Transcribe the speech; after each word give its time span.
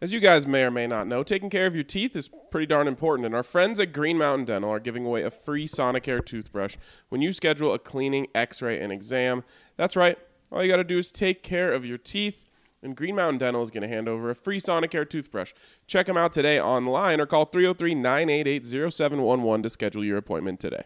As 0.00 0.12
you 0.12 0.20
guys 0.20 0.46
may 0.46 0.62
or 0.62 0.70
may 0.70 0.86
not 0.86 1.08
know, 1.08 1.24
taking 1.24 1.50
care 1.50 1.66
of 1.66 1.74
your 1.74 1.82
teeth 1.82 2.14
is 2.14 2.30
pretty 2.52 2.66
darn 2.66 2.86
important, 2.86 3.26
and 3.26 3.34
our 3.34 3.42
friends 3.42 3.80
at 3.80 3.92
Green 3.92 4.16
Mountain 4.16 4.44
Dental 4.44 4.70
are 4.70 4.78
giving 4.78 5.04
away 5.04 5.24
a 5.24 5.30
free 5.30 5.66
Sonicare 5.66 6.24
toothbrush 6.24 6.76
when 7.08 7.20
you 7.20 7.32
schedule 7.32 7.74
a 7.74 7.80
cleaning, 7.80 8.28
x 8.32 8.62
ray, 8.62 8.80
and 8.80 8.92
exam. 8.92 9.42
That's 9.76 9.96
right, 9.96 10.16
all 10.52 10.62
you 10.62 10.70
got 10.70 10.76
to 10.76 10.84
do 10.84 10.98
is 10.98 11.10
take 11.10 11.42
care 11.42 11.72
of 11.72 11.84
your 11.84 11.98
teeth, 11.98 12.48
and 12.80 12.94
Green 12.94 13.16
Mountain 13.16 13.38
Dental 13.38 13.62
is 13.62 13.72
to 13.72 13.88
hand 13.88 14.08
over 14.08 14.30
a 14.30 14.36
free 14.36 14.60
Sonicare 14.60 15.08
toothbrush. 15.08 15.52
Check 15.88 16.06
them 16.06 16.16
out 16.16 16.32
today 16.32 16.60
online 16.60 17.20
or 17.20 17.26
call 17.26 17.46
303 17.46 17.96
988 17.96 18.66
0711 18.66 19.64
to 19.64 19.68
schedule 19.68 20.04
your 20.04 20.18
appointment 20.18 20.60
today. 20.60 20.84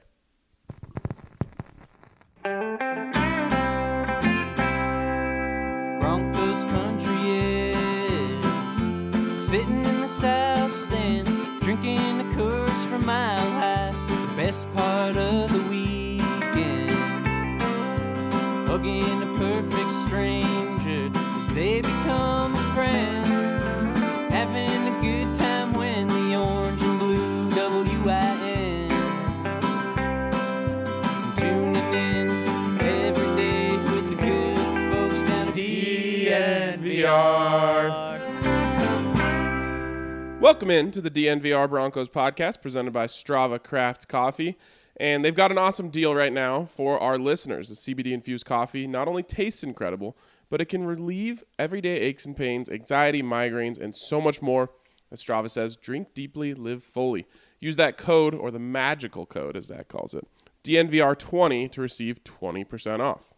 Welcome 40.43 40.73
in 40.73 40.91
to 40.91 41.01
the 41.01 41.09
DNVR 41.09 41.71
Broncos 41.71 42.09
podcast 42.09 42.62
presented 42.62 42.93
by 42.93 43.07
Strava 43.07 43.62
Craft 43.62 44.09
Coffee. 44.09 44.59
And 44.97 45.25
they've 45.25 45.33
got 45.33 45.53
an 45.53 45.57
awesome 45.57 45.89
deal 45.89 46.17
right 46.17 46.33
now 46.33 46.65
for 46.65 46.98
our 46.98 47.17
listeners. 47.17 47.69
The 47.69 47.77
CBD 47.77 48.11
infused 48.11 48.45
coffee 48.45 48.89
not 48.89 49.07
only 49.07 49.23
tastes 49.23 49.63
incredible, 49.63 50.17
but 50.51 50.61
it 50.61 50.65
can 50.65 50.85
relieve 50.85 51.45
everyday 51.61 52.01
aches 52.01 52.27
and 52.27 52.37
pains, 52.37 52.69
anxiety, 52.69 53.23
migraines, 53.23 53.81
and 53.81 53.95
so 53.95 54.20
much 54.20 54.43
more. 54.43 54.70
As 55.13 55.23
Strava 55.23 55.48
says, 55.48 55.77
drink 55.77 56.13
deeply, 56.13 56.55
live 56.55 56.83
fully. 56.83 57.29
Use 57.61 57.77
that 57.77 57.97
code, 57.97 58.35
or 58.35 58.51
the 58.51 58.59
magical 58.59 59.27
code, 59.27 59.57
as 59.57 59.69
that 59.69 59.87
calls 59.87 60.13
it, 60.13 60.27
DNVR20 60.65 61.70
to 61.70 61.81
receive 61.81 62.25
20% 62.25 62.98
off. 62.98 63.33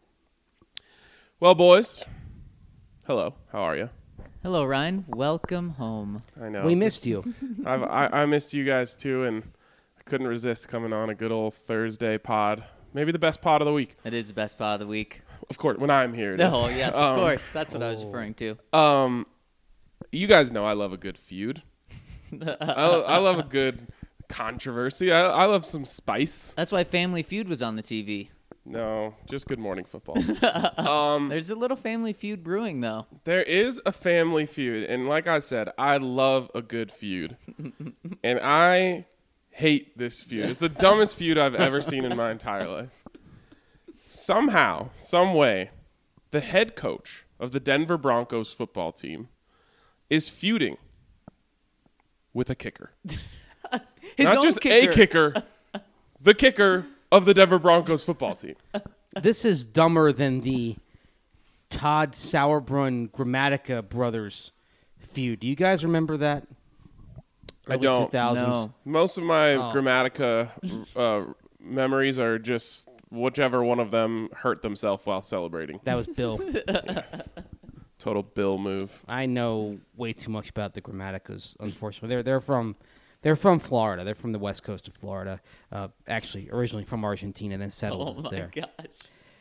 Well, 1.39 1.55
boys, 1.55 2.03
hello. 3.07 3.35
How 3.53 3.61
are 3.61 3.77
you? 3.77 3.91
Hello, 4.45 4.67
Ryan. 4.67 5.07
Welcome 5.09 5.71
home. 5.71 6.21
I 6.39 6.51
know. 6.51 6.67
We 6.67 6.75
missed 6.75 7.07
you. 7.07 7.25
I've, 7.65 7.83
I, 7.83 8.09
I 8.13 8.27
missed 8.27 8.53
you 8.53 8.63
guys 8.63 8.95
too, 8.95 9.25
and 9.25 9.43
I 9.99 10.03
couldn't 10.03 10.27
resist 10.27 10.69
coming 10.69 10.93
on 10.93 11.09
a 11.09 11.15
good 11.15 11.33
old 11.33 11.55
Thursday 11.55 12.19
pod. 12.19 12.63
Maybe 12.93 13.11
the 13.11 13.19
best 13.19 13.41
pod 13.41 13.63
of 13.63 13.67
the 13.67 13.73
week. 13.73 13.97
It 14.05 14.13
is 14.13 14.29
the 14.29 14.35
best 14.35 14.59
part 14.59 14.75
of 14.75 14.81
the 14.81 14.87
week. 14.87 15.23
Of 15.49 15.57
course, 15.57 15.79
when 15.79 15.89
I'm 15.91 16.13
here. 16.13 16.35
it 16.35 16.41
is. 16.41 16.53
Oh, 16.53 16.69
yes, 16.69 16.95
of 16.95 17.01
Um, 17.15 17.17
course. 17.21 17.53
That's 17.53 17.73
what 17.73 17.83
I 17.83 17.89
was 17.89 18.05
referring 18.05 18.35
to. 18.35 18.59
Um, 18.75 19.27
you 20.13 20.27
guys 20.27 20.53
know 20.53 20.67
I 20.67 20.75
love 20.75 20.93
a 20.93 20.99
good 20.99 21.17
feud. 21.17 21.63
I, 22.43 22.55
I 22.61 23.17
love 23.17 23.39
a 23.39 23.45
good 23.45 23.89
controversy. 24.29 25.11
I, 25.11 25.23
I 25.23 25.45
love 25.47 25.65
some 25.65 25.87
spice. 25.87 26.53
That's 26.55 26.71
why 26.71 26.85
Family 26.85 27.23
Feud 27.23 27.49
was 27.49 27.63
on 27.63 27.77
the 27.77 27.83
TV. 27.83 28.29
No, 28.67 29.15
just 29.29 29.47
good 29.47 29.59
morning 29.59 29.85
football. 29.85 30.17
Um, 30.79 31.29
There's 31.29 31.51
a 31.51 31.55
little 31.55 31.77
Family 31.77 32.13
Feud 32.13 32.43
brewing, 32.43 32.81
though. 32.81 33.05
There 33.25 33.43
is 33.43 33.81
a 33.85 33.93
family 33.93 34.47
feud, 34.47 34.85
and 34.89 35.09
like 35.09 35.27
I 35.27 35.39
said, 35.39 35.69
I 35.79 35.99
love 35.99 36.51
a 36.55 36.63
good 36.63 36.91
feud, 36.91 37.37
and 38.25 38.41
I 38.43 39.07
hate 39.51 39.97
this 39.99 40.23
feud. 40.23 40.51
It's 40.51 40.61
the 40.61 40.69
dumbest 40.69 41.17
feud 41.17 41.37
I've 41.39 41.55
ever 41.55 41.81
seen 41.81 42.05
in 42.05 42.17
my 42.17 42.31
entire 42.31 42.69
life. 42.69 43.05
Somehow, 44.09 44.91
some 44.97 45.35
way, 45.35 45.71
the 46.31 46.41
head 46.41 46.75
coach 46.75 47.25
of 47.39 47.53
the 47.53 47.61
Denver 47.61 47.99
Broncos 47.99 48.53
football 48.53 48.93
team 48.93 49.29
is 50.09 50.29
feuding 50.31 50.77
with 52.33 52.49
a 52.51 52.55
kicker. 52.55 52.93
His 54.17 54.25
Not 54.25 54.43
just 54.43 54.61
kicker. 54.61 54.91
a 54.91 54.95
kicker, 54.95 55.43
the 56.21 56.35
kicker 56.35 56.87
of 57.17 57.25
the 57.25 57.35
Denver 57.35 57.59
Broncos 57.59 58.03
football 58.05 58.35
team. 58.35 58.55
this 59.21 59.45
is 59.45 59.65
dumber 59.65 60.13
than 60.13 60.41
the 60.41 60.77
Todd 61.71 62.13
Sauerbrun 62.13 63.11
Grammatica 63.11 63.89
brothers 63.89 64.53
feud. 65.07 65.41
Do 65.41 65.47
you 65.47 65.57
guys 65.57 65.85
remember 65.85 66.17
that? 66.19 66.47
I 67.69 67.77
don't. 67.77 68.11
2000s. 68.13 68.35
No. 68.37 68.75
Most 68.85 69.17
of 69.19 69.25
my 69.25 69.55
Oh. 69.55 69.73
Grammatica 69.73 70.51
uh, 70.97 71.33
memories 71.61 72.19
are 72.19 72.39
just 72.39 72.89
whichever 73.11 73.63
one 73.65 73.81
of 73.81 73.91
them 73.91 74.29
hurt 74.35 74.61
themselves 74.63 75.07
while 75.07 75.23
celebrating. 75.23 75.81
That 75.85 75.97
was 75.97 76.07
Bill. 76.07 76.39
Total 77.99 78.23
Bill 78.23 78.59
move. 78.59 79.03
I 79.09 79.27
know 79.27 79.79
way 79.97 80.13
too 80.13 80.31
much 80.31 80.51
about 80.51 80.75
the 80.75 80.83
Grammaticas. 80.83 81.57
Unfortunately, 81.61 82.09
they're 82.09 82.23
they're 82.23 82.41
from 82.41 82.77
they're 83.25 83.35
from 83.35 83.59
Florida. 83.59 84.05
They're 84.05 84.15
from 84.15 84.31
the 84.31 84.39
west 84.39 84.63
coast 84.63 84.87
of 84.87 84.95
Florida. 84.95 85.41
Uh, 85.73 85.89
actually, 86.07 86.49
originally 86.53 86.85
from 86.85 87.05
Argentina, 87.05 87.59
then 87.59 87.71
settled 87.71 88.19
Oh, 88.19 88.23
my 88.23 88.31
there. 88.31 88.51
gosh. 88.55 88.69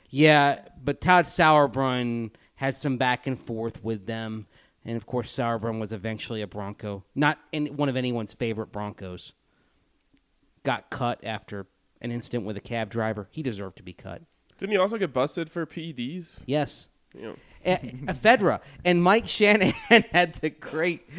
Yeah, 0.09 0.59
but 0.83 1.01
Todd 1.01 1.25
Sauerbrun 1.25 2.31
had 2.55 2.75
some 2.75 2.97
back 2.97 3.27
and 3.27 3.39
forth 3.39 3.83
with 3.83 4.05
them, 4.05 4.47
and 4.85 4.95
of 4.95 5.05
course, 5.05 5.31
Sauerbrun 5.31 5.79
was 5.79 5.91
eventually 5.93 6.41
a 6.41 6.47
Bronco, 6.47 7.03
not 7.15 7.39
in 7.51 7.67
one 7.77 7.89
of 7.89 7.95
anyone's 7.97 8.33
favorite 8.33 8.71
Broncos. 8.71 9.33
Got 10.63 10.89
cut 10.89 11.19
after 11.25 11.65
an 12.01 12.11
incident 12.11 12.45
with 12.45 12.55
a 12.57 12.61
cab 12.61 12.89
driver. 12.89 13.27
He 13.31 13.43
deserved 13.43 13.77
to 13.77 13.83
be 13.83 13.93
cut. 13.93 14.21
Didn't 14.57 14.71
he 14.71 14.77
also 14.77 14.97
get 14.97 15.11
busted 15.11 15.49
for 15.49 15.65
PEDs? 15.65 16.43
Yes, 16.45 16.87
You 17.15 17.21
know, 17.23 17.35
a, 17.65 17.77
ephedra. 17.77 18.61
And 18.85 19.01
Mike 19.03 19.27
Shanahan 19.27 20.03
had 20.11 20.35
the 20.35 20.51
great 20.51 21.09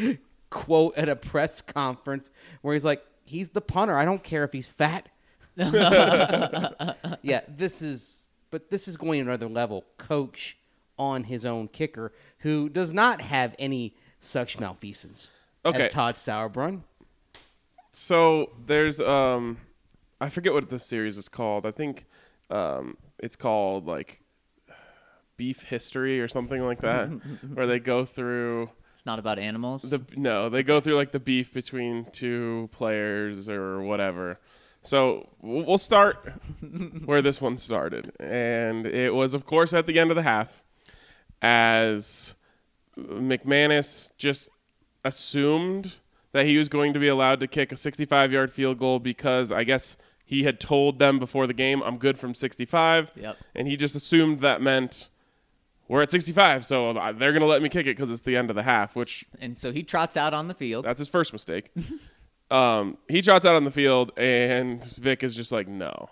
quote 0.54 0.96
at 0.96 1.08
a 1.08 1.16
press 1.16 1.60
conference 1.60 2.30
where 2.62 2.72
he's 2.74 2.84
like, 2.84 3.04
"He's 3.24 3.50
the 3.50 3.60
punter. 3.60 3.96
I 3.96 4.04
don't 4.06 4.22
care 4.22 4.44
if 4.44 4.52
he's 4.52 4.68
fat." 4.68 5.08
yeah, 5.56 7.40
this 7.48 7.82
is, 7.82 8.28
but 8.50 8.70
this 8.70 8.88
is 8.88 8.96
going 8.96 9.20
another 9.20 9.48
level. 9.48 9.84
Coach 9.98 10.56
on 10.98 11.24
his 11.24 11.44
own 11.44 11.68
kicker 11.68 12.12
who 12.38 12.68
does 12.68 12.92
not 12.92 13.20
have 13.20 13.54
any 13.58 13.94
such 14.20 14.58
malfeasance 14.60 15.28
Okay. 15.66 15.86
as 15.86 15.92
Todd 15.92 16.14
Sauerbrun. 16.14 16.82
so 17.90 18.50
there's 18.66 19.00
um, 19.00 19.58
I 20.20 20.28
forget 20.28 20.52
what 20.52 20.70
the 20.70 20.78
series 20.78 21.18
is 21.18 21.28
called. 21.28 21.66
I 21.66 21.70
think 21.72 22.04
um, 22.50 22.96
it's 23.18 23.36
called 23.36 23.86
like 23.86 24.20
Beef 25.36 25.62
History 25.64 26.20
or 26.20 26.28
something 26.28 26.62
like 26.64 26.80
that, 26.82 27.06
where 27.54 27.66
they 27.66 27.80
go 27.80 28.04
through. 28.04 28.70
It's 28.94 29.04
not 29.04 29.18
about 29.18 29.40
animals. 29.40 29.82
The 29.82 30.00
no, 30.16 30.48
they 30.48 30.62
go 30.62 30.80
through 30.80 30.94
like 30.94 31.10
the 31.10 31.18
beef 31.18 31.52
between 31.52 32.04
two 32.12 32.68
players 32.70 33.48
or 33.48 33.82
whatever. 33.82 34.38
So 34.82 35.30
we'll 35.42 35.78
start 35.78 36.32
where 37.04 37.20
this 37.20 37.40
one 37.40 37.56
started, 37.56 38.12
and 38.20 38.86
it 38.86 39.12
was, 39.12 39.34
of 39.34 39.44
course, 39.46 39.74
at 39.74 39.88
the 39.88 39.98
end 39.98 40.12
of 40.12 40.14
the 40.14 40.22
half, 40.22 40.62
as 41.42 42.36
McManus 42.96 44.12
just 44.16 44.48
assumed 45.04 45.96
that 46.30 46.46
he 46.46 46.56
was 46.56 46.68
going 46.68 46.92
to 46.92 47.00
be 47.00 47.08
allowed 47.08 47.40
to 47.40 47.48
kick 47.48 47.72
a 47.72 47.74
65-yard 47.74 48.52
field 48.52 48.78
goal 48.78 49.00
because 49.00 49.50
I 49.50 49.64
guess 49.64 49.96
he 50.24 50.44
had 50.44 50.60
told 50.60 51.00
them 51.00 51.18
before 51.18 51.48
the 51.48 51.52
game, 51.52 51.82
"I'm 51.82 51.98
good 51.98 52.16
from 52.16 52.32
65," 52.32 53.12
Yep. 53.16 53.36
and 53.56 53.66
he 53.66 53.76
just 53.76 53.96
assumed 53.96 54.38
that 54.38 54.62
meant 54.62 55.08
we're 55.88 56.02
at 56.02 56.10
65, 56.10 56.64
so 56.64 56.90
uh, 56.90 57.12
they're 57.12 57.32
going 57.32 57.42
to 57.42 57.46
let 57.46 57.62
me 57.62 57.68
kick 57.68 57.86
it 57.86 57.96
because 57.96 58.10
it's 58.10 58.22
the 58.22 58.36
end 58.36 58.50
of 58.50 58.56
the 58.56 58.62
half, 58.62 58.96
which 58.96 59.24
and 59.40 59.56
so 59.56 59.72
he 59.72 59.82
trots 59.82 60.16
out 60.16 60.32
on 60.32 60.48
the 60.48 60.54
field. 60.54 60.84
that's 60.84 60.98
his 60.98 61.08
first 61.08 61.32
mistake. 61.32 61.70
um, 62.50 62.96
he 63.08 63.22
trots 63.22 63.44
out 63.44 63.54
on 63.54 63.64
the 63.64 63.70
field, 63.70 64.12
and 64.16 64.82
Vic 64.96 65.22
is 65.22 65.36
just 65.36 65.52
like, 65.52 65.68
"No, 65.68 66.08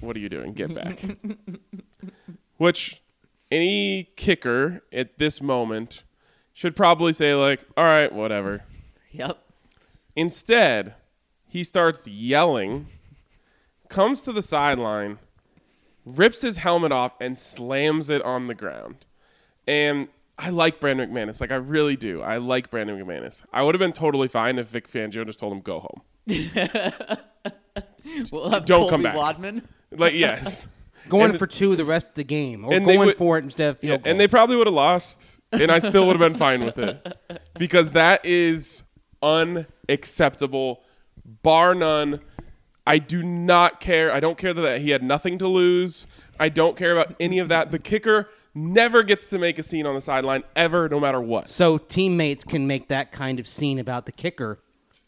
what 0.00 0.16
are 0.16 0.20
you 0.20 0.28
doing? 0.28 0.52
Get 0.52 0.74
back." 0.74 0.98
Which 2.56 3.02
any 3.50 4.10
kicker 4.16 4.82
at 4.92 5.18
this 5.18 5.42
moment 5.42 6.02
should 6.52 6.74
probably 6.74 7.12
say 7.12 7.34
like, 7.34 7.60
"All 7.76 7.84
right, 7.84 8.12
whatever." 8.12 8.64
Yep. 9.12 9.38
Instead, 10.16 10.94
he 11.46 11.62
starts 11.62 12.08
yelling, 12.08 12.86
comes 13.88 14.22
to 14.22 14.32
the 14.32 14.42
sideline, 14.42 15.18
rips 16.04 16.42
his 16.42 16.58
helmet 16.58 16.92
off, 16.92 17.14
and 17.20 17.38
slams 17.38 18.10
it 18.10 18.22
on 18.22 18.46
the 18.46 18.54
ground. 18.54 19.04
And 19.66 20.08
I 20.38 20.50
like 20.50 20.80
Brandon 20.80 21.10
McManus. 21.10 21.40
Like, 21.40 21.50
I 21.52 21.56
really 21.56 21.96
do. 21.96 22.20
I 22.22 22.36
like 22.38 22.70
Brandon 22.70 22.98
McManus. 22.98 23.42
I 23.52 23.62
would 23.62 23.74
have 23.74 23.80
been 23.80 23.92
totally 23.92 24.28
fine 24.28 24.58
if 24.58 24.68
Vic 24.68 24.88
Fangio 24.90 25.24
just 25.26 25.38
told 25.38 25.52
him, 25.52 25.60
go 25.60 25.80
home. 25.80 26.02
We'll 28.30 28.50
have 28.50 28.64
Don't 28.64 28.80
Colby 28.82 28.90
come 28.90 29.02
back. 29.02 29.16
Wadman. 29.16 29.66
Like, 29.90 30.14
yes. 30.14 30.68
Going 31.08 31.30
And- 31.30 31.38
for 31.38 31.46
two 31.46 31.74
the 31.76 31.84
rest 31.84 32.10
of 32.10 32.14
the 32.14 32.24
game, 32.24 32.64
or 32.64 32.72
And 32.72 32.86
they 32.86 32.94
going 32.96 33.08
would- 33.08 33.16
for 33.16 33.38
it 33.38 33.44
instead 33.44 33.70
of 33.70 33.76
Yeah, 33.76 33.90
field 33.92 34.04
goals. 34.04 34.10
and 34.12 34.20
they 34.20 34.28
probably 34.28 34.56
would 34.56 34.66
have 34.66 34.74
lost, 34.74 35.40
and 35.52 35.70
I 35.70 35.78
still 35.78 36.06
would 36.06 36.18
have 36.18 36.32
been 36.32 36.38
fine 36.38 36.64
with 36.64 36.78
it 36.78 37.18
because 37.58 37.90
that 37.90 38.24
is 38.24 38.84
unacceptable, 39.22 40.82
bar 41.42 41.74
none. 41.74 42.20
I 42.86 42.98
do 42.98 43.22
not 43.22 43.80
care. 43.80 44.12
I 44.12 44.20
don't 44.20 44.36
care 44.38 44.52
that 44.52 44.80
he 44.80 44.90
had 44.90 45.02
nothing 45.02 45.38
to 45.38 45.48
lose. 45.48 46.06
I 46.38 46.48
don't 46.48 46.76
care 46.76 46.92
about 46.92 47.14
any 47.18 47.38
of 47.38 47.48
that. 47.48 47.70
The 47.70 47.78
kicker 47.78 48.28
never 48.54 49.02
gets 49.02 49.30
to 49.30 49.38
make 49.38 49.58
a 49.58 49.62
scene 49.62 49.86
on 49.86 49.94
the 49.94 50.00
sideline 50.00 50.42
ever, 50.54 50.88
no 50.88 51.00
matter 51.00 51.20
what. 51.20 51.48
So 51.48 51.78
teammates 51.78 52.44
can 52.44 52.66
make 52.66 52.88
that 52.88 53.10
kind 53.12 53.40
of 53.40 53.46
scene 53.46 53.78
about 53.78 54.06
the 54.06 54.12
kicker, 54.12 54.58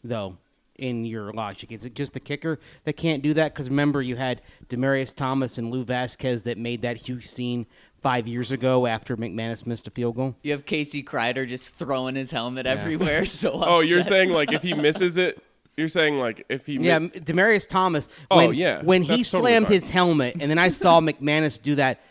though. 0.03 0.37
In 0.79 1.05
your 1.05 1.33
logic, 1.33 1.71
is 1.71 1.85
it 1.85 1.95
just 1.95 2.13
the 2.13 2.19
kicker 2.19 2.59
that 2.83 2.93
can't 2.93 3.23
do 3.23 3.33
that? 3.33 3.51
Because 3.51 3.67
remember, 3.67 3.99
you 3.99 4.15
had 4.15 4.43
Demaryius 4.69 5.11
Thomas 5.15 5.57
and 5.57 5.71
Lou 5.71 5.83
Vasquez 5.83 6.43
that 6.43 6.59
made 6.59 6.83
that 6.83 6.97
huge 6.97 7.25
scene 7.25 7.65
five 7.99 8.27
years 8.27 8.51
ago 8.51 8.85
after 8.85 9.17
McManus 9.17 9.65
missed 9.65 9.87
a 9.87 9.89
field 9.89 10.17
goal. 10.17 10.35
You 10.43 10.51
have 10.51 10.67
Casey 10.67 11.01
Kreider 11.01 11.47
just 11.47 11.73
throwing 11.73 12.13
his 12.13 12.29
helmet 12.29 12.67
everywhere. 12.67 13.25
So 13.25 13.53
Oh, 13.53 13.79
you're 13.79 14.03
saying 14.03 14.29
like 14.29 14.51
if 14.51 14.61
he 14.61 14.75
misses 14.75 15.17
it, 15.17 15.41
you're 15.77 15.87
saying 15.87 16.19
like 16.19 16.45
if 16.49 16.65
he 16.65 16.73
Yeah, 16.77 16.99
Demaryius 16.99 17.67
Thomas. 17.69 18.09
Oh, 18.29 18.37
When, 18.37 18.53
yeah, 18.53 18.81
when 18.81 19.01
he 19.03 19.17
that's 19.17 19.29
slammed 19.29 19.67
fine. 19.67 19.73
his 19.75 19.89
helmet, 19.89 20.37
and 20.39 20.49
then 20.51 20.57
I 20.57 20.69
saw 20.69 20.99
McManus 21.01 21.61
do 21.61 21.75
that 21.75 22.01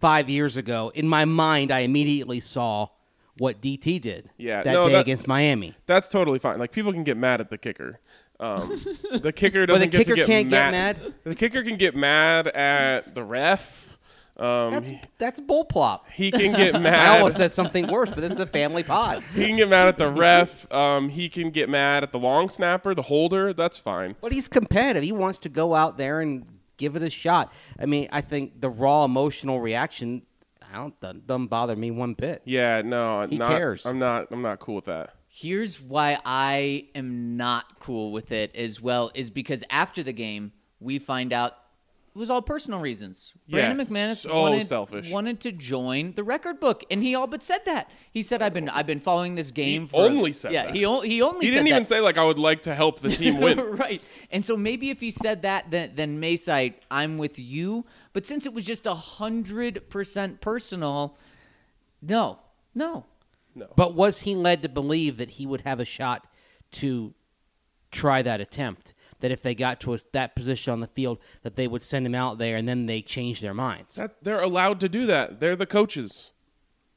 five 0.00 0.30
years 0.30 0.56
ago. 0.56 0.92
In 0.94 1.08
my 1.08 1.24
mind, 1.24 1.70
I 1.72 1.80
immediately 1.80 2.40
saw 2.40 2.88
what 3.38 3.60
DT 3.60 4.00
did. 4.00 4.30
Yeah, 4.38 4.62
that 4.62 4.72
no, 4.72 4.86
day 4.86 4.92
that- 4.94 5.00
against 5.02 5.26
Miami. 5.28 5.74
that's 5.86 6.08
totally 6.08 6.38
fine. 6.38 6.58
Like 6.58 6.72
people 6.72 6.92
can 6.92 7.04
get 7.04 7.16
mad 7.16 7.40
at 7.40 7.50
the 7.50 7.58
kicker. 7.58 7.98
Um, 8.38 8.78
the 9.12 9.32
kicker 9.32 9.64
doesn't 9.66 9.90
get 9.90 9.98
to 9.98 10.04
kicker 10.04 10.14
get 10.16 10.26
can't 10.26 10.50
get 10.50 10.70
mad. 10.70 11.02
mad? 11.02 11.14
The 11.24 11.34
kicker 11.34 11.62
can 11.62 11.76
get 11.76 11.96
mad 11.96 12.46
at 12.48 13.14
the 13.14 13.24
ref. 13.24 13.95
Um, 14.38 14.70
That's 14.70 14.92
that's 15.16 15.40
bull 15.40 15.64
plop. 15.64 16.10
He 16.10 16.30
can 16.30 16.54
get 16.54 16.74
mad. 16.80 16.94
I 16.94 17.18
almost 17.18 17.38
said 17.38 17.52
something 17.52 17.86
worse, 17.86 18.10
but 18.12 18.20
this 18.20 18.32
is 18.32 18.38
a 18.38 18.46
family 18.46 18.82
pod. 18.82 19.22
he 19.34 19.46
can 19.46 19.56
get 19.56 19.68
mad 19.70 19.88
at 19.88 19.96
the 19.96 20.10
ref. 20.10 20.70
Um, 20.70 21.08
he 21.08 21.30
can 21.30 21.50
get 21.50 21.70
mad 21.70 22.02
at 22.02 22.12
the 22.12 22.18
long 22.18 22.50
snapper, 22.50 22.94
the 22.94 23.00
holder. 23.02 23.54
That's 23.54 23.78
fine. 23.78 24.14
But 24.20 24.32
he's 24.32 24.46
competitive. 24.46 25.02
He 25.02 25.12
wants 25.12 25.38
to 25.40 25.48
go 25.48 25.74
out 25.74 25.96
there 25.96 26.20
and 26.20 26.44
give 26.76 26.96
it 26.96 27.02
a 27.02 27.08
shot. 27.08 27.50
I 27.80 27.86
mean, 27.86 28.08
I 28.12 28.20
think 28.20 28.60
the 28.60 28.68
raw 28.68 29.04
emotional 29.06 29.58
reaction, 29.60 30.20
I 30.70 30.76
don't 30.76 31.00
doesn't, 31.00 31.26
doesn't 31.26 31.46
bother 31.46 31.74
me 31.74 31.90
one 31.90 32.12
bit. 32.12 32.42
Yeah, 32.44 32.82
no, 32.82 33.26
He 33.26 33.38
not, 33.38 33.50
cares. 33.50 33.86
I'm 33.86 33.98
not. 33.98 34.26
I'm 34.30 34.42
not 34.42 34.58
cool 34.58 34.74
with 34.74 34.84
that. 34.84 35.14
Here's 35.28 35.80
why 35.80 36.18
I 36.26 36.88
am 36.94 37.38
not 37.38 37.78
cool 37.78 38.12
with 38.12 38.32
it 38.32 38.54
as 38.54 38.82
well 38.82 39.10
is 39.14 39.30
because 39.30 39.64
after 39.70 40.02
the 40.02 40.12
game 40.12 40.52
we 40.80 40.98
find 40.98 41.32
out 41.32 41.54
it 42.16 42.18
was 42.18 42.30
all 42.30 42.40
personal 42.40 42.80
reasons. 42.80 43.34
Brandon 43.46 43.76
Yes, 43.76 43.90
McManus 43.90 44.16
so 44.22 44.40
wanted, 44.40 44.66
selfish. 44.66 45.10
wanted 45.10 45.38
to 45.42 45.52
join 45.52 46.12
the 46.12 46.24
record 46.24 46.58
book, 46.60 46.82
and 46.90 47.02
he 47.02 47.14
all 47.14 47.26
but 47.26 47.42
said 47.42 47.58
that. 47.66 47.90
He 48.10 48.22
said, 48.22 48.40
"I've 48.40 48.54
been 48.54 48.70
I've 48.70 48.86
been 48.86 49.00
following 49.00 49.34
this 49.34 49.50
game." 49.50 49.86
for 49.86 50.00
only 50.00 50.32
said 50.32 50.52
yeah, 50.52 50.64
that. 50.64 50.74
he 50.74 50.86
only 50.86 51.10
he 51.10 51.20
only 51.20 51.44
He 51.44 51.48
said 51.48 51.56
didn't 51.56 51.68
even 51.68 51.82
that. 51.82 51.88
say 51.90 52.00
like 52.00 52.16
I 52.16 52.24
would 52.24 52.38
like 52.38 52.62
to 52.62 52.74
help 52.74 53.00
the 53.00 53.10
team 53.10 53.38
win. 53.38 53.60
right. 53.76 54.02
And 54.30 54.46
so 54.46 54.56
maybe 54.56 54.88
if 54.88 54.98
he 54.98 55.10
said 55.10 55.42
that, 55.42 55.70
then 55.70 55.92
then 55.94 56.18
Mayside, 56.18 56.76
I'm 56.90 57.18
with 57.18 57.38
you. 57.38 57.84
But 58.14 58.26
since 58.26 58.46
it 58.46 58.54
was 58.54 58.64
just 58.64 58.86
a 58.86 58.94
hundred 58.94 59.90
percent 59.90 60.40
personal, 60.40 61.18
no, 62.00 62.38
no, 62.74 63.04
no. 63.54 63.66
But 63.76 63.92
was 63.94 64.22
he 64.22 64.34
led 64.34 64.62
to 64.62 64.70
believe 64.70 65.18
that 65.18 65.28
he 65.32 65.44
would 65.46 65.60
have 65.66 65.80
a 65.80 65.84
shot 65.84 66.26
to 66.72 67.12
try 67.90 68.22
that 68.22 68.40
attempt? 68.40 68.94
That 69.20 69.30
if 69.30 69.42
they 69.42 69.54
got 69.54 69.80
to 69.80 69.94
a, 69.94 69.98
that 70.12 70.36
position 70.36 70.72
on 70.72 70.80
the 70.80 70.86
field, 70.86 71.18
that 71.42 71.56
they 71.56 71.66
would 71.66 71.82
send 71.82 72.04
him 72.06 72.14
out 72.14 72.38
there, 72.38 72.56
and 72.56 72.68
then 72.68 72.86
they 72.86 73.02
change 73.02 73.40
their 73.40 73.54
minds. 73.54 73.96
That 73.96 74.22
they're 74.22 74.40
allowed 74.42 74.80
to 74.80 74.88
do 74.88 75.06
that. 75.06 75.40
They're 75.40 75.56
the 75.56 75.66
coaches. 75.66 76.32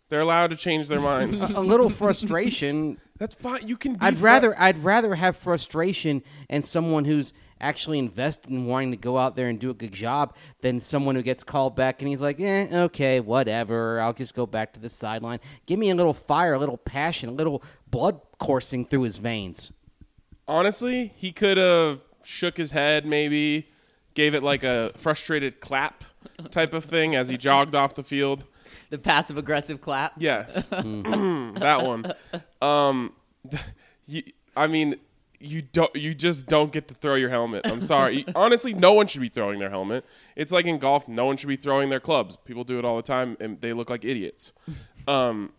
They're 0.09 0.21
allowed 0.21 0.49
to 0.49 0.55
change 0.55 0.87
their 0.87 0.99
minds. 0.99 1.51
a 1.51 1.61
little 1.61 1.89
frustration. 1.89 2.99
That's 3.19 3.35
fine. 3.35 3.67
You 3.67 3.77
can. 3.77 3.93
Be 3.93 3.99
I'd 4.01 4.15
fru- 4.15 4.25
rather 4.25 4.59
I'd 4.59 4.83
rather 4.83 5.15
have 5.15 5.37
frustration 5.37 6.23
and 6.49 6.65
someone 6.65 7.05
who's 7.05 7.33
actually 7.61 7.99
invested 7.99 8.49
in 8.51 8.65
wanting 8.65 8.91
to 8.91 8.97
go 8.97 9.17
out 9.17 9.35
there 9.35 9.49
and 9.49 9.59
do 9.59 9.69
a 9.69 9.73
good 9.73 9.91
job 9.91 10.33
than 10.61 10.79
someone 10.79 11.15
who 11.15 11.21
gets 11.21 11.43
called 11.43 11.75
back 11.75 12.01
and 12.01 12.07
he's 12.07 12.21
like, 12.21 12.39
eh, 12.39 12.67
okay, 12.71 13.19
whatever. 13.19 13.99
I'll 13.99 14.13
just 14.13 14.33
go 14.33 14.45
back 14.45 14.73
to 14.73 14.79
the 14.79 14.87
sideline. 14.89 15.39
Give 15.65 15.77
me 15.77 15.89
a 15.89 15.95
little 15.95 16.13
fire, 16.13 16.53
a 16.53 16.59
little 16.59 16.77
passion, 16.77 17.29
a 17.29 17.33
little 17.33 17.61
blood 17.91 18.21
coursing 18.37 18.85
through 18.85 19.01
his 19.01 19.17
veins. 19.17 19.71
Honestly, 20.47 21.11
he 21.15 21.31
could 21.31 21.57
have 21.57 22.01
shook 22.23 22.57
his 22.57 22.71
head, 22.71 23.05
maybe 23.05 23.69
gave 24.13 24.33
it 24.33 24.43
like 24.43 24.63
a 24.63 24.91
frustrated 24.95 25.59
clap 25.59 26.03
type 26.51 26.73
of 26.73 26.83
thing 26.83 27.15
as 27.15 27.29
he 27.29 27.37
jogged 27.37 27.75
off 27.75 27.95
the 27.95 28.03
field. 28.03 28.43
The 28.89 28.97
passive 28.97 29.37
aggressive 29.37 29.81
clap. 29.81 30.13
Yes, 30.17 30.69
that 30.69 31.83
one. 31.83 32.13
Um, 32.61 33.13
you, 34.05 34.23
I 34.55 34.67
mean, 34.67 34.95
you 35.39 35.61
don't. 35.61 35.95
You 35.95 36.13
just 36.13 36.47
don't 36.47 36.71
get 36.71 36.87
to 36.89 36.93
throw 36.93 37.15
your 37.15 37.29
helmet. 37.29 37.65
I'm 37.65 37.81
sorry. 37.81 38.25
Honestly, 38.35 38.73
no 38.73 38.93
one 38.93 39.07
should 39.07 39.21
be 39.21 39.29
throwing 39.29 39.59
their 39.59 39.69
helmet. 39.69 40.05
It's 40.35 40.51
like 40.51 40.65
in 40.65 40.79
golf, 40.79 41.07
no 41.07 41.25
one 41.25 41.37
should 41.37 41.47
be 41.47 41.55
throwing 41.55 41.89
their 41.89 41.99
clubs. 41.99 42.35
People 42.35 42.63
do 42.63 42.77
it 42.79 42.85
all 42.85 42.97
the 42.97 43.03
time, 43.03 43.37
and 43.39 43.61
they 43.61 43.73
look 43.73 43.89
like 43.89 44.03
idiots. 44.03 44.53
Um, 45.07 45.53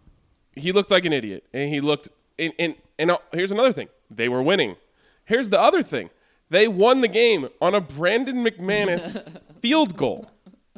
he 0.54 0.72
looked 0.72 0.90
like 0.90 1.04
an 1.04 1.12
idiot, 1.12 1.44
and 1.52 1.68
he 1.68 1.80
looked. 1.80 2.08
And 2.38 2.52
and, 2.58 2.74
and 2.98 3.10
uh, 3.12 3.18
here's 3.32 3.52
another 3.52 3.72
thing: 3.72 3.88
they 4.10 4.28
were 4.28 4.42
winning. 4.42 4.76
Here's 5.24 5.48
the 5.48 5.60
other 5.60 5.82
thing: 5.82 6.10
they 6.50 6.68
won 6.68 7.00
the 7.00 7.08
game 7.08 7.48
on 7.60 7.74
a 7.74 7.80
Brandon 7.80 8.44
McManus 8.44 9.16
field 9.60 9.96
goal. 9.96 10.30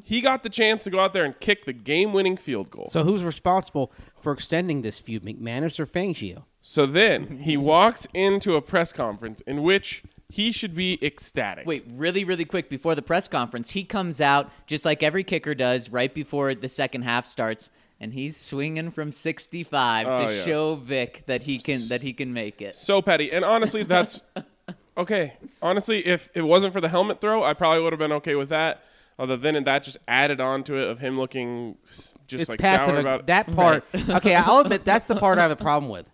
He 0.04 0.20
got 0.20 0.42
the 0.42 0.50
chance 0.50 0.84
to 0.84 0.90
go 0.90 0.98
out 0.98 1.12
there 1.12 1.24
and 1.24 1.38
kick 1.38 1.64
the 1.64 1.72
game-winning 1.72 2.36
field 2.36 2.70
goal. 2.70 2.86
So 2.90 3.04
who's 3.04 3.22
responsible 3.24 3.92
for 4.20 4.32
extending 4.32 4.82
this 4.82 4.98
feud, 4.98 5.22
McManus 5.24 5.78
or 5.78 5.86
Fangio? 5.86 6.42
So 6.60 6.86
then 6.86 7.38
he 7.38 7.56
walks 7.56 8.06
into 8.12 8.56
a 8.56 8.62
press 8.62 8.92
conference 8.92 9.40
in 9.42 9.62
which 9.62 10.02
he 10.28 10.50
should 10.50 10.74
be 10.74 10.98
ecstatic. 11.04 11.66
Wait, 11.66 11.84
really, 11.92 12.24
really 12.24 12.44
quick 12.44 12.68
before 12.68 12.94
the 12.94 13.02
press 13.02 13.28
conference, 13.28 13.70
he 13.70 13.84
comes 13.84 14.20
out 14.20 14.50
just 14.66 14.84
like 14.84 15.02
every 15.02 15.22
kicker 15.24 15.54
does 15.54 15.90
right 15.90 16.12
before 16.12 16.54
the 16.54 16.68
second 16.68 17.02
half 17.02 17.24
starts, 17.26 17.70
and 18.00 18.12
he's 18.12 18.36
swinging 18.36 18.90
from 18.90 19.12
65 19.12 20.06
Oh, 20.06 20.26
to 20.26 20.32
yeah. 20.34 20.42
show 20.44 20.74
Vic 20.76 21.22
that 21.26 21.42
he 21.42 21.58
can 21.58 21.80
that 21.88 22.02
he 22.02 22.12
can 22.12 22.32
make 22.32 22.60
it. 22.60 22.74
so 22.74 23.00
petty. 23.02 23.30
And 23.30 23.44
honestly, 23.44 23.82
that's 23.84 24.20
okay. 24.96 25.34
Honestly, 25.60 26.06
if 26.06 26.28
it 26.34 26.42
wasn't 26.42 26.72
for 26.72 26.80
the 26.80 26.88
helmet 26.88 27.20
throw, 27.20 27.42
I 27.42 27.54
probably 27.54 27.82
would 27.82 27.92
have 27.92 28.00
been 28.00 28.12
okay 28.12 28.34
with 28.34 28.48
that. 28.50 28.82
Although 29.18 29.36
then 29.36 29.62
that 29.64 29.82
just 29.82 29.98
added 30.08 30.40
on 30.40 30.64
to 30.64 30.76
it 30.76 30.88
of 30.88 30.98
him 30.98 31.18
looking 31.18 31.76
s- 31.86 32.14
just 32.26 32.42
it's 32.42 32.48
like 32.50 32.58
passive. 32.60 32.86
sour 32.88 32.94
ag- 32.96 33.00
about 33.00 33.20
it. 33.20 33.26
that 33.26 33.52
part. 33.54 33.84
okay, 34.08 34.34
I'll 34.34 34.60
admit 34.60 34.84
that's 34.84 35.06
the 35.06 35.16
part 35.16 35.38
I 35.38 35.42
have 35.42 35.50
a 35.50 35.56
problem 35.56 35.90
with 35.90 36.06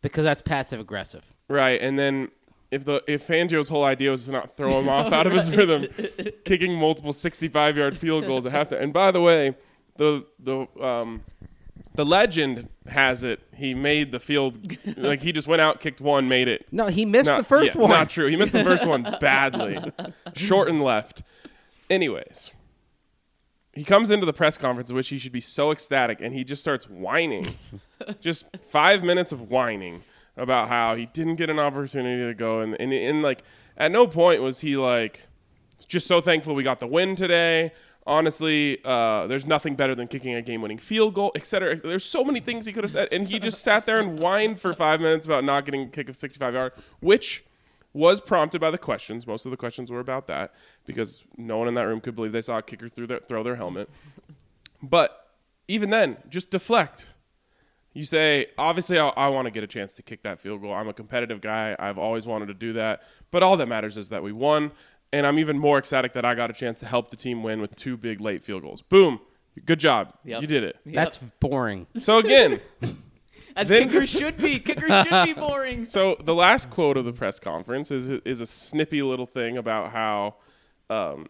because 0.00 0.24
that's 0.24 0.40
passive 0.40 0.80
aggressive. 0.80 1.24
Right, 1.48 1.80
and 1.80 1.98
then 1.98 2.28
if 2.70 2.84
the 2.84 3.02
if 3.06 3.26
Fangio's 3.26 3.68
whole 3.68 3.84
idea 3.84 4.10
was 4.10 4.26
to 4.26 4.32
not 4.32 4.56
throw 4.56 4.78
him 4.78 4.88
off 4.88 5.12
out 5.12 5.26
of 5.26 5.32
his 5.32 5.50
rhythm, 5.56 5.88
kicking 6.44 6.74
multiple 6.74 7.12
65 7.12 7.76
yard 7.76 7.96
field 7.96 8.26
goals 8.26 8.46
at 8.46 8.52
halftime. 8.52 8.80
And 8.80 8.92
by 8.92 9.10
the 9.10 9.20
way, 9.20 9.54
the 9.96 10.24
the 10.38 10.66
um 10.80 11.24
the 11.94 12.04
legend 12.04 12.68
has 12.86 13.22
it 13.22 13.40
he 13.54 13.74
made 13.74 14.12
the 14.12 14.20
field 14.20 14.76
like 14.96 15.20
he 15.20 15.32
just 15.32 15.46
went 15.46 15.60
out, 15.60 15.80
kicked 15.80 16.00
one, 16.00 16.28
made 16.28 16.48
it. 16.48 16.66
No, 16.72 16.86
he 16.86 17.04
missed 17.04 17.26
Not- 17.26 17.38
the 17.38 17.44
first 17.44 17.74
yeah, 17.74 17.82
one. 17.82 17.90
Not 17.90 18.10
true. 18.10 18.26
He 18.28 18.36
missed 18.36 18.52
the 18.52 18.64
first 18.64 18.86
one 18.86 19.02
badly, 19.20 19.78
short 20.34 20.68
and 20.68 20.80
left. 20.80 21.22
Anyways, 21.90 22.52
he 23.72 23.84
comes 23.84 24.10
into 24.10 24.26
the 24.26 24.32
press 24.32 24.56
conference, 24.58 24.92
which 24.92 25.08
he 25.08 25.18
should 25.18 25.32
be 25.32 25.40
so 25.40 25.70
ecstatic, 25.70 26.20
and 26.20 26.34
he 26.34 26.44
just 26.44 26.62
starts 26.62 26.88
whining. 26.88 27.56
just 28.20 28.46
five 28.70 29.04
minutes 29.04 29.32
of 29.32 29.50
whining 29.50 30.00
about 30.36 30.68
how 30.68 30.94
he 30.94 31.06
didn't 31.06 31.36
get 31.36 31.50
an 31.50 31.58
opportunity 31.58 32.24
to 32.26 32.34
go, 32.34 32.60
and 32.60 32.74
and, 32.80 32.92
and 32.92 33.22
like 33.22 33.42
at 33.76 33.92
no 33.92 34.06
point 34.06 34.42
was 34.42 34.60
he 34.60 34.76
like 34.76 35.26
just 35.88 36.06
so 36.06 36.20
thankful 36.20 36.54
we 36.54 36.62
got 36.62 36.80
the 36.80 36.86
win 36.86 37.16
today. 37.16 37.72
Honestly, 38.06 38.78
uh, 38.84 39.26
there's 39.28 39.46
nothing 39.46 39.76
better 39.76 39.94
than 39.94 40.08
kicking 40.08 40.34
a 40.34 40.42
game-winning 40.42 40.78
field 40.78 41.14
goal, 41.14 41.30
etc. 41.36 41.76
There's 41.76 42.04
so 42.04 42.24
many 42.24 42.40
things 42.40 42.66
he 42.66 42.72
could 42.72 42.82
have 42.82 42.90
said, 42.90 43.08
and 43.12 43.28
he 43.28 43.38
just 43.38 43.62
sat 43.62 43.86
there 43.86 44.00
and 44.00 44.18
whined 44.18 44.58
for 44.58 44.74
five 44.74 45.00
minutes 45.00 45.24
about 45.26 45.44
not 45.44 45.64
getting 45.64 45.82
a 45.82 45.86
kick 45.86 46.08
of 46.08 46.16
65 46.16 46.54
yard, 46.54 46.72
which 47.00 47.44
was 47.92 48.20
prompted 48.20 48.60
by 48.60 48.70
the 48.70 48.78
questions. 48.78 49.26
Most 49.26 49.46
of 49.46 49.50
the 49.50 49.56
questions 49.56 49.90
were 49.90 50.00
about 50.00 50.26
that 50.26 50.54
because 50.84 51.24
no 51.36 51.58
one 51.58 51.68
in 51.68 51.74
that 51.74 51.82
room 51.82 52.00
could 52.00 52.16
believe 52.16 52.32
they 52.32 52.42
saw 52.42 52.58
a 52.58 52.62
kicker 52.62 52.88
through 52.88 53.06
their, 53.06 53.20
throw 53.20 53.42
their 53.42 53.56
helmet. 53.56 53.88
But 54.82 55.30
even 55.68 55.90
then, 55.90 56.16
just 56.28 56.50
deflect. 56.50 57.12
You 57.94 58.04
say, 58.04 58.46
obviously, 58.56 58.98
I, 58.98 59.08
I 59.08 59.28
want 59.28 59.44
to 59.44 59.50
get 59.50 59.62
a 59.62 59.66
chance 59.66 59.94
to 59.94 60.02
kick 60.02 60.22
that 60.22 60.40
field 60.40 60.62
goal. 60.62 60.72
I'm 60.72 60.88
a 60.88 60.94
competitive 60.94 61.40
guy. 61.40 61.76
I've 61.78 61.98
always 61.98 62.26
wanted 62.26 62.46
to 62.46 62.54
do 62.54 62.72
that. 62.72 63.02
But 63.30 63.42
all 63.42 63.56
that 63.58 63.68
matters 63.68 63.96
is 63.98 64.08
that 64.08 64.22
we 64.22 64.32
won. 64.32 64.72
And 65.12 65.26
I'm 65.26 65.38
even 65.38 65.58
more 65.58 65.78
ecstatic 65.78 66.14
that 66.14 66.24
I 66.24 66.34
got 66.34 66.48
a 66.50 66.54
chance 66.54 66.80
to 66.80 66.86
help 66.86 67.10
the 67.10 67.16
team 67.16 67.42
win 67.42 67.60
with 67.60 67.76
two 67.76 67.96
big 67.96 68.20
late 68.20 68.42
field 68.42 68.62
goals. 68.62 68.80
Boom. 68.80 69.20
Good 69.66 69.78
job. 69.80 70.14
Yep. 70.24 70.40
You 70.40 70.46
did 70.46 70.64
it. 70.64 70.76
That's 70.86 71.18
boring. 71.18 71.86
So, 71.98 72.18
again, 72.18 72.60
As 73.56 73.68
Then- 73.68 73.88
kickers 73.88 74.08
should 74.18 74.36
be. 74.38 74.58
Kickers 74.58 75.06
should 75.06 75.24
be 75.24 75.32
boring. 75.34 75.84
so 75.84 76.16
the 76.24 76.34
last 76.34 76.70
quote 76.70 76.96
of 76.96 77.04
the 77.04 77.12
press 77.12 77.38
conference 77.38 77.90
is, 77.90 78.08
is 78.10 78.40
a 78.40 78.46
snippy 78.46 79.02
little 79.02 79.26
thing 79.26 79.58
about 79.58 79.92
how, 79.92 80.36
um, 80.88 81.26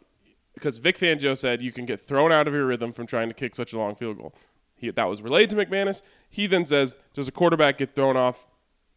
because 0.54 0.78
Vic 0.78 0.98
Fangio 0.98 1.36
said 1.36 1.60
you 1.62 1.72
can 1.72 1.84
get 1.86 2.00
thrown 2.00 2.30
out 2.30 2.46
of 2.46 2.54
your 2.54 2.66
rhythm 2.66 2.92
from 2.92 3.06
trying 3.06 3.28
to 3.28 3.34
kick 3.34 3.54
such 3.54 3.72
a 3.72 3.78
long 3.78 3.96
field 3.96 4.18
goal. 4.18 4.34
He, 4.76 4.90
that 4.90 5.04
was 5.08 5.22
relayed 5.22 5.50
to 5.50 5.56
McManus. 5.56 6.02
He 6.30 6.46
then 6.46 6.64
says, 6.66 6.96
Does 7.14 7.26
a 7.26 7.32
quarterback 7.32 7.78
get 7.78 7.94
thrown 7.94 8.16
off 8.16 8.46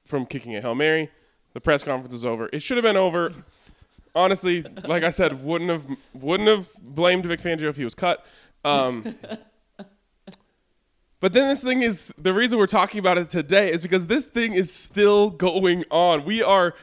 from 0.05 0.25
kicking 0.25 0.55
a 0.55 0.61
Hail 0.61 0.75
Mary? 0.75 1.09
The 1.53 1.61
press 1.61 1.83
conference 1.83 2.13
is 2.13 2.25
over. 2.25 2.49
It 2.51 2.61
should 2.61 2.77
have 2.77 2.83
been 2.83 2.97
over. 2.97 3.31
Honestly, 4.15 4.63
like 4.85 5.03
I 5.03 5.09
said, 5.09 5.43
wouldn't 5.43 5.69
have 5.69 5.85
wouldn't 6.13 6.47
have 6.47 6.69
blamed 6.81 7.25
Vic 7.25 7.41
Fangio 7.41 7.63
if 7.63 7.75
he 7.75 7.83
was 7.83 7.95
cut. 7.95 8.25
Um, 8.63 9.15
but 11.19 11.33
then 11.33 11.49
this 11.49 11.61
thing 11.61 11.81
is 11.81 12.13
the 12.17 12.33
reason 12.33 12.57
we're 12.57 12.65
talking 12.65 12.99
about 12.99 13.17
it 13.17 13.29
today 13.29 13.71
is 13.71 13.83
because 13.83 14.07
this 14.07 14.25
thing 14.25 14.53
is 14.53 14.73
still 14.73 15.29
going 15.29 15.83
on. 15.91 16.23
We 16.23 16.41
are 16.41 16.75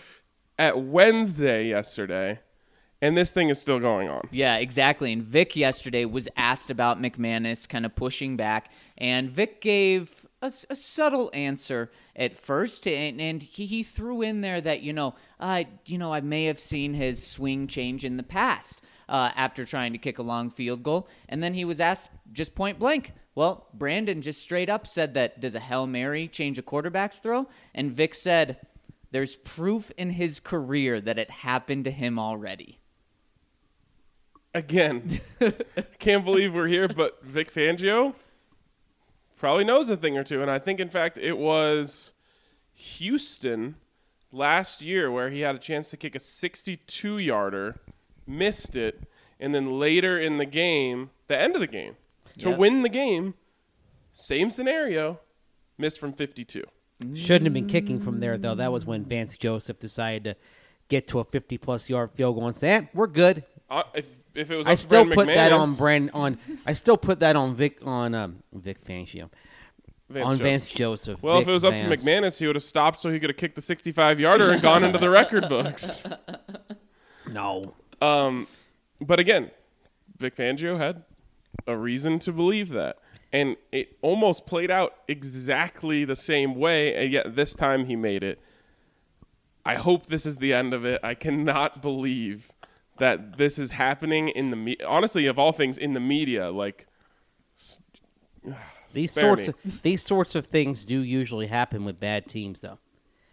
at 0.58 0.78
Wednesday 0.78 1.68
yesterday, 1.68 2.40
and 3.00 3.16
this 3.16 3.32
thing 3.32 3.48
is 3.48 3.60
still 3.60 3.80
going 3.80 4.08
on. 4.08 4.28
Yeah, 4.30 4.56
exactly. 4.56 5.12
And 5.12 5.22
Vic 5.22 5.56
yesterday 5.56 6.04
was 6.04 6.28
asked 6.36 6.70
about 6.70 7.00
McManus 7.00 7.68
kind 7.68 7.86
of 7.86 7.96
pushing 7.96 8.36
back, 8.36 8.70
and 8.98 9.30
Vic 9.30 9.60
gave 9.60 10.26
a 10.42 10.50
subtle 10.50 11.30
answer 11.32 11.90
at 12.14 12.37
first, 12.37 12.87
and, 12.87 13.21
and 13.21 13.42
he, 13.42 13.66
he 13.66 13.83
threw 13.83 14.23
in 14.23 14.40
there 14.40 14.61
that 14.61 14.83
you 14.83 14.92
know, 14.92 15.14
I 15.40 15.66
you 15.87 15.99
know 15.99 16.12
I 16.12 16.21
may 16.21 16.45
have 16.45 16.61
seen 16.61 16.95
his 16.95 17.25
swing 17.26 17.66
change 17.66 18.04
in 18.04 18.16
the 18.16 18.23
past 18.23 18.83
uh, 19.09 19.31
after 19.35 19.64
trying 19.64 19.92
to 19.92 19.99
kick 19.99 20.19
a 20.19 20.23
long 20.23 20.50
field 20.50 20.83
goal, 20.83 21.09
and 21.28 21.42
then 21.42 21.54
he 21.54 21.64
was 21.64 21.81
asked 21.81 22.11
just 22.33 22.54
point 22.54 22.78
blank. 22.78 23.12
Well, 23.35 23.66
Brandon 23.73 24.21
just 24.21 24.42
straight 24.42 24.69
up 24.69 24.87
said 24.87 25.14
that 25.14 25.40
does 25.40 25.54
a 25.54 25.61
hail 25.61 25.87
mary 25.87 26.28
change 26.28 26.59
a 26.59 26.62
quarterback's 26.62 27.19
throw, 27.19 27.49
and 27.75 27.92
Vic 27.92 28.14
said. 28.14 28.59
There's 29.11 29.37
proof 29.37 29.92
in 29.99 30.09
his 30.09 30.40
career 30.40 30.99
that 30.99 31.19
it 31.19 31.31
happened 31.31 31.85
to 31.85 31.90
him 31.90 32.19
already. 32.19 32.78
Again, 34.54 35.21
can't 35.99 36.25
believe 36.25 36.54
we're 36.54 36.66
here, 36.66 36.88
but 36.88 37.23
Vic 37.23 37.52
Fangio 37.52 38.14
probably 39.42 39.64
knows 39.64 39.90
a 39.90 39.96
thing 39.96 40.16
or 40.16 40.22
two. 40.22 40.40
And 40.40 40.49
I 40.49 40.61
think, 40.61 40.78
in 40.78 40.88
fact, 40.88 41.18
it 41.18 41.37
was 41.37 42.12
Houston 42.75 43.75
last 44.30 44.80
year 44.80 45.11
where 45.11 45.30
he 45.30 45.40
had 45.40 45.56
a 45.56 45.58
chance 45.58 45.90
to 45.90 45.96
kick 45.96 46.14
a 46.14 46.20
62 46.20 47.18
yarder, 47.18 47.80
missed 48.25 48.76
it, 48.76 49.02
and 49.40 49.52
then 49.52 49.80
later 49.80 50.16
in 50.16 50.38
the 50.38 50.46
game, 50.46 51.11
the 51.26 51.37
end 51.37 51.56
of 51.56 51.61
the 51.61 51.66
game, 51.66 51.96
to 52.38 52.52
win 52.52 52.82
the 52.82 52.88
game, 52.88 53.34
same 54.12 54.49
scenario, 54.49 55.18
missed 55.76 55.99
from 55.99 56.12
52. 56.12 56.62
Shouldn't 57.12 57.46
have 57.46 57.52
been 57.52 57.66
kicking 57.66 57.99
from 57.99 58.20
there 58.20 58.38
though. 58.38 58.54
That 58.54 58.70
was 58.70 58.87
when 58.87 59.04
Vance 59.04 59.37
Joseph 59.37 59.80
decided 59.80 60.22
to 60.22 60.37
get 60.88 61.08
to 61.08 61.18
a 61.18 61.25
50 61.25 61.58
plus 61.58 61.90
yard 61.90 62.12
field 62.12 62.37
goal 62.37 62.46
and 62.46 62.54
say, 62.54 62.68
eh, 62.68 62.82
"We're 62.94 63.08
good." 63.08 63.44
Uh, 63.68 63.82
if, 63.92 64.20
if 64.34 64.50
it 64.50 64.56
was 64.56 64.66
I 64.66 64.72
up 64.72 64.76
to 64.76 64.82
still 64.82 65.04
Brandon 65.04 65.16
put 65.16 65.26
that 65.34 65.52
on 65.52 65.68
McManus- 65.68 65.78
Brand 65.78 66.10
on. 66.14 66.38
I 66.66 66.72
still 66.72 66.96
put 66.96 67.20
that 67.20 67.36
on 67.36 67.54
Vic 67.54 67.78
on 67.82 68.14
um, 68.14 68.42
Vic 68.52 68.84
Fangio 68.84 69.30
Vance 70.08 70.30
on 70.30 70.38
Joseph. 70.38 70.42
Vance 70.42 70.70
Joseph. 70.70 71.22
Well, 71.22 71.38
Vic 71.38 71.42
if 71.42 71.48
it 71.48 71.52
was 71.52 71.64
up 71.64 71.74
Vance. 71.74 72.02
to 72.02 72.10
McManus, 72.10 72.38
he 72.38 72.46
would 72.46 72.56
have 72.56 72.62
stopped 72.62 73.00
so 73.00 73.10
he 73.10 73.18
could 73.18 73.30
have 73.30 73.36
kicked 73.36 73.56
the 73.56 73.62
65 73.62 74.20
yarder 74.20 74.50
and 74.50 74.62
gone 74.62 74.84
into 74.84 74.98
the 74.98 75.10
record 75.10 75.48
books. 75.48 76.06
no. 77.30 77.74
Um, 78.00 78.46
but 79.00 79.18
again, 79.18 79.50
Vic 80.18 80.36
Fangio 80.36 80.78
had 80.78 81.04
a 81.66 81.76
reason 81.76 82.18
to 82.20 82.32
believe 82.32 82.70
that. 82.70 82.98
And 83.32 83.56
it 83.70 83.96
almost 84.02 84.46
played 84.46 84.70
out 84.70 84.94
exactly 85.08 86.04
the 86.04 86.16
same 86.16 86.54
way, 86.54 86.94
and 86.94 87.10
yet 87.10 87.34
this 87.34 87.54
time 87.54 87.86
he 87.86 87.96
made 87.96 88.22
it. 88.22 88.38
I 89.64 89.76
hope 89.76 90.06
this 90.06 90.26
is 90.26 90.36
the 90.36 90.52
end 90.52 90.74
of 90.74 90.84
it. 90.84 91.00
I 91.02 91.14
cannot 91.14 91.80
believe 91.80 92.51
that 93.02 93.37
this 93.37 93.59
is 93.59 93.73
happening 93.73 94.28
in 94.28 94.50
the 94.50 94.56
me- 94.56 94.76
honestly 94.87 95.26
of 95.26 95.37
all 95.37 95.50
things 95.50 95.76
in 95.76 95.92
the 95.92 95.99
media 95.99 96.52
like 96.52 96.87
These 98.92 99.11
sorts 99.11 99.49
me. 99.49 99.54
of 99.64 99.82
these 99.82 100.02
sorts 100.02 100.37
of 100.37 100.47
things 100.47 100.85
do 100.85 101.00
usually 101.00 101.47
happen 101.47 101.85
with 101.85 101.99
bad 101.99 102.28
teams, 102.28 102.61
though. 102.61 102.78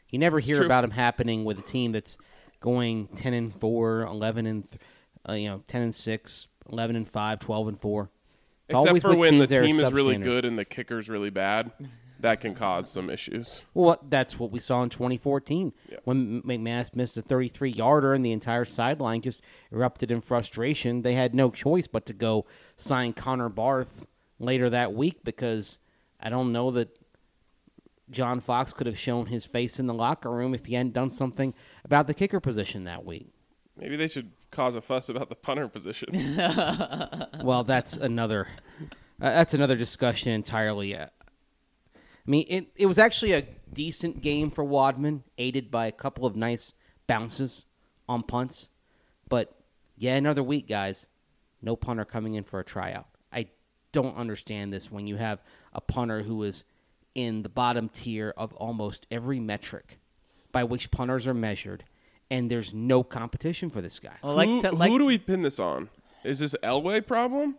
You 0.09 0.17
never 0.17 0.39
hear 0.39 0.63
about 0.63 0.81
them 0.81 0.89
happening 0.91 1.45
with 1.45 1.59
a 1.59 1.61
team 1.61 1.91
that's 1.91 2.17
going 2.59 3.09
10 3.09 3.33
and 3.35 3.55
4, 3.55 4.01
11 4.01 4.45
and 4.47 4.71
th- 4.71 4.81
uh, 5.29 5.33
you 5.33 5.47
know, 5.49 5.63
10 5.67 5.81
and 5.83 5.93
6, 5.93 6.47
11 6.71 6.95
and 6.95 7.07
5, 7.07 7.39
12 7.39 7.67
and 7.67 7.79
4. 7.79 8.03
It's 8.03 8.73
except 8.73 8.87
always 8.87 9.01
for 9.03 9.15
when 9.15 9.37
the 9.37 9.45
teams 9.45 9.49
that 9.49 9.59
are 9.61 9.65
team 9.65 9.79
is 9.79 9.93
really 9.93 10.17
good 10.17 10.45
and 10.45 10.57
the 10.57 10.65
kicker's 10.65 11.09
really 11.09 11.29
bad, 11.29 11.71
that 12.19 12.41
can 12.41 12.53
cause 12.53 12.91
some 12.91 13.09
issues. 13.09 13.65
Well, 13.73 13.97
that's 14.09 14.37
what 14.37 14.51
we 14.51 14.59
saw 14.59 14.83
in 14.83 14.89
2014 14.89 15.73
when 16.03 16.17
M- 16.17 16.43
McManus 16.45 16.95
missed 16.95 17.15
a 17.17 17.21
33 17.21 17.71
yarder 17.71 18.13
and 18.13 18.25
the 18.25 18.31
entire 18.31 18.65
sideline 18.65 19.21
just 19.21 19.41
erupted 19.71 20.11
in 20.11 20.21
frustration. 20.21 21.01
They 21.01 21.13
had 21.13 21.33
no 21.33 21.49
choice 21.49 21.87
but 21.87 22.05
to 22.07 22.13
go 22.13 22.45
sign 22.75 23.13
Connor 23.13 23.49
Barth 23.49 24.05
later 24.37 24.69
that 24.69 24.93
week 24.93 25.23
because 25.23 25.79
I 26.19 26.29
don't 26.29 26.51
know 26.51 26.71
that 26.71 26.89
John 28.11 28.39
Fox 28.39 28.73
could 28.73 28.87
have 28.87 28.97
shown 28.97 29.27
his 29.27 29.45
face 29.45 29.79
in 29.79 29.87
the 29.87 29.93
locker 29.93 30.31
room 30.31 30.53
if 30.53 30.65
he 30.65 30.73
hadn't 30.73 30.93
done 30.93 31.09
something 31.09 31.53
about 31.85 32.07
the 32.07 32.13
kicker 32.13 32.39
position 32.39 32.83
that 32.85 33.05
week. 33.05 33.27
Maybe 33.77 33.95
they 33.95 34.07
should 34.07 34.31
cause 34.51 34.75
a 34.75 34.81
fuss 34.81 35.07
about 35.07 35.29
the 35.29 35.35
punter 35.35 35.69
position. 35.69 36.09
well, 37.43 37.63
that's 37.63 37.95
another 37.97 38.47
uh, 39.21 39.29
that's 39.29 39.53
another 39.53 39.75
discussion 39.75 40.31
entirely. 40.31 40.95
Uh, 40.95 41.07
I 42.29 42.31
mean, 42.31 42.45
it 42.47 42.67
it 42.75 42.85
was 42.85 42.99
actually 42.99 43.31
a 43.31 43.41
decent 43.73 44.21
game 44.21 44.51
for 44.51 44.63
Wadman, 44.63 45.23
aided 45.39 45.71
by 45.71 45.87
a 45.87 45.91
couple 45.91 46.27
of 46.27 46.35
nice 46.35 46.75
bounces 47.07 47.65
on 48.07 48.21
punts. 48.21 48.69
But 49.27 49.51
yeah, 49.97 50.15
another 50.15 50.43
week, 50.43 50.67
guys. 50.67 51.07
No 51.63 51.75
punter 51.75 52.05
coming 52.05 52.35
in 52.35 52.43
for 52.43 52.59
a 52.59 52.63
tryout. 52.63 53.07
I 53.33 53.47
don't 53.91 54.15
understand 54.15 54.71
this 54.71 54.91
when 54.91 55.07
you 55.07 55.15
have 55.15 55.41
a 55.73 55.81
punter 55.81 56.21
who 56.21 56.43
is 56.43 56.65
in 57.15 57.41
the 57.41 57.49
bottom 57.49 57.89
tier 57.89 58.31
of 58.37 58.53
almost 58.53 59.07
every 59.09 59.39
metric 59.39 59.99
by 60.51 60.63
which 60.63 60.91
punters 60.91 61.25
are 61.25 61.33
measured, 61.33 61.83
and 62.29 62.49
there's 62.51 62.75
no 62.75 63.03
competition 63.03 63.71
for 63.71 63.81
this 63.81 63.97
guy. 63.97 64.13
Well, 64.21 64.35
like 64.35 64.47
who, 64.47 64.61
to, 64.61 64.71
like 64.71 64.91
who 64.91 64.99
do 64.99 65.07
we 65.07 65.17
pin 65.17 65.41
this 65.41 65.59
on? 65.59 65.89
Is 66.23 66.37
this 66.37 66.55
Elway 66.61 67.07
problem? 67.07 67.55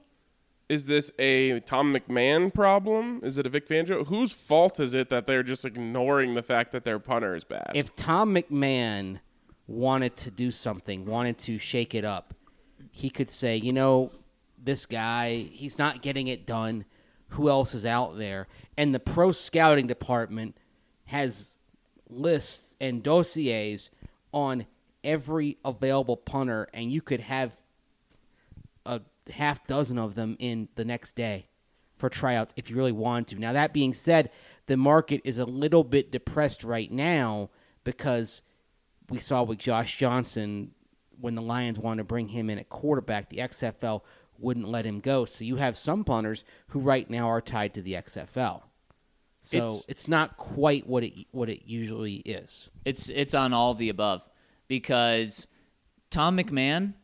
Is 0.70 0.86
this 0.86 1.10
a 1.18 1.58
Tom 1.58 1.92
McMahon 1.92 2.54
problem? 2.54 3.18
Is 3.24 3.38
it 3.38 3.44
a 3.44 3.48
Vic 3.48 3.66
Fangio? 3.66 4.06
Whose 4.06 4.32
fault 4.32 4.78
is 4.78 4.94
it 4.94 5.08
that 5.08 5.26
they're 5.26 5.42
just 5.42 5.64
ignoring 5.64 6.34
the 6.34 6.44
fact 6.44 6.70
that 6.70 6.84
their 6.84 7.00
punter 7.00 7.34
is 7.34 7.42
bad? 7.42 7.72
if 7.74 7.96
Tom 7.96 8.36
McMahon 8.36 9.18
wanted 9.66 10.16
to 10.18 10.30
do 10.30 10.52
something, 10.52 11.04
wanted 11.06 11.38
to 11.38 11.58
shake 11.58 11.96
it 11.96 12.04
up, 12.04 12.34
he 12.92 13.10
could 13.10 13.28
say, 13.28 13.56
you 13.56 13.72
know, 13.72 14.12
this 14.62 14.86
guy, 14.86 15.38
he's 15.50 15.76
not 15.76 16.02
getting 16.02 16.28
it 16.28 16.46
done. 16.46 16.84
Who 17.30 17.48
else 17.48 17.74
is 17.74 17.84
out 17.84 18.16
there? 18.16 18.46
And 18.78 18.94
the 18.94 19.00
pro 19.00 19.32
scouting 19.32 19.88
department 19.88 20.56
has 21.06 21.56
lists 22.08 22.76
and 22.80 23.02
dossiers 23.02 23.90
on 24.32 24.66
every 25.02 25.58
available 25.64 26.16
punter, 26.16 26.68
and 26.72 26.92
you 26.92 27.02
could 27.02 27.22
have 27.22 27.60
a 28.86 29.00
half 29.30 29.66
dozen 29.66 29.98
of 29.98 30.14
them 30.14 30.36
in 30.38 30.68
the 30.74 30.84
next 30.84 31.16
day 31.16 31.46
for 31.96 32.08
tryouts 32.08 32.54
if 32.56 32.70
you 32.70 32.76
really 32.76 32.92
want 32.92 33.28
to. 33.28 33.38
Now, 33.38 33.52
that 33.52 33.72
being 33.72 33.92
said, 33.92 34.30
the 34.66 34.76
market 34.76 35.20
is 35.24 35.38
a 35.38 35.44
little 35.44 35.84
bit 35.84 36.10
depressed 36.10 36.64
right 36.64 36.90
now 36.90 37.50
because 37.84 38.42
we 39.08 39.18
saw 39.18 39.42
with 39.42 39.58
Josh 39.58 39.96
Johnson 39.98 40.72
when 41.20 41.34
the 41.34 41.42
Lions 41.42 41.78
wanted 41.78 41.98
to 41.98 42.04
bring 42.04 42.28
him 42.28 42.48
in 42.48 42.58
at 42.58 42.68
quarterback, 42.70 43.28
the 43.28 43.38
XFL 43.38 44.02
wouldn't 44.38 44.68
let 44.68 44.86
him 44.86 45.00
go. 45.00 45.26
So 45.26 45.44
you 45.44 45.56
have 45.56 45.76
some 45.76 46.04
punters 46.04 46.44
who 46.68 46.80
right 46.80 47.08
now 47.10 47.28
are 47.28 47.42
tied 47.42 47.74
to 47.74 47.82
the 47.82 47.94
XFL. 47.94 48.62
So 49.42 49.56
It's- 49.56 49.84
it's, 49.88 50.08
not 50.08 50.36
quite 50.36 50.86
what 50.86 51.02
it 51.04 51.26
what 51.30 51.48
it 51.48 51.66
usually 51.66 52.16
is. 52.16 52.68
It's 52.84 53.08
it's 53.08 53.34
on 53.34 53.52
all 53.52 53.74
the 53.74 53.88
above 53.88 54.28
because 54.68 55.46
Tom 56.10 56.36
McMahon, 56.36 56.94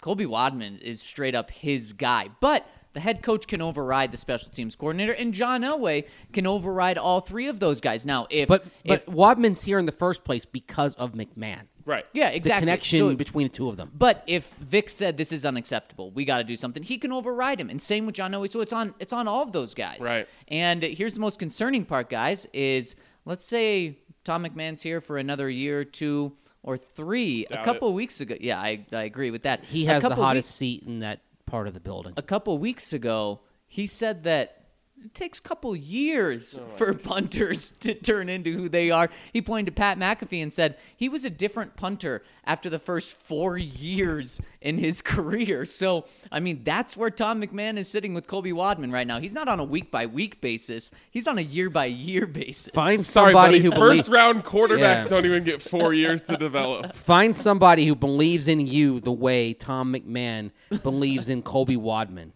Colby 0.00 0.26
Wadman 0.26 0.78
is 0.78 1.00
straight 1.02 1.34
up 1.34 1.50
his 1.50 1.92
guy. 1.92 2.28
But 2.40 2.66
The 2.94 3.00
head 3.00 3.22
coach 3.22 3.46
can 3.46 3.60
override 3.60 4.10
the 4.12 4.16
special 4.16 4.50
teams 4.50 4.74
coordinator, 4.74 5.12
and 5.12 5.32
John 5.34 5.60
Elway 5.62 6.06
can 6.32 6.46
override 6.46 6.96
all 6.98 7.20
three 7.20 7.46
of 7.48 7.60
those 7.60 7.80
guys. 7.80 8.06
Now, 8.06 8.26
if 8.30 8.48
But 8.48 8.64
but 8.86 9.00
if 9.00 9.08
Wadman's 9.08 9.62
here 9.62 9.78
in 9.78 9.84
the 9.86 9.92
first 9.92 10.24
place 10.24 10.46
because 10.46 10.94
of 10.94 11.12
McMahon. 11.12 11.62
Right. 11.84 12.06
yeah, 12.12 12.28
exactly. 12.28 12.60
The 12.60 12.60
connection 12.72 12.98
So- 13.00 13.14
between 13.16 13.46
the 13.46 13.52
two 13.52 13.68
of 13.68 13.76
them. 13.76 13.90
But 13.94 14.24
if 14.26 14.52
Vic 14.60 14.90
said 14.90 15.16
this 15.16 15.32
is 15.32 15.44
unacceptable, 15.46 16.10
we 16.10 16.24
got 16.24 16.38
to 16.38 16.44
do 16.44 16.56
something. 16.56 16.82
He 16.82 16.98
can 16.98 17.12
override 17.12 17.60
him, 17.60 17.68
and 17.70 17.80
same 17.80 18.04
with 18.06 18.14
John 18.14 18.32
Elway. 18.32 18.50
So 18.50 18.60
it's 18.62 18.72
on 18.72 18.94
it's 18.98 19.12
on 19.12 19.28
all 19.28 19.42
of 19.42 19.52
those 19.52 19.74
guys. 19.74 20.00
Right. 20.00 20.26
And 20.48 20.82
here's 20.82 21.14
the 21.14 21.20
most 21.20 21.38
concerning 21.38 21.84
part, 21.84 22.08
guys: 22.10 22.46
is 22.54 22.96
let's 23.26 23.44
say 23.46 23.98
Tom 24.24 24.44
McMahon's 24.44 24.82
here 24.82 25.00
for 25.00 25.18
another 25.18 25.48
year, 25.48 25.80
or 25.80 25.84
two, 25.84 26.32
or 26.62 26.76
three. 26.76 27.44
Doubt 27.44 27.60
a 27.60 27.64
couple 27.64 27.92
weeks 27.94 28.20
ago, 28.20 28.36
yeah, 28.40 28.58
I, 28.58 28.84
I 28.92 29.02
agree 29.04 29.30
with 29.30 29.42
that. 29.42 29.64
He 29.64 29.86
A 29.86 29.94
has 29.94 30.02
the 30.02 30.14
hottest 30.14 30.48
weeks- 30.48 30.54
seat 30.54 30.82
in 30.84 31.00
that 31.00 31.20
part 31.46 31.66
of 31.66 31.74
the 31.74 31.80
building. 31.80 32.14
a 32.16 32.22
couple 32.22 32.58
weeks 32.58 32.92
ago, 32.92 33.40
he 33.66 33.86
said 33.86 34.24
that 34.24 34.57
it 35.04 35.14
takes 35.14 35.38
a 35.38 35.42
couple 35.42 35.74
years 35.76 36.58
oh, 36.60 36.66
for 36.76 36.92
punters 36.92 37.72
to 37.80 37.94
turn 37.94 38.28
into 38.28 38.52
who 38.52 38.68
they 38.68 38.90
are. 38.90 39.08
He 39.32 39.40
pointed 39.42 39.66
to 39.66 39.72
Pat 39.72 39.98
McAfee 39.98 40.42
and 40.42 40.52
said 40.52 40.76
he 40.96 41.08
was 41.08 41.24
a 41.24 41.30
different 41.30 41.76
punter 41.76 42.22
after 42.44 42.68
the 42.68 42.78
first 42.78 43.12
four 43.12 43.56
years 43.56 44.40
in 44.60 44.78
his 44.78 45.00
career. 45.02 45.64
So, 45.64 46.06
I 46.32 46.40
mean, 46.40 46.62
that's 46.64 46.96
where 46.96 47.10
Tom 47.10 47.40
McMahon 47.42 47.78
is 47.78 47.88
sitting 47.88 48.14
with 48.14 48.26
Colby 48.26 48.52
Wadman 48.52 48.92
right 48.92 49.06
now. 49.06 49.20
He's 49.20 49.32
not 49.32 49.48
on 49.48 49.60
a 49.60 49.64
week 49.64 49.90
by 49.90 50.06
week 50.06 50.40
basis, 50.40 50.90
he's 51.10 51.26
on 51.26 51.38
a 51.38 51.42
year 51.42 51.70
by 51.70 51.86
year 51.86 52.26
basis. 52.26 52.72
Find 52.72 53.04
somebody 53.04 53.58
buddy. 53.58 53.60
who 53.60 53.70
First 53.70 53.80
believes, 53.80 54.08
round 54.08 54.44
quarterbacks 54.44 54.78
Yeah. 55.02 55.08
don't 55.08 55.26
even 55.26 55.44
get 55.44 55.62
four 55.62 55.94
years 55.94 56.20
to 56.22 56.36
develop. 56.36 56.94
find 56.94 57.34
somebody 57.34 57.86
who 57.86 57.94
believes 57.94 58.48
in 58.48 58.66
you 58.66 59.00
the 59.00 59.12
way 59.12 59.54
Tom 59.54 59.92
McMahon 59.94 60.50
believes 60.82 61.28
in 61.28 61.42
Colby 61.42 61.76
Wadman. 61.76 62.32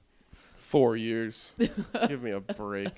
Four 0.72 0.96
years. 0.96 1.54
Give 2.08 2.22
me 2.22 2.30
a 2.30 2.40
break. 2.40 2.88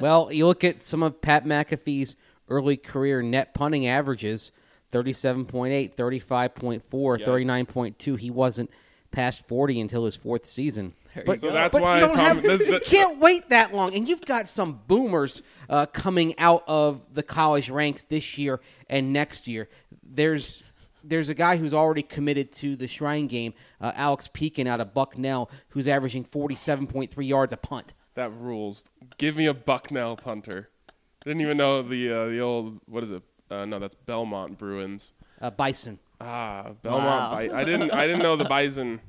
Well, 0.00 0.32
you 0.32 0.46
look 0.46 0.64
at 0.64 0.82
some 0.82 1.04
of 1.04 1.20
Pat 1.22 1.44
McAfee's 1.44 2.16
early 2.48 2.76
career 2.76 3.22
net 3.22 3.54
punting 3.54 3.86
averages 3.86 4.50
37.8, 4.92 5.94
35.4, 5.94 6.82
39.2. 7.24 8.18
He 8.18 8.30
wasn't 8.30 8.70
past 9.12 9.46
40 9.46 9.80
until 9.80 10.04
his 10.04 10.16
fourth 10.16 10.46
season. 10.46 10.94
But, 11.24 11.38
So 11.40 11.50
that's 11.52 11.74
but 11.76 11.82
why 11.82 12.00
you, 12.00 12.06
Tom- 12.10 12.14
have- 12.16 12.42
the- 12.42 12.56
the- 12.58 12.64
you 12.72 12.80
can't 12.84 13.20
wait 13.20 13.50
that 13.50 13.72
long. 13.74 13.94
And 13.94 14.08
you've 14.08 14.24
got 14.24 14.48
some 14.48 14.80
boomers 14.88 15.42
uh, 15.70 15.86
coming 15.86 16.36
out 16.38 16.64
of 16.66 17.04
the 17.14 17.22
college 17.22 17.70
ranks 17.70 18.04
this 18.04 18.36
year 18.36 18.60
and 18.90 19.12
next 19.12 19.46
year. 19.46 19.68
There's 20.02 20.62
there's 21.04 21.28
a 21.28 21.34
guy 21.34 21.56
who's 21.56 21.74
already 21.74 22.02
committed 22.02 22.52
to 22.52 22.76
the 22.76 22.86
Shrine 22.88 23.26
game, 23.26 23.54
uh, 23.80 23.92
Alex 23.94 24.28
Pechin 24.28 24.66
out 24.66 24.80
of 24.80 24.94
Bucknell, 24.94 25.50
who's 25.68 25.88
averaging 25.88 26.24
47.3 26.24 27.26
yards 27.26 27.52
a 27.52 27.56
punt. 27.56 27.94
That 28.14 28.32
rules. 28.34 28.84
Give 29.18 29.36
me 29.36 29.46
a 29.46 29.54
Bucknell 29.54 30.16
punter. 30.16 30.68
I 30.90 30.92
Didn't 31.24 31.40
even 31.42 31.56
know 31.56 31.82
the 31.82 32.10
uh, 32.12 32.26
the 32.26 32.40
old 32.40 32.80
what 32.86 33.02
is 33.02 33.10
it? 33.10 33.22
Uh, 33.50 33.64
no, 33.64 33.78
that's 33.78 33.94
Belmont 33.94 34.58
Bruins. 34.58 35.12
Uh, 35.40 35.50
Bison. 35.50 35.98
Ah, 36.20 36.72
Belmont. 36.82 37.04
Wow. 37.04 37.30
Bi- 37.36 37.60
I 37.60 37.64
didn't. 37.64 37.90
I 37.92 38.06
didn't 38.06 38.22
know 38.22 38.36
the 38.36 38.44
Bison 38.44 39.00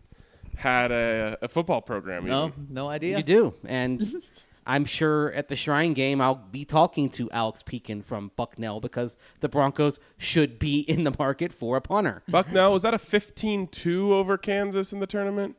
had 0.56 0.92
a, 0.92 1.38
a 1.42 1.48
football 1.48 1.82
program. 1.82 2.26
No, 2.26 2.52
no 2.70 2.88
idea. 2.90 3.18
You 3.18 3.24
do, 3.24 3.54
and 3.66 4.22
I'm 4.66 4.86
sure 4.86 5.32
at 5.34 5.50
the 5.50 5.56
Shrine 5.56 5.94
game 5.94 6.22
I'll 6.22 6.36
be 6.36 6.66
talking 6.66 7.10
to 7.12 7.30
Alex 7.32 7.64
Pechin 7.64 8.04
from 8.04 8.32
Bucknell 8.36 8.80
because 8.80 9.18
the 9.42 9.50
Broncos 9.50 10.00
should 10.18 10.58
be 10.60 10.80
in 10.82 11.04
the 11.04 11.14
market 11.20 11.54
for 11.54 11.78
a 11.78 11.82
punter. 11.82 12.24
Bucknell 12.28 12.74
was 12.74 12.84
that 12.84 12.94
a 12.94 12.98
15-2 12.98 14.12
over 14.12 14.38
Kansas 14.38 14.94
in 14.94 15.00
the 15.00 15.08
tournament, 15.08 15.56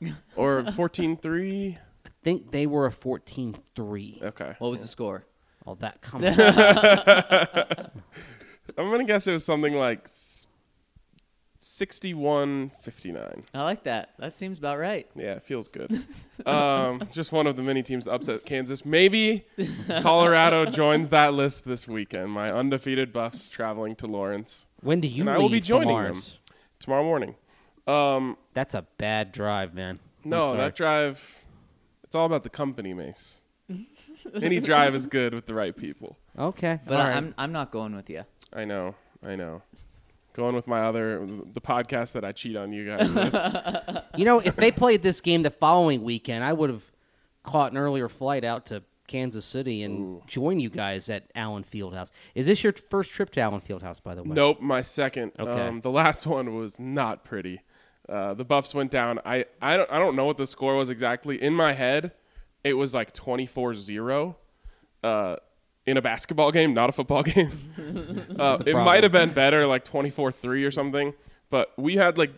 or 0.36 0.62
14-3? 0.62 1.76
I 1.76 2.08
think 2.22 2.50
they 2.52 2.66
were 2.66 2.86
a 2.86 2.90
14-3. 2.90 4.22
Okay, 4.22 4.54
What 4.58 4.70
was 4.70 4.82
the 4.82 4.88
score? 4.88 5.24
Well, 5.64 5.74
that 5.76 6.00
comes. 6.00 6.24
out. 6.24 6.38
I'm 8.78 8.90
gonna 8.90 9.04
guess 9.04 9.26
it 9.26 9.32
was 9.32 9.44
something 9.44 9.74
like 9.74 10.06
s- 11.66 11.80
61-59. 11.80 13.42
I 13.54 13.62
like 13.62 13.84
that. 13.84 14.10
That 14.18 14.34
seems 14.36 14.58
about 14.58 14.78
right. 14.78 15.06
Yeah, 15.16 15.32
it 15.34 15.42
feels 15.42 15.68
good. 15.68 16.02
um, 16.46 17.02
just 17.12 17.32
one 17.32 17.46
of 17.46 17.56
the 17.56 17.62
many 17.62 17.82
teams 17.82 18.04
to 18.04 18.12
upset 18.12 18.44
Kansas. 18.44 18.84
Maybe 18.84 19.44
Colorado 20.00 20.64
joins 20.70 21.08
that 21.10 21.34
list 21.34 21.64
this 21.64 21.86
weekend. 21.88 22.30
My 22.30 22.52
undefeated 22.52 23.12
Buffs 23.12 23.48
traveling 23.48 23.96
to 23.96 24.06
Lawrence 24.06 24.66
when 24.82 25.00
do 25.00 25.08
you 25.08 25.22
And 25.22 25.30
I 25.30 25.38
will 25.38 25.48
be 25.48 25.60
joining 25.60 25.96
them. 25.96 26.16
Tomorrow 26.78 27.04
morning. 27.04 27.34
Um, 27.86 28.36
That's 28.54 28.74
a 28.74 28.82
bad 28.98 29.32
drive, 29.32 29.74
man. 29.74 29.98
I'm 30.24 30.30
no, 30.30 30.42
sorry. 30.44 30.58
that 30.58 30.74
drive. 30.76 31.44
It's 32.04 32.14
all 32.14 32.26
about 32.26 32.42
the 32.42 32.50
company, 32.50 32.92
Mace. 32.94 33.40
Any 34.42 34.60
drive 34.60 34.94
is 34.94 35.06
good 35.06 35.34
with 35.34 35.46
the 35.46 35.54
right 35.54 35.74
people. 35.76 36.16
Okay, 36.38 36.80
But 36.86 37.00
I- 37.00 37.04
right. 37.08 37.16
I'm 37.16 37.34
I'm 37.38 37.52
not 37.52 37.70
going 37.70 37.94
with 37.96 38.10
you. 38.10 38.24
I 38.52 38.64
know. 38.64 38.94
I 39.24 39.36
know. 39.36 39.62
Going 40.36 40.54
with 40.54 40.66
my 40.66 40.82
other 40.82 41.24
the 41.26 41.62
podcast 41.62 42.12
that 42.12 42.24
I 42.24 42.32
cheat 42.32 42.56
on 42.56 42.72
you 42.72 42.84
guys 42.84 43.10
with. 43.10 43.34
You 44.16 44.24
know, 44.24 44.40
if 44.40 44.56
they 44.56 44.70
played 44.70 45.02
this 45.02 45.20
game 45.20 45.42
the 45.42 45.50
following 45.50 46.02
weekend, 46.02 46.42
I 46.42 46.52
would 46.52 46.70
have 46.70 46.84
caught 47.42 47.72
an 47.72 47.78
earlier 47.78 48.08
flight 48.08 48.44
out 48.44 48.66
to 48.66 48.82
Kansas 49.06 49.44
City 49.44 49.82
and 49.82 50.26
join 50.26 50.60
you 50.60 50.68
guys 50.70 51.08
at 51.08 51.24
Allen 51.34 51.64
Fieldhouse. 51.64 52.12
Is 52.34 52.46
this 52.46 52.62
your 52.62 52.72
first 52.72 53.10
trip 53.10 53.30
to 53.30 53.40
Allen 53.40 53.60
Fieldhouse, 53.60 54.02
by 54.02 54.14
the 54.14 54.22
way? 54.22 54.30
Nope, 54.34 54.60
my 54.60 54.82
second. 54.82 55.32
Okay. 55.38 55.68
Um, 55.68 55.80
the 55.80 55.90
last 55.90 56.26
one 56.26 56.54
was 56.54 56.78
not 56.78 57.24
pretty. 57.24 57.60
Uh, 58.08 58.34
the 58.34 58.44
Buffs 58.44 58.74
went 58.74 58.90
down. 58.90 59.20
I, 59.24 59.46
I, 59.60 59.76
don't, 59.76 59.90
I 59.90 59.98
don't 59.98 60.16
know 60.16 60.26
what 60.26 60.38
the 60.38 60.46
score 60.46 60.76
was 60.76 60.90
exactly. 60.90 61.42
In 61.42 61.54
my 61.54 61.72
head, 61.72 62.12
it 62.62 62.74
was 62.74 62.94
like 62.94 63.12
24 63.12 63.74
0 63.74 64.36
uh, 65.02 65.36
in 65.86 65.96
a 65.96 66.02
basketball 66.02 66.50
game, 66.50 66.74
not 66.74 66.88
a 66.90 66.92
football 66.92 67.22
game. 67.24 67.50
uh, 68.38 68.58
it 68.66 68.74
might 68.74 69.02
have 69.02 69.12
been 69.12 69.32
better, 69.32 69.66
like 69.66 69.84
24 69.84 70.32
3 70.32 70.64
or 70.64 70.70
something. 70.70 71.14
But 71.48 71.72
we 71.76 71.96
had 71.96 72.18
like, 72.18 72.32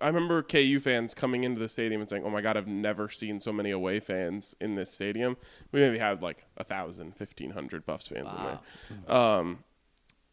I 0.00 0.08
remember 0.08 0.42
KU 0.42 0.78
fans 0.80 1.14
coming 1.14 1.44
into 1.44 1.60
the 1.60 1.68
stadium 1.68 2.00
and 2.00 2.08
saying, 2.08 2.22
oh 2.24 2.30
my 2.30 2.40
God, 2.40 2.56
I've 2.56 2.66
never 2.66 3.08
seen 3.08 3.40
so 3.40 3.52
many 3.52 3.70
away 3.70 4.00
fans 4.00 4.54
in 4.60 4.74
this 4.74 4.92
stadium. 4.92 5.36
We 5.72 5.80
maybe 5.80 5.98
had 5.98 6.22
like 6.22 6.44
1,000, 6.56 7.14
1,500 7.16 7.86
Buffs 7.86 8.08
fans 8.08 8.32
in 8.32 8.38
there. 8.44 9.16
Um, 9.16 9.64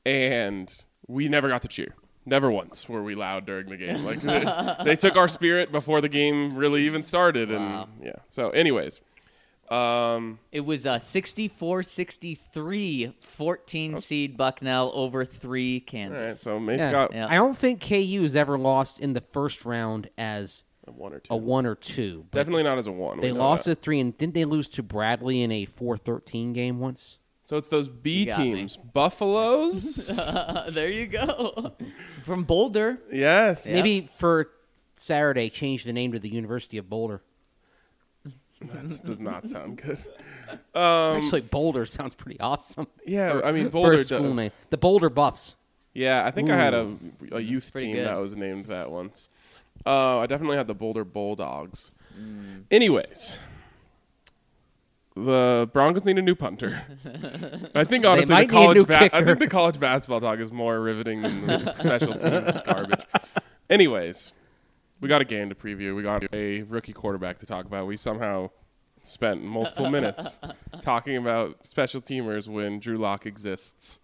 and 0.06 0.70
we 1.08 1.30
never 1.30 1.48
got 1.48 1.62
to 1.64 1.68
cheer. 1.68 1.96
Never 2.26 2.50
once 2.50 2.88
were 2.88 3.04
we 3.04 3.16
loud 3.16 3.46
during 3.46 3.68
the 3.68 3.78
game. 3.78 4.06
Like 4.06 4.22
they, 4.22 4.76
they 4.86 4.96
took 4.96 5.18
our 5.18 5.28
spirit 5.28 5.72
before 5.72 6.00
the 6.00 6.08
game 6.08 6.56
really 6.56 6.86
even 6.86 7.04
started, 7.04 7.52
and 7.52 7.86
yeah. 8.02 8.14
So, 8.30 8.50
anyways, 8.52 9.02
um, 9.70 10.40
It 10.52 10.62
was 10.62 10.86
a 10.86 10.98
64-63 11.00 13.14
14 13.20 13.98
seed 13.98 14.38
Bucknell 14.38 14.92
over 14.94 15.26
3 15.26 15.80
Kansas. 15.82 16.22
right. 16.22 16.36
So 16.36 16.60
Mace 16.60 16.80
Yeah. 16.82 16.92
got 16.92 17.14
Yeah. 17.14 17.28
I 17.30 17.36
don't 17.36 17.58
think 17.58 17.82
KU 17.82 18.22
has 18.24 18.36
ever 18.36 18.58
lost 18.58 19.00
in 19.00 19.14
the 19.14 19.22
first 19.22 19.66
round 19.66 20.10
as 20.18 20.64
a 20.88 20.92
one 20.92 21.14
or 21.14 21.20
two. 21.20 21.34
a 21.34 21.38
one 21.38 21.66
or 21.66 21.76
two. 21.76 22.26
but 22.32 22.38
Definitely 22.40 22.64
not 22.64 22.78
as 22.78 22.88
a 22.88 22.92
one. 22.92 23.20
They 23.20 23.32
we 23.32 23.38
know 23.38 23.44
lost 23.46 23.66
that. 23.66 23.72
at 23.72 23.82
three, 23.82 24.00
and 24.00 24.18
didn't 24.18 24.34
they 24.34 24.46
lose 24.46 24.70
to 24.70 24.84
Bradley 24.84 25.42
in 25.42 25.52
a 25.52 25.66
4-13 25.66 26.54
game 26.54 26.80
once? 26.80 27.20
So 27.46 27.58
it's 27.58 27.70
those 27.70 27.88
B 27.90 28.22
You 28.24 28.26
got 28.28 28.40
me. 28.40 28.54
teams, 28.56 28.78
Buffaloes. 28.78 30.18
Uh, 30.18 30.70
there 30.74 30.90
you 30.90 31.08
go. 31.08 31.74
From 32.24 32.44
Boulder. 32.44 33.02
yes. 33.12 33.70
Maybe 33.70 34.08
for 34.18 34.50
Saturday, 34.96 35.50
change 35.50 35.84
the 35.84 35.94
name 35.94 36.14
to 36.14 36.20
the 36.20 36.30
University 36.30 36.78
of 36.78 36.90
Boulder. 36.90 37.22
This 38.84 39.00
does 39.00 39.20
not 39.20 39.50
sound 39.50 39.78
good. 39.82 40.00
Actually, 40.76 41.42
Boulder 41.42 41.86
sounds 41.86 42.16
pretty 42.16 42.40
awesome. 42.40 42.88
Yeah, 43.06 43.42
I 43.44 43.52
mean 43.52 43.66
for 43.66 43.72
Boulder 43.72 43.94
a 43.94 44.04
school 44.04 44.22
does. 44.30 44.36
name. 44.36 44.52
The 44.70 44.78
Boulder 44.78 45.10
Buffs. 45.10 45.56
Yeah, 45.94 46.26
I 46.26 46.32
think 46.32 46.50
I 46.50 46.56
had 46.56 46.74
a, 46.74 46.96
a 47.34 47.40
youth 47.40 47.72
Pretty 47.72 47.88
team 47.88 47.96
good. 47.98 48.08
that 48.08 48.16
was 48.16 48.36
named 48.36 48.66
that 48.66 48.90
once. 48.92 49.30
Uh, 49.86 50.20
I 50.20 50.26
definitely 50.26 50.58
had 50.58 50.68
the 50.68 50.74
Boulder 50.74 51.04
Bulldogs. 51.06 51.92
Anyways, 52.72 53.38
the 55.16 55.70
Broncos 55.72 56.06
need 56.06 56.18
a 56.18 56.22
new 56.22 56.34
punter. 56.36 56.82
I 57.76 57.84
think 57.84 58.06
honestly, 58.06 58.34
might 58.34 58.48
the 58.50 58.54
need 58.56 58.62
a 58.62 58.64
college 58.64 58.78
new 58.78 58.86
ba- 58.86 58.96
I 58.98 59.10
kicker. 59.10 59.26
think 59.26 59.40
the 59.40 59.48
college 59.48 59.80
basketball 59.80 60.22
talk 60.22 60.40
is 60.40 60.52
more 60.52 60.80
riveting 60.80 61.22
than 61.22 61.46
the 61.46 61.74
special 61.76 62.16
teams 62.16 62.56
garbage. 62.66 63.02
Anyways, 63.70 64.34
we 65.04 65.10
got 65.10 65.22
a 65.22 65.26
game 65.26 65.50
to 65.50 65.56
preview. 65.56 65.94
We 65.94 66.02
got 66.02 66.24
a 66.34 66.62
rookie 66.64 66.94
quarterback 66.94 67.38
to 67.40 67.46
talk 67.46 67.66
about. 67.66 67.88
We 67.88 67.98
somehow 67.98 68.50
spent 69.04 69.44
multiple 69.44 69.90
minutes 69.90 70.40
talking 70.82 71.18
about 71.18 71.66
special 71.66 72.00
teamers 72.00 72.48
when 72.48 72.80
Drew 72.80 72.98
Lock 72.98 73.26
exists. 73.26 74.00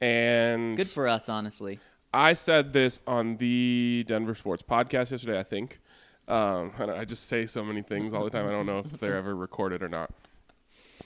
And 0.00 0.76
Good 0.76 0.86
for 0.86 1.08
us, 1.08 1.28
honestly. 1.28 1.80
I 2.14 2.34
said 2.34 2.72
this 2.72 3.00
on 3.04 3.36
the 3.38 4.04
Denver 4.06 4.36
Sports 4.36 4.62
Podcast 4.62 5.10
yesterday. 5.10 5.40
I 5.40 5.42
think 5.42 5.80
um, 6.28 6.72
I, 6.78 7.00
I 7.00 7.04
just 7.04 7.26
say 7.26 7.44
so 7.44 7.64
many 7.64 7.82
things 7.82 8.14
all 8.14 8.22
the 8.22 8.30
time. 8.30 8.46
I 8.46 8.52
don't 8.52 8.64
know 8.64 8.78
if 8.78 9.00
they're 9.00 9.16
ever 9.16 9.34
recorded 9.34 9.82
or 9.82 9.88
not. 9.88 10.12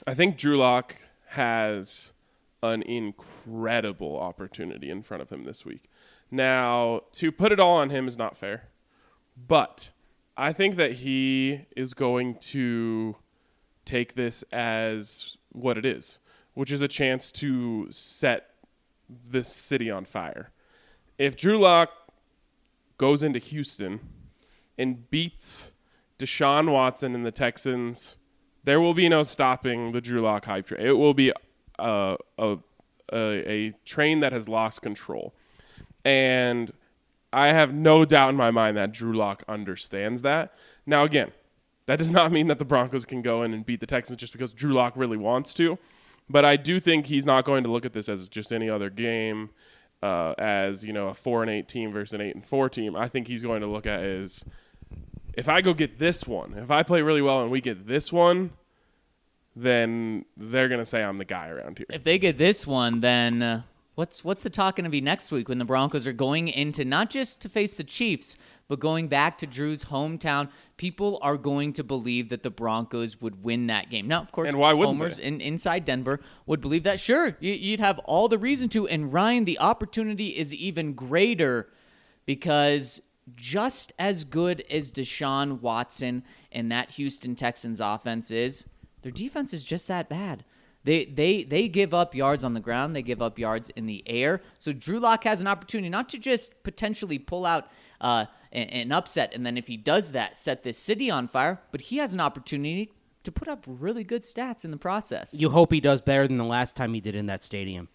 I 0.05 0.13
think 0.13 0.37
Drew 0.37 0.57
Lock 0.59 0.95
has 1.29 2.13
an 2.61 2.83
incredible 2.83 4.19
opportunity 4.19 4.91
in 4.91 5.01
front 5.01 5.23
of 5.23 5.31
him 5.31 5.43
this 5.43 5.65
week. 5.65 5.89
Now, 6.29 7.01
to 7.13 7.31
put 7.31 7.51
it 7.51 7.59
all 7.59 7.77
on 7.77 7.89
him 7.89 8.07
is 8.07 8.15
not 8.17 8.37
fair, 8.37 8.69
but 9.35 9.91
I 10.35 10.53
think 10.53 10.75
that 10.77 10.93
he 10.93 11.65
is 11.75 11.93
going 11.93 12.35
to 12.35 13.15
take 13.85 14.15
this 14.15 14.43
as 14.51 15.37
what 15.51 15.77
it 15.77 15.85
is, 15.85 16.19
which 16.53 16.71
is 16.71 16.81
a 16.81 16.87
chance 16.87 17.31
to 17.33 17.87
set 17.89 18.49
this 19.27 19.47
city 19.47 19.91
on 19.91 20.05
fire. 20.05 20.51
If 21.17 21.35
Drew 21.35 21.59
Lock 21.59 21.91
goes 22.97 23.21
into 23.21 23.39
Houston 23.39 23.99
and 24.77 25.09
beats 25.09 25.73
Deshaun 26.17 26.71
Watson 26.71 27.13
and 27.15 27.25
the 27.25 27.31
Texans, 27.31 28.17
there 28.63 28.79
will 28.79 28.93
be 28.93 29.09
no 29.09 29.23
stopping 29.23 29.91
the 29.91 30.01
Drew 30.01 30.21
Lock 30.21 30.45
hype 30.45 30.67
train. 30.67 30.85
It 30.85 30.97
will 30.97 31.13
be 31.13 31.31
a, 31.77 32.17
a, 32.37 32.57
a, 33.11 33.51
a 33.51 33.73
train 33.85 34.21
that 34.21 34.31
has 34.31 34.47
lost 34.47 34.81
control. 34.81 35.35
And 36.05 36.71
I 37.33 37.47
have 37.47 37.73
no 37.73 38.05
doubt 38.05 38.29
in 38.29 38.35
my 38.35 38.51
mind 38.51 38.77
that 38.77 38.91
Drew 38.91 39.13
Lock 39.13 39.43
understands 39.47 40.21
that. 40.21 40.53
Now, 40.85 41.03
again, 41.03 41.31
that 41.85 41.99
does 41.99 42.11
not 42.11 42.31
mean 42.31 42.47
that 42.47 42.59
the 42.59 42.65
Broncos 42.65 43.05
can 43.05 43.21
go 43.21 43.43
in 43.43 43.53
and 43.53 43.65
beat 43.65 43.79
the 43.79 43.87
Texans 43.87 44.19
just 44.19 44.33
because 44.33 44.53
Drew 44.53 44.73
Lock 44.73 44.95
really 44.95 45.17
wants 45.17 45.53
to. 45.55 45.77
But 46.29 46.45
I 46.45 46.55
do 46.55 46.79
think 46.79 47.07
he's 47.07 47.25
not 47.25 47.43
going 47.43 47.63
to 47.63 47.71
look 47.71 47.85
at 47.85 47.93
this 47.93 48.07
as 48.07 48.29
just 48.29 48.53
any 48.53 48.69
other 48.69 48.89
game, 48.89 49.49
uh, 50.01 50.33
as 50.37 50.85
you 50.85 50.93
know, 50.93 51.09
a 51.09 51.13
four 51.13 51.41
and 51.41 51.51
eight 51.51 51.67
team 51.67 51.91
versus 51.91 52.13
an 52.13 52.21
eight 52.21 52.35
and 52.35 52.45
four 52.45 52.69
team. 52.69 52.95
I 52.95 53.09
think 53.09 53.27
he's 53.27 53.41
going 53.41 53.61
to 53.61 53.67
look 53.67 53.85
at 53.85 54.01
is 54.01 54.45
if 55.33 55.49
I 55.49 55.61
go 55.61 55.73
get 55.73 55.99
this 55.99 56.25
one, 56.25 56.53
if 56.57 56.71
I 56.71 56.83
play 56.83 57.01
really 57.01 57.21
well 57.21 57.41
and 57.41 57.51
we 57.51 57.59
get 57.59 57.87
this 57.87 58.13
one, 58.13 58.51
then 59.55 60.25
they're 60.37 60.69
gonna 60.69 60.85
say 60.85 61.03
I'm 61.03 61.17
the 61.17 61.25
guy 61.25 61.49
around 61.49 61.77
here. 61.77 61.87
If 61.89 62.03
they 62.03 62.17
get 62.17 62.37
this 62.37 62.65
one, 62.65 63.01
then 63.01 63.41
uh, 63.41 63.61
what's 63.95 64.23
what's 64.23 64.43
the 64.43 64.49
talk 64.49 64.75
going 64.75 64.85
to 64.85 64.89
be 64.89 65.01
next 65.01 65.31
week 65.31 65.49
when 65.49 65.57
the 65.57 65.65
Broncos 65.65 66.07
are 66.07 66.13
going 66.13 66.47
into 66.47 66.85
not 66.85 67.09
just 67.09 67.41
to 67.41 67.49
face 67.49 67.77
the 67.77 67.83
Chiefs, 67.83 68.37
but 68.67 68.79
going 68.79 69.07
back 69.07 69.37
to 69.39 69.47
Drew's 69.47 69.85
hometown? 69.85 70.49
People 70.77 71.19
are 71.21 71.37
going 71.37 71.73
to 71.73 71.83
believe 71.83 72.29
that 72.29 72.43
the 72.43 72.49
Broncos 72.49 73.21
would 73.21 73.43
win 73.43 73.67
that 73.67 73.89
game. 73.89 74.07
Now, 74.07 74.21
of 74.21 74.31
course, 74.31 74.49
And 74.49 74.57
why 74.57 74.73
wouldn't 74.73 74.97
homers 74.97 75.19
in, 75.19 75.41
inside 75.41 75.85
Denver 75.85 76.19
would 76.45 76.61
believe 76.61 76.83
that. 76.83 76.99
Sure, 76.99 77.37
you, 77.39 77.53
you'd 77.53 77.79
have 77.79 77.99
all 77.99 78.27
the 78.27 78.37
reason 78.37 78.69
to. 78.69 78.87
And 78.87 79.13
Ryan, 79.13 79.45
the 79.45 79.59
opportunity 79.59 80.29
is 80.29 80.53
even 80.53 80.93
greater 80.93 81.69
because 82.25 83.01
just 83.35 83.93
as 83.99 84.23
good 84.23 84.63
as 84.69 84.91
Deshaun 84.91 85.61
Watson 85.61 86.23
and 86.51 86.71
that 86.71 86.91
Houston 86.91 87.35
Texans 87.35 87.79
offense 87.79 88.31
is, 88.31 88.65
their 89.01 89.11
defense 89.11 89.53
is 89.53 89.63
just 89.63 89.87
that 89.87 90.09
bad. 90.09 90.43
They 90.85 91.05
they 91.05 91.43
they 91.43 91.67
give 91.69 91.93
up 91.93 92.13
yards 92.13 92.43
on 92.43 92.53
the 92.53 92.59
ground, 92.59 92.95
they 92.95 93.01
give 93.01 93.21
up 93.21 93.39
yards 93.39 93.69
in 93.69 93.85
the 93.85 94.03
air. 94.05 94.41
So 94.57 94.73
Drew 94.73 94.99
Lock 94.99 95.23
has 95.23 95.39
an 95.41 95.47
opportunity 95.47 95.89
not 95.89 96.09
to 96.09 96.17
just 96.19 96.61
potentially 96.63 97.19
pull 97.19 97.45
out 97.45 97.69
uh, 98.01 98.25
an, 98.51 98.67
an 98.69 98.91
upset, 98.91 99.33
and 99.33 99.45
then 99.45 99.57
if 99.57 99.67
he 99.67 99.77
does 99.77 100.11
that, 100.11 100.35
set 100.35 100.63
this 100.63 100.77
city 100.77 101.09
on 101.09 101.27
fire, 101.27 101.61
but 101.71 101.79
he 101.81 101.97
has 101.97 102.13
an 102.13 102.19
opportunity 102.19 102.91
to 103.23 103.31
put 103.31 103.47
up 103.47 103.63
really 103.65 104.03
good 104.03 104.21
stats 104.23 104.65
in 104.65 104.71
the 104.71 104.77
process. 104.77 105.33
You 105.33 105.49
hope 105.49 105.71
he 105.71 105.79
does 105.79 106.01
better 106.01 106.27
than 106.27 106.35
the 106.35 106.43
last 106.43 106.75
time 106.75 106.93
he 106.93 106.99
did 106.99 107.15
in 107.15 107.27
that 107.27 107.41
stadium. 107.41 107.87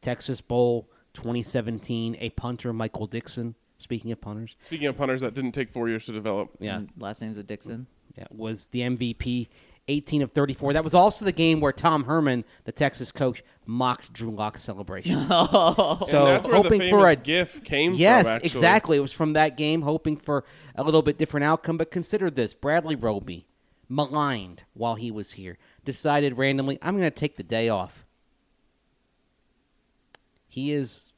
Texas 0.00 0.40
Bowl 0.40 0.88
2017, 1.14 2.16
a 2.18 2.30
punter, 2.30 2.72
Michael 2.72 3.06
Dickson. 3.06 3.54
Speaking 3.80 4.10
of 4.10 4.20
punters, 4.20 4.56
Speaking 4.64 4.88
of 4.88 4.96
punters 4.96 5.20
that 5.20 5.34
didn't 5.34 5.52
take 5.52 5.70
four 5.70 5.88
years 5.88 6.06
to 6.06 6.12
develop, 6.12 6.50
yeah, 6.58 6.78
And 6.78 6.90
last 6.98 7.22
name's 7.22 7.38
a 7.38 7.44
Dickson. 7.44 7.86
yeah, 8.16 8.24
was 8.32 8.66
the 8.68 8.80
MVP, 8.80 9.46
18 9.88 10.22
of 10.22 10.30
34. 10.32 10.74
That 10.74 10.84
was 10.84 10.94
also 10.94 11.24
the 11.24 11.32
game 11.32 11.60
where 11.60 11.72
Tom 11.72 12.04
Herman, 12.04 12.44
the 12.64 12.72
Texas 12.72 13.10
coach, 13.10 13.42
mocked 13.66 14.12
Drew 14.12 14.30
Lock's 14.30 14.62
celebration. 14.62 15.26
Oh. 15.30 15.98
so 16.06 16.26
and 16.26 16.36
that's 16.36 16.46
where 16.46 16.56
hoping 16.56 16.80
the 16.80 16.90
for 16.90 17.08
a 17.08 17.16
GIF 17.16 17.64
came 17.64 17.94
yes, 17.94 18.24
from. 18.24 18.34
Actually. 18.34 18.46
exactly. 18.46 18.96
It 18.96 19.00
was 19.00 19.12
from 19.12 19.32
that 19.34 19.56
game, 19.56 19.82
hoping 19.82 20.16
for 20.16 20.44
a 20.74 20.82
little 20.82 21.02
bit 21.02 21.18
different 21.18 21.44
outcome. 21.44 21.76
But 21.76 21.90
consider 21.90 22.30
this: 22.30 22.54
Bradley 22.54 22.96
Roby, 22.96 23.46
maligned 23.88 24.64
while 24.74 24.94
he 24.94 25.10
was 25.10 25.32
here, 25.32 25.58
decided 25.84 26.38
randomly, 26.38 26.78
"I'm 26.82 26.96
going 26.96 27.04
to 27.04 27.10
take 27.10 27.36
the 27.36 27.42
day 27.42 27.68
off." 27.68 28.04
He 30.48 30.72
is 30.72 31.12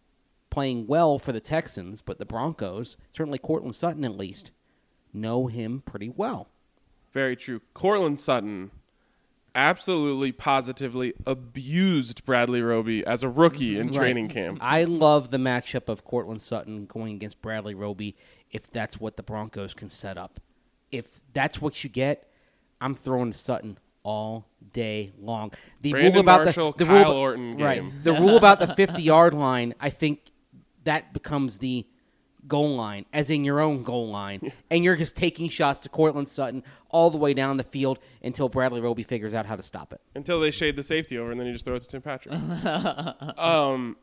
playing 0.51 0.87
well 0.87 1.19
for 1.19 1.33
the 1.33 1.41
Texans, 1.41 2.01
but 2.01 2.19
the 2.19 2.27
Broncos, 2.27 2.97
certainly 3.11 3.39
Courtland 3.39 3.75
Sutton 3.75 4.05
at 4.05 4.17
least, 4.17 4.51
know 5.13 5.47
him 5.47 5.83
pretty 5.87 6.09
well. 6.09 6.49
Very 7.13 7.37
true. 7.37 7.61
Courtland 7.75 8.21
Sutton 8.21 8.71
absolutely 9.55 10.33
positively 10.33 11.13
abused 11.27 12.25
Bradley 12.25 12.63
Roby 12.63 13.05
as 13.05 13.25
a 13.25 13.29
rookie 13.29 13.79
in 13.79 13.93
training 13.93 14.29
camp. 14.29 14.59
I 14.61 14.85
love 14.85 15.31
the 15.31 15.39
matchup 15.39 15.89
of 15.89 16.05
Courtland 16.05 16.41
Sutton 16.41 16.87
going 16.87 17.17
against 17.17 17.43
Bradley 17.43 17.75
Roby 17.75 18.17
if 18.53 18.71
that's 18.71 19.01
what 19.01 19.17
the 19.17 19.23
Broncos 19.23 19.75
can 19.75 19.91
set 19.91 20.17
up. 20.19 20.41
If 20.91 21.21
that's 21.33 21.61
what 21.61 21.83
you 21.85 21.91
get, 21.91 22.31
I'm 22.81 22.95
throwing 22.95 23.33
Sutton 23.33 23.79
all 24.03 24.47
day 24.73 25.13
long. 25.19 25.53
The 25.83 25.93
Brandon 25.93 26.13
rule 26.13 26.21
about 26.21 26.45
Marshall, 26.45 26.73
the, 26.73 26.85
the 26.85 26.91
Kyle 26.91 27.11
rule, 27.11 27.13
Orton 27.19 27.57
game. 27.57 27.67
right? 27.67 28.05
The 28.05 28.13
rule 28.13 28.37
about 28.37 28.59
the 28.61 28.75
50 28.75 29.03
yard 29.03 29.35
line, 29.35 29.75
I 29.81 29.91
think 29.91 30.31
that 30.85 31.13
becomes 31.13 31.59
the 31.59 31.87
goal 32.51 32.77
line, 32.77 33.07
as 33.15 33.31
in 33.31 33.45
your 33.45 33.61
own 33.61 33.83
goal 33.83 34.09
line, 34.09 34.53
and 34.71 34.85
you're 34.85 34.97
just 34.97 35.17
taking 35.17 35.49
shots 35.49 35.81
to 35.81 35.89
Courtland 35.89 36.29
Sutton 36.29 36.63
all 36.91 37.09
the 37.09 37.17
way 37.17 37.33
down 37.33 37.57
the 37.57 37.65
field 37.65 37.99
until 38.23 38.51
Bradley 38.51 38.83
Roby 38.83 39.03
figures 39.03 39.33
out 39.33 39.47
how 39.47 39.57
to 39.57 39.63
stop 39.63 39.95
it. 39.95 40.03
until 40.15 40.39
they 40.41 40.51
shade 40.51 40.77
the 40.77 40.83
safety 40.83 41.17
over, 41.17 41.31
and 41.31 41.41
then 41.41 41.47
you 41.47 41.55
just 41.55 41.65
throw 41.65 41.77
it 41.77 41.81
to 41.81 41.89
Tim 41.89 42.03
Patrick. 42.03 42.35
um, 43.39 43.97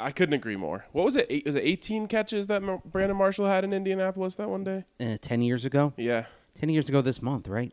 I 0.00 0.10
couldn't 0.10 0.34
agree 0.34 0.56
more. 0.56 0.86
What 0.90 1.04
was 1.04 1.16
it? 1.16 1.26
Eight, 1.30 1.46
was 1.46 1.54
it 1.54 1.62
18 1.62 2.08
catches 2.08 2.48
that 2.48 2.62
Brandon 2.84 3.16
Marshall 3.16 3.46
had 3.46 3.62
in 3.62 3.72
Indianapolis 3.72 4.34
that 4.34 4.48
one 4.48 4.64
day? 4.64 4.84
Uh, 5.00 5.18
10 5.20 5.42
years 5.42 5.64
ago? 5.64 5.92
Yeah, 5.96 6.26
10 6.58 6.70
years 6.70 6.88
ago 6.88 7.00
this 7.00 7.22
month, 7.22 7.46
right? 7.46 7.72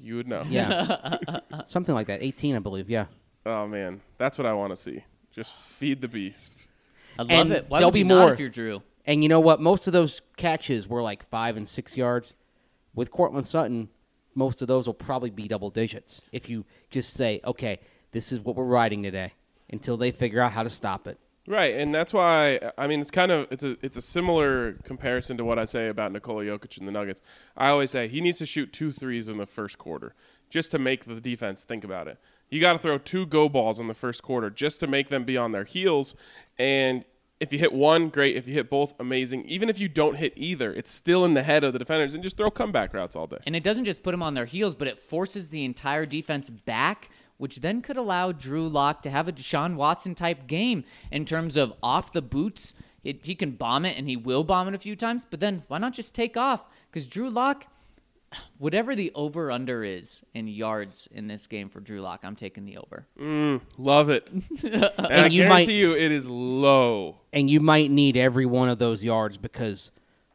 you 0.00 0.16
would 0.16 0.28
know. 0.28 0.42
Yeah. 0.48 1.16
Something 1.64 1.94
like 1.94 2.06
that. 2.08 2.22
18, 2.22 2.56
I 2.56 2.58
believe. 2.58 2.90
Yeah. 2.90 3.06
Oh 3.44 3.66
man, 3.66 4.00
that's 4.18 4.38
what 4.38 4.46
I 4.46 4.52
want 4.52 4.70
to 4.70 4.76
see. 4.76 5.04
Just 5.32 5.54
feed 5.54 6.00
the 6.00 6.08
beast. 6.08 6.68
I 7.18 7.22
love 7.22 7.30
And 7.30 7.52
it. 7.52 7.66
Why 7.68 7.80
there'll 7.80 7.90
would 7.90 7.98
you 7.98 8.04
be 8.04 8.08
not 8.08 8.20
more. 8.20 8.32
if 8.32 8.40
you're 8.40 8.48
Drew? 8.48 8.82
And 9.04 9.22
you 9.22 9.28
know 9.28 9.40
what? 9.40 9.60
Most 9.60 9.86
of 9.86 9.92
those 9.92 10.20
catches 10.36 10.88
were 10.88 11.02
like 11.02 11.24
five 11.24 11.56
and 11.56 11.68
six 11.68 11.96
yards. 11.96 12.34
With 12.94 13.10
Courtland 13.10 13.46
Sutton, 13.46 13.88
most 14.34 14.62
of 14.62 14.68
those 14.68 14.86
will 14.86 14.94
probably 14.94 15.30
be 15.30 15.46
double 15.48 15.70
digits 15.70 16.22
if 16.32 16.48
you 16.48 16.64
just 16.90 17.12
say, 17.14 17.40
okay, 17.44 17.78
this 18.12 18.32
is 18.32 18.40
what 18.40 18.56
we're 18.56 18.64
riding 18.64 19.02
today 19.02 19.32
until 19.70 19.96
they 19.96 20.10
figure 20.10 20.40
out 20.40 20.52
how 20.52 20.62
to 20.62 20.70
stop 20.70 21.06
it. 21.06 21.18
Right, 21.48 21.74
and 21.76 21.94
that's 21.94 22.12
why 22.12 22.58
I 22.76 22.88
mean 22.88 23.00
it's 23.00 23.12
kind 23.12 23.30
of 23.30 23.46
it's 23.52 23.62
a 23.62 23.76
it's 23.80 23.96
a 23.96 24.02
similar 24.02 24.72
comparison 24.82 25.36
to 25.36 25.44
what 25.44 25.60
I 25.60 25.64
say 25.64 25.88
about 25.88 26.10
Nikola 26.10 26.42
Jokic 26.44 26.76
and 26.78 26.88
the 26.88 26.92
Nuggets. 26.92 27.22
I 27.56 27.68
always 27.68 27.92
say 27.92 28.08
he 28.08 28.20
needs 28.20 28.38
to 28.38 28.46
shoot 28.46 28.72
two 28.72 28.90
threes 28.90 29.28
in 29.28 29.38
the 29.38 29.46
first 29.46 29.78
quarter 29.78 30.14
just 30.50 30.72
to 30.72 30.78
make 30.80 31.04
the 31.04 31.20
defense 31.20 31.62
think 31.62 31.84
about 31.84 32.08
it. 32.08 32.18
You 32.50 32.60
got 32.60 32.74
to 32.74 32.78
throw 32.78 32.98
two 32.98 33.26
go 33.26 33.48
balls 33.48 33.80
in 33.80 33.88
the 33.88 33.94
first 33.94 34.22
quarter 34.22 34.50
just 34.50 34.80
to 34.80 34.86
make 34.86 35.08
them 35.08 35.24
be 35.24 35.36
on 35.36 35.52
their 35.52 35.64
heels. 35.64 36.14
And 36.58 37.04
if 37.38 37.52
you 37.52 37.58
hit 37.58 37.72
one, 37.72 38.08
great. 38.08 38.36
If 38.36 38.48
you 38.48 38.54
hit 38.54 38.70
both, 38.70 38.94
amazing. 38.98 39.44
Even 39.44 39.68
if 39.68 39.78
you 39.78 39.88
don't 39.88 40.16
hit 40.16 40.32
either, 40.36 40.72
it's 40.72 40.90
still 40.90 41.24
in 41.24 41.34
the 41.34 41.42
head 41.42 41.64
of 41.64 41.72
the 41.72 41.78
defenders, 41.78 42.14
and 42.14 42.22
just 42.22 42.36
throw 42.36 42.50
comeback 42.50 42.94
routes 42.94 43.14
all 43.14 43.26
day. 43.26 43.38
And 43.46 43.54
it 43.54 43.62
doesn't 43.62 43.84
just 43.84 44.02
put 44.02 44.12
them 44.12 44.22
on 44.22 44.34
their 44.34 44.46
heels, 44.46 44.74
but 44.74 44.88
it 44.88 44.98
forces 44.98 45.50
the 45.50 45.64
entire 45.64 46.06
defense 46.06 46.48
back, 46.48 47.10
which 47.36 47.60
then 47.60 47.82
could 47.82 47.98
allow 47.98 48.32
Drew 48.32 48.68
Lock 48.68 49.02
to 49.02 49.10
have 49.10 49.28
a 49.28 49.32
Deshaun 49.32 49.74
Watson 49.74 50.14
type 50.14 50.46
game 50.46 50.84
in 51.10 51.26
terms 51.26 51.58
of 51.58 51.74
off 51.82 52.12
the 52.12 52.22
boots. 52.22 52.74
He 53.02 53.34
can 53.34 53.50
bomb 53.50 53.84
it, 53.84 53.98
and 53.98 54.08
he 54.08 54.16
will 54.16 54.42
bomb 54.42 54.68
it 54.68 54.74
a 54.74 54.78
few 54.78 54.96
times, 54.96 55.26
but 55.28 55.40
then 55.40 55.62
why 55.68 55.78
not 55.78 55.92
just 55.92 56.14
take 56.14 56.36
off? 56.36 56.68
Because 56.90 57.06
Drew 57.06 57.28
Lock, 57.28 57.66
whatever 58.58 58.94
the 58.94 59.12
over 59.14 59.50
under 59.50 59.84
is 59.84 60.22
in 60.34 60.48
yards 60.48 61.08
in 61.12 61.26
this 61.28 61.46
game 61.46 61.68
for 61.68 61.80
Drew 61.80 62.00
Lock, 62.00 62.20
I'm 62.24 62.36
taking 62.36 62.64
the 62.64 62.78
over. 62.78 63.06
Mm, 63.20 63.60
love 63.78 64.10
it. 64.10 64.28
and, 64.64 64.84
I 64.98 65.26
you 65.26 65.42
guarantee 65.42 65.48
might- 65.48 65.68
you, 65.68 65.94
it 65.94 66.12
is 66.12 66.28
low. 66.28 67.18
And 67.32 67.50
you 67.50 67.60
might 67.60 67.90
need 67.90 68.16
every 68.16 68.46
one 68.46 68.68
of 68.68 68.78
those 68.78 69.02
yards 69.04 69.38
because 69.38 69.90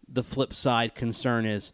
the 0.08 0.24
flip 0.24 0.54
side 0.54 0.94
concern 0.96 1.46
is 1.46 1.72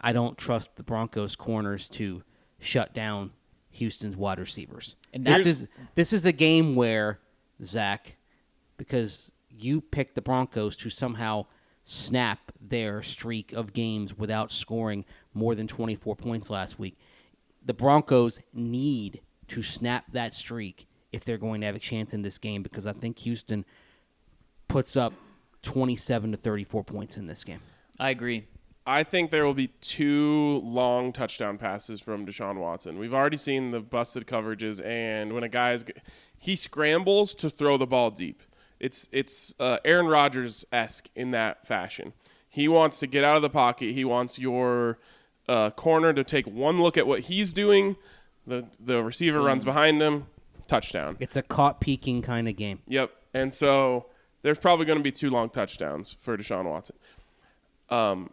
I 0.00 0.12
don't 0.12 0.36
trust 0.36 0.76
the 0.76 0.82
Broncos 0.82 1.36
corners 1.36 1.88
to 1.90 2.22
shut 2.58 2.92
down 2.92 3.30
Houston's 3.70 4.16
wide 4.16 4.38
receivers. 4.38 4.96
And 5.14 5.24
this 5.24 5.46
is 5.46 5.68
this 5.94 6.12
is 6.12 6.26
a 6.26 6.32
game 6.32 6.74
where 6.74 7.20
Zach, 7.62 8.16
because 8.76 9.32
you 9.48 9.80
picked 9.80 10.14
the 10.14 10.22
Broncos 10.22 10.76
to 10.78 10.90
somehow 10.90 11.46
snap 11.84 12.52
their 12.60 13.02
streak 13.02 13.52
of 13.52 13.72
games 13.72 14.16
without 14.16 14.50
scoring 14.50 15.04
more 15.34 15.54
than 15.54 15.66
24 15.66 16.16
points 16.16 16.50
last 16.50 16.78
week. 16.78 16.96
The 17.64 17.74
Broncos 17.74 18.40
need 18.52 19.20
to 19.48 19.62
snap 19.62 20.04
that 20.12 20.32
streak 20.32 20.86
if 21.12 21.24
they're 21.24 21.38
going 21.38 21.60
to 21.60 21.66
have 21.66 21.76
a 21.76 21.80
chance 21.80 22.14
in 22.14 22.22
this 22.22 22.38
game 22.38 22.62
because 22.62 22.86
I 22.86 22.92
think 22.92 23.18
Houston 23.20 23.64
puts 24.68 24.96
up 24.96 25.12
27 25.62 26.32
to 26.32 26.36
34 26.36 26.84
points 26.84 27.16
in 27.16 27.26
this 27.26 27.44
game. 27.44 27.60
I 28.00 28.10
agree. 28.10 28.46
I 28.84 29.04
think 29.04 29.30
there 29.30 29.46
will 29.46 29.54
be 29.54 29.68
two 29.68 30.60
long 30.64 31.12
touchdown 31.12 31.56
passes 31.56 32.00
from 32.00 32.26
Deshaun 32.26 32.56
Watson. 32.56 32.98
We've 32.98 33.14
already 33.14 33.36
seen 33.36 33.70
the 33.70 33.78
busted 33.78 34.26
coverages, 34.26 34.84
and 34.84 35.34
when 35.34 35.44
a 35.44 35.48
guy 35.48 35.74
is 35.74 35.84
he 36.36 36.56
scrambles 36.56 37.34
to 37.36 37.48
throw 37.48 37.76
the 37.76 37.86
ball 37.86 38.10
deep. 38.10 38.42
It's 38.82 39.08
it's 39.12 39.54
uh, 39.60 39.78
Aaron 39.84 40.08
Rodgers 40.08 40.64
esque 40.72 41.08
in 41.14 41.30
that 41.30 41.64
fashion. 41.64 42.12
He 42.48 42.66
wants 42.66 42.98
to 42.98 43.06
get 43.06 43.22
out 43.22 43.36
of 43.36 43.42
the 43.42 43.48
pocket. 43.48 43.92
He 43.92 44.04
wants 44.04 44.40
your 44.40 44.98
uh, 45.48 45.70
corner 45.70 46.12
to 46.12 46.24
take 46.24 46.46
one 46.46 46.82
look 46.82 46.98
at 46.98 47.06
what 47.06 47.20
he's 47.20 47.52
doing. 47.52 47.96
The 48.44 48.66
the 48.80 49.02
receiver 49.02 49.40
runs 49.40 49.64
behind 49.64 50.02
him, 50.02 50.26
touchdown. 50.66 51.16
It's 51.20 51.36
a 51.36 51.42
caught 51.42 51.80
peeking 51.80 52.22
kind 52.22 52.48
of 52.48 52.56
game. 52.56 52.80
Yep. 52.88 53.12
And 53.32 53.54
so 53.54 54.06
there's 54.42 54.58
probably 54.58 54.84
going 54.84 54.98
to 54.98 55.04
be 55.04 55.12
two 55.12 55.30
long 55.30 55.48
touchdowns 55.48 56.12
for 56.12 56.36
Deshaun 56.36 56.68
Watson. 56.68 56.96
Um, 57.88 58.30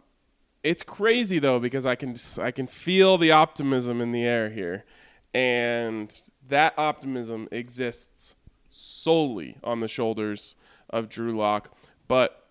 it's 0.64 0.82
crazy 0.82 1.38
though 1.38 1.60
because 1.60 1.86
I 1.86 1.94
can 1.94 2.16
I 2.40 2.50
can 2.50 2.66
feel 2.66 3.18
the 3.18 3.30
optimism 3.30 4.00
in 4.00 4.10
the 4.10 4.24
air 4.24 4.50
here, 4.50 4.84
and 5.32 6.12
that 6.48 6.74
optimism 6.76 7.46
exists 7.52 8.34
solely 8.70 9.58
on 9.62 9.80
the 9.80 9.88
shoulders 9.88 10.56
of 10.88 11.08
Drew 11.08 11.36
Lock, 11.36 11.76
but 12.08 12.48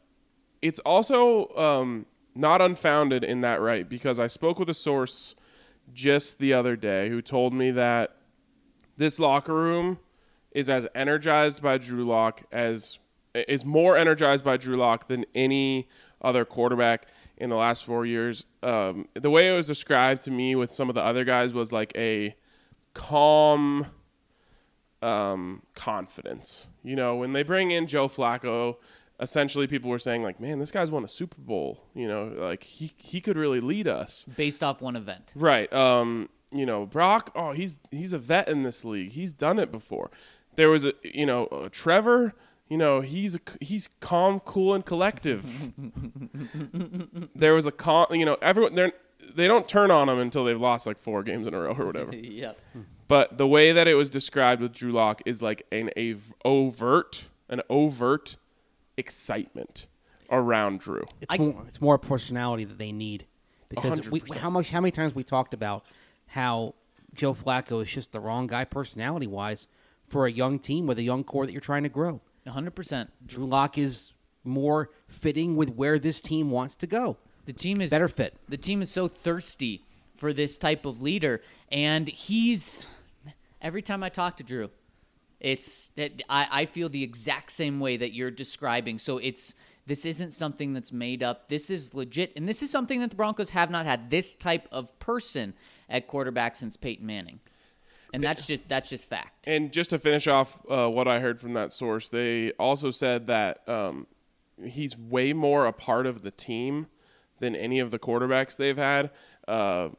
it's 0.61 0.79
also 0.79 1.47
um, 1.55 2.05
not 2.35 2.61
unfounded 2.61 3.23
in 3.23 3.41
that 3.41 3.61
right 3.61 3.87
because 3.87 4.19
I 4.19 4.27
spoke 4.27 4.59
with 4.59 4.69
a 4.69 4.73
source 4.73 5.35
just 5.93 6.37
the 6.39 6.53
other 6.53 6.75
day 6.75 7.09
who 7.09 7.21
told 7.21 7.53
me 7.53 7.71
that 7.71 8.15
this 8.97 9.19
locker 9.19 9.53
room 9.53 9.99
is 10.51 10.69
as 10.69 10.85
energized 10.93 11.61
by 11.61 11.77
Drew 11.77 12.05
Lock 12.05 12.43
as 12.51 12.99
is 13.33 13.63
more 13.63 13.95
energized 13.95 14.43
by 14.43 14.57
Drew 14.57 14.75
Lock 14.75 15.07
than 15.07 15.25
any 15.35 15.87
other 16.21 16.45
quarterback 16.45 17.05
in 17.37 17.49
the 17.49 17.55
last 17.55 17.85
four 17.85 18.05
years. 18.05 18.45
Um, 18.63 19.07
the 19.13 19.29
way 19.29 19.53
it 19.53 19.55
was 19.55 19.67
described 19.67 20.21
to 20.23 20.31
me 20.31 20.55
with 20.55 20.71
some 20.71 20.89
of 20.89 20.95
the 20.95 21.01
other 21.01 21.23
guys 21.23 21.53
was 21.53 21.71
like 21.71 21.93
a 21.95 22.35
calm 22.93 23.85
um, 25.01 25.61
confidence. 25.75 26.67
You 26.83 26.95
know, 26.95 27.15
when 27.15 27.33
they 27.33 27.43
bring 27.43 27.71
in 27.71 27.87
Joe 27.87 28.07
Flacco, 28.07 28.77
essentially 29.19 29.67
people 29.67 29.89
were 29.89 29.99
saying 29.99 30.23
like, 30.23 30.39
"Man, 30.39 30.59
this 30.59 30.71
guy's 30.71 30.91
won 30.91 31.03
a 31.03 31.07
Super 31.07 31.39
Bowl." 31.39 31.83
You 31.93 32.07
know, 32.07 32.33
like 32.37 32.63
he 32.63 32.93
he 32.97 33.21
could 33.21 33.37
really 33.37 33.61
lead 33.61 33.87
us. 33.87 34.25
Based 34.37 34.63
off 34.63 34.81
one 34.81 34.95
event. 34.95 35.31
Right. 35.35 35.71
Um, 35.73 36.29
you 36.51 36.65
know, 36.65 36.85
Brock, 36.85 37.31
oh, 37.35 37.51
he's 37.51 37.79
he's 37.91 38.13
a 38.13 38.19
vet 38.19 38.47
in 38.47 38.63
this 38.63 38.83
league. 38.83 39.11
He's 39.11 39.33
done 39.33 39.59
it 39.59 39.71
before. 39.71 40.09
There 40.55 40.69
was 40.69 40.85
a, 40.85 40.93
you 41.03 41.25
know, 41.25 41.45
uh, 41.45 41.69
Trevor, 41.71 42.33
you 42.67 42.77
know, 42.77 43.01
he's 43.01 43.35
a, 43.35 43.39
he's 43.61 43.87
calm, 43.99 44.39
cool 44.41 44.73
and 44.73 44.85
collective. 44.85 45.71
there 47.35 47.53
was 47.53 47.65
a 47.65 47.71
calm, 47.71 48.07
you 48.11 48.25
know, 48.25 48.37
everyone 48.41 48.75
they 48.75 48.91
they 49.33 49.47
don't 49.47 49.67
turn 49.67 49.91
on 49.91 50.09
him 50.09 50.19
until 50.19 50.43
they've 50.43 50.59
lost 50.59 50.87
like 50.87 50.97
four 50.97 51.23
games 51.23 51.47
in 51.47 51.53
a 51.53 51.59
row 51.59 51.73
or 51.73 51.85
whatever. 51.85 52.11
Yep. 52.15 52.59
But 53.09 53.37
the 53.39 53.47
way 53.47 53.73
that 53.73 53.87
it 53.87 53.95
was 53.95 54.09
described 54.09 54.61
with 54.61 54.71
Drew 54.71 54.91
Lock 54.91 55.21
is 55.25 55.41
like 55.41 55.63
an 55.71 55.89
a 55.97 56.15
overt, 56.45 57.27
an 57.49 57.61
overt 57.69 58.37
excitement 58.95 59.87
around 60.29 60.79
Drew. 60.79 61.05
It's 61.19 61.37
more 61.37 61.63
it's 61.67 61.81
more 61.81 61.97
personality 61.97 62.63
that 62.65 62.77
they 62.77 62.91
need 62.91 63.25
because 63.67 64.09
we, 64.09 64.21
how 64.37 64.49
much 64.49 64.69
how 64.69 64.79
many 64.79 64.91
times 64.91 65.15
we 65.15 65.23
talked 65.23 65.53
about 65.55 65.85
how 66.27 66.75
Joe 67.15 67.33
Flacco 67.33 67.81
is 67.81 67.91
just 67.91 68.11
the 68.11 68.19
wrong 68.19 68.45
guy 68.45 68.63
personality 68.63 69.27
wise 69.27 69.67
for 70.05 70.27
a 70.27 70.31
young 70.31 70.59
team 70.59 70.85
with 70.85 70.99
a 70.99 71.03
young 71.03 71.23
core 71.23 71.47
that 71.47 71.51
you're 71.51 71.61
trying 71.61 71.83
to 71.83 71.89
grow. 71.89 72.21
100%. 72.47 73.07
Drew 73.25 73.45
Lock 73.45 73.77
is 73.77 74.13
more 74.43 74.89
fitting 75.07 75.55
with 75.55 75.69
where 75.71 75.99
this 75.99 76.21
team 76.21 76.51
wants 76.51 76.75
to 76.77 76.87
go. 76.87 77.17
The 77.45 77.53
team 77.53 77.81
is 77.81 77.89
Better 77.89 78.07
fit. 78.07 78.35
The 78.47 78.57
team 78.57 78.81
is 78.81 78.91
so 78.91 79.07
thirsty 79.07 79.83
for 80.15 80.33
this 80.33 80.57
type 80.57 80.85
of 80.85 81.01
leader, 81.01 81.41
and 81.71 82.07
he's. 82.07 82.79
Every 83.61 83.81
time 83.81 84.03
I 84.03 84.09
talk 84.09 84.37
to 84.37 84.43
Drew, 84.43 84.69
it's 85.39 85.91
it, 85.95 86.23
I, 86.29 86.47
I 86.51 86.65
feel 86.65 86.89
the 86.89 87.03
exact 87.03 87.51
same 87.51 87.79
way 87.79 87.97
that 87.97 88.13
you're 88.13 88.31
describing. 88.31 88.97
So 88.99 89.17
it's 89.17 89.55
this 89.85 90.05
isn't 90.05 90.31
something 90.31 90.73
that's 90.73 90.91
made 90.91 91.23
up. 91.23 91.49
This 91.49 91.69
is 91.69 91.93
legit, 91.93 92.33
and 92.35 92.47
this 92.47 92.61
is 92.61 92.69
something 92.69 92.99
that 92.99 93.09
the 93.09 93.15
Broncos 93.15 93.49
have 93.51 93.71
not 93.71 93.85
had 93.85 94.09
this 94.09 94.35
type 94.35 94.67
of 94.71 94.97
person 94.99 95.53
at 95.89 96.07
quarterback 96.07 96.55
since 96.55 96.77
Peyton 96.77 97.05
Manning, 97.05 97.39
and 98.13 98.23
that's 98.23 98.45
just 98.45 98.67
that's 98.67 98.89
just 98.89 99.09
fact. 99.09 99.47
And 99.47 99.71
just 99.71 99.89
to 99.91 99.99
finish 99.99 100.27
off 100.27 100.61
uh, 100.69 100.89
what 100.89 101.07
I 101.07 101.19
heard 101.19 101.39
from 101.39 101.53
that 101.53 101.73
source, 101.73 102.09
they 102.09 102.51
also 102.53 102.91
said 102.91 103.27
that 103.27 103.67
um, 103.67 104.07
he's 104.63 104.97
way 104.97 105.33
more 105.33 105.65
a 105.65 105.73
part 105.73 106.05
of 106.05 106.21
the 106.21 106.31
team 106.31 106.87
than 107.39 107.55
any 107.55 107.79
of 107.79 107.91
the 107.91 107.99
quarterbacks 107.99 108.57
they've 108.57 108.77
had. 108.77 109.11
Uh, 109.47 109.89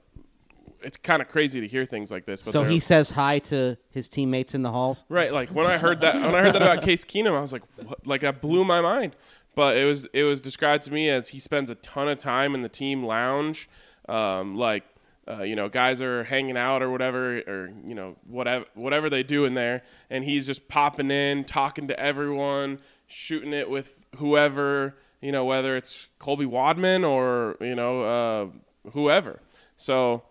it's 0.83 0.97
kind 0.97 1.21
of 1.23 1.29
crazy 1.29 1.61
to 1.61 1.67
hear 1.69 1.85
things 1.85 2.11
like 2.11 2.25
this. 2.27 2.43
But 2.43 2.53
So 2.53 2.63
they're- 2.63 2.71
he 2.71 2.79
says 2.81 3.11
hi 3.11 3.39
to 3.41 3.77
his 3.91 4.09
teammates 4.09 4.55
in 4.55 4.63
the 4.63 4.71
halls. 4.71 5.05
Right, 5.09 5.33
like 5.33 5.51
when 5.51 5.67
I 5.67 5.79
heard 5.79 6.01
that 6.03 6.15
when 6.15 6.35
I 6.35 6.43
heard 6.43 6.55
that 6.55 6.63
about 6.63 6.83
Case 6.83 7.05
Keenum, 7.05 7.37
I 7.37 7.41
was 7.41 7.53
like, 7.53 7.63
what? 7.77 8.07
like 8.07 8.21
that 8.23 8.41
blew 8.41 8.65
my 8.65 8.81
mind. 8.81 9.17
But 9.55 9.77
it 9.77 9.85
was 9.85 10.07
it 10.13 10.23
was 10.25 10.41
described 10.41 10.85
to 10.85 10.93
me 10.93 11.09
as 11.11 11.29
he 11.31 11.39
spends 11.39 11.71
a 11.71 11.75
ton 11.77 12.09
of 12.09 12.19
time 12.21 12.55
in 12.55 12.63
the 12.63 12.69
team 12.69 13.05
lounge, 13.05 13.69
um, 14.09 14.57
like 14.57 14.85
uh, 15.29 15.43
you 15.43 15.57
know 15.57 15.69
guys 15.69 16.01
are 16.01 16.25
hanging 16.25 16.57
out 16.57 16.83
or 16.83 16.91
whatever, 16.91 17.39
or 17.47 17.71
you 17.85 17.95
know 17.95 18.17
whatever 18.27 18.65
whatever 18.75 19.11
they 19.11 19.23
do 19.25 19.45
in 19.45 19.55
there, 19.55 19.83
and 20.09 20.25
he's 20.25 20.47
just 20.47 20.69
popping 20.69 21.11
in, 21.11 21.45
talking 21.45 21.89
to 21.89 21.99
everyone, 21.99 22.79
shooting 23.07 23.53
it 23.53 23.69
with 23.69 24.07
whoever, 24.17 24.97
you 25.21 25.33
know 25.33 25.45
whether 25.45 25.77
it's 25.77 26.09
Colby 26.21 26.47
Wadman 26.47 27.05
or 27.05 27.57
you 27.61 27.75
know 27.75 28.03
uh, 28.03 28.91
whoever. 28.93 29.41
So 29.75 30.23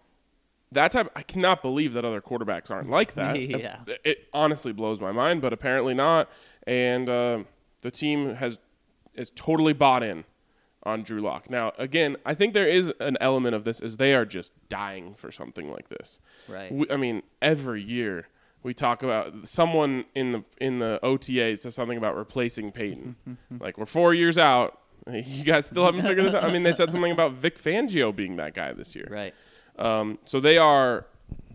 that 0.71 0.91
type 0.91 1.11
I 1.15 1.23
cannot 1.23 1.61
believe 1.61 1.93
that 1.93 2.05
other 2.05 2.21
quarterbacks 2.21 2.69
aren't 2.69 2.89
like 2.89 3.13
that. 3.15 3.39
Yeah. 3.49 3.79
It, 3.87 4.01
it 4.03 4.29
honestly 4.33 4.71
blows 4.71 5.01
my 5.01 5.11
mind, 5.11 5.41
but 5.41 5.53
apparently 5.53 5.93
not. 5.93 6.29
And 6.67 7.09
uh, 7.09 7.39
the 7.81 7.91
team 7.91 8.35
has 8.35 8.59
is 9.15 9.31
totally 9.35 9.73
bought 9.73 10.03
in 10.03 10.23
on 10.83 11.03
Drew 11.03 11.21
Lock. 11.21 11.49
Now, 11.49 11.73
again, 11.77 12.15
I 12.25 12.33
think 12.33 12.53
there 12.53 12.67
is 12.67 12.93
an 12.99 13.17
element 13.19 13.55
of 13.55 13.63
this 13.63 13.81
is 13.81 13.97
they 13.97 14.13
are 14.13 14.25
just 14.25 14.53
dying 14.69 15.13
for 15.13 15.31
something 15.31 15.71
like 15.71 15.89
this. 15.89 16.19
Right. 16.47 16.71
We, 16.71 16.89
I 16.89 16.97
mean, 16.97 17.23
every 17.41 17.81
year 17.81 18.27
we 18.63 18.73
talk 18.73 19.03
about 19.03 19.47
someone 19.47 20.05
in 20.15 20.31
the 20.31 20.43
in 20.59 20.79
the 20.79 20.99
OTA 21.03 21.55
says 21.57 21.75
something 21.75 21.97
about 21.97 22.15
replacing 22.15 22.71
Peyton. 22.71 23.15
like 23.59 23.77
we're 23.77 23.85
four 23.85 24.13
years 24.13 24.37
out. 24.37 24.79
You 25.09 25.43
guys 25.43 25.65
still 25.65 25.85
haven't 25.85 26.03
figured 26.03 26.23
this 26.25 26.35
out. 26.35 26.43
I 26.43 26.51
mean, 26.51 26.61
they 26.61 26.73
said 26.73 26.91
something 26.91 27.11
about 27.11 27.31
Vic 27.31 27.57
Fangio 27.57 28.15
being 28.15 28.35
that 28.35 28.53
guy 28.53 28.73
this 28.73 28.95
year. 28.95 29.07
Right. 29.09 29.33
Um, 29.79 30.19
so 30.25 30.39
they 30.39 30.57
are 30.57 31.05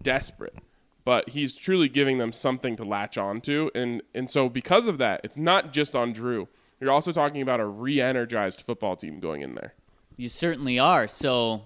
desperate, 0.00 0.56
but 1.04 1.28
he's 1.28 1.54
truly 1.54 1.88
giving 1.88 2.18
them 2.18 2.32
something 2.32 2.74
to 2.76 2.84
latch 2.84 3.18
onto, 3.18 3.70
and 3.74 4.02
and 4.14 4.30
so 4.30 4.48
because 4.48 4.88
of 4.88 4.98
that, 4.98 5.20
it's 5.22 5.36
not 5.36 5.72
just 5.72 5.94
on 5.94 6.12
Drew. 6.12 6.48
You're 6.80 6.90
also 6.90 7.12
talking 7.12 7.40
about 7.42 7.60
a 7.60 7.66
re-energized 7.66 8.62
football 8.62 8.96
team 8.96 9.20
going 9.20 9.42
in 9.42 9.54
there. 9.54 9.74
You 10.16 10.28
certainly 10.28 10.78
are. 10.78 11.06
So, 11.06 11.62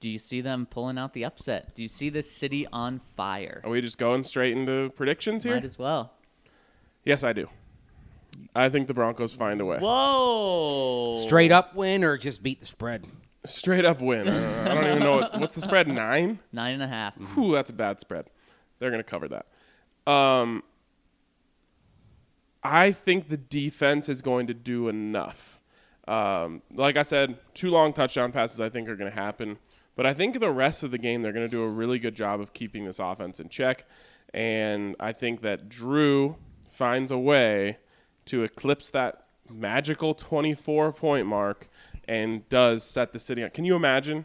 do 0.00 0.08
you 0.08 0.18
see 0.18 0.40
them 0.40 0.66
pulling 0.66 0.98
out 0.98 1.14
the 1.14 1.24
upset? 1.24 1.74
Do 1.74 1.82
you 1.82 1.88
see 1.88 2.10
this 2.10 2.30
city 2.30 2.66
on 2.72 3.00
fire? 3.16 3.60
Are 3.64 3.70
we 3.70 3.80
just 3.80 3.98
going 3.98 4.22
straight 4.22 4.56
into 4.56 4.90
predictions 4.90 5.44
here? 5.44 5.54
Might 5.54 5.64
as 5.64 5.78
well. 5.78 6.12
Yes, 7.04 7.24
I 7.24 7.32
do. 7.32 7.48
I 8.54 8.68
think 8.68 8.86
the 8.86 8.94
Broncos 8.94 9.32
find 9.32 9.60
a 9.60 9.64
way. 9.64 9.78
Whoa! 9.78 11.12
Straight 11.26 11.52
up 11.52 11.74
win 11.74 12.04
or 12.04 12.16
just 12.16 12.42
beat 12.42 12.60
the 12.60 12.66
spread? 12.66 13.06
Straight 13.46 13.84
up 13.84 14.00
win. 14.00 14.28
Uh, 14.28 14.64
I 14.64 14.74
don't 14.74 14.86
even 14.86 14.98
know 15.00 15.16
what, 15.16 15.40
what's 15.40 15.54
the 15.54 15.60
spread. 15.60 15.88
Nine. 15.88 16.38
Nine 16.52 16.74
and 16.74 16.82
a 16.82 16.88
half. 16.88 17.14
Whew, 17.34 17.52
that's 17.52 17.70
a 17.70 17.72
bad 17.74 18.00
spread. 18.00 18.26
They're 18.78 18.90
going 18.90 19.02
to 19.02 19.08
cover 19.08 19.28
that. 19.28 19.46
Um, 20.10 20.62
I 22.62 22.92
think 22.92 23.28
the 23.28 23.36
defense 23.36 24.08
is 24.08 24.22
going 24.22 24.46
to 24.48 24.54
do 24.54 24.88
enough. 24.88 25.60
Um, 26.08 26.62
like 26.74 26.96
I 26.96 27.02
said, 27.02 27.38
two 27.54 27.70
long 27.70 27.92
touchdown 27.92 28.32
passes 28.32 28.60
I 28.60 28.68
think 28.68 28.88
are 28.88 28.96
going 28.96 29.10
to 29.10 29.16
happen. 29.16 29.58
But 29.96 30.06
I 30.06 30.14
think 30.14 30.38
the 30.38 30.50
rest 30.50 30.82
of 30.82 30.90
the 30.90 30.98
game 30.98 31.22
they're 31.22 31.32
going 31.32 31.48
to 31.48 31.50
do 31.50 31.62
a 31.62 31.68
really 31.68 31.98
good 31.98 32.14
job 32.14 32.40
of 32.40 32.52
keeping 32.52 32.84
this 32.84 32.98
offense 32.98 33.40
in 33.40 33.48
check. 33.48 33.86
And 34.34 34.94
I 35.00 35.12
think 35.12 35.40
that 35.40 35.68
Drew 35.68 36.36
finds 36.68 37.10
a 37.10 37.18
way 37.18 37.78
to 38.26 38.42
eclipse 38.44 38.90
that 38.90 39.26
magical 39.48 40.12
24 40.14 40.92
point 40.92 41.26
mark 41.26 41.68
and 42.08 42.48
does 42.48 42.82
set 42.82 43.12
the 43.12 43.18
city 43.18 43.42
on. 43.42 43.50
Can 43.50 43.64
you 43.64 43.76
imagine? 43.76 44.24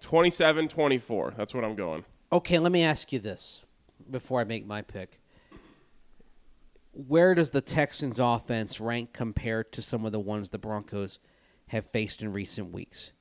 27 0.00 0.68
24. 0.68 1.34
That's 1.36 1.54
what 1.54 1.64
I'm 1.64 1.74
going. 1.74 2.04
Okay, 2.32 2.58
let 2.58 2.72
me 2.72 2.82
ask 2.82 3.12
you 3.12 3.18
this 3.18 3.62
before 4.10 4.40
I 4.40 4.44
make 4.44 4.66
my 4.66 4.82
pick. 4.82 5.20
Where 6.92 7.34
does 7.34 7.52
the 7.52 7.60
Texans 7.60 8.18
offense 8.18 8.80
rank 8.80 9.12
compared 9.12 9.72
to 9.72 9.82
some 9.82 10.04
of 10.04 10.12
the 10.12 10.20
ones 10.20 10.50
the 10.50 10.58
Broncos 10.58 11.18
have 11.68 11.86
faced 11.86 12.22
in 12.22 12.32
recent 12.32 12.72
weeks? 12.72 13.12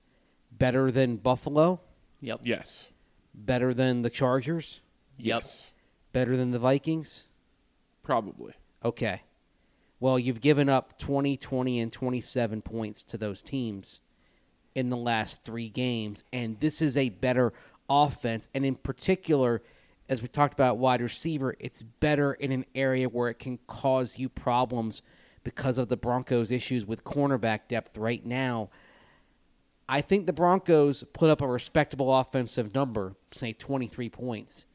Better 0.51 0.91
than 0.91 1.17
Buffalo? 1.17 1.82
Yep. 2.19 2.41
Yes. 2.43 2.91
Better 3.34 3.73
than 3.73 4.01
the 4.01 4.10
Chargers? 4.10 4.82
Yes. 5.17 5.73
Better 6.12 6.36
than 6.36 6.51
the 6.51 6.60
Vikings? 6.60 7.27
Probably. 8.04 8.54
Okay. 8.84 9.21
Well, 10.02 10.18
you've 10.18 10.42
given 10.42 10.68
up 10.68 10.98
20, 10.98 11.38
20, 11.38 11.80
and 11.80 11.94
27 11.94 12.64
points 12.64 13.04
to 13.04 13.20
those 13.20 13.44
teams 13.44 14.02
in 14.74 14.90
the 14.90 14.98
last 14.98 15.44
three 15.44 15.70
games, 15.70 16.24
and 16.34 16.60
this 16.60 16.82
is 16.82 16.98
a 16.98 17.10
better 17.10 17.54
offense. 17.88 18.50
And 18.56 18.66
in 18.66 18.74
particular, 18.74 19.62
as 20.10 20.24
we 20.24 20.28
talked 20.28 20.56
about 20.56 20.80
wide 20.80 21.04
receiver, 21.04 21.56
it's 21.60 21.84
better 21.84 22.34
in 22.34 22.52
an 22.52 22.66
area 22.74 23.10
where 23.10 23.30
it 23.30 23.38
can 23.38 23.60
cause 23.68 24.18
you 24.18 24.28
problems 24.28 25.04
because 25.44 25.78
of 25.78 25.88
the 25.88 25.98
Broncos' 25.98 26.52
issues 26.52 26.84
with 26.84 27.04
cornerback 27.04 27.68
depth 27.68 27.96
right 27.96 28.26
now. 28.26 28.72
I 29.88 30.02
think 30.02 30.26
the 30.26 30.34
Broncos 30.34 31.04
put 31.14 31.30
up 31.30 31.42
a 31.42 31.48
respectable 31.48 32.18
offensive 32.18 32.74
number, 32.74 33.14
say 33.30 33.54
23 33.54 34.10
points. 34.10 34.66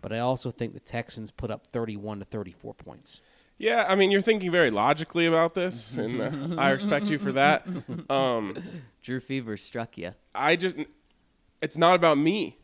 But 0.00 0.12
I 0.12 0.20
also 0.20 0.52
think 0.52 0.74
the 0.74 0.80
Texans 0.80 1.32
put 1.32 1.50
up 1.50 1.66
31 1.66 2.20
to 2.20 2.24
34 2.24 2.74
points. 2.74 3.22
Yeah, 3.58 3.84
I 3.88 3.96
mean, 3.96 4.12
you're 4.12 4.20
thinking 4.20 4.52
very 4.52 4.70
logically 4.70 5.26
about 5.26 5.54
this, 5.54 5.96
and 5.96 6.56
uh, 6.56 6.60
I 6.60 6.70
respect 6.70 7.10
you 7.10 7.18
for 7.18 7.32
that. 7.32 7.66
Um, 8.10 8.56
Drew 9.02 9.20
Fever 9.20 9.56
struck 9.56 9.98
you. 9.98 10.12
I 10.34 10.56
just, 10.56 10.76
it's 11.60 11.76
not 11.76 11.94
about 11.96 12.16
me. 12.18 12.56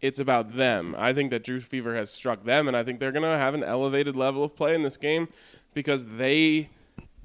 It's 0.00 0.18
about 0.18 0.54
them. 0.56 0.94
I 0.98 1.12
think 1.12 1.30
that 1.30 1.42
Drew 1.44 1.60
Fever 1.60 1.94
has 1.96 2.10
struck 2.10 2.44
them, 2.44 2.68
and 2.68 2.76
I 2.76 2.84
think 2.84 3.00
they're 3.00 3.12
going 3.12 3.22
to 3.22 3.36
have 3.38 3.54
an 3.54 3.64
elevated 3.64 4.16
level 4.16 4.44
of 4.44 4.54
play 4.54 4.74
in 4.74 4.82
this 4.82 4.96
game 4.96 5.28
because 5.74 6.04
they 6.06 6.70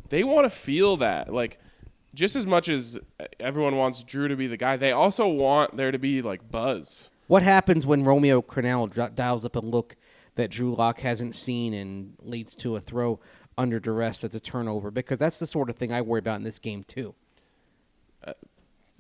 they 0.10 0.24
want 0.24 0.46
to 0.46 0.50
feel 0.50 0.98
that. 0.98 1.34
Like, 1.34 1.60
just 2.14 2.36
as 2.36 2.46
much 2.46 2.70
as 2.70 3.00
everyone 3.40 3.76
wants 3.76 4.04
Drew 4.04 4.28
to 4.28 4.36
be 4.36 4.48
the 4.48 4.58
guy, 4.58 4.78
they 4.78 4.92
also 4.92 5.28
want 5.28 5.78
there 5.78 5.92
to 5.92 6.00
be 6.00 6.22
like 6.22 6.50
buzz. 6.50 7.12
What 7.28 7.44
happens 7.44 7.86
when 7.86 8.04
Romeo 8.04 8.42
Crennel 8.42 8.90
dr- 8.92 9.16
dials 9.16 9.46
up 9.46 9.56
a 9.56 9.60
look 9.60 9.96
that 10.36 10.52
Drew 10.52 10.76
Lock 10.76 11.00
hasn't 11.02 11.36
seen 11.36 11.74
and 11.74 12.14
leads 12.22 12.56
to 12.58 12.76
a 12.76 12.80
throw 12.80 13.20
under 13.58 13.80
duress 13.80 14.20
that's 14.20 14.36
a 14.36 14.40
turnover? 14.40 14.92
Because 14.92 15.20
that's 15.20 15.40
the 15.40 15.48
sort 15.48 15.70
of 15.70 15.76
thing 15.78 15.92
I 15.94 16.02
worry 16.02 16.20
about 16.20 16.38
in 16.38 16.44
this 16.44 16.60
game 16.60 16.84
too. 16.84 17.16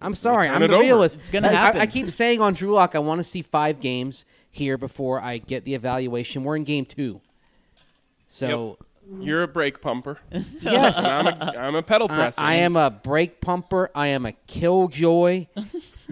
I'm 0.01 0.13
sorry, 0.13 0.49
I'm 0.49 0.61
it 0.61 0.67
the 0.67 0.75
over. 0.75 0.83
realist. 0.83 1.15
It's 1.15 1.29
gonna 1.29 1.47
I- 1.47 1.51
I- 1.51 1.55
happen. 1.55 1.81
I, 1.81 1.85
keep 1.85 2.09
saying 2.09 2.41
on 2.41 2.53
Drew 2.53 2.71
Lock, 2.73 2.95
I 2.95 2.99
want 2.99 3.19
to 3.19 3.23
see 3.23 3.41
five 3.41 3.79
games 3.79 4.25
here 4.51 4.77
before 4.77 5.21
I 5.21 5.37
get 5.37 5.63
the 5.63 5.73
evaluation. 5.73 6.43
We're 6.43 6.57
in 6.57 6.63
game 6.65 6.85
two, 6.85 7.21
so 8.27 8.77
You're 9.19 9.43
a 9.43 9.47
brake 9.47 9.81
pumper. 9.81 10.19
yes, 10.61 10.97
I'm 10.97 11.27
a, 11.27 11.53
I'm 11.57 11.75
a 11.75 11.81
pedal 11.81 12.07
I, 12.11 12.15
presser. 12.15 12.41
I 12.41 12.55
am 12.55 12.75
a 12.75 12.89
brake 12.91 13.39
pumper. 13.39 13.89
I 13.95 14.07
am 14.07 14.25
a 14.25 14.33
killjoy. 14.33 15.47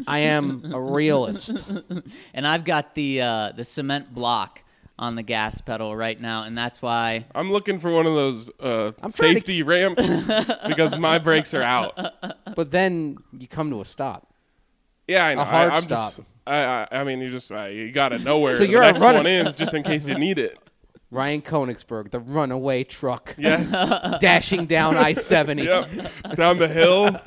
I 0.08 0.20
am 0.20 0.72
a 0.74 0.82
realist. 0.82 1.70
And 2.34 2.48
I've 2.48 2.64
got 2.64 2.96
the 2.96 3.22
uh, 3.22 3.52
the 3.56 3.66
cement 3.66 4.14
block 4.14 4.63
on 5.04 5.16
the 5.16 5.24
gas 5.24 5.60
pedal 5.62 5.96
right 5.96 6.20
now, 6.20 6.44
and 6.44 6.58
that's 6.58 6.82
why 6.82 7.26
I'm 7.36 7.52
looking 7.52 7.78
for 7.80 7.92
one 7.92 8.06
of 8.06 8.14
those 8.14 8.50
uh, 8.60 8.92
I'm 9.02 9.10
to- 9.10 9.16
safety 9.18 9.62
ramps 9.64 10.26
because 10.68 10.98
my 10.98 11.18
brakes 11.20 11.54
are 11.54 11.62
out. 11.62 11.98
But 12.56 12.72
then 12.72 13.18
you 13.38 13.48
come 13.48 13.70
to 13.72 13.82
a 13.82 13.86
stop. 13.86 14.34
Yeah, 15.08 15.26
I 15.26 15.36
know. 15.36 15.42
A 15.42 15.46
hard 15.46 15.72
I, 15.72 15.76
I'm 15.76 15.82
stop. 15.84 16.10
Just, 16.16 16.22
I, 16.48 16.58
I, 16.64 16.88
I 16.92 17.04
mean, 17.04 17.20
you 17.20 17.30
just 17.30 17.52
uh, 17.52 17.66
you 17.66 17.92
got 17.92 18.10
to 18.10 18.20
know 18.20 18.40
where 18.40 18.54
So 18.58 18.60
the 18.60 18.70
you're 18.70 18.82
a 18.84 18.88
next 18.88 19.02
runner- 19.02 19.20
one 19.20 19.28
is, 19.28 19.54
just 19.56 19.74
in 19.74 19.84
case 19.84 20.08
you 20.08 20.16
need 20.16 20.40
it. 20.40 20.58
Ryan 21.12 21.42
Koenigsberg, 21.44 22.10
the 22.10 22.20
runaway 22.20 22.84
truck, 22.86 23.36
Yes. 23.38 23.70
dashing 24.20 24.66
down 24.66 24.98
I 24.98 25.14
seventy. 25.14 25.64
yep. 25.66 25.88
Down 26.36 26.58
the 26.58 26.68
hill, 26.68 27.20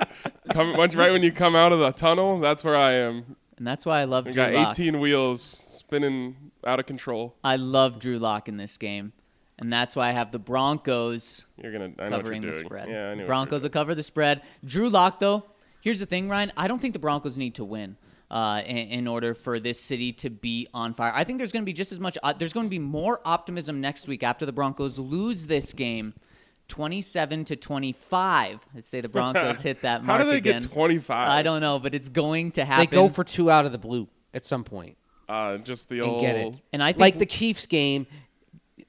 come 0.50 0.74
right 0.74 1.12
when 1.12 1.22
you 1.22 1.30
come 1.30 1.54
out 1.54 1.70
of 1.72 1.78
the 1.78 1.92
tunnel. 1.92 2.40
That's 2.40 2.64
where 2.64 2.74
I 2.74 2.92
am. 2.94 3.36
and 3.58 3.64
that's 3.66 3.86
why 3.86 4.00
I 4.00 4.04
love 4.04 4.26
I 4.26 4.30
Drew 4.30 4.42
got 4.42 4.52
Lock. 4.54 4.74
18 4.80 4.98
wheels 4.98 5.40
spinning 5.42 6.34
out 6.66 6.80
of 6.80 6.86
control. 6.86 7.34
I 7.44 7.56
love 7.56 7.98
Drew 7.98 8.18
Lock 8.18 8.48
in 8.48 8.56
this 8.56 8.76
game, 8.76 9.12
and 9.58 9.72
that's 9.72 9.96
why 9.96 10.08
I 10.08 10.12
have 10.12 10.32
the 10.32 10.38
Broncos 10.38 11.46
You're 11.62 11.72
gonna. 11.72 11.84
I 11.84 11.88
know 11.88 11.94
what 11.94 12.10
covering 12.10 12.42
you're 12.42 12.52
the 12.52 12.58
doing. 12.58 12.66
spread. 12.66 12.88
Yeah, 12.88 13.10
I 13.10 13.14
know. 13.14 13.26
Broncos 13.26 13.62
will 13.62 13.70
cover 13.70 13.94
the 13.94 14.02
spread. 14.02 14.42
Drew 14.64 14.88
Lock, 14.90 15.20
though, 15.20 15.44
here's 15.80 16.00
the 16.00 16.06
thing, 16.06 16.28
Ryan. 16.28 16.52
I 16.56 16.68
don't 16.68 16.80
think 16.80 16.92
the 16.92 16.98
Broncos 16.98 17.38
need 17.38 17.54
to 17.56 17.64
win 17.64 17.96
uh, 18.30 18.62
in, 18.66 18.76
in 18.76 19.06
order 19.06 19.34
for 19.34 19.60
this 19.60 19.80
city 19.80 20.12
to 20.14 20.30
be 20.30 20.68
on 20.74 20.92
fire. 20.92 21.12
I 21.14 21.24
think 21.24 21.38
there's 21.38 21.52
going 21.52 21.62
to 21.62 21.66
be 21.66 21.72
just 21.72 21.92
as 21.92 22.00
much. 22.00 22.18
Uh, 22.22 22.32
there's 22.32 22.52
going 22.52 22.66
to 22.66 22.70
be 22.70 22.78
more 22.78 23.20
optimism 23.24 23.80
next 23.80 24.08
week 24.08 24.22
after 24.22 24.44
the 24.46 24.52
Broncos 24.52 24.98
lose 24.98 25.46
this 25.46 25.72
game. 25.72 26.14
27 26.68 27.44
to 27.44 27.54
25. 27.54 28.66
Let's 28.74 28.88
say 28.88 29.00
the 29.00 29.08
Broncos 29.08 29.62
hit 29.62 29.82
that 29.82 30.00
How 30.00 30.06
mark 30.06 30.22
do 30.22 30.30
they 30.30 30.38
again. 30.38 30.62
get 30.62 30.72
25? 30.72 31.28
I 31.28 31.42
don't 31.42 31.60
know, 31.60 31.78
but 31.78 31.94
it's 31.94 32.08
going 32.08 32.50
to 32.52 32.64
happen. 32.64 32.86
They 32.90 32.96
go 32.96 33.08
for 33.08 33.22
two 33.22 33.50
out 33.52 33.66
of 33.66 33.72
the 33.72 33.78
blue 33.78 34.08
at 34.34 34.44
some 34.44 34.64
point 34.64 34.96
Uh, 35.28 35.58
just 35.58 35.88
the 35.88 36.00
and 36.00 36.08
old. 36.08 36.20
get 36.20 36.36
it. 36.36 36.54
And 36.72 36.82
I 36.82 36.92
think- 36.92 37.00
like 37.00 37.18
the 37.18 37.26
Chiefs 37.26 37.66
game. 37.66 38.06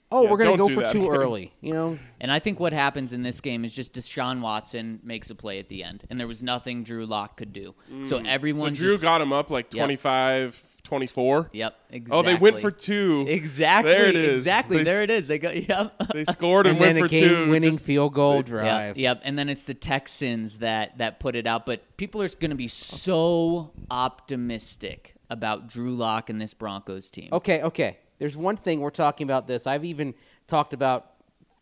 Oh, 0.09 0.23
Yeah, 0.23 0.31
we're 0.31 0.37
gonna 0.37 0.55
go 0.55 0.69
for 0.69 0.83
that 0.83 0.93
two 0.93 1.01
again. 1.01 1.11
early. 1.21 1.53
You 1.59 1.73
know, 1.73 1.99
And 2.21 2.31
I 2.31 2.39
think 2.39 2.61
what 2.61 2.71
happens 2.71 3.11
in 3.11 3.23
this 3.23 3.41
game 3.41 3.65
is 3.65 3.73
just 3.73 3.93
Deshaun 3.93 4.39
Watson 4.39 5.01
makes 5.03 5.29
a 5.31 5.35
play 5.35 5.59
at 5.59 5.67
the 5.67 5.83
end, 5.83 6.05
and 6.09 6.17
there 6.17 6.27
was 6.27 6.41
nothing 6.41 6.83
Drew 6.85 7.05
Lock 7.05 7.35
could 7.35 7.51
do. 7.51 7.75
So 8.03 8.19
So 8.19 8.23
everyone 8.25 8.71
Drew 8.71 8.91
just, 8.91 9.03
got 9.03 9.19
him 9.19 9.33
up 9.33 9.49
like 9.49 9.65
Yep. 9.73 9.81
25, 9.83 10.77
24. 10.83 11.49
Yep. 11.51 11.75
Exactly. 11.89 12.17
Oh, 12.17 12.21
they 12.21 12.35
went 12.35 12.57
for 12.59 12.71
two. 12.71 13.25
Exactly. 13.27 13.91
There 13.91 14.05
it 14.05 14.15
is. 14.15 14.39
Exactly. 14.39 14.77
They 14.77 14.83
there 14.85 15.03
it 15.03 15.09
is. 15.09 15.27
They 15.27 15.39
go. 15.39 15.49
Yep. 15.51 16.01
They 16.13 16.23
scored 16.23 16.67
and, 16.67 16.77
and 16.77 16.79
went 16.79 16.97
a 16.99 17.01
for 17.01 17.07
two. 17.09 17.19
game-winning 17.19 17.71
just- 17.71 17.85
field 17.85 18.13
goal 18.13 18.37
Yep, 18.37 18.45
drive. 18.45 18.97
yep, 18.97 19.19
and 19.25 19.37
then 19.37 19.49
it's 19.49 19.65
the 19.65 19.73
Texans 19.73 20.59
that 20.59 20.99
that 20.99 21.19
put 21.19 21.35
it 21.35 21.45
out. 21.45 21.65
But 21.65 21.97
people 21.97 22.21
are 22.21 22.29
going 22.29 22.51
to 22.51 22.55
be 22.55 22.69
so 22.69 23.71
optimistic 23.91 25.15
about 25.29 25.67
Drew 25.67 25.95
Lock 25.95 26.29
and 26.29 26.41
this 26.41 26.53
Broncos 26.53 27.09
team. 27.09 27.29
Okay, 27.31 27.61
okay. 27.61 27.97
There's 28.19 28.37
one 28.37 28.57
thing 28.57 28.79
we're 28.81 28.89
talking 28.89 29.25
about 29.27 29.47
this. 29.47 29.67
I've 29.67 29.85
even 29.85 30.13
talked 30.47 30.73
about 30.73 31.11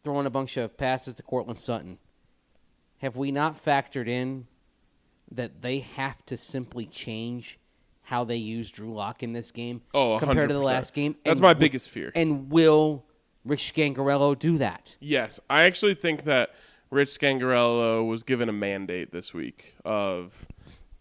throwing 0.03 0.25
a 0.25 0.29
bunch 0.29 0.57
of 0.57 0.77
passes 0.77 1.15
to 1.15 1.23
Courtland 1.23 1.59
Sutton. 1.59 1.97
Have 2.99 3.17
we 3.17 3.31
not 3.31 3.61
factored 3.63 4.07
in 4.07 4.47
that 5.31 5.61
they 5.61 5.79
have 5.79 6.23
to 6.27 6.37
simply 6.37 6.85
change 6.85 7.59
how 8.03 8.23
they 8.23 8.37
use 8.37 8.69
Drew 8.69 8.93
Lock 8.93 9.23
in 9.23 9.33
this 9.33 9.51
game 9.51 9.81
Oh, 9.93 10.17
compared 10.19 10.49
to 10.49 10.53
the 10.55 10.61
last 10.61 10.93
game? 10.93 11.15
That's 11.25 11.39
And 11.39 11.41
my 11.41 11.49
wi- 11.49 11.59
biggest 11.59 11.89
fear. 11.89 12.11
And 12.15 12.51
will 12.51 13.03
Rich 13.43 13.73
Scangarello 13.73 14.37
do 14.37 14.57
that? 14.59 14.95
Yes, 15.01 15.39
I 15.49 15.63
actually 15.63 15.95
think 15.95 16.23
that 16.23 16.51
Rich 16.91 17.09
Scangarello 17.09 18.07
was 18.07 18.23
given 18.23 18.47
a 18.47 18.53
mandate 18.53 19.11
this 19.11 19.33
week 19.33 19.75
of 19.83 20.45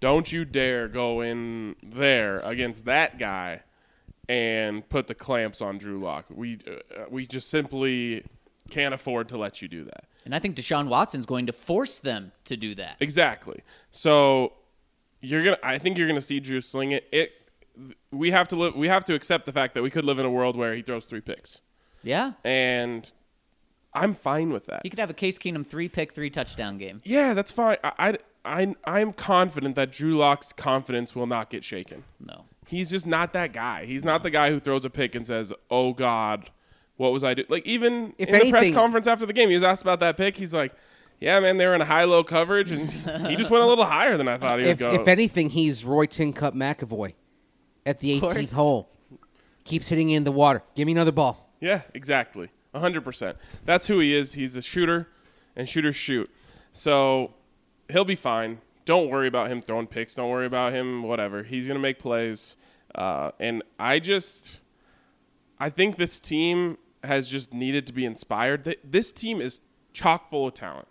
don't 0.01 0.31
you 0.33 0.45
dare 0.45 0.89
go 0.89 1.21
in 1.21 1.77
there 1.83 2.41
against 2.41 2.85
that 2.85 3.19
guy 3.19 3.63
and 4.29 4.89
put 4.89 5.07
the 5.07 5.15
clamps 5.15 5.61
on 5.63 5.79
Drew 5.79 6.01
Lock. 6.01 6.27
We 6.31 6.59
uh, 6.67 7.05
we 7.11 7.27
just 7.27 7.51
simply 7.51 8.25
can't 8.71 8.95
afford 8.95 9.29
to 9.29 9.37
let 9.39 9.61
you 9.63 9.69
do 9.69 9.85
that. 9.85 10.05
And 10.25 10.35
I 10.35 10.39
think 10.39 10.57
Deshaun 10.57 10.89
Watson's 10.89 11.27
going 11.27 11.47
to 11.47 11.53
force 11.53 11.99
them 11.99 12.33
to 12.47 12.57
do 12.57 12.75
that. 12.77 12.97
Exactly. 13.01 13.61
So 13.91 14.53
you're 15.21 15.45
gonna. 15.45 15.59
I 15.63 15.79
think 15.79 15.99
you're 15.99 16.09
gonna 16.09 16.21
see 16.21 16.41
Drew 16.41 16.61
sling 16.61 16.93
it. 16.93 17.07
It. 17.13 17.33
We 18.11 18.31
have 18.31 18.49
to 18.49 18.57
live. 18.57 18.75
We 18.77 18.89
have 18.89 19.05
to 19.07 19.15
accept 19.15 19.47
the 19.47 19.53
fact 19.53 19.75
that 19.75 19.83
we 19.83 19.91
could 19.91 20.05
live 20.05 20.19
in 20.19 20.27
a 20.27 20.31
world 20.31 20.57
where 20.57 20.75
he 20.75 20.83
throws 20.83 21.05
three 21.07 21.21
picks, 21.21 21.61
Yeah. 22.05 22.33
and 22.45 23.13
I'm 23.93 24.15
fine 24.15 24.51
with 24.53 24.67
that. 24.67 24.81
He 24.85 24.91
could 24.91 24.99
have 25.01 25.11
a 25.11 25.15
Case 25.15 25.39
Keenum 25.39 25.67
three 25.67 25.89
pick, 25.89 26.13
three 26.13 26.31
touchdown 26.31 26.79
game. 26.79 27.01
Yeah, 27.05 27.35
that's 27.35 27.51
fine. 27.53 27.77
I, 27.83 27.93
I, 27.99 28.19
I, 28.45 28.75
am 28.87 29.13
confident 29.13 29.77
that 29.77 29.91
Drew 29.91 30.17
Lock's 30.17 30.53
confidence 30.53 31.15
will 31.15 31.27
not 31.27 31.51
get 31.51 31.65
shaken. 31.65 32.05
No. 32.21 32.45
He's 32.67 32.91
just 32.91 33.07
not 33.07 33.33
that 33.33 33.53
guy. 33.53 33.85
He's 33.85 34.05
not 34.05 34.23
the 34.23 34.31
guy 34.31 34.51
who 34.51 34.61
throws 34.61 34.85
a 34.85 34.91
pick 34.91 35.15
and 35.15 35.27
says, 35.27 35.53
"Oh 35.71 35.93
God, 35.93 36.51
what 36.97 37.13
was 37.13 37.23
I 37.25 37.35
doing?" 37.35 37.47
Like 37.51 37.67
even 37.67 38.15
If 38.19 38.29
in 38.29 38.39
the 38.39 38.51
press 38.51 38.73
conference 38.73 39.07
after 39.07 39.27
the 39.27 39.33
game, 39.33 39.49
he 39.49 39.55
was 39.55 39.65
asked 39.65 39.83
about 39.83 40.01
that 40.01 40.17
pick. 40.17 40.37
He's 40.37 40.55
like, 40.55 40.75
"Yeah, 41.21 41.41
man, 41.41 41.59
they 41.59 41.67
were 41.67 41.75
in 41.75 41.81
a 41.83 41.87
high-low 41.87 42.25
coverage, 42.25 42.71
and 42.71 42.91
he 42.91 43.37
just 43.37 43.51
went 43.51 43.65
a 43.65 43.67
little 43.67 43.85
higher 43.85 44.17
than 44.17 44.29
I 44.29 44.39
thought 44.39 44.61
he 44.61 44.65
If, 44.65 44.81
would 44.81 44.91
go." 44.91 45.01
if 45.01 45.09
anything, 45.09 45.51
he's 45.51 45.85
Roy 45.85 46.07
Tin 46.07 46.33
Cup 46.33 46.55
McAvoy 46.55 47.15
at 47.85 47.99
the 47.99 48.21
18th 48.21 48.55
hole. 48.55 48.91
Keeps 49.65 49.89
hitting 49.89 50.11
in 50.11 50.25
the 50.25 50.33
water. 50.33 50.63
Give 50.75 50.87
me 50.87 50.93
another 50.93 51.13
ball. 51.13 51.51
Yeah, 51.61 51.83
exactly. 51.95 52.51
100%. 52.75 53.37
That's 53.65 53.87
who 53.87 53.99
he 54.01 54.15
is. 54.15 54.35
He's 54.35 54.57
a 54.57 54.63
shooter, 54.63 55.09
and 55.57 55.69
shooters 55.69 55.97
shoot. 55.97 56.31
So 56.73 57.33
he'll 57.91 58.05
be 58.05 58.15
fine. 58.15 58.59
Don't 58.85 59.09
worry 59.09 59.29
about 59.29 59.51
him 59.51 59.63
throwing 59.63 59.87
picks. 59.87 60.15
Don't 60.15 60.31
worry 60.31 60.47
about 60.47 60.73
him, 60.73 61.03
whatever. 61.03 61.43
He's 61.43 61.67
to 61.67 61.79
make 61.79 61.99
plays. 61.99 62.57
Uh, 62.95 63.31
and 63.41 63.63
I 63.79 63.99
just, 63.99 64.61
I 65.59 65.71
think 65.71 65.97
this 65.97 66.21
team 66.21 66.79
has 67.03 67.29
just 67.29 67.53
needed 67.53 67.87
to 67.87 67.93
be 67.93 68.05
inspired. 68.05 68.77
This 68.85 69.13
team 69.13 69.41
is 69.41 69.61
chock 69.93 70.31
full 70.31 70.49
of 70.49 70.55
talent. 70.55 70.89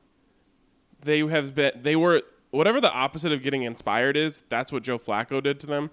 They 1.01 1.19
have 1.19 1.53
been, 1.53 1.71
they 1.81 1.95
were, 1.95 2.21
whatever 2.51 2.81
the 2.81 2.91
opposite 2.91 3.31
of 3.31 3.43
getting 3.43 3.63
inspired 3.63 4.17
is, 4.17 4.43
that's 4.49 4.71
what 4.71 4.83
Joe 4.83 4.97
Flacco 4.97 5.41
did 5.41 5.59
to 5.61 5.67
them. 5.67 5.91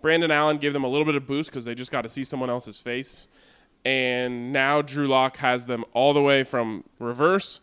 Brandon 0.00 0.30
Allen 0.30 0.58
gave 0.58 0.72
them 0.72 0.84
a 0.84 0.88
little 0.88 1.04
bit 1.04 1.14
of 1.14 1.26
boost 1.26 1.50
because 1.50 1.64
they 1.64 1.74
just 1.74 1.92
got 1.92 2.02
to 2.02 2.08
see 2.08 2.24
someone 2.24 2.50
else's 2.50 2.80
face. 2.80 3.28
And 3.84 4.52
now 4.52 4.82
Drew 4.82 5.06
Lock 5.08 5.36
has 5.38 5.66
them 5.66 5.84
all 5.92 6.12
the 6.12 6.22
way 6.22 6.44
from 6.44 6.84
reverse. 6.98 7.60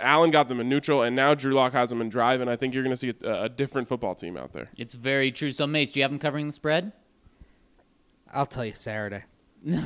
Allen 0.00 0.30
got 0.30 0.48
them 0.48 0.60
in 0.60 0.68
neutral, 0.68 1.02
and 1.02 1.14
now 1.14 1.34
Drew 1.34 1.54
Lock 1.54 1.72
has 1.72 1.90
them 1.90 2.00
in 2.00 2.08
drive. 2.08 2.40
And 2.40 2.50
I 2.50 2.56
think 2.56 2.74
you're 2.74 2.82
going 2.82 2.96
to 2.96 2.96
see 2.96 3.12
a, 3.22 3.44
a 3.44 3.48
different 3.48 3.88
football 3.88 4.14
team 4.14 4.36
out 4.36 4.52
there. 4.52 4.70
It's 4.76 4.94
very 4.94 5.32
true. 5.32 5.52
So, 5.52 5.66
Mace, 5.66 5.92
do 5.92 6.00
you 6.00 6.04
have 6.04 6.10
them 6.10 6.18
covering 6.18 6.46
the 6.46 6.52
spread? 6.52 6.92
I'll 8.32 8.46
tell 8.46 8.64
you 8.64 8.74
Saturday. 8.74 9.22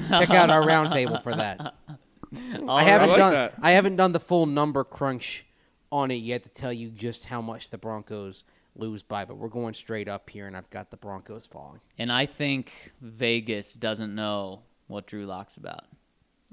Check 0.08 0.30
out 0.30 0.50
our 0.50 0.62
roundtable 0.62 1.22
for 1.22 1.34
that. 1.34 1.74
I 2.68 2.82
haven't 2.84 3.10
I 3.10 3.12
like 3.12 3.18
done 3.18 3.32
that. 3.32 3.54
I 3.62 3.70
haven't 3.72 3.96
done 3.96 4.12
the 4.12 4.20
full 4.20 4.46
number 4.46 4.84
crunch 4.84 5.46
on 5.90 6.10
it 6.10 6.16
yet 6.16 6.42
to 6.42 6.48
tell 6.48 6.72
you 6.72 6.90
just 6.90 7.24
how 7.24 7.40
much 7.40 7.70
the 7.70 7.78
Broncos 7.78 8.44
lose 8.74 9.02
by, 9.02 9.24
but 9.24 9.36
we're 9.36 9.48
going 9.48 9.74
straight 9.74 10.08
up 10.08 10.28
here, 10.30 10.46
and 10.46 10.56
I've 10.56 10.70
got 10.70 10.90
the 10.90 10.96
Broncos 10.96 11.46
falling. 11.46 11.80
And 11.98 12.12
I 12.12 12.26
think 12.26 12.92
Vegas 13.00 13.74
doesn't 13.74 14.14
know 14.14 14.62
what 14.86 15.06
Drew 15.06 15.26
Lock's 15.26 15.56
about. 15.56 15.84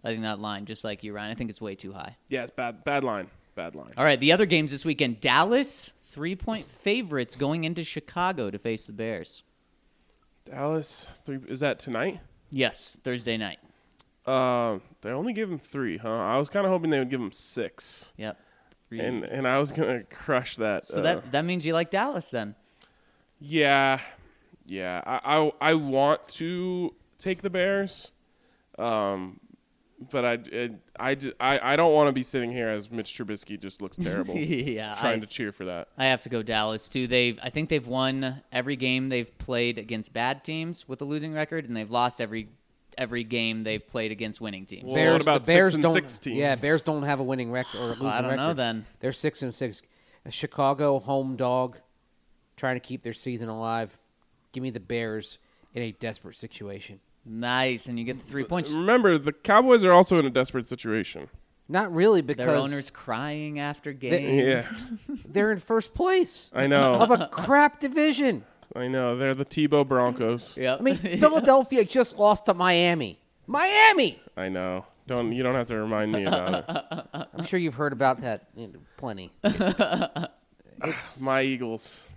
I 0.06 0.10
think 0.10 0.22
that 0.22 0.40
line, 0.40 0.66
just 0.66 0.84
like 0.84 1.04
you, 1.04 1.14
Ryan, 1.14 1.32
I 1.32 1.36
think 1.36 1.50
it's 1.50 1.60
way 1.60 1.76
too 1.76 1.92
high. 1.92 2.16
Yeah, 2.30 2.44
it's 2.44 2.52
bad, 2.52 2.84
bad 2.84 3.04
line. 3.04 3.28
bad 3.56 3.76
line. 3.76 3.92
All 3.98 4.04
right, 4.06 4.20
the 4.20 4.32
other 4.32 4.46
games 4.46 4.72
this 4.72 4.86
weekend: 4.86 5.20
Dallas 5.20 5.92
three 6.06 6.36
point 6.36 6.66
favorites 6.66 7.36
going 7.36 7.64
into 7.64 7.84
Chicago 7.84 8.50
to 8.52 8.60
face 8.60 8.86
the 8.88 8.94
Bears. 8.94 9.44
Dallas 10.46 11.10
three 11.26 11.40
is 11.48 11.60
that 11.62 11.80
tonight? 11.80 12.20
Yes, 12.52 12.96
Thursday 13.04 13.38
night. 13.38 13.60
Uh, 14.26 14.80
they 15.02 15.10
only 15.12 15.34
give 15.34 15.52
him 15.52 15.60
three, 15.60 15.98
huh? 15.98 16.10
I 16.14 16.38
was 16.38 16.50
kind 16.50 16.66
of 16.66 16.72
hoping 16.72 16.90
they 16.90 17.00
would 17.00 17.10
give 17.10 17.22
him 17.22 17.32
six, 17.32 18.14
Yep. 18.18 18.40
Three. 18.90 19.00
and 19.00 19.24
and 19.24 19.48
I 19.48 19.58
was 19.60 19.72
gonna 19.72 20.04
crush 20.04 20.56
that. 20.58 20.86
so 20.86 21.00
uh, 21.00 21.04
that 21.04 21.32
that 21.32 21.46
means 21.46 21.66
you 21.66 21.74
like 21.74 21.90
Dallas 21.90 22.30
then. 22.32 22.56
Yeah, 23.40 24.00
yeah. 24.68 25.02
I, 25.06 25.38
I 25.40 25.52
I 25.62 25.74
want 25.74 26.28
to 26.30 26.94
take 27.18 27.42
the 27.42 27.50
Bears, 27.50 28.12
um, 28.78 29.40
but 30.12 30.26
I 30.26 30.70
I 31.00 31.18
I 31.40 31.76
don't 31.76 31.94
want 31.94 32.08
to 32.08 32.12
be 32.12 32.24
sitting 32.24 32.52
here 32.52 32.70
as 32.70 32.92
Mitch 32.92 33.12
Trubisky 33.18 33.60
just 33.60 33.82
looks 33.82 33.98
terrible. 34.02 34.36
Yeah, 34.36 34.94
trying 34.96 35.18
I- 35.18 35.22
to 35.22 35.28
cheer 35.28 35.52
for 35.52 35.66
that. 35.66 35.88
I 35.98 36.06
have 36.06 36.22
to 36.24 36.30
go 36.30 36.44
Dallas 36.44 36.90
too. 36.90 37.08
They've 37.08 37.40
I 37.42 37.50
think 37.50 37.70
they've 37.70 37.86
won 37.88 38.42
every 38.52 38.76
game 38.76 39.10
they've 39.10 39.36
played 39.38 39.78
against 39.78 40.14
bad 40.14 40.44
teams 40.44 40.88
with 40.88 41.02
a 41.02 41.06
losing 41.06 41.34
record, 41.34 41.66
and 41.68 41.76
they've 41.76 41.92
lost 41.92 42.20
every 42.22 42.50
every 42.98 43.24
game 43.24 43.64
they've 43.64 43.86
played 43.86 44.12
against 44.12 44.40
winning 44.40 44.66
teams. 44.66 44.94
Well, 44.94 45.14
what 45.14 45.22
about 45.22 45.46
Bears 45.46 45.72
six 45.72 45.74
and 45.76 45.84
don't, 45.84 45.94
six 45.94 46.18
teams? 46.18 46.38
Yeah, 46.38 46.56
Bears 46.56 46.84
don't 46.84 47.04
have 47.04 47.20
a 47.20 47.24
winning 47.24 47.52
record 47.52 47.80
or 47.80 47.84
a 47.84 47.88
losing 47.90 48.08
I 48.08 48.22
don't 48.22 48.36
know 48.38 48.44
record. 48.44 48.58
then. 48.58 48.86
They're 49.00 49.12
six 49.12 49.42
and 49.42 49.54
six. 49.54 49.82
A 50.26 50.32
Chicago 50.32 51.00
home 51.00 51.36
dog, 51.36 51.78
trying 52.58 52.76
to 52.78 52.80
keep 52.80 53.04
their 53.04 53.14
season 53.14 53.48
alive. 53.50 53.98
Give 54.54 54.64
me 54.64 54.70
the 54.72 54.80
Bears 54.80 55.38
in 55.74 55.84
a 55.84 55.92
desperate 55.92 56.36
situation. 56.36 57.00
Nice, 57.26 57.88
and 57.88 57.98
you 57.98 58.06
get 58.06 58.18
the 58.20 58.24
three 58.26 58.44
points. 58.44 58.72
Remember, 58.72 59.18
the 59.18 59.34
Cowboys 59.34 59.84
are 59.84 59.92
also 59.92 60.20
in 60.20 60.26
a 60.26 60.30
desperate 60.30 60.68
situation. 60.68 61.28
Not 61.68 61.92
really 61.94 62.22
because 62.22 62.46
Their 62.46 62.56
owners 62.56 62.92
crying 62.92 63.60
after 63.60 63.92
They- 63.92 64.10
games. 64.22 64.84
Yeah, 65.10 65.16
they're 65.28 65.52
in 65.52 65.58
first 65.58 65.96
place 65.96 66.52
I 66.54 66.68
know. 66.68 66.94
of 66.96 67.10
a 67.10 67.28
crap 67.28 67.80
division. 67.80 68.46
I 68.76 68.88
know. 68.88 69.16
They're 69.16 69.34
the 69.34 69.46
Tebow 69.46 69.88
Broncos. 69.88 70.58
Yep. 70.58 70.80
I 70.80 70.84
mean, 70.84 70.96
Philadelphia 70.98 71.84
just 71.86 72.20
lost 72.20 72.46
to 72.46 72.54
Miami. 72.54 73.20
Miami. 73.48 74.22
I 74.38 74.50
know. 74.50 74.86
Don't 75.08 75.32
you 75.32 75.44
don't 75.44 75.54
have 75.56 75.68
to 75.68 75.78
remind 75.78 76.12
me 76.12 76.26
about 76.26 76.54
it. 76.68 77.28
I'm 77.34 77.44
sure 77.46 77.60
you've 77.60 77.76
heard 77.76 77.94
about 77.94 78.22
that 78.22 78.48
you 78.56 78.68
know, 78.68 78.80
plenty. 78.98 79.32
it's 79.44 81.22
My 81.22 81.42
Eagles, 81.44 82.10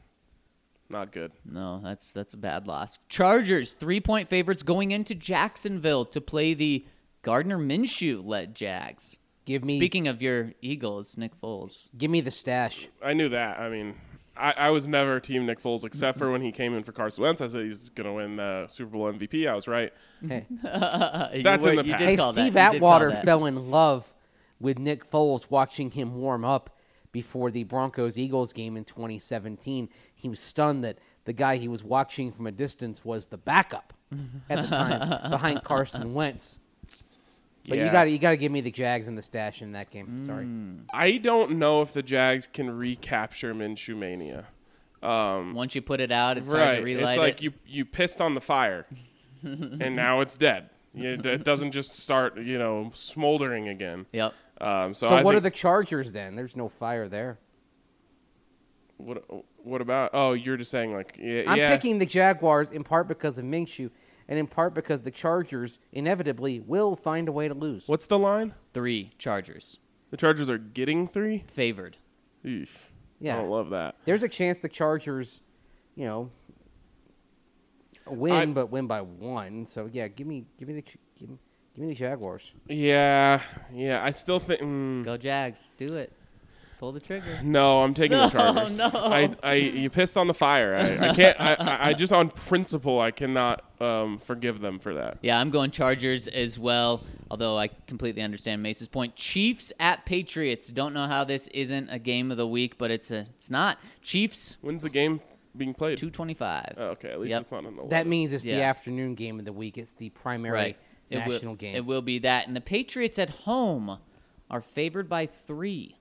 not 0.91 1.13
good. 1.13 1.33
No, 1.45 1.81
that's 1.83 2.13
that's 2.13 2.35
a 2.35 2.39
bad 2.39 2.67
loss. 2.67 2.99
Chargers 3.09 3.73
three 3.75 4.01
point 4.01 4.29
favorites 4.29 4.63
going 4.63 4.91
into 4.91 5.15
Jacksonville 5.15 6.05
to 6.07 6.21
play 6.21 6.55
the 6.55 6.85
Gardner 7.23 7.59
Minshew 7.59 8.25
led 8.25 8.55
Jags. 8.55 9.19
give 9.45 9.65
me 9.65 9.77
Speaking 9.77 10.09
of 10.09 10.23
your 10.23 10.53
Eagles, 10.63 11.17
Nick 11.19 11.39
Foles. 11.41 11.91
give 11.97 12.11
me 12.11 12.21
the 12.21 12.31
stash. 12.31 12.89
I 13.03 13.13
knew 13.13 13.29
that. 13.31 13.59
I 13.61 13.69
mean, 13.69 13.95
I, 14.37 14.55
I 14.57 14.71
was 14.71 14.87
never 14.87 15.19
Team 15.21 15.45
Nick 15.47 15.61
Foles 15.61 15.85
except 15.85 16.17
for 16.17 16.31
when 16.31 16.41
he 16.41 16.53
came 16.53 16.75
in 16.75 16.85
for 16.85 16.93
Carson 16.93 17.25
Wentz. 17.25 17.43
I 17.43 17.49
said 17.49 17.65
he's 17.65 17.91
going 17.91 18.07
to 18.07 18.13
win 18.13 18.37
the 18.37 18.67
Super 18.69 18.93
Bowl 18.93 19.13
MVP. 19.13 19.49
I 19.51 19.55
was 19.55 19.67
right. 19.67 19.93
Hey, 20.27 20.47
That's 20.63 21.67
in 21.67 21.77
the 21.77 21.85
past. 21.85 22.03
hey 22.03 22.17
call 22.17 22.33
that. 22.33 22.41
Steve 22.41 22.45
You 22.47 22.51
did 22.53 22.55
call 22.55 22.75
Atwater 22.77 23.13
fell 23.25 23.47
in 23.47 23.71
love 23.71 24.15
with 24.61 24.79
Nick 24.79 25.09
Foles 25.11 25.51
watching 25.51 25.91
him 25.91 26.15
warm 26.15 26.45
up 26.45 26.71
before 27.13 27.51
the 27.51 27.65
Broncos 27.65 28.19
Eagles 28.19 28.53
game 28.53 28.77
in 28.77 28.85
2017. 28.85 29.89
He 30.15 30.29
was 30.29 30.41
stunned 30.41 30.85
that 30.85 30.99
the 31.25 31.33
guy 31.33 31.57
he 31.57 31.69
was 31.69 31.83
watching 31.85 32.33
from 32.33 32.47
a 32.47 32.53
distance 32.53 33.05
was 33.05 33.27
the 33.27 33.39
backup 33.39 33.93
at 34.51 34.63
the 34.63 34.69
time 34.69 35.09
behind 35.31 35.63
Carson 35.65 36.15
Wentz. 36.15 36.59
But 37.69 37.77
you 37.79 37.85
Yeah. 37.85 37.93
got 37.93 38.11
you 38.11 38.19
got 38.19 38.31
to 38.31 38.37
give 38.39 38.51
me 38.51 38.61
the 38.63 38.71
Jags 38.71 39.09
and 39.09 39.19
the 39.19 39.23
stash 39.23 39.61
in 39.61 39.73
that 39.73 39.91
game. 39.91 40.19
Sorry. 40.21 40.45
Mm. 40.47 40.85
I 40.93 41.19
don't 41.19 41.59
know 41.59 41.83
if 41.83 41.93
the 41.93 42.03
Jags 42.03 42.47
can 42.47 42.71
recapture 42.71 43.55
Minshew 43.55 43.97
mania. 43.97 44.47
Once 45.03 45.75
you 45.75 45.83
put 45.83 46.01
it 46.01 46.11
out, 46.11 46.39
it's 46.39 46.51
hard 46.51 46.65
right. 46.67 46.77
to 46.77 46.83
relight 46.83 47.09
It's 47.11 47.19
like 47.19 47.35
it. 47.37 47.43
you 47.43 47.53
you 47.67 47.85
pissed 47.85 48.21
on 48.21 48.35
the 48.35 48.41
fire, 48.41 48.87
and 49.43 49.95
now 49.95 50.21
it's 50.21 50.37
dead. 50.37 50.71
It, 50.95 51.25
it 51.27 51.45
doesn't 51.45 51.71
just 51.73 51.91
start, 52.01 52.39
you 52.39 52.59
know, 52.59 52.91
smoldering 52.95 53.69
again. 53.69 54.07
Yep. 54.13 54.35
Um, 54.61 54.95
so 54.95 55.09
So, 55.09 55.15
I 55.15 55.23
what 55.23 55.35
are 55.35 55.41
the 55.41 55.51
Chargers 55.51 56.13
then? 56.13 56.35
There's 56.37 56.57
no 56.57 56.69
fire 56.69 57.09
there. 57.09 57.39
what 58.97 59.23
what 59.63 59.81
about? 59.81 60.11
Oh, 60.13 60.33
you're 60.33 60.57
just 60.57 60.71
saying 60.71 60.93
like 60.93 61.17
yeah. 61.21 61.45
I'm 61.47 61.59
yeah. 61.59 61.71
picking 61.71 61.99
the 61.99 62.07
Jaguars 62.07 62.71
in 62.71 62.83
part 62.85 63.07
because 63.09 63.39
of 63.39 63.45
Minshew, 63.45 63.91
and 64.29 64.39
in 64.39 64.47
part 64.47 64.75
because 64.75 65.03
the 65.03 65.11
Chargers 65.11 65.79
inevitably 65.93 66.61
will 66.61 66.97
find 66.97 67.29
a 67.29 67.33
way 67.33 67.47
to 67.49 67.55
lose. 67.55 67.87
What's 67.89 68.07
the 68.07 68.19
line? 68.19 68.55
Three 68.73 69.13
Chargers 69.19 69.79
The 70.11 70.17
Chargers 70.17 70.51
are 70.51 70.59
getting 70.59 71.07
three. 71.07 71.45
favored. 71.49 71.97
Eesh. 72.45 72.87
Yeah. 73.21 73.37
I 73.37 73.41
don't 73.41 73.51
love 73.51 73.71
that. 73.71 73.97
There's 74.05 74.23
a 74.23 74.29
chance 74.29 74.61
the 74.61 74.69
Chargers, 74.69 75.43
you 75.97 76.05
know, 76.07 76.31
win, 78.07 78.33
I- 78.33 78.47
but 78.47 78.67
win 78.71 78.87
by 78.87 79.01
one. 79.03 79.67
So 79.67 79.89
yeah, 79.93 80.09
give 80.09 80.27
me, 80.27 80.45
give 80.59 80.69
me 80.69 80.75
the, 80.75 80.83
give 81.19 81.29
me, 81.31 81.39
give 81.79 81.87
me 81.87 81.95
the 81.95 81.99
Jaguars. 81.99 82.53
Yeah, 82.69 83.41
yeah. 83.73 84.03
I 84.05 84.11
still 84.11 84.39
think. 84.39 84.61
Mm, 84.61 85.05
Go 85.05 85.17
Jags. 85.17 85.73
Do 85.77 85.97
it. 85.97 86.13
Pull 86.79 86.93
the 86.93 87.01
trigger. 87.01 87.41
no, 87.43 87.83
I'm 87.83 87.93
taking 87.95 88.19
the 88.19 88.29
Chargers. 88.31 88.79
no. 88.79 88.91
I, 88.95 89.35
I, 89.43 89.55
you 89.55 89.91
pissed 89.91 90.17
on 90.17 90.29
the 90.29 90.35
fire. 90.35 90.75
I, 90.77 91.09
I 91.09 91.15
can't. 91.15 91.41
I, 91.41 91.55
I, 91.55 91.89
I 91.89 91.93
just 91.93 92.13
on 92.13 92.31
principle, 92.31 93.01
I 93.01 93.11
cannot 93.11 93.65
um, 93.81 94.19
forgive 94.19 94.61
them 94.61 94.79
for 94.79 94.95
that. 94.95 95.19
Yeah, 95.23 95.41
I'm 95.41 95.51
going 95.51 95.71
Chargers 95.71 96.29
as 96.29 96.59
well. 96.59 97.03
Although 97.31 97.59
I 97.59 97.69
completely 97.87 98.23
understand 98.23 98.63
Mace's 98.63 98.89
point. 98.89 99.15
Chiefs 99.17 99.73
at 99.81 100.07
Patriots. 100.07 100.69
Don't 100.69 100.95
know 100.95 101.07
how 101.07 101.25
this 101.25 101.49
isn't 101.49 101.91
a 101.91 101.99
game 101.99 102.31
of 102.31 102.37
the 102.37 102.47
week, 102.47 102.79
but 102.79 102.91
it's 102.91 103.11
a 103.11 103.21
it's 103.37 103.51
not. 103.51 103.79
Chiefs 104.03 104.57
When's 104.61 104.83
the 104.83 104.91
game 104.91 105.21
being 105.57 105.75
played? 105.75 105.99
two 105.99 106.11
twenty 106.11 106.35
five. 106.35 106.75
Oh, 106.77 106.87
okay, 106.91 107.11
at 107.11 107.21
least 107.21 107.33
Yep. 107.33 107.41
it's 107.41 107.51
not 107.51 107.65
an 107.65 107.75
11. 107.75 107.89
That 107.89 108.07
means 108.07 108.33
it's 108.33 108.45
the 108.45 108.63
afternoon 108.63 109.15
game 109.15 109.39
of 109.41 109.45
the 109.45 109.53
week. 109.53 109.79
It's 109.79 109.93
the 109.95 110.11
primary 110.11 110.55
right. 110.55 110.77
It 111.11 111.25
will, 111.25 111.33
national 111.33 111.55
game. 111.57 111.75
It 111.75 111.85
will 111.87 112.03
be 112.03 112.19
that, 112.21 112.47
and 112.47 112.55
the 112.57 112.61
Patriots 112.61 113.19
at 113.19 113.31
home 113.31 113.99
are 114.51 114.61
favored 114.61 115.09
by 115.09 115.27
three, 115.27 115.97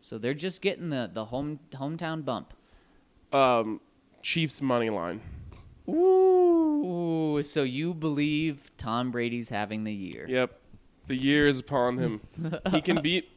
so 0.00 0.18
they're 0.18 0.34
just 0.34 0.62
getting 0.62 0.90
the 0.90 1.10
the 1.12 1.26
home 1.26 1.60
hometown 1.72 2.24
bump. 2.24 2.54
um, 3.32 3.80
Chiefs 4.22 4.60
money 4.60 4.90
line. 4.90 5.20
Ooh, 5.88 7.42
so 7.42 7.62
you 7.62 7.94
believe 7.94 8.70
Tom 8.76 9.10
Brady's 9.10 9.48
having 9.48 9.84
the 9.84 9.92
year? 9.94 10.26
Yep, 10.28 10.58
the 11.06 11.16
year 11.16 11.48
is 11.48 11.58
upon 11.58 11.98
him. 11.98 12.20
he 12.70 12.80
can 12.80 13.00
beat. 13.02 13.28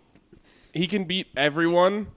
He 0.73 0.87
can 0.87 1.03
beat 1.05 1.27
everyone, 1.37 2.07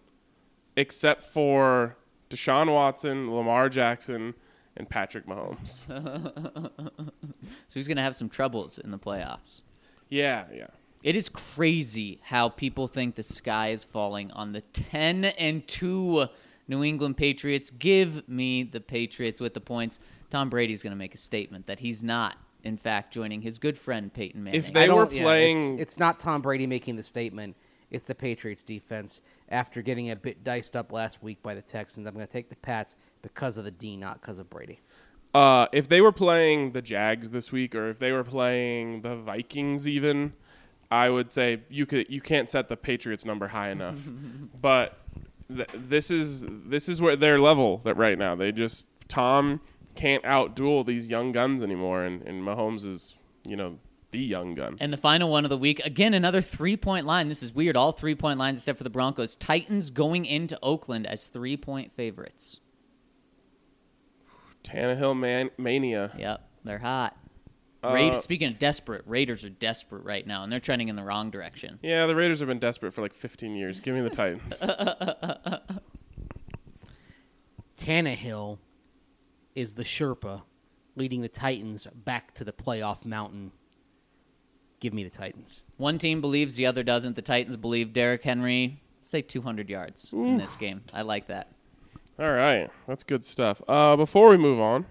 except 0.77 1.23
for 1.23 1.97
Deshaun 2.31 2.73
Watson, 2.73 3.35
Lamar 3.35 3.69
Jackson, 3.69 4.35
and 4.77 4.89
Patrick 4.89 5.27
Mahomes. 5.27 5.87
So 7.69 7.75
he's 7.81 7.87
gonna 7.89 8.03
have 8.03 8.17
some 8.17 8.29
troubles 8.29 8.79
in 8.79 8.91
the 8.91 8.99
playoffs. 8.99 9.63
yeah, 10.09 10.45
yeah. 10.55 10.67
It 11.03 11.15
is 11.15 11.29
crazy 11.29 12.19
how 12.23 12.49
people 12.49 12.89
think 12.89 13.15
the 13.15 13.23
sky 13.23 13.69
is 13.69 13.85
falling 13.85 14.31
on 14.33 14.53
the 14.53 14.63
10 14.63 15.25
and 15.27 15.65
2 15.69 16.27
New 16.67 16.83
England 16.83 17.17
Patriots. 17.17 17.71
Give 17.71 18.29
me 18.29 18.65
the 18.65 18.81
Patriots 18.81 19.39
with 19.39 19.55
the 19.55 19.61
points. 19.61 20.01
Tom 20.31 20.51
Brady's 20.51 20.83
going 20.83 20.91
to 20.93 20.97
make 20.97 21.15
a 21.15 21.19
statement 21.19 21.67
that 21.69 21.79
he's 21.79 22.03
not, 22.03 22.37
in 22.65 22.77
fact, 22.77 23.13
joining 23.13 23.41
his 23.41 23.61
good 23.61 23.79
friend 23.79 24.13
Peyton 24.13 24.43
Manning. 24.43 24.59
If 24.59 24.73
they 24.73 24.85
I 24.85 24.87
don't- 24.89 25.09
were 25.09 25.15
yeah, 25.15 25.23
playing- 25.23 25.75
it's, 25.75 25.83
it's 25.83 25.99
not 26.01 26.19
Tom 26.19 26.43
Brady 26.43 26.67
making 26.67 26.97
the 26.97 27.05
statement. 27.05 27.57
It's 27.91 28.05
the 28.05 28.15
Patriots 28.15 28.63
defense 28.63 29.21
after 29.49 29.83
getting 29.83 30.11
a 30.11 30.17
bit 30.17 30.43
diced 30.43 30.75
up 30.75 30.93
last 30.93 31.23
week 31.23 31.43
by 31.43 31.55
the 31.55 31.63
Texans. 31.63 32.07
I'm 32.07 32.15
going 32.15 32.27
to 32.27 32.33
take 32.33 32.49
the 32.49 32.57
Pats 32.57 32.97
because 33.23 33.59
of 33.59 33.65
the 33.65 33.71
D, 33.71 33.97
not 33.97 34.21
because 34.21 34.39
of 34.39 34.51
Brady. 34.51 34.81
Uh, 35.35 35.67
if 35.73 35.89
they 35.89 36.01
were 36.01 36.13
playing 36.13 36.73
the 36.73 36.83
Jags 36.83 37.31
this 37.31 37.53
week, 37.53 37.75
or 37.75 37.89
if 37.89 37.99
they 37.99 38.11
were 38.11 38.25
playing 38.25 39.03
the 39.03 39.17
Vikings, 39.17 39.87
even, 39.87 40.33
I 40.91 41.11
would 41.11 41.33
say 41.33 41.61
you 41.69 41.87
could 41.87 42.09
you 42.09 42.21
can't 42.21 42.49
set 42.49 42.69
the 42.69 42.77
Patriots 42.77 43.25
number 43.25 43.49
high 43.49 43.71
enough. 43.71 44.01
but 44.61 44.99
th- 45.55 45.69
this 45.75 46.11
is 46.11 46.47
this 46.49 46.89
is 46.89 47.01
where 47.01 47.17
their 47.17 47.39
level 47.39 47.83
that 47.85 47.97
right 47.97 48.19
now 48.19 48.35
they 48.35 48.51
just 48.51 48.89
Tom 49.09 49.61
can't 49.95 50.23
outduel 50.25 50.87
these 50.87 51.09
young 51.09 51.33
guns 51.33 51.63
anymore, 51.63 52.05
and 52.05 52.23
and 52.23 52.43
Mahomes 52.43 52.87
is 52.87 53.17
you 53.47 53.57
know 53.57 53.79
the 54.11 54.19
young 54.19 54.55
gun. 54.55 54.77
And 54.81 54.93
the 54.93 54.97
final 54.97 55.31
one 55.31 55.45
of 55.45 55.51
the 55.51 55.59
week, 55.59 55.81
again, 55.85 56.15
another 56.15 56.41
three 56.41 56.77
point 56.77 57.07
line. 57.07 57.29
This 57.29 57.43
is 57.43 57.55
weird. 57.55 57.77
All 57.77 57.93
three 57.93 58.15
point 58.15 58.39
lines 58.39 58.59
except 58.59 58.79
for 58.79 58.85
the 58.85 58.91
Broncos. 58.91 59.37
Titans 59.37 59.91
going 59.91 60.27
into 60.27 60.59
Oakland 60.63 61.07
as 61.07 61.27
three 61.27 61.57
point 61.57 61.93
favorites. 61.93 62.61
Tannehill 64.65 65.19
man 65.19 65.51
mania. 65.59 66.13
Yep, 66.19 66.49
they're 66.65 66.79
hot. 66.79 67.17
Uh, 67.85 67.93
Raid- 67.93 68.21
speaking 68.21 68.49
of 68.49 68.59
desperate, 68.59 69.03
Raiders 69.07 69.45
are 69.45 69.51
desperate 69.51 70.03
right 70.03 70.27
now, 70.27 70.43
and 70.43 70.51
they're 70.51 70.61
trending 70.61 70.89
in 70.89 70.97
the 70.97 71.05
wrong 71.05 71.31
direction. 71.31 71.79
Yeah, 71.83 72.07
the 72.07 72.17
Raiders 72.17 72.41
have 72.41 72.49
been 72.49 72.59
desperate 72.59 72.93
for 72.93 73.03
like 73.03 73.15
15 73.15 73.55
years. 73.55 73.81
Give 73.81 73.95
me 73.95 74.01
the 74.01 74.11
Titans. 74.11 74.63
Tannehill 77.77 78.59
is 79.55 79.75
the 79.75 79.85
Sherpa 79.85 80.43
leading 80.97 81.21
the 81.21 81.29
Titans 81.29 81.87
back 81.95 82.35
to 82.35 82.45
the 82.45 82.53
playoff 82.53 83.05
mountain. 83.05 83.53
Give 84.81 84.93
me 84.93 85.05
the 85.05 85.11
Titans. 85.11 85.63
One 85.79 85.99
team 85.99 86.21
believes, 86.21 86.57
the 86.57 86.67
other 86.67 86.83
doesn't. 86.83 87.17
The 87.17 87.23
Titans 87.23 87.57
believe 87.57 87.93
Derrick 87.93 88.23
Henry 88.23 88.81
say 89.01 89.23
200 89.23 89.71
yards 89.71 90.13
in 90.13 90.37
this 90.37 90.57
game. 90.57 90.83
I 90.93 91.03
like 91.03 91.29
that. 91.29 91.49
All 92.19 92.33
right, 92.33 92.71
that's 92.89 93.05
good 93.05 93.25
stuff. 93.25 93.63
Uh, 93.69 93.95
before 93.97 94.31
we 94.31 94.37
move 94.37 94.59
on, 94.59 94.87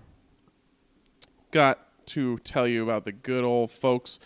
got 1.51 1.79
to 2.07 2.37
tell 2.39 2.67
you 2.67 2.83
about 2.83 3.05
the 3.05 3.11
good 3.11 3.43
old 3.43 3.71
folks 3.71 4.19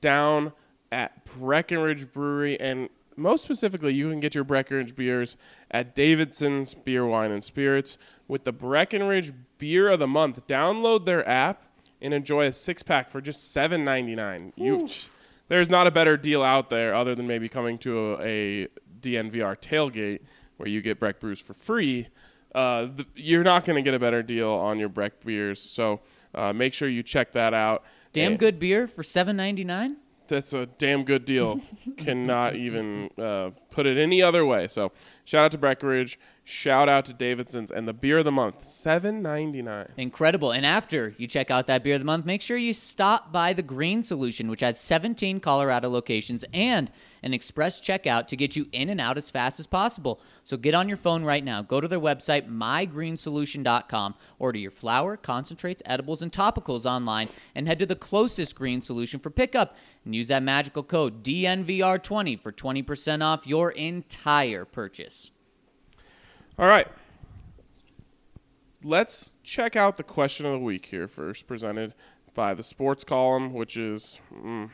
down 0.00 0.52
at 0.90 1.24
Breckenridge 1.24 2.12
Brewery, 2.12 2.58
and 2.60 2.88
most 3.16 3.42
specifically, 3.42 3.94
you 3.94 4.10
can 4.10 4.18
get 4.18 4.34
your 4.34 4.44
Breckenridge 4.44 4.96
beers 4.96 5.36
at 5.70 5.94
Davidson's 5.94 6.74
Beer, 6.74 7.06
Wine, 7.06 7.30
and 7.30 7.44
Spirits 7.44 7.98
with 8.26 8.44
the 8.44 8.52
Breckenridge 8.52 9.32
Beer 9.58 9.88
of 9.90 9.98
the 9.98 10.08
Month. 10.08 10.46
Download 10.46 11.04
their 11.04 11.26
app 11.28 11.64
and 12.02 12.14
enjoy 12.14 12.46
a 12.46 12.52
six 12.52 12.82
pack 12.82 13.10
for 13.10 13.20
just 13.20 13.52
seven 13.52 13.84
ninety 13.84 14.14
nine. 14.14 14.52
You, 14.56 14.88
there's 15.48 15.70
not 15.70 15.86
a 15.86 15.90
better 15.90 16.16
deal 16.16 16.42
out 16.42 16.70
there 16.70 16.94
other 16.94 17.14
than 17.14 17.26
maybe 17.26 17.48
coming 17.48 17.78
to 17.78 18.16
a, 18.20 18.62
a 18.64 18.68
DNVR 19.00 19.58
tailgate 19.60 20.20
where 20.56 20.68
you 20.68 20.80
get 20.82 21.00
Breck 21.00 21.20
brews 21.20 21.40
for 21.40 21.54
free. 21.54 22.08
Uh, 22.54 22.88
th- 22.88 23.08
you're 23.14 23.44
not 23.44 23.64
going 23.64 23.76
to 23.76 23.82
get 23.82 23.94
a 23.94 23.98
better 23.98 24.22
deal 24.22 24.50
on 24.50 24.78
your 24.78 24.88
Breck 24.88 25.24
beers, 25.24 25.60
so 25.60 26.00
uh, 26.34 26.52
make 26.52 26.74
sure 26.74 26.88
you 26.88 27.02
check 27.02 27.32
that 27.32 27.54
out. 27.54 27.84
Damn 28.12 28.32
And 28.32 28.38
good 28.38 28.58
beer 28.58 28.86
for 28.86 29.02
7.99. 29.02 29.96
That's 30.28 30.52
a 30.52 30.66
damn 30.66 31.04
good 31.04 31.24
deal. 31.24 31.60
Cannot 31.96 32.56
even 32.56 33.10
uh, 33.18 33.50
put 33.70 33.86
it 33.86 33.98
any 33.98 34.22
other 34.22 34.44
way. 34.44 34.68
So 34.68 34.92
shout 35.24 35.44
out 35.44 35.52
to 35.52 35.58
Breckenridge, 35.58 36.18
shout 36.50 36.88
out 36.88 37.04
to 37.06 37.12
Davidson's, 37.12 37.70
and 37.70 37.86
the 37.86 37.92
beer 37.92 38.18
of 38.18 38.24
the 38.24 38.32
month, 38.32 38.62
seven 38.62 39.22
ninety 39.22 39.62
nine. 39.62 39.86
Incredible. 39.96 40.50
And 40.52 40.66
after 40.66 41.14
you 41.16 41.26
check 41.26 41.50
out 41.50 41.66
that 41.68 41.82
beer 41.84 41.94
of 41.94 42.00
the 42.00 42.04
month, 42.04 42.26
make 42.26 42.42
sure 42.42 42.56
you 42.56 42.72
stop 42.72 43.32
by 43.32 43.52
the 43.52 43.62
Green 43.62 44.02
Solution, 44.02 44.50
which 44.50 44.60
has 44.60 44.78
17 44.78 45.40
Colorado 45.40 45.88
locations 45.88 46.44
and 46.52 46.90
an 47.22 47.34
express 47.34 47.80
checkout 47.80 48.26
to 48.28 48.36
get 48.36 48.56
you 48.56 48.66
in 48.72 48.88
and 48.88 49.00
out 49.00 49.16
as 49.16 49.30
fast 49.30 49.60
as 49.60 49.66
possible. 49.66 50.20
So 50.44 50.56
get 50.56 50.74
on 50.74 50.88
your 50.88 50.96
phone 50.96 51.24
right 51.24 51.44
now. 51.44 51.62
Go 51.62 51.80
to 51.80 51.88
their 51.88 52.00
website, 52.00 52.48
mygreensolution.com, 52.48 54.14
order 54.38 54.58
your 54.58 54.70
flour, 54.70 55.16
concentrates, 55.16 55.82
edibles, 55.86 56.22
and 56.22 56.32
topicals 56.32 56.86
online, 56.86 57.28
and 57.54 57.66
head 57.66 57.78
to 57.78 57.86
the 57.86 57.96
closest 57.96 58.54
Green 58.54 58.80
Solution 58.80 59.20
for 59.20 59.30
pickup. 59.30 59.76
And 60.04 60.14
use 60.14 60.28
that 60.28 60.42
magical 60.42 60.82
code 60.82 61.22
DNVR20 61.22 62.40
for 62.40 62.52
20% 62.52 63.22
off 63.22 63.46
your 63.46 63.70
entire 63.72 64.64
purchase. 64.64 65.30
All 66.60 66.68
right. 66.68 66.86
Let's 68.84 69.34
check 69.42 69.76
out 69.76 69.96
the 69.96 70.02
question 70.02 70.44
of 70.44 70.52
the 70.52 70.58
week 70.58 70.84
here 70.84 71.08
first, 71.08 71.46
presented 71.46 71.94
by 72.34 72.52
the 72.52 72.62
sports 72.62 73.02
column, 73.02 73.54
which 73.54 73.78
is 73.78 74.20
mm, 74.30 74.68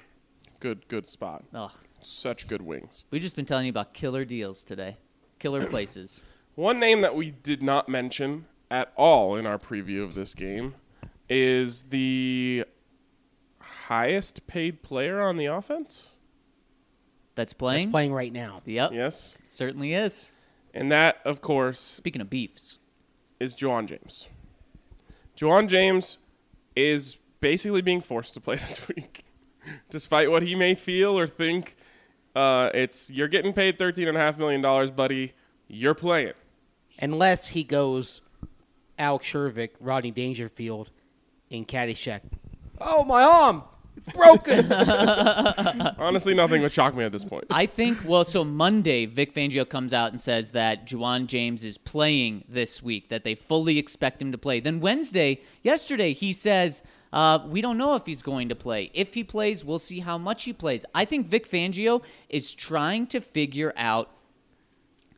good, 0.59 0.89
good 0.89 1.07
spot. 1.07 1.45
Ugh. 1.55 1.71
Such 2.03 2.49
good 2.49 2.61
wings. 2.61 3.05
We've 3.13 3.23
just 3.23 3.37
been 3.37 3.45
telling 3.45 3.67
you 3.67 3.71
about 3.71 3.95
killer 3.95 4.25
deals 4.25 4.65
today, 4.65 4.97
killer 5.39 5.65
places. 5.71 6.23
One 6.57 6.81
name 6.81 7.03
that 7.03 7.15
we 7.15 7.31
did 7.31 7.63
not 7.63 7.89
mention 7.89 8.47
at 8.69 8.93
all 8.97 9.37
in 9.37 9.47
our 9.47 9.59
preview 9.59 10.03
of 10.03 10.15
this 10.15 10.35
game 10.35 10.75
is 11.29 11.85
the 11.85 12.65
highest 13.61 14.45
paid 14.49 14.83
player 14.83 15.23
on 15.23 15.37
the 15.37 15.47
offense. 15.47 16.17
That's 17.37 17.53
That's 17.53 17.55
playing? 17.55 17.91
playing 17.93 18.13
right 18.13 18.33
now. 18.33 18.61
Yep. 18.65 18.91
Yes. 18.93 19.39
Certainly 19.45 19.95
is. 19.95 20.33
And 20.77 20.93
that, 20.93 21.21
of 21.25 21.41
course, 21.41 21.81
Speaking 21.81 22.21
of 22.21 22.29
beefs, 22.29 22.79
is 23.41 23.57
Ja'Wuan 23.57 23.87
James. 23.87 24.29
Ja'Wuan 25.35 25.69
James 25.69 26.19
is 26.77 27.17
basically 27.41 27.81
being 27.81 28.03
forced 28.03 28.35
to 28.35 28.41
play 28.41 28.57
this 28.57 28.87
week. 28.87 29.25
Despite 29.89 30.31
what 30.31 30.43
he 30.43 30.55
may 30.55 30.75
feel 30.75 31.19
or 31.19 31.27
think, 31.27 31.77
uh, 32.37 32.71
it's 32.75 33.11
you're 33.11 33.27
getting 33.27 33.55
paid 33.55 33.79
thirteen 33.79 34.07
and 34.07 34.17
a 34.17 34.21
half 34.21 34.39
million 34.39 34.61
dollars, 34.61 34.91
buddy. 34.91 35.33
You're 35.67 35.95
playing. 35.95 36.35
Unless 37.01 37.49
he 37.49 37.65
goes 37.65 38.21
Al 38.99 39.19
Czervik, 39.19 39.71
Rodney 39.81 40.11
Dangerfield 40.11 40.91
in 41.51 41.65
Caddyshack. 41.65 42.21
Oh, 42.81 43.03
my 43.03 43.23
arm! 43.23 43.65
It's 43.97 44.09
broken! 44.09 44.71
Honestly, 45.99 46.35
nothing 46.35 46.63
would 46.63 46.73
shock 46.73 46.95
me 46.95 47.05
at 47.05 47.13
this 47.13 47.25
point. 47.25 47.45
I 47.51 47.67
think, 47.67 47.99
well, 48.05 48.25
so 48.25 48.45
Monday, 48.45 49.07
Vic 49.07 49.35
Fangio 49.35 49.69
comes 49.69 49.95
out 49.95 50.11
and 50.11 50.21
says 50.21 50.51
that 50.51 50.87
Ja'Wuan 50.87 51.27
James 51.27 51.65
is 51.65 51.79
playing 51.79 52.45
this 52.49 52.83
week, 52.83 53.09
that 53.09 53.25
they 53.25 53.35
fully 53.35 53.79
expect 53.79 54.21
him 54.21 54.33
to 54.33 54.39
play. 54.39 54.61
Then 54.61 54.81
Wednesday, 54.81 55.41
yesterday, 55.63 56.13
he 56.13 56.33
says, 56.33 56.83
uh, 57.13 57.39
we 57.49 57.63
don't 57.63 57.79
know 57.79 57.95
if 57.95 58.05
he's 58.05 58.21
going 58.21 58.51
to 58.51 58.55
play. 58.55 58.91
If 58.93 59.15
he 59.15 59.25
plays, 59.25 59.65
we'll 59.65 59.79
see 59.79 60.01
how 60.01 60.19
much 60.19 60.45
he 60.45 60.53
plays. 60.53 60.85
I 60.95 61.07
think 61.07 61.27
Vic 61.27 61.49
Fangio 61.49 62.03
is 62.29 62.53
trying 62.53 63.07
to 63.09 63.21
figure 63.21 63.73
out 63.77 64.11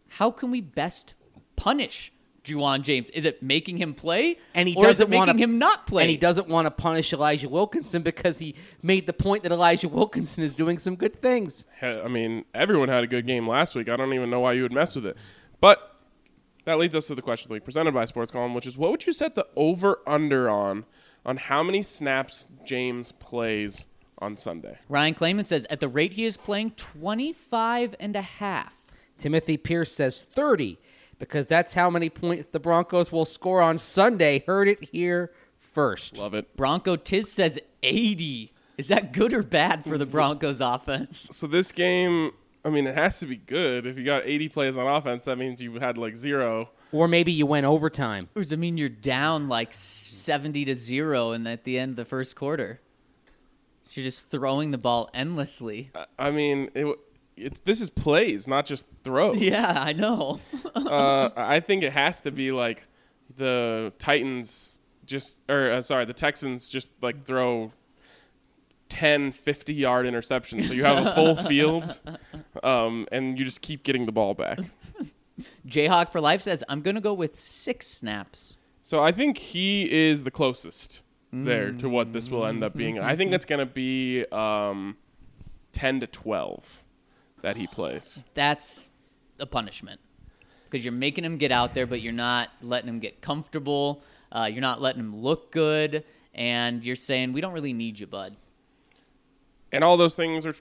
how 0.06 0.30
can 0.30 0.50
we 0.50 0.60
best 0.60 1.14
punish 1.56 2.12
Ja'Wuan 2.48 2.82
James? 2.82 3.10
Is 3.10 3.24
it 3.24 3.42
making 3.42 3.76
him 3.78 3.94
play? 3.94 4.38
and 4.54 4.68
he 4.68 4.74
or 4.74 4.88
is 4.88 5.00
it 5.00 5.04
doesn't 5.04 5.16
want 5.16 5.28
making 5.28 5.42
him 5.42 5.58
not 5.58 5.86
play? 5.86 6.02
And 6.02 6.10
he 6.10 6.16
doesn't 6.16 6.48
want 6.48 6.66
to 6.66 6.70
punish 6.70 7.12
Elijah 7.12 7.48
Wilkinson 7.48 8.02
because 8.02 8.38
he 8.38 8.54
made 8.82 9.06
the 9.06 9.12
point 9.12 9.42
that 9.44 9.52
Elijah 9.52 9.88
Wilkinson 9.88 10.42
is 10.42 10.52
doing 10.54 10.78
some 10.78 10.96
good 10.96 11.20
things. 11.20 11.66
I 11.82 12.08
mean, 12.08 12.44
everyone 12.54 12.88
had 12.88 13.04
a 13.04 13.06
good 13.06 13.26
game 13.26 13.48
last 13.48 13.74
week. 13.74 13.88
I 13.88 13.96
don't 13.96 14.12
even 14.14 14.30
know 14.30 14.40
why 14.40 14.52
you 14.52 14.62
would 14.62 14.72
mess 14.72 14.94
with 14.94 15.06
it. 15.06 15.16
But 15.60 15.96
that 16.64 16.78
leads 16.78 16.94
us 16.94 17.06
to 17.06 17.14
the 17.14 17.22
question 17.22 17.46
of 17.46 17.48
the 17.48 17.54
week 17.54 17.64
presented 17.64 17.94
by 17.94 18.04
Sports 18.04 18.30
Column, 18.30 18.54
which 18.54 18.66
is 18.66 18.76
what 18.76 18.90
would 18.90 19.06
you 19.06 19.12
set 19.12 19.34
the 19.34 19.46
over 19.56 20.00
under 20.06 20.48
on 20.48 20.84
on 21.24 21.36
how 21.36 21.62
many 21.62 21.82
snaps 21.82 22.48
James 22.64 23.12
plays 23.12 23.86
on 24.18 24.36
Sunday? 24.36 24.78
Ryan 24.88 25.14
Clayman 25.14 25.46
says 25.46 25.66
at 25.70 25.80
the 25.80 25.88
rate 25.88 26.12
he 26.12 26.24
is 26.24 26.36
playing 26.36 26.72
25 26.72 27.94
and 27.98 28.16
a 28.16 28.22
half. 28.22 28.92
Timothy 29.16 29.56
Pierce 29.56 29.92
says 29.92 30.24
30 30.32 30.78
because 31.18 31.48
that's 31.48 31.74
how 31.74 31.90
many 31.90 32.10
points 32.10 32.46
the 32.46 32.60
Broncos 32.60 33.10
will 33.12 33.24
score 33.24 33.60
on 33.60 33.78
Sunday. 33.78 34.42
Heard 34.46 34.68
it 34.68 34.84
here 34.84 35.32
first. 35.58 36.16
Love 36.16 36.34
it. 36.34 36.56
Bronco 36.56 36.96
Tiz 36.96 37.30
says 37.30 37.58
80. 37.82 38.52
Is 38.76 38.88
that 38.88 39.12
good 39.12 39.32
or 39.32 39.42
bad 39.42 39.84
for 39.84 39.98
the 39.98 40.06
Broncos 40.06 40.60
offense? 40.60 41.28
So 41.32 41.46
this 41.46 41.72
game, 41.72 42.30
I 42.64 42.70
mean, 42.70 42.86
it 42.86 42.94
has 42.94 43.20
to 43.20 43.26
be 43.26 43.36
good. 43.36 43.86
If 43.86 43.98
you 43.98 44.04
got 44.04 44.22
80 44.24 44.48
plays 44.50 44.76
on 44.76 44.86
offense, 44.86 45.24
that 45.24 45.36
means 45.36 45.60
you 45.60 45.74
had 45.78 45.98
like 45.98 46.16
zero. 46.16 46.70
Or 46.92 47.08
maybe 47.08 47.32
you 47.32 47.44
went 47.44 47.66
overtime. 47.66 48.28
Or 48.34 48.42
does 48.42 48.52
it 48.52 48.58
mean 48.58 48.78
you're 48.78 48.88
down 48.88 49.48
like 49.48 49.74
70 49.74 50.64
to 50.66 50.74
0 50.74 51.32
and 51.32 51.46
at 51.46 51.64
the 51.64 51.78
end 51.78 51.90
of 51.90 51.96
the 51.96 52.04
first 52.04 52.36
quarter? 52.36 52.80
You're 53.92 54.04
just 54.04 54.30
throwing 54.30 54.70
the 54.70 54.78
ball 54.78 55.10
endlessly. 55.12 55.90
I 56.18 56.30
mean, 56.30 56.70
it, 56.74 56.98
it's 57.40 57.60
this 57.60 57.80
is 57.80 57.90
plays, 57.90 58.46
not 58.46 58.66
just 58.66 58.86
throws. 59.04 59.40
Yeah, 59.40 59.74
I 59.76 59.92
know. 59.92 60.40
uh, 60.74 61.30
I 61.36 61.60
think 61.60 61.82
it 61.82 61.92
has 61.92 62.20
to 62.22 62.30
be 62.30 62.52
like 62.52 62.86
the 63.36 63.92
Titans 63.98 64.82
just, 65.06 65.40
or 65.48 65.70
uh, 65.70 65.80
sorry, 65.80 66.04
the 66.04 66.12
Texans 66.12 66.68
just 66.68 66.90
like 67.00 67.24
throw 67.24 67.72
10, 68.88 69.32
50 69.32 69.74
yard 69.74 70.06
interceptions. 70.06 70.64
So 70.64 70.74
you 70.74 70.84
have 70.84 71.06
a 71.06 71.14
full 71.14 71.34
field, 71.48 72.00
um, 72.62 73.06
and 73.12 73.38
you 73.38 73.44
just 73.44 73.62
keep 73.62 73.82
getting 73.82 74.06
the 74.06 74.12
ball 74.12 74.34
back. 74.34 74.58
Jayhawk 75.66 76.10
for 76.10 76.20
Life 76.20 76.42
says, 76.42 76.64
I'm 76.68 76.82
going 76.82 76.96
to 76.96 77.00
go 77.00 77.14
with 77.14 77.38
six 77.38 77.86
snaps. 77.86 78.56
So 78.82 79.02
I 79.02 79.12
think 79.12 79.38
he 79.38 79.90
is 79.90 80.24
the 80.24 80.30
closest 80.30 81.02
there 81.30 81.72
to 81.72 81.88
what 81.90 82.12
this 82.12 82.30
will 82.30 82.46
end 82.46 82.64
up 82.64 82.74
being. 82.74 82.98
I 82.98 83.14
think 83.14 83.32
it's 83.32 83.44
going 83.44 83.58
to 83.58 83.66
be 83.66 84.24
um, 84.32 84.96
10 85.72 86.00
to 86.00 86.06
12 86.06 86.82
that 87.42 87.56
he 87.56 87.66
plays. 87.66 88.22
That's 88.34 88.90
a 89.38 89.46
punishment 89.46 90.00
because 90.64 90.84
you're 90.84 90.92
making 90.92 91.24
him 91.24 91.38
get 91.38 91.52
out 91.52 91.74
there, 91.74 91.86
but 91.86 92.00
you're 92.00 92.12
not 92.12 92.50
letting 92.62 92.88
him 92.88 92.98
get 92.98 93.20
comfortable. 93.20 94.02
Uh, 94.30 94.48
you're 94.50 94.60
not 94.60 94.80
letting 94.80 95.00
him 95.00 95.16
look 95.16 95.50
good, 95.50 96.04
and 96.34 96.84
you're 96.84 96.96
saying 96.96 97.32
we 97.32 97.40
don't 97.40 97.54
really 97.54 97.72
need 97.72 97.98
you, 97.98 98.06
bud. 98.06 98.36
And 99.72 99.82
all 99.82 99.96
those 99.96 100.14
things 100.14 100.44
are, 100.44 100.54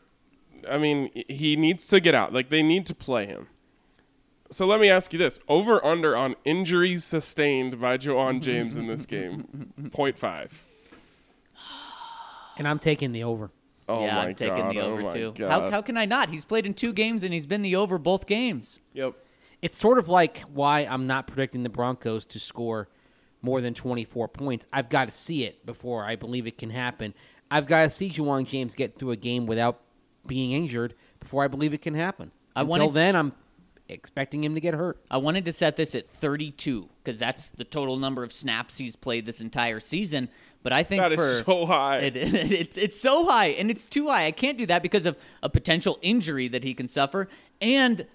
I 0.69 0.77
mean, 0.77 1.11
he 1.27 1.55
needs 1.55 1.87
to 1.87 1.99
get 1.99 2.15
out. 2.15 2.33
Like, 2.33 2.49
they 2.49 2.63
need 2.63 2.85
to 2.87 2.95
play 2.95 3.25
him. 3.25 3.47
So 4.49 4.65
let 4.65 4.79
me 4.79 4.89
ask 4.89 5.11
you 5.11 5.19
this 5.19 5.39
over 5.49 5.83
under 5.85 6.15
on 6.15 6.35
injuries 6.45 7.03
sustained 7.03 7.81
by 7.81 7.97
Ja'Wuan 7.97 8.41
James 8.41 8.77
in 8.77 8.87
this 8.87 9.05
game 9.05 9.73
0.5. 9.81 10.63
And 12.57 12.67
I'm 12.67 12.79
taking 12.79 13.11
the 13.11 13.23
over. 13.23 13.51
Oh 13.89 14.03
yeah, 14.03 14.15
my 14.15 14.27
I'm 14.27 14.35
taking 14.35 14.55
God, 14.57 14.75
the 14.75 14.79
oh 14.81 14.91
over 14.91 15.01
my 15.03 15.09
too. 15.09 15.33
God. 15.35 15.49
How, 15.49 15.71
how 15.71 15.81
can 15.81 15.95
I 15.97 16.05
not? 16.05 16.29
He's 16.29 16.45
played 16.45 16.65
in 16.65 16.73
two 16.73 16.91
games 16.93 17.23
and 17.23 17.31
he's 17.33 17.45
been 17.45 17.61
the 17.61 17.75
over 17.77 17.97
both 17.97 18.25
games. 18.27 18.79
Yep. 18.93 19.13
It's 19.61 19.77
sort 19.77 19.97
of 19.97 20.07
like 20.09 20.39
why 20.53 20.81
I'm 20.81 21.07
not 21.07 21.27
predicting 21.27 21.63
the 21.63 21.69
Broncos 21.69 22.25
to 22.27 22.39
score 22.39 22.89
more 23.41 23.61
than 23.61 23.73
24 23.73 24.27
points. 24.27 24.67
I've 24.73 24.89
got 24.89 25.05
to 25.05 25.11
see 25.11 25.45
it 25.45 25.65
before 25.65 26.03
I 26.03 26.15
believe 26.15 26.47
it 26.47 26.57
can 26.57 26.69
happen. 26.69 27.13
I've 27.49 27.65
got 27.65 27.83
to 27.83 27.89
see 27.89 28.09
Ja'Wuan 28.09 28.45
James 28.45 28.75
get 28.75 28.97
through 28.99 29.11
a 29.11 29.15
game 29.15 29.45
without 29.45 29.79
being 30.25 30.51
injured 30.51 30.93
before 31.19 31.43
I 31.43 31.47
believe 31.47 31.73
it 31.73 31.81
can 31.81 31.93
happen. 31.93 32.31
I 32.55 32.61
Until 32.61 32.79
wanted- 32.79 32.93
then, 32.95 33.15
I'm 33.15 33.31
expecting 33.89 34.43
him 34.43 34.55
to 34.55 34.61
get 34.61 34.73
hurt. 34.73 34.99
I 35.09 35.17
wanted 35.17 35.45
to 35.45 35.51
set 35.51 35.75
this 35.75 35.95
at 35.95 36.09
32 36.09 36.87
because 37.03 37.19
that's 37.19 37.49
the 37.49 37.63
total 37.63 37.97
number 37.97 38.23
of 38.23 38.33
snaps 38.33 38.77
he's 38.77 38.95
played 38.95 39.25
this 39.25 39.41
entire 39.41 39.79
season. 39.79 40.29
But 40.63 40.73
I 40.73 40.83
think 40.83 41.01
That 41.01 41.13
is 41.13 41.19
for 41.19 41.45
so 41.45 41.65
high. 41.65 41.97
It, 41.99 42.15
it, 42.15 42.77
it's 42.77 42.99
so 42.99 43.25
high, 43.25 43.47
and 43.47 43.71
it's 43.71 43.87
too 43.87 44.07
high. 44.07 44.25
I 44.25 44.31
can't 44.31 44.57
do 44.57 44.65
that 44.65 44.81
because 44.81 45.05
of 45.05 45.17
a 45.41 45.49
potential 45.49 45.99
injury 46.01 46.47
that 46.49 46.63
he 46.63 46.73
can 46.73 46.87
suffer. 46.87 47.29
And 47.61 48.05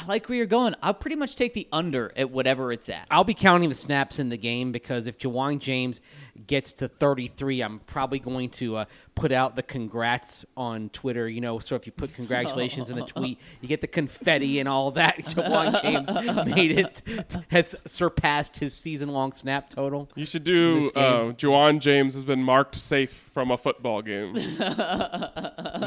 I 0.00 0.04
like 0.06 0.28
where 0.28 0.36
you're 0.38 0.46
going. 0.46 0.76
I'll 0.80 0.94
pretty 0.94 1.16
much 1.16 1.34
take 1.34 1.54
the 1.54 1.66
under 1.72 2.12
at 2.16 2.30
whatever 2.30 2.72
it's 2.72 2.88
at. 2.88 3.06
I'll 3.10 3.24
be 3.24 3.34
counting 3.34 3.68
the 3.68 3.74
snaps 3.74 4.20
in 4.20 4.28
the 4.28 4.36
game 4.36 4.70
because 4.70 5.08
if 5.08 5.18
Ja'Wuan 5.18 5.58
James 5.58 6.00
gets 6.46 6.72
to 6.74 6.86
33, 6.88 7.60
I'm 7.62 7.80
probably 7.80 8.20
going 8.20 8.50
to 8.50 8.76
uh, 8.76 8.84
put 9.16 9.32
out 9.32 9.56
the 9.56 9.62
congrats 9.64 10.44
on 10.56 10.90
Twitter. 10.90 11.28
You 11.28 11.40
know, 11.40 11.58
so 11.58 11.74
if 11.74 11.84
you 11.84 11.90
put 11.92 12.14
congratulations 12.14 12.90
in 12.90 12.96
the 12.96 13.04
tweet, 13.06 13.40
you 13.60 13.66
get 13.66 13.80
the 13.80 13.88
confetti 13.88 14.60
and 14.60 14.68
all 14.68 14.92
that. 14.92 15.18
Ja'Wuan 15.24 15.82
James 15.82 16.54
made 16.54 16.78
it, 16.78 17.02
has 17.48 17.74
surpassed 17.84 18.56
his 18.58 18.74
season 18.74 19.08
long 19.08 19.32
snap 19.32 19.68
total. 19.70 20.08
You 20.14 20.26
should 20.26 20.44
do. 20.44 20.80
this 20.82 20.92
Uh, 20.94 21.22
game. 21.24 21.34
Ja'Wuan 21.34 21.80
James 21.80 22.14
has 22.14 22.24
been 22.24 22.44
marked 22.44 22.76
safe 22.76 23.10
from 23.10 23.50
a 23.50 23.58
football 23.58 24.02
game, 24.02 24.36
You 24.36 24.42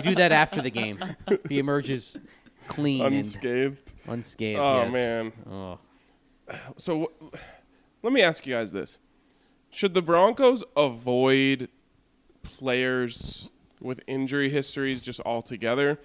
do 0.01 0.15
that 0.15 0.31
after 0.33 0.61
the 0.61 0.69
game. 0.71 0.97
He 1.47 1.59
emerges 1.59 2.17
clean 2.67 3.05
unscathed. 3.05 3.93
and 4.05 4.13
unscathed. 4.13 4.59
Oh 4.59 4.83
yes. 4.83 4.93
man. 4.93 5.33
Oh. 5.49 5.79
So 6.77 7.11
let 8.03 8.13
me 8.13 8.21
ask 8.21 8.45
you 8.45 8.53
guys 8.53 8.71
this: 8.71 8.97
Should 9.69 9.93
the 9.93 10.01
Broncos 10.01 10.63
avoid 10.75 11.69
players 12.43 13.49
with 13.79 14.01
injury 14.07 14.49
histories 14.49 15.01
just 15.01 15.21
altogether? 15.25 15.99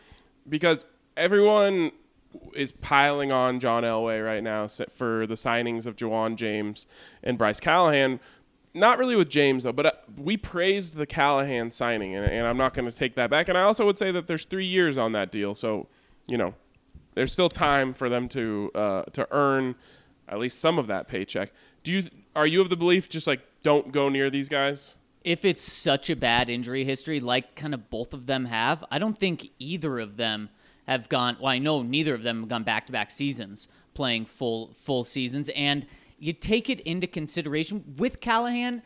Because 0.48 0.86
everyone 1.16 1.90
is 2.54 2.72
piling 2.72 3.32
on 3.32 3.60
John 3.60 3.82
Elway 3.82 4.24
right 4.24 4.42
now 4.42 4.66
for 4.66 5.26
the 5.26 5.34
signings 5.34 5.86
of 5.86 5.96
Ja'Wuan 5.96 6.36
James 6.36 6.86
and 7.22 7.38
Bryce 7.38 7.60
Callahan. 7.60 8.20
Not 8.74 8.98
really 8.98 9.16
with 9.16 9.30
James 9.30 9.64
though, 9.64 9.72
but 9.72 9.86
uh, 9.86 9.92
we 10.18 10.36
praised 10.36 10.96
the 10.96 11.06
Callahan 11.06 11.70
signing, 11.70 12.14
and, 12.14 12.26
and 12.26 12.46
I'm 12.46 12.58
not 12.58 12.74
going 12.74 12.88
to 12.88 12.94
take 12.94 13.14
that 13.14 13.30
back. 13.30 13.48
And 13.48 13.56
I 13.56 13.62
also 13.62 13.86
would 13.86 13.98
say 13.98 14.10
that 14.12 14.26
there's 14.26 14.44
three 14.44 14.66
years 14.66 14.98
on 14.98 15.12
that 15.12 15.30
deal, 15.30 15.54
so 15.54 15.88
you 16.28 16.36
know 16.36 16.54
there's 17.14 17.32
still 17.32 17.48
time 17.48 17.92
for 17.92 18.08
them 18.08 18.28
to 18.28 18.70
uh, 18.74 19.02
to 19.12 19.26
earn 19.30 19.74
at 20.28 20.38
least 20.38 20.58
some 20.58 20.78
of 20.78 20.86
that 20.88 21.08
paycheck. 21.08 21.52
Do 21.82 21.92
you 21.92 22.10
are 22.34 22.46
you 22.46 22.60
of 22.60 22.70
the 22.70 22.76
belief 22.76 23.08
just 23.08 23.26
like 23.26 23.40
don't 23.62 23.92
go 23.92 24.08
near 24.08 24.30
these 24.30 24.48
guys? 24.48 24.94
if 25.26 25.44
it's 25.44 25.60
such 25.60 26.08
a 26.08 26.14
bad 26.14 26.48
injury 26.48 26.84
history 26.84 27.18
like 27.18 27.56
kind 27.56 27.74
of 27.74 27.90
both 27.90 28.14
of 28.14 28.26
them 28.26 28.44
have, 28.44 28.84
I 28.92 29.00
don't 29.00 29.18
think 29.18 29.50
either 29.58 29.98
of 29.98 30.16
them 30.16 30.48
have 30.86 31.08
gone 31.08 31.36
well, 31.40 31.48
I 31.48 31.58
know 31.58 31.82
neither 31.82 32.14
of 32.14 32.22
them 32.22 32.40
have 32.40 32.48
gone 32.48 32.62
back 32.62 32.86
to 32.86 32.92
back 32.92 33.10
seasons 33.10 33.66
playing 33.92 34.24
full 34.24 34.72
full 34.72 35.02
seasons 35.02 35.48
and 35.50 35.84
you 36.20 36.32
take 36.32 36.70
it 36.70 36.78
into 36.80 37.08
consideration 37.08 37.82
with 37.96 38.20
Callahan 38.20 38.82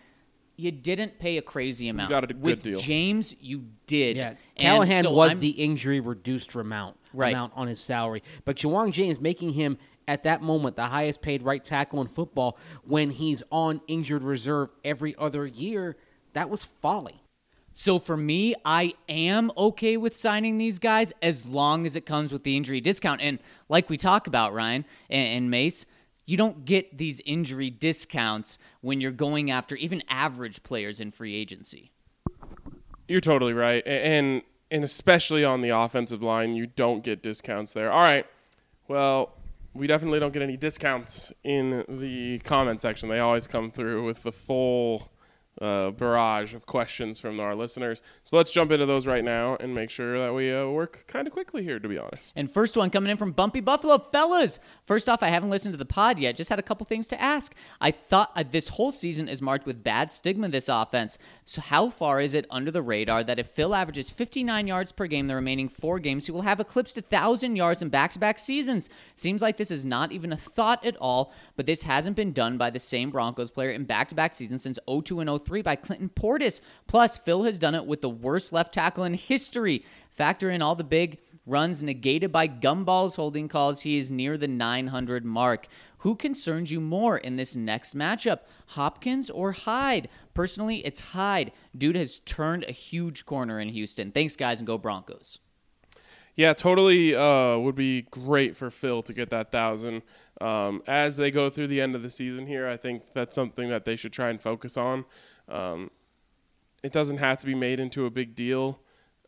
you 0.57 0.71
didn't 0.71 1.19
pay 1.19 1.37
a 1.39 1.43
crazy 1.43 1.89
amount. 1.89 2.11
got 2.11 2.25
a 2.25 2.27
good 2.29 2.43
with 2.43 2.63
deal. 2.63 2.79
James, 2.79 3.35
you 3.41 3.65
did. 3.87 4.17
Yeah, 4.17 4.35
Callahan 4.57 5.05
so 5.05 5.13
was 5.13 5.33
I'm- 5.33 5.41
the 5.41 5.51
injury 5.51 6.01
reduced 6.01 6.55
amount 6.55 6.97
Right. 7.13 7.33
amount 7.33 7.53
on 7.57 7.67
his 7.67 7.81
salary, 7.81 8.23
but 8.45 8.57
Ja'Wuan 8.57 8.91
James 8.91 9.21
making 9.21 9.51
him 9.51 9.79
at 10.09 10.25
that 10.25 10.43
moment 10.43 10.77
the 10.77 10.87
highest 10.87 11.23
paid 11.23 11.43
right 11.43 11.63
tackle 11.63 12.01
in 12.01 12.09
football 12.09 12.59
when 12.85 13.11
he's 13.11 13.43
on 13.51 13.81
injured 13.87 14.23
reserve 14.23 14.71
every 14.85 15.15
other 15.17 15.47
year. 15.47 15.97
That 16.33 16.51
was 16.51 16.65
folly. 16.65 17.23
So 17.73 17.99
for 17.99 18.17
me, 18.17 18.55
I 18.65 18.95
am 19.09 19.53
okay 19.57 19.97
with 19.97 20.17
signing 20.17 20.59
these 20.59 20.79
guys 20.79 21.13
as 21.23 21.47
long 21.47 21.87
as 21.87 21.97
it 21.97 22.05
comes 22.05 22.33
with 22.33 22.43
the 22.43 22.57
injury 22.57 22.81
discount. 22.81 23.21
And 23.21 23.39
like 23.69 23.89
we 23.89 23.97
talk 23.97 24.27
about, 24.27 24.53
Ryan 24.53 24.85
and, 25.09 25.29
and 25.29 25.51
Mace, 25.51 25.87
you 26.27 26.37
don't 26.37 26.65
get 26.65 26.99
these 26.99 27.21
injury 27.25 27.71
discounts 27.71 28.59
when 28.83 29.01
you're 29.01 29.11
going 29.13 29.51
after 29.51 29.77
even 29.77 30.03
average 30.09 30.63
players 30.63 31.01
in 31.01 31.11
free 31.11 31.35
agency. 31.35 31.91
You're 33.09 33.21
totally 33.21 33.53
right, 33.53 33.85
and 33.87 34.43
and 34.71 34.85
especially 34.85 35.45
on 35.45 35.61
the 35.61 35.71
offensive 35.71 36.23
line, 36.23 36.55
you 36.55 36.67
don't 36.67 37.03
get 37.03 37.23
discounts 37.23 37.73
there. 37.73 37.91
All 37.91 38.03
right, 38.03 38.27
well, 38.89 39.33
we 39.75 39.87
definitely 39.87 40.21
don't 40.21 40.33
get 40.33 40.43
any 40.43 40.57
discounts 40.57 41.33
in 41.45 41.85
the 41.89 42.39
comment 42.41 42.81
section. 42.81 43.09
They 43.09 43.21
always 43.21 43.47
come 43.47 43.71
through 43.71 44.05
with 44.05 44.23
the 44.23 44.33
full 44.33 45.11
uh, 45.61 45.91
barrage 45.91 46.55
of 46.55 46.67
questions 46.67 47.21
from 47.21 47.39
our 47.39 47.55
listeners. 47.55 48.03
So 48.25 48.37
let's 48.37 48.51
jump 48.53 48.73
into 48.73 48.87
those 48.87 49.07
right 49.07 49.25
now 49.25 49.57
and 49.57 49.75
make 49.75 49.91
sure 49.91 50.19
that 50.19 50.35
we 50.35 50.53
uh, 50.53 50.67
work 50.67 51.05
kind 51.07 51.27
of 51.27 51.33
quickly 51.33 51.63
here. 51.63 51.79
To 51.79 51.89
be 51.89 51.99
honest. 51.99 52.33
And 52.37 52.51
first 52.51 52.77
one 52.77 52.91
coming 52.91 53.11
in 53.11 53.17
from 53.17 53.33
Bumpy 53.33 53.61
Buffalo. 53.61 53.99
Fellas, 53.99 54.59
first 54.85 55.09
off, 55.09 55.23
I 55.23 55.29
haven't 55.29 55.51
listened 55.51 55.73
to 55.73 55.79
the 55.79 55.85
pod 55.85 56.19
yet. 56.19 56.37
Just 56.37 56.51
had 56.51 56.59
a 56.59 56.63
couple 56.63 56.87
things 56.87 57.09
to 57.09 57.21
ask. 57.21 57.55
I 57.81 57.91
thought 57.91 58.33
uh, 58.37 58.45
this 58.49 58.69
whole 58.69 58.93
season 58.93 59.29
is 59.29 59.43
marked 59.43 59.67
with 59.67 59.83
bad 59.83 60.11
stigma, 60.11 60.49
this 60.49 60.69
offense. 60.69 61.19
So, 61.45 61.61
how 61.61 61.89
far 61.91 62.21
is 62.21 62.35
it 62.35 62.47
under 62.51 62.71
the 62.71 62.83
radar 62.83 63.25
that 63.25 63.39
if 63.39 63.49
Phil 63.49 63.75
averages 63.75 64.11
59 64.11 64.67
yards 64.67 64.93
per 64.93 65.07
game 65.07 65.27
the 65.27 65.35
remaining 65.35 65.69
four 65.69 65.99
games, 65.99 66.27
he 66.27 66.33
will 66.33 66.43
have 66.43 66.61
eclipsed 66.61 66.97
1,000 66.97 67.57
yards 67.57 67.83
in 67.83 67.89
back 67.89 68.13
to 68.13 68.19
back 68.19 68.39
seasons? 68.39 68.89
Seems 69.17 69.43
like 69.43 69.57
this 69.57 69.71
is 69.71 69.85
not 69.85 70.13
even 70.13 70.33
a 70.33 70.37
thought 70.37 70.85
at 70.87 70.97
all, 70.97 71.33
but 71.57 71.67
this 71.67 71.83
hasn't 71.83 72.17
been 72.17 72.33
done 72.33 72.57
by 72.57 72.71
the 72.71 72.79
same 72.79 73.11
Broncos 73.11 73.51
player 73.51 73.71
in 73.71 73.85
back 73.85 74.09
to 74.09 74.15
back 74.15 74.33
seasons 74.33 74.63
since 74.63 74.79
02 74.89 75.21
and 75.21 75.45
03 75.45 75.50
by 75.63 75.75
Clinton 75.75 76.09
Portis. 76.09 76.61
Plus, 76.87 77.19
Phil 77.19 77.43
has 77.43 77.59
done 77.59 77.75
it 77.75 77.85
with 77.85 78.01
the 78.01 78.09
worst 78.09 78.53
left 78.53 78.73
tackle 78.73 79.05
in 79.05 79.15
history. 79.15 79.85
Factor 80.11 80.51
in 80.51 80.63
all 80.63 80.77
the 80.77 80.85
big 80.85 81.19
runs 81.47 81.83
negated 81.83 82.31
by 82.31 82.47
gumballs 82.47 83.17
holding 83.17 83.49
calls. 83.49 83.81
He 83.81 83.97
is 83.97 84.13
near 84.13 84.39
the 84.39 84.49
900 84.49 85.25
mark. 85.25 85.67
Who 85.99 86.15
concerns 86.15 86.71
you 86.71 86.81
more 86.81 87.19
in 87.19 87.37
this 87.37 87.57
next 87.57 87.97
matchup, 87.97 88.41
Hopkins 88.69 89.29
or 89.29 89.53
Hyde? 89.53 90.09
Personally, 90.33 90.79
it's 90.87 91.01
Hyde. 91.01 91.53
Dude 91.77 91.97
has 91.97 92.21
turned 92.21 92.65
a 92.69 92.73
huge 92.73 93.27
corner 93.27 93.59
in 93.61 93.69
Houston. 93.71 94.13
Thanks, 94.13 94.37
guys, 94.37 94.61
and 94.61 94.67
go 94.67 94.79
Broncos. 94.79 95.41
Yeah, 96.37 96.55
totally 96.55 97.15
uh, 97.15 97.59
would 97.59 97.75
be 97.75 98.03
great 98.03 98.57
for 98.57 98.71
Phil 98.71 99.03
to 99.03 99.13
get 99.13 99.31
that 99.31 99.53
thousand. 99.53 100.03
Um, 100.41 100.83
as 100.87 101.19
they 101.19 101.31
go 101.31 101.51
through 101.51 101.67
the 101.67 101.81
end 101.83 101.95
of 101.95 102.03
the 102.03 102.09
season 102.09 102.47
here, 102.47 102.67
I 102.67 102.79
think 102.79 103.13
that's 103.13 103.35
something 103.35 103.69
that 103.69 103.85
they 103.85 103.97
should 103.97 104.13
try 104.13 104.31
and 104.31 104.41
focus 104.41 104.79
on. 104.79 105.05
Um, 105.51 105.91
it 106.83 106.93
doesn't 106.93 107.19
have 107.19 107.39
to 107.39 107.47
be 107.47 107.55
made 107.55 107.81
into 107.81 108.07
a 108.07 108.11
big 108.11 108.35
deal. 108.35 108.81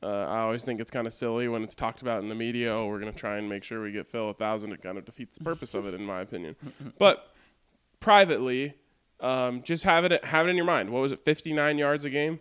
Uh, 0.02 0.26
I 0.28 0.40
always 0.40 0.64
think 0.64 0.80
it's 0.80 0.90
kind 0.90 1.06
of 1.06 1.12
silly 1.12 1.46
when 1.48 1.62
it's 1.62 1.74
talked 1.74 2.02
about 2.02 2.22
in 2.22 2.28
the 2.28 2.34
media. 2.34 2.72
Oh, 2.74 2.86
we're 2.86 2.98
going 2.98 3.12
to 3.12 3.18
try 3.18 3.38
and 3.38 3.48
make 3.48 3.62
sure 3.62 3.82
we 3.82 3.92
get 3.92 4.06
Phil 4.06 4.30
a 4.30 4.34
thousand. 4.34 4.72
It 4.72 4.82
kind 4.82 4.98
of 4.98 5.04
defeats 5.04 5.38
the 5.38 5.44
purpose 5.44 5.74
of 5.74 5.86
it, 5.86 5.94
in 5.94 6.04
my 6.04 6.20
opinion. 6.20 6.56
But 6.98 7.32
privately, 8.00 8.74
um, 9.20 9.62
just 9.62 9.84
have 9.84 10.04
it 10.04 10.24
have 10.24 10.46
it 10.46 10.50
in 10.50 10.56
your 10.56 10.64
mind. 10.64 10.90
What 10.90 11.02
was 11.02 11.12
it? 11.12 11.20
Fifty 11.20 11.52
nine 11.52 11.78
yards 11.78 12.04
a 12.04 12.10
game. 12.10 12.40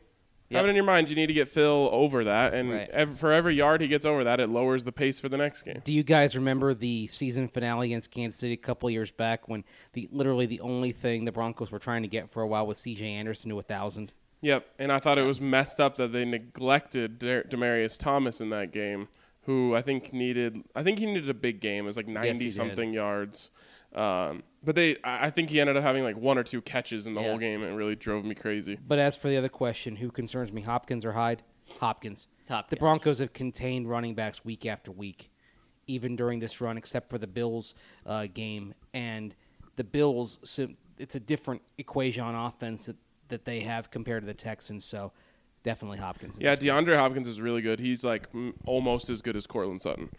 Have 0.58 0.66
it 0.66 0.70
in 0.70 0.76
your 0.76 0.86
mind. 0.86 1.10
You 1.10 1.16
need 1.16 1.28
to 1.28 1.34
get 1.34 1.48
Phil 1.48 1.90
over 1.92 2.24
that, 2.26 2.54
and 2.54 2.72
Right. 2.72 2.90
ev- 2.92 3.18
for 3.18 3.32
every 3.32 3.56
yard 3.56 3.82
he 3.82 3.88
gets 3.88 4.06
over 4.06 4.24
that, 4.24 4.40
it 4.40 4.48
lowers 4.50 4.84
the 4.84 4.92
pace 4.92 5.20
for 5.20 5.30
the 5.30 5.38
next 5.38 5.64
game. 5.64 5.82
Do 5.84 5.94
you 5.94 6.04
guys 6.04 6.36
remember 6.36 6.74
the 6.74 7.08
season 7.08 7.48
finale 7.48 7.88
against 7.88 8.12
Kansas 8.12 8.40
City 8.40 8.54
a 8.54 8.58
couple 8.58 8.90
years 8.90 9.12
back 9.12 9.48
when 9.48 9.64
the 9.94 10.08
literally 10.12 10.46
the 10.46 10.60
only 10.62 10.92
thing 10.92 11.26
the 11.26 11.32
Broncos 11.32 11.72
were 11.72 11.80
trying 11.80 12.02
to 12.02 12.08
get 12.08 12.30
for 12.30 12.42
a 12.44 12.48
while 12.48 12.66
was 12.68 12.78
C.J. 12.78 13.06
Anderson 13.06 13.50
to 13.50 13.60
a 13.60 13.64
thousand? 13.64 14.14
Yep, 14.42 14.66
and 14.80 14.92
I 14.92 15.00
thought 15.00 15.18
it 15.20 15.26
was 15.26 15.40
messed 15.40 15.80
up 15.80 15.98
that 15.98 16.12
they 16.14 16.26
neglected 16.26 17.20
De- 17.20 17.44
Demaryius 17.44 17.98
Thomas 18.00 18.42
in 18.42 18.50
that 18.50 18.72
game, 18.72 19.08
who 19.44 19.76
I 19.76 19.82
think 19.82 20.12
needed. 20.14 20.58
I 20.76 20.84
think 20.84 21.00
he 21.00 21.06
needed 21.06 21.30
a 21.30 21.34
big 21.34 21.60
game. 21.62 21.84
It 21.86 21.88
was 21.88 21.98
like 21.98 22.08
ninety 22.08 22.46
did. 22.46 22.54
something 22.54 22.92
yards. 22.94 23.52
Um, 23.96 24.44
but 24.64 24.76
they, 24.76 24.96
I 25.04 25.28
I 25.28 25.30
think 25.30 25.50
he 25.50 25.60
ended 25.60 25.76
up 25.78 25.84
having 25.84 26.04
like 26.04 26.16
one 26.18 26.38
or 26.38 26.44
two 26.44 26.62
catches 26.62 27.08
in 27.08 27.14
the 27.14 27.22
Yeah. 27.22 27.28
whole 27.30 27.38
game, 27.38 27.62
and 27.64 27.74
it 27.74 27.76
really 27.76 27.96
drove 27.96 28.24
me 28.26 28.36
crazy. 28.36 28.78
But 28.88 29.00
as 29.00 29.16
for 29.18 29.28
the 29.30 29.38
other 29.38 29.50
question, 29.50 29.96
who 29.98 30.12
concerns 30.12 30.54
me, 30.54 30.62
Hopkins 30.62 31.04
or 31.06 31.12
Hyde? 31.14 31.44
Hopkins. 31.80 32.28
Hopkins. 32.48 32.70
The 32.70 32.76
Broncos 32.78 33.20
have 33.20 33.34
contained 33.34 33.90
running 33.90 34.14
backs 34.16 34.44
week 34.46 34.66
after 34.66 34.92
week, 34.92 35.30
even 35.88 36.16
during 36.16 36.40
this 36.40 36.62
run, 36.62 36.78
except 36.78 37.10
for 37.10 37.18
the 37.18 37.28
Bills 37.28 37.76
uh, 38.06 38.28
game. 38.34 38.74
And 38.94 39.36
the 39.78 39.84
Bills, 39.84 40.40
sim- 40.44 40.78
it's 40.98 41.16
a 41.16 41.20
different 41.20 41.62
equation 41.78 42.24
on 42.24 42.36
offense 42.36 42.86
that, 42.88 42.98
that 43.30 43.46
they 43.46 43.62
have 43.62 43.90
compared 43.90 44.24
to 44.24 44.28
the 44.28 44.34
Texans. 44.34 44.84
So 44.86 45.14
definitely 45.64 45.98
Hopkins. 46.00 46.38
Yeah, 46.40 46.56
this 46.56 46.64
game. 46.64 46.74
DeAndre 46.74 46.98
Hopkins 46.98 47.28
is 47.28 47.40
really 47.42 47.62
good. 47.62 47.80
He's 47.80 48.04
like 48.04 48.28
almost 48.66 49.10
as 49.10 49.22
good 49.22 49.36
as 49.38 49.48
Courtland 49.48 49.82
Sutton. 49.82 50.10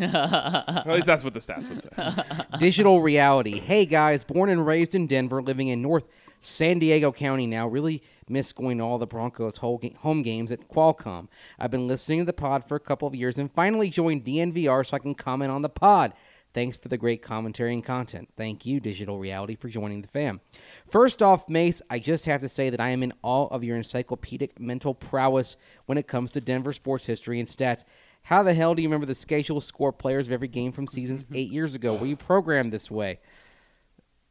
At 0.00 0.86
least 0.86 1.06
that's 1.06 1.24
what 1.24 1.34
the 1.34 1.40
stats 1.40 1.68
would 1.68 1.82
say. 1.82 2.44
Digital 2.58 3.00
reality. 3.00 3.58
Hey 3.58 3.86
guys, 3.86 4.24
born 4.24 4.50
and 4.50 4.66
raised 4.66 4.94
in 4.94 5.06
Denver, 5.06 5.42
living 5.42 5.68
in 5.68 5.82
North 5.82 6.04
San 6.40 6.78
Diego 6.78 7.10
County 7.12 7.46
now. 7.46 7.66
Really 7.66 8.02
miss 8.28 8.52
going 8.52 8.78
to 8.78 8.84
all 8.84 8.98
the 8.98 9.06
Broncos 9.06 9.58
home 9.58 10.22
games 10.22 10.52
at 10.52 10.68
Qualcomm. 10.68 11.28
I've 11.58 11.70
been 11.70 11.86
listening 11.86 12.20
to 12.20 12.24
the 12.24 12.32
pod 12.32 12.68
for 12.68 12.76
a 12.76 12.80
couple 12.80 13.08
of 13.08 13.14
years 13.14 13.38
and 13.38 13.50
finally 13.50 13.90
joined 13.90 14.24
DNVR 14.24 14.86
so 14.86 14.96
I 14.96 15.00
can 15.00 15.14
comment 15.14 15.50
on 15.50 15.62
the 15.62 15.68
pod. 15.68 16.12
Thanks 16.54 16.76
for 16.76 16.88
the 16.88 16.96
great 16.96 17.20
commentary 17.20 17.74
and 17.74 17.84
content. 17.84 18.28
Thank 18.36 18.64
you, 18.64 18.78
Digital 18.78 19.18
Reality, 19.18 19.56
for 19.56 19.68
joining 19.68 20.02
the 20.02 20.08
fam. 20.08 20.40
First 20.88 21.20
off, 21.20 21.48
Mace, 21.48 21.82
I 21.90 21.98
just 21.98 22.26
have 22.26 22.42
to 22.42 22.48
say 22.48 22.70
that 22.70 22.80
I 22.80 22.90
am 22.90 23.02
in 23.02 23.12
awe 23.22 23.48
of 23.48 23.64
your 23.64 23.76
encyclopedic 23.76 24.60
mental 24.60 24.94
prowess 24.94 25.56
when 25.86 25.98
it 25.98 26.06
comes 26.06 26.30
to 26.30 26.40
Denver 26.40 26.72
sports 26.72 27.06
history 27.06 27.40
and 27.40 27.48
stats. 27.48 27.82
How 28.24 28.42
the 28.42 28.54
hell 28.54 28.74
do 28.74 28.82
you 28.82 28.88
remember 28.88 29.06
the 29.06 29.14
schedule 29.14 29.60
score 29.60 29.92
players 29.92 30.26
of 30.26 30.32
every 30.32 30.48
game 30.48 30.72
from 30.72 30.86
seasons 30.86 31.24
mm-hmm. 31.24 31.36
eight 31.36 31.50
years 31.50 31.74
ago? 31.74 31.94
Were 31.94 32.06
you 32.06 32.16
programmed 32.16 32.72
this 32.72 32.90
way? 32.90 33.20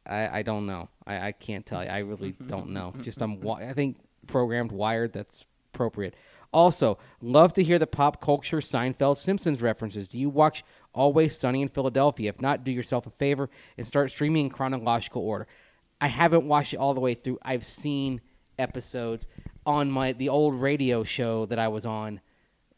I, 0.04 0.40
I 0.40 0.42
don't 0.42 0.66
know. 0.66 0.88
I, 1.06 1.28
I 1.28 1.32
can't 1.32 1.64
tell 1.64 1.82
you. 1.82 1.88
I 1.88 1.98
really 1.98 2.32
mm-hmm. 2.32 2.48
don't 2.48 2.70
know. 2.70 2.90
Mm-hmm. 2.92 3.02
Just 3.02 3.22
I'm. 3.22 3.40
I 3.48 3.72
think 3.72 3.96
programmed, 4.26 4.72
wired. 4.72 5.12
That's 5.12 5.46
appropriate. 5.72 6.14
Also, 6.52 6.98
love 7.20 7.52
to 7.54 7.62
hear 7.62 7.78
the 7.78 7.86
pop 7.86 8.20
culture 8.20 8.58
Seinfeld 8.58 9.16
Simpsons 9.16 9.62
references. 9.62 10.08
Do 10.08 10.18
you 10.18 10.28
watch 10.28 10.64
Always 10.92 11.36
Sunny 11.36 11.62
in 11.62 11.68
Philadelphia? 11.68 12.28
If 12.28 12.40
not, 12.40 12.64
do 12.64 12.72
yourself 12.72 13.06
a 13.06 13.10
favor 13.10 13.48
and 13.78 13.86
start 13.86 14.10
streaming 14.10 14.46
in 14.46 14.50
chronological 14.50 15.22
order. 15.22 15.46
I 16.00 16.08
haven't 16.08 16.46
watched 16.46 16.74
it 16.74 16.78
all 16.78 16.94
the 16.94 17.00
way 17.00 17.14
through. 17.14 17.38
I've 17.42 17.64
seen 17.64 18.20
episodes 18.58 19.26
on 19.64 19.90
my 19.90 20.12
the 20.12 20.28
old 20.28 20.54
radio 20.54 21.04
show 21.04 21.46
that 21.46 21.58
I 21.58 21.68
was 21.68 21.86
on. 21.86 22.20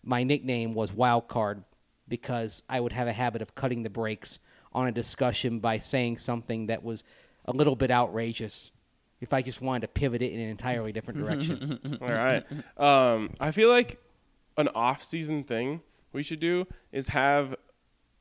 My 0.07 0.23
nickname 0.23 0.73
was 0.73 0.93
Wild 0.93 1.27
Card 1.27 1.65
because 2.09 2.63
I 2.69 2.79
would 2.79 2.93
have 2.93 3.09
a 3.09 3.13
habit 3.13 3.43
of 3.43 3.57
cutting 3.57 3.83
the 3.83 3.91
brakes 3.91 4.39
on 4.73 4.87
a 4.87 4.93
discussion 4.93 5.59
by 5.59 5.79
saying 5.79 6.19
something 6.19 6.67
that 6.67 6.85
was 6.85 7.03
a 7.45 7.53
little 7.53 7.75
bit 7.75 7.91
outrageous. 7.91 8.71
If 9.21 9.33
I 9.33 9.43
just 9.43 9.61
wanted 9.61 9.81
to 9.81 9.89
pivot 9.89 10.23
it 10.23 10.33
in 10.33 10.39
an 10.39 10.49
entirely 10.49 10.93
different 10.93 11.19
direction. 11.19 11.81
All 12.01 12.09
right. 12.09 12.45
Um, 12.79 13.31
I 13.41 13.51
feel 13.51 13.69
like 13.69 13.99
an 14.57 14.69
off-season 14.69 15.43
thing 15.43 15.81
we 16.13 16.23
should 16.23 16.41
do 16.41 16.67
is 16.93 17.09
have 17.09 17.57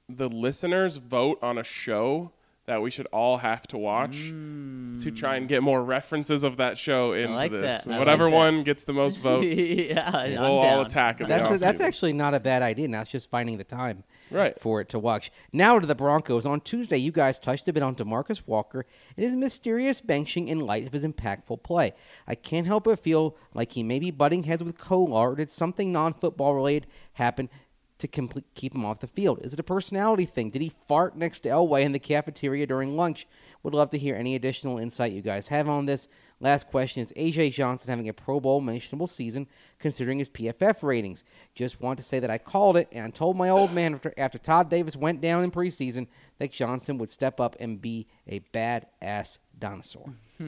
the 0.09 0.27
listeners 0.27 0.97
vote 0.97 1.37
on 1.43 1.57
a 1.59 1.63
show 1.63 2.31
that 2.65 2.81
we 2.81 2.89
should 2.89 3.05
all 3.07 3.37
have 3.37 3.67
to 3.67 3.77
watch 3.77 4.31
mm. 4.31 5.01
to 5.03 5.11
try 5.11 5.35
and 5.35 5.47
get 5.47 5.61
more 5.61 5.83
references 5.83 6.43
of 6.43 6.57
that 6.57 6.77
show 6.77 7.13
into 7.13 7.33
like 7.35 7.51
this. 7.51 7.83
that. 7.83 7.99
Whatever 7.99 8.25
like 8.25 8.31
that. 8.31 8.37
one 8.37 8.63
gets 8.63 8.85
the 8.85 8.93
most 8.93 9.17
votes, 9.19 9.57
yeah, 9.69 10.09
I'm 10.11 10.31
we'll 10.31 10.43
all 10.45 10.61
down. 10.61 10.85
attack 10.85 11.21
in 11.21 11.27
the 11.27 11.35
That's 11.35 11.59
that's 11.59 11.81
actually 11.81 12.13
not 12.13 12.33
a 12.33 12.39
bad 12.39 12.61
idea. 12.63 12.87
Now 12.87 13.01
it's 13.01 13.11
just 13.11 13.29
finding 13.29 13.57
the 13.57 13.63
time 13.63 14.03
Right. 14.31 14.59
for 14.59 14.81
it 14.81 14.89
to 14.89 14.99
watch. 14.99 15.31
Now 15.53 15.77
to 15.77 15.85
the 15.85 15.93
Broncos. 15.93 16.47
On 16.47 16.59
Tuesday, 16.59 16.97
you 16.97 17.11
guys 17.11 17.37
touched 17.37 17.67
a 17.67 17.73
bit 17.73 17.83
on 17.83 17.95
Demarcus 17.95 18.41
Walker 18.47 18.85
and 19.15 19.23
his 19.23 19.35
mysterious 19.35 20.01
benching 20.01 20.47
in 20.47 20.59
light 20.59 20.87
of 20.87 20.93
his 20.93 21.05
impactful 21.05 21.61
play. 21.61 21.93
I 22.27 22.33
can't 22.33 22.65
help 22.65 22.85
but 22.85 22.99
feel 22.99 23.37
like 23.53 23.73
he 23.73 23.83
may 23.83 23.99
be 23.99 24.09
butting 24.09 24.43
heads 24.43 24.63
with 24.63 24.77
Kollar 24.77 25.31
or 25.31 25.35
did 25.35 25.51
something 25.51 25.91
non-football 25.91 26.55
related 26.55 26.87
happen 27.13 27.49
to 27.97 28.07
keep 28.55 28.75
him 28.75 28.85
off 28.85 28.99
the 28.99 29.07
field. 29.07 29.39
Is 29.41 29.53
it 29.53 29.59
a 29.59 29.63
personality 29.63 30.25
thing? 30.25 30.49
Did 30.49 30.61
he 30.61 30.69
fart 30.69 31.17
next 31.17 31.41
to 31.41 31.49
Elway 31.49 31.83
in 31.83 31.93
the 31.93 31.99
cafeteria 31.99 32.67
during 32.67 32.97
lunch? 32.97 33.25
Would 33.63 33.73
love 33.73 33.89
to 33.91 33.97
hear 33.97 34.15
any 34.15 34.35
additional 34.35 34.77
insight 34.77 35.13
you 35.13 35.21
guys 35.21 35.47
have 35.47 35.69
on 35.69 35.85
this. 35.85 36.07
Last 36.41 36.67
question 36.67 37.01
is 37.01 37.13
AJ 37.13 37.53
Johnson 37.53 37.89
having 37.89 38.09
a 38.09 38.13
Pro 38.13 38.41
Bowl 38.41 38.59
mentionable 38.59 39.07
season 39.07 39.47
considering 39.79 40.19
his 40.19 40.27
PFF 40.27 40.83
ratings? 40.83 41.23
Just 41.55 41.79
want 41.79 41.97
to 41.97 42.03
say 42.03 42.19
that 42.19 42.29
I 42.29 42.37
called 42.37 42.75
it 42.75 42.89
and 42.91 43.15
told 43.15 43.37
my 43.37 43.49
old 43.49 43.71
man 43.71 43.93
after, 43.93 44.13
after 44.17 44.37
Todd 44.37 44.69
Davis 44.69 44.97
went 44.97 45.21
down 45.21 45.45
in 45.45 45.51
preseason 45.51 46.07
that 46.39 46.51
Johnson 46.51 46.97
would 46.97 47.09
step 47.09 47.39
up 47.39 47.55
and 47.61 47.81
be 47.81 48.07
a 48.27 48.41
badass 48.53 49.39
dinosaur. 49.57 50.13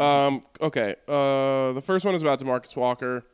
Um, 0.00 0.42
okay. 0.60 0.96
Uh, 1.06 1.72
the 1.72 1.82
first 1.82 2.04
one 2.04 2.16
is 2.16 2.22
about 2.22 2.40
Demarcus 2.40 2.74
Walker. 2.74 3.24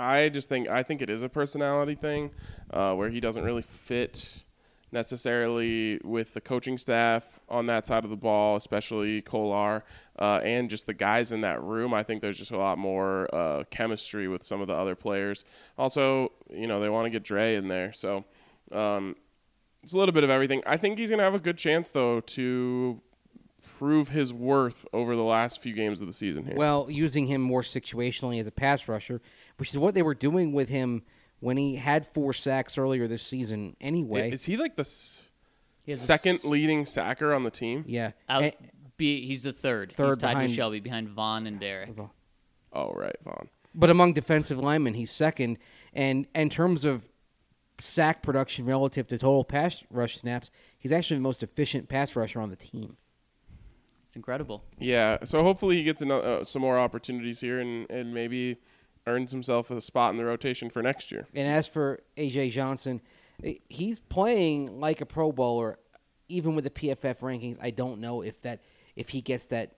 I 0.00 0.28
just 0.28 0.48
think 0.48 0.68
I 0.68 0.82
think 0.82 1.02
it 1.02 1.10
is 1.10 1.22
a 1.22 1.28
personality 1.28 1.94
thing, 1.94 2.30
uh, 2.72 2.94
where 2.94 3.10
he 3.10 3.20
doesn't 3.20 3.44
really 3.44 3.62
fit 3.62 4.44
necessarily 4.92 6.00
with 6.02 6.34
the 6.34 6.40
coaching 6.40 6.76
staff 6.76 7.38
on 7.48 7.66
that 7.66 7.86
side 7.86 8.02
of 8.02 8.10
the 8.10 8.16
ball, 8.16 8.56
especially 8.56 9.22
Kollar, 9.22 9.84
uh, 10.18 10.40
and 10.42 10.68
just 10.68 10.86
the 10.86 10.94
guys 10.94 11.30
in 11.30 11.42
that 11.42 11.62
room. 11.62 11.94
I 11.94 12.02
think 12.02 12.22
there's 12.22 12.38
just 12.38 12.50
a 12.50 12.58
lot 12.58 12.76
more 12.78 13.32
uh, 13.32 13.64
chemistry 13.70 14.26
with 14.26 14.42
some 14.42 14.60
of 14.60 14.66
the 14.66 14.74
other 14.74 14.96
players. 14.96 15.44
Also, 15.78 16.32
you 16.52 16.66
know, 16.66 16.80
they 16.80 16.88
want 16.88 17.06
to 17.06 17.10
get 17.10 17.22
Dre 17.22 17.54
in 17.54 17.68
there, 17.68 17.92
so 17.92 18.24
um, 18.72 19.14
it's 19.82 19.92
a 19.92 19.98
little 19.98 20.12
bit 20.12 20.24
of 20.24 20.30
everything. 20.30 20.62
I 20.66 20.76
think 20.76 20.98
he's 20.98 21.10
gonna 21.10 21.22
have 21.22 21.34
a 21.34 21.40
good 21.40 21.58
chance 21.58 21.90
though 21.90 22.20
to 22.20 23.00
prove 23.80 24.10
his 24.10 24.30
worth 24.30 24.84
over 24.92 25.16
the 25.16 25.22
last 25.22 25.62
few 25.62 25.72
games 25.72 26.02
of 26.02 26.06
the 26.06 26.12
season 26.12 26.44
here. 26.44 26.54
Well, 26.54 26.86
using 26.90 27.26
him 27.26 27.40
more 27.40 27.62
situationally 27.62 28.38
as 28.38 28.46
a 28.46 28.52
pass 28.52 28.86
rusher, 28.88 29.22
which 29.56 29.70
is 29.70 29.78
what 29.78 29.94
they 29.94 30.02
were 30.02 30.14
doing 30.14 30.52
with 30.52 30.68
him 30.68 31.02
when 31.38 31.56
he 31.56 31.76
had 31.76 32.06
four 32.06 32.34
sacks 32.34 32.76
earlier 32.76 33.06
this 33.08 33.22
season 33.22 33.74
anyway. 33.80 34.30
is 34.30 34.44
he 34.44 34.58
like 34.58 34.76
the 34.76 34.82
s- 34.82 35.30
He 35.82 35.92
second 35.94 36.34
s- 36.34 36.44
leading 36.44 36.84
sacker 36.84 37.32
on 37.32 37.42
the 37.42 37.50
team? 37.50 37.84
yeah. 37.86 38.12
Out, 38.28 38.42
And- 38.42 38.52
be, 38.98 39.26
he's 39.26 39.42
the 39.44 39.52
third. 39.54 39.94
Third 39.94 40.08
he's 40.08 40.18
tied 40.18 40.32
behind- 40.32 40.48
with 40.50 40.56
Shelby 40.56 40.80
behind 40.80 41.08
Von 41.08 41.46
and 41.46 41.58
Derek. 41.58 41.94
Oh 42.74 42.92
right, 42.92 43.16
Von. 43.24 43.48
But 43.74 43.88
among 43.88 44.12
defensive 44.12 44.58
linemen, 44.58 44.92
he's 44.92 45.10
second. 45.10 45.56
And 45.94 46.26
in 46.34 46.50
terms 46.50 46.84
of 46.84 47.10
sack 47.78 48.22
production 48.22 48.66
relative 48.66 49.06
to 49.06 49.16
total 49.16 49.42
pass 49.42 49.82
rush 49.90 50.18
snaps, 50.18 50.50
he's 50.78 50.92
actually 50.92 51.16
the 51.16 51.22
most 51.22 51.42
efficient 51.42 51.88
pass 51.88 52.14
rusher 52.14 52.42
on 52.42 52.50
the 52.50 52.56
team. 52.56 52.98
It's 54.10 54.16
incredible. 54.16 54.64
Yeah, 54.80 55.18
so 55.22 55.44
hopefully 55.44 55.76
he 55.76 55.84
gets 55.84 56.02
ano- 56.02 56.18
uh, 56.18 56.42
some 56.42 56.62
more 56.62 56.80
opportunities 56.80 57.40
here 57.40 57.60
and, 57.60 57.88
and 57.88 58.12
maybe 58.12 58.56
earns 59.06 59.30
himself 59.30 59.70
a 59.70 59.80
spot 59.80 60.10
in 60.10 60.16
the 60.16 60.24
rotation 60.24 60.68
for 60.68 60.82
next 60.82 61.12
year. 61.12 61.26
And 61.32 61.46
as 61.46 61.68
for 61.68 62.00
AJ 62.16 62.50
Johnson, 62.50 63.02
eh, 63.44 63.54
he's 63.68 64.00
playing 64.00 64.80
like 64.80 65.00
a 65.00 65.06
Pro 65.06 65.30
Bowler, 65.30 65.78
even 66.28 66.56
with 66.56 66.64
the 66.64 66.70
PFF 66.70 67.20
rankings. 67.20 67.56
I 67.62 67.70
don't 67.70 68.00
know 68.00 68.22
if 68.22 68.40
that 68.40 68.64
if 68.96 69.10
he 69.10 69.20
gets 69.20 69.46
that 69.46 69.76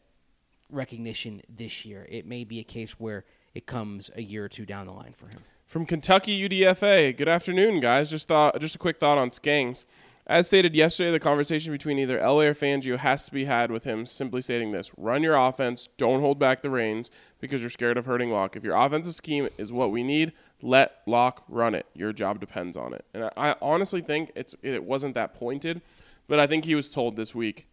recognition 0.70 1.42
this 1.54 1.84
year. 1.84 2.06
It 2.08 2.24
may 2.24 2.44
be 2.44 2.58
a 2.58 2.64
case 2.64 2.98
where 2.98 3.26
it 3.52 3.66
comes 3.66 4.10
a 4.16 4.22
year 4.22 4.46
or 4.46 4.48
two 4.48 4.64
down 4.64 4.86
the 4.86 4.94
line 4.94 5.12
for 5.12 5.26
him. 5.26 5.42
From 5.66 5.84
Kentucky 5.84 6.48
UDFA, 6.48 7.14
good 7.14 7.28
afternoon, 7.28 7.80
guys. 7.80 8.08
Just 8.08 8.28
thought, 8.28 8.58
just 8.60 8.76
a 8.76 8.78
quick 8.78 8.98
thought 8.98 9.18
on 9.18 9.28
Skangs. 9.28 9.84
As 10.32 10.46
stated 10.46 10.74
yesterday, 10.74 11.10
the 11.10 11.20
conversation 11.20 11.74
between 11.74 11.98
either 11.98 12.18
Elway 12.18 12.46
or 12.46 12.54
Fangio 12.54 12.96
has 12.96 13.26
to 13.26 13.32
be 13.32 13.44
had 13.44 13.70
with 13.70 13.84
him 13.84 14.06
simply 14.06 14.40
stating 14.40 14.72
this 14.72 14.90
run 14.96 15.22
your 15.22 15.36
offense, 15.36 15.90
don't 15.98 16.20
hold 16.20 16.38
back 16.38 16.62
the 16.62 16.70
reins 16.70 17.10
because 17.38 17.60
you're 17.60 17.68
scared 17.68 17.98
of 17.98 18.06
hurting 18.06 18.30
Lock. 18.30 18.56
If 18.56 18.64
your 18.64 18.74
offensive 18.74 19.14
scheme 19.14 19.50
is 19.58 19.74
what 19.74 19.92
we 19.92 20.02
need, 20.02 20.32
let 20.62 21.02
Lock 21.06 21.44
run 21.50 21.74
it. 21.74 21.84
Your 21.92 22.14
job 22.14 22.40
depends 22.40 22.78
on 22.78 22.94
it. 22.94 23.04
And 23.12 23.24
I, 23.24 23.30
I 23.36 23.56
honestly 23.60 24.00
think 24.00 24.32
it's 24.34 24.56
it 24.62 24.82
wasn't 24.84 25.12
that 25.16 25.34
pointed, 25.34 25.82
but 26.28 26.38
I 26.38 26.46
think 26.46 26.64
he 26.64 26.74
was 26.74 26.88
told 26.88 27.16
this 27.16 27.34
week 27.34 27.68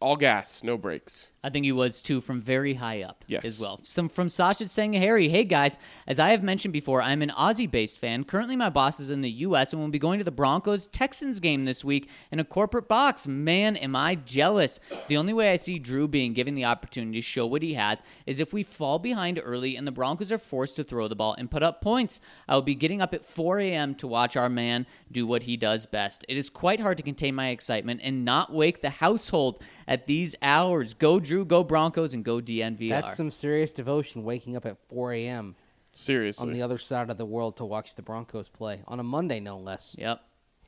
all 0.00 0.16
gas, 0.16 0.62
no 0.64 0.78
brakes. 0.78 1.30
I 1.42 1.48
think 1.48 1.64
he 1.64 1.72
was 1.72 2.02
too 2.02 2.20
from 2.20 2.40
very 2.42 2.74
high 2.74 3.00
up 3.02 3.24
Yes. 3.26 3.46
as 3.46 3.60
well. 3.60 3.78
Some 3.82 4.10
from 4.10 4.28
Sasha 4.28 4.68
saying, 4.68 4.92
Harry, 4.92 5.26
hey 5.28 5.44
guys, 5.44 5.78
as 6.06 6.18
I 6.20 6.30
have 6.30 6.42
mentioned 6.42 6.72
before, 6.74 7.00
I'm 7.00 7.22
an 7.22 7.30
Aussie 7.30 7.70
based 7.70 7.98
fan. 7.98 8.24
Currently, 8.24 8.56
my 8.56 8.68
boss 8.68 9.00
is 9.00 9.08
in 9.08 9.22
the 9.22 9.30
U.S. 9.30 9.72
and 9.72 9.80
will 9.80 9.88
be 9.88 9.98
going 9.98 10.18
to 10.18 10.24
the 10.24 10.30
Broncos 10.30 10.86
Texans 10.88 11.40
game 11.40 11.64
this 11.64 11.82
week 11.82 12.10
in 12.30 12.40
a 12.40 12.44
corporate 12.44 12.88
box. 12.88 13.26
Man, 13.26 13.76
am 13.76 13.96
I 13.96 14.16
jealous. 14.16 14.80
The 15.08 15.16
only 15.16 15.32
way 15.32 15.50
I 15.50 15.56
see 15.56 15.78
Drew 15.78 16.06
being 16.08 16.34
given 16.34 16.54
the 16.54 16.66
opportunity 16.66 17.18
to 17.18 17.22
show 17.22 17.46
what 17.46 17.62
he 17.62 17.72
has 17.72 18.02
is 18.26 18.38
if 18.38 18.52
we 18.52 18.62
fall 18.62 18.98
behind 18.98 19.40
early 19.42 19.76
and 19.76 19.86
the 19.86 19.92
Broncos 19.92 20.32
are 20.32 20.38
forced 20.38 20.76
to 20.76 20.84
throw 20.84 21.08
the 21.08 21.16
ball 21.16 21.34
and 21.38 21.50
put 21.50 21.62
up 21.62 21.80
points. 21.80 22.20
I 22.48 22.54
will 22.54 22.62
be 22.62 22.74
getting 22.74 23.00
up 23.00 23.14
at 23.14 23.24
4 23.24 23.60
a.m. 23.60 23.94
to 23.96 24.06
watch 24.06 24.36
our 24.36 24.50
man 24.50 24.86
do 25.10 25.26
what 25.26 25.44
he 25.44 25.56
does 25.56 25.86
best. 25.86 26.26
It 26.28 26.36
is 26.36 26.50
quite 26.50 26.80
hard 26.80 26.98
to 26.98 27.02
contain 27.02 27.34
my 27.34 27.48
excitement 27.48 28.00
and 28.04 28.26
not 28.26 28.52
wake 28.52 28.82
the 28.82 28.90
household 28.90 29.62
at 29.90 30.06
these 30.06 30.34
hours. 30.40 30.94
Go 30.94 31.20
Drew, 31.20 31.44
go 31.44 31.62
Broncos, 31.62 32.14
and 32.14 32.24
go 32.24 32.40
DNVR. 32.40 32.88
That's 32.88 33.16
some 33.16 33.30
serious 33.30 33.72
devotion 33.72 34.22
waking 34.24 34.56
up 34.56 34.64
at 34.64 34.78
4 34.88 35.12
a.m. 35.12 35.56
Seriously. 35.92 36.46
on 36.46 36.52
the 36.54 36.62
other 36.62 36.78
side 36.78 37.10
of 37.10 37.18
the 37.18 37.26
world 37.26 37.56
to 37.58 37.64
watch 37.64 37.96
the 37.96 38.02
Broncos 38.02 38.48
play 38.48 38.80
on 38.86 39.00
a 39.00 39.02
Monday, 39.02 39.40
no 39.40 39.58
less. 39.58 39.96
Yep. 39.98 40.20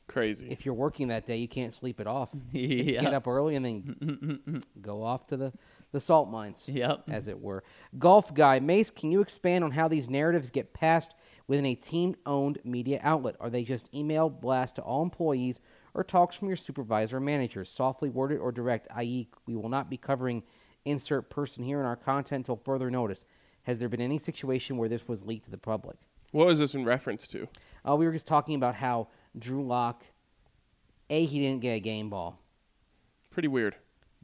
Crazy. 0.05 0.47
If 0.51 0.65
you're 0.65 0.75
working 0.75 1.07
that 1.07 1.25
day, 1.25 1.37
you 1.37 1.47
can't 1.47 1.71
sleep 1.71 2.01
it 2.01 2.07
off. 2.07 2.29
It's 2.53 2.91
Yeah. 2.91 2.99
Get 3.01 3.13
up 3.13 3.25
early 3.25 3.55
and 3.55 3.65
then 3.65 4.61
go 4.81 5.01
off 5.01 5.25
to 5.27 5.37
the, 5.37 5.53
the 5.93 5.99
salt 6.01 6.29
mines, 6.29 6.67
Yep. 6.67 7.05
as 7.09 7.29
it 7.29 7.39
were. 7.39 7.63
Golf 7.97 8.33
guy 8.33 8.59
Mace, 8.59 8.89
can 8.89 9.13
you 9.13 9.21
expand 9.21 9.63
on 9.63 9.71
how 9.71 9.87
these 9.87 10.09
narratives 10.09 10.49
get 10.51 10.73
passed 10.73 11.15
within 11.47 11.65
a 11.67 11.73
team-owned 11.75 12.59
media 12.65 12.99
outlet? 13.01 13.37
Are 13.39 13.49
they 13.49 13.63
just 13.63 13.89
emailed 13.93 14.41
blast 14.41 14.75
to 14.75 14.81
all 14.81 15.03
employees, 15.03 15.61
or 15.93 16.03
talks 16.03 16.35
from 16.35 16.47
your 16.47 16.57
supervisor 16.57 17.17
or 17.17 17.19
manager, 17.19 17.63
softly 17.63 18.09
worded 18.09 18.39
or 18.39 18.51
direct? 18.51 18.87
I.e., 18.93 19.29
we 19.45 19.55
will 19.55 19.69
not 19.69 19.89
be 19.89 19.97
covering 19.97 20.43
insert 20.85 21.29
person 21.29 21.63
here 21.63 21.79
in 21.79 21.85
our 21.85 21.95
content 21.95 22.41
until 22.41 22.57
further 22.57 22.91
notice. 22.91 23.25
Has 23.63 23.79
there 23.79 23.89
been 23.89 24.01
any 24.01 24.17
situation 24.17 24.77
where 24.77 24.89
this 24.89 25.07
was 25.07 25.25
leaked 25.25 25.45
to 25.45 25.51
the 25.51 25.57
public? 25.57 25.97
what 26.33 26.47
was 26.47 26.59
this 26.59 26.75
in 26.75 26.83
reference 26.83 27.27
to? 27.27 27.47
Uh, 27.87 27.95
we 27.95 28.05
were 28.05 28.11
just 28.11 28.27
talking 28.27 28.55
about 28.55 28.75
how 28.75 29.07
Drew 29.37 29.65
Lock, 29.65 30.03
A, 31.09 31.23
he 31.23 31.39
didn't 31.39 31.61
get 31.61 31.73
a 31.73 31.79
game 31.79 32.09
ball. 32.09 32.39
Pretty 33.29 33.47
weird. 33.47 33.75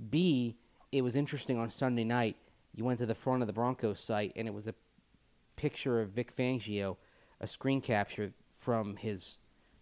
B, 0.10 0.58
it 0.92 1.04
was 1.04 1.16
interesting 1.16 1.58
on 1.58 1.70
Sunday 1.70 2.04
night. 2.04 2.36
You 2.74 2.84
went 2.84 3.00
to 3.00 3.06
the 3.06 3.16
front 3.16 3.44
of 3.44 3.48
the 3.48 3.54
Broncos 3.54 4.00
site, 4.00 4.34
and 4.36 4.48
it 4.48 4.54
was 4.54 4.68
a 4.68 4.74
picture 5.56 6.02
of 6.02 6.10
Vic 6.10 6.36
Fangio, 6.36 6.98
a 7.40 7.48
screen 7.48 7.80
capture 7.80 8.34
from 8.60 8.96
his 8.96 9.38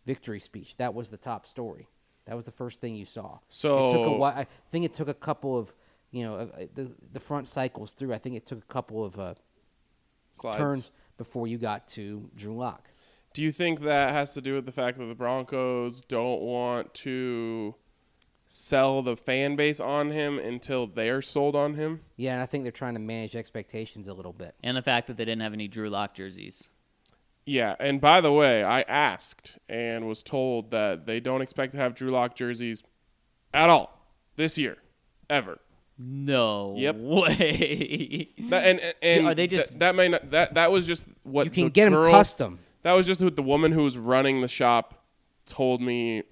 victory 0.07 0.39
speech. 0.39 0.75
That 0.77 0.93
was 0.95 1.09
the 1.11 1.17
top 1.17 1.45
story. 1.45 1.87
That 2.25 2.35
was 2.35 2.45
the 2.45 2.51
first 2.51 2.81
thing 2.81 2.95
you 2.95 3.05
saw. 3.05 3.37
So 3.47 3.85
it 3.85 3.91
took 3.91 4.01
a 4.01 4.03
So- 4.05 4.17
while. 4.17 4.33
I 4.35 4.47
think 4.71 4.85
it 4.85 4.93
took 4.93 5.07
a 5.09 5.13
couple 5.13 5.57
of, 5.59 5.73
you 6.11 6.23
know, 6.25 6.35
uh, 6.35 6.65
the 6.73 6.95
the 7.13 7.19
front 7.19 7.47
cycles 7.47 7.93
through. 7.93 8.13
I 8.13 8.17
think 8.17 8.35
it 8.35 8.45
took 8.45 8.59
a 8.59 8.67
couple 8.73 9.05
of 9.05 9.19
uh, 9.19 9.35
Slides. 10.31 10.57
turns 10.57 10.91
before 11.17 11.47
you 11.47 11.57
got 11.57 11.87
to 11.89 12.29
Drew 12.35 12.55
Lock. 12.55 12.89
Do 13.33 13.43
you 13.43 13.51
think 13.51 13.81
that 13.81 14.13
has 14.13 14.33
to 14.33 14.41
do 14.41 14.55
with 14.55 14.65
the 14.65 14.71
fact 14.71 14.97
that 14.97 15.05
the 15.05 15.15
Broncos 15.15 16.01
don't 16.01 16.41
want 16.41 16.93
to 17.05 17.75
sell 18.47 19.01
the 19.01 19.15
fan 19.17 19.55
base 19.57 19.79
on 19.79 20.09
him 20.11 20.39
until 20.39 20.87
they're 20.87 21.21
sold 21.21 21.53
on 21.55 21.73
him. 21.75 21.99
Yeah, 22.15 22.31
and 22.33 22.41
I 22.41 22.45
think 22.45 22.63
they're 22.63 22.71
trying 22.71 22.93
to 22.93 22.99
manage 23.01 23.35
expectations 23.35 24.07
a 24.07 24.13
little 24.13 24.31
bit. 24.31 24.55
And 24.63 24.77
the 24.77 24.81
fact 24.81 25.07
that 25.07 25.17
they 25.17 25.25
didn't 25.25 25.41
have 25.41 25.51
any 25.53 25.67
Drew 25.67 25.89
Lock 25.89 26.13
jerseys. 26.13 26.69
Yeah, 27.47 27.75
and 27.79 28.01
by 28.01 28.19
the 28.21 28.31
way, 28.31 28.61
I 28.63 28.81
asked 28.81 29.57
and 29.69 30.05
was 30.07 30.21
told 30.21 30.71
that 30.71 31.05
they 31.05 31.19
don't 31.21 31.41
expect 31.41 31.71
to 31.71 31.77
have 31.77 31.95
Drew 31.95 32.11
Lock 32.11 32.35
jerseys 32.35 32.83
at 33.53 33.69
all 33.69 33.97
this 34.35 34.57
year, 34.57 34.75
ever. 35.29 35.57
No 35.97 36.75
Yep. 36.77 36.95
way. 36.97 38.29
That, 38.49 38.65
and, 38.67 38.79
and, 38.81 38.93
and 39.01 39.27
are 39.27 39.33
they 39.33 39.47
th- 39.47 39.61
just- 39.61 39.79
that, 39.79 39.95
may 39.95 40.09
not 40.09 40.29
that 40.31 40.53
that 40.55 40.71
was 40.71 40.85
just 40.85 41.05
what 41.23 41.45
You 41.45 41.51
can 41.51 41.63
the 41.65 41.69
get 41.69 41.85
them 41.85 41.93
girl- 41.93 42.11
custom. 42.11 42.59
That 42.83 42.93
was 42.93 43.07
just 43.07 43.21
what 43.23 43.35
the 43.35 43.41
woman 43.43 43.71
who 43.71 43.83
was 43.83 43.97
running 43.97 44.41
the 44.41 44.47
shop 44.47 45.03
told 45.45 45.81
me 45.81 46.23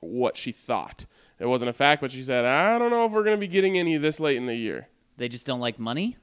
what 0.00 0.36
she 0.36 0.52
thought. 0.52 1.06
It 1.38 1.46
wasn't 1.46 1.68
a 1.70 1.72
fact, 1.72 2.00
but 2.00 2.10
she 2.10 2.22
said, 2.22 2.44
"I 2.44 2.78
don't 2.78 2.90
know 2.90 3.06
if 3.06 3.12
we're 3.12 3.24
going 3.24 3.36
to 3.36 3.40
be 3.40 3.48
getting 3.48 3.78
any 3.78 3.96
this 3.98 4.18
late 4.20 4.36
in 4.36 4.46
the 4.46 4.54
year." 4.56 4.88
they 5.18 5.28
just 5.30 5.46
don't 5.46 5.60
like 5.60 5.78
money. 5.78 6.16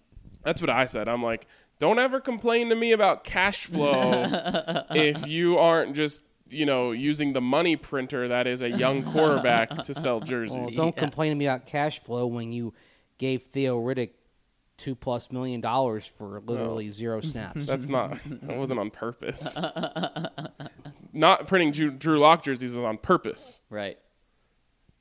That's 0.44 0.62
what 0.62 0.70
I 0.70 0.86
said. 0.86 1.08
I'm 1.08 1.24
like, 1.24 1.48
"Don't 1.84 1.99
ever 1.99 2.21
complain 2.21 2.69
to 2.69 2.75
me 2.75 2.93
about 2.93 3.25
cash 3.25 3.65
flow 3.65 4.25
if 4.91 5.27
you 5.27 5.57
aren't 5.57 5.97
just, 5.97 6.23
you 6.47 6.65
know, 6.65 6.93
using 6.93 7.34
the 7.34 7.41
money 7.41 7.75
printer 7.75 8.29
that 8.29 8.47
is 8.47 8.61
a 8.61 8.69
young 8.69 9.03
quarterback 9.11 9.69
to 9.84 9.93
sell 9.93 10.21
jerseys." 10.21 10.55
Well, 10.55 10.69
don't 10.69 10.95
complain 10.95 11.31
to 11.31 11.36
me 11.36 11.45
about 11.45 11.65
cash 11.65 11.99
flow 11.99 12.25
when 12.25 12.53
you 12.53 12.73
gave 13.17 13.43
Theo 13.43 13.77
Riddick 13.77 14.11
two 14.77 14.95
plus 14.95 15.29
million 15.29 15.59
dollars 15.59 16.07
for 16.07 16.39
literally 16.45 16.89
zero 16.89 17.19
snaps. 17.31 17.65
That's 17.65 17.89
not. 17.89 18.17
That 18.27 18.55
wasn't 18.55 18.79
on 18.79 18.89
purpose. 18.89 19.57
not 21.11 21.47
printing 21.49 21.71
Drew, 21.71 21.91
Drew 21.91 22.17
Lock 22.17 22.43
jerseys 22.43 22.71
is 22.71 22.77
on 22.77 22.97
purpose. 22.97 23.59
Right. 23.69 23.97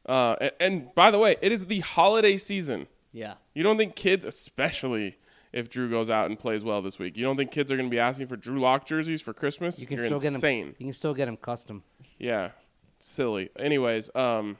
Uh, 0.05 0.35
and, 0.41 0.53
and 0.59 0.95
by 0.97 1.13
the 1.13 1.19
way, 1.21 1.37
it 1.41 1.53
is 1.53 1.67
the 1.67 1.79
holiday 1.79 2.37
season. 2.39 2.89
Yeah. 3.13 3.35
You 3.55 3.63
don't 3.63 3.77
think 3.77 3.95
kids, 3.95 4.27
especially 4.27 5.19
if 5.53 5.69
Drew 5.69 5.91
goes 5.91 6.11
out 6.11 6.27
and 6.27 6.39
plays 6.39 6.65
well 6.65 6.81
this 6.83 6.99
week, 6.99 7.17
you 7.17 7.25
don't 7.25 7.37
think 7.37 7.51
kids 7.51 7.71
are 7.71 7.77
going 7.77 7.89
to 7.89 7.91
be 7.91 7.99
asking 7.99 8.27
for 8.27 8.37
Drew 8.37 8.61
Lock 8.61 8.87
jerseys 8.87 9.21
for 9.21 9.33
Christmas? 9.35 9.81
you 9.81 9.87
can 9.87 9.99
You're 9.99 10.07
still 10.07 10.19
get 10.19 10.33
insane. 10.33 10.67
them. 10.67 10.77
You 10.79 10.87
can 10.87 10.93
still 10.93 11.15
get 11.15 11.27
them 11.27 11.37
custom. 11.37 11.83
Yeah, 12.19 12.51
silly. 12.99 13.51
Anyways, 13.59 14.15
um, 14.15 14.57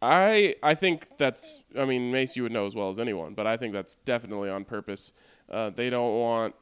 I 0.00 0.54
I 0.62 0.74
think 0.74 1.06
that's. 1.18 1.62
I 1.76 1.84
mean, 1.84 2.12
Mace, 2.12 2.36
you 2.36 2.42
would 2.42 2.52
know 2.52 2.66
as 2.66 2.74
well 2.74 2.88
as 2.88 2.98
anyone, 2.98 3.34
but 3.34 3.46
I 3.46 3.56
think 3.56 3.72
that's 3.72 3.94
definitely 4.04 4.50
on 4.50 4.64
purpose. 4.64 5.12
Uh, 5.50 5.70
they 5.70 5.90
don't 5.90 6.14
want. 6.18 6.54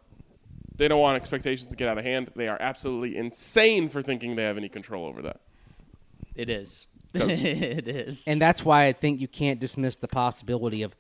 They 0.76 0.88
don't 0.88 1.00
want 1.00 1.16
expectations 1.16 1.70
to 1.70 1.76
get 1.76 1.88
out 1.88 1.98
of 1.98 2.04
hand. 2.04 2.30
They 2.34 2.48
are 2.48 2.56
absolutely 2.60 3.16
insane 3.16 3.88
for 3.88 4.02
thinking 4.02 4.34
they 4.34 4.42
have 4.42 4.56
any 4.56 4.68
control 4.68 5.06
over 5.06 5.22
that. 5.22 5.40
It 6.34 6.48
is. 6.48 6.88
it 7.14 7.86
is. 7.86 8.24
And 8.26 8.40
that's 8.40 8.64
why 8.64 8.86
I 8.86 8.92
think 8.92 9.20
you 9.20 9.28
can't 9.28 9.60
dismiss 9.60 9.96
the 9.96 10.08
possibility 10.08 10.82
of 10.82 10.96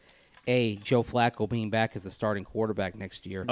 A, 0.46 0.76
Joe 0.76 1.02
Flacco 1.02 1.48
being 1.48 1.70
back 1.70 1.96
as 1.96 2.04
the 2.04 2.10
starting 2.10 2.44
quarterback 2.44 2.94
next 2.94 3.26
year. 3.26 3.46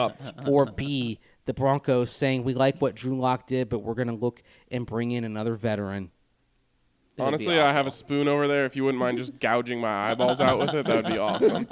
Or 0.46 0.66
B, 0.66 1.18
the 1.44 1.54
Broncos 1.54 2.10
saying 2.12 2.44
we 2.44 2.54
like 2.54 2.80
what 2.80 2.94
Drew 2.94 3.18
Lock 3.18 3.46
did, 3.46 3.68
but 3.68 3.80
we're 3.80 3.94
gonna 3.94 4.14
look 4.14 4.42
and 4.70 4.86
bring 4.86 5.12
in 5.12 5.24
another 5.24 5.54
veteran. 5.54 6.10
be 7.16 7.22
Honestly, 7.22 7.60
I 7.60 7.72
have 7.72 7.86
a 7.86 7.90
spoon 7.90 8.28
over 8.28 8.48
there. 8.48 8.64
If 8.64 8.76
you 8.76 8.84
wouldn't 8.84 9.00
mind 9.00 9.18
just 9.18 9.38
gouging 9.38 9.80
my 9.80 10.10
eyeballs 10.10 10.40
out 10.40 10.58
with 10.58 10.74
it, 10.74 10.86
that 10.86 11.04
would 11.04 11.12
be 11.12 11.18
awesome. 11.18 11.66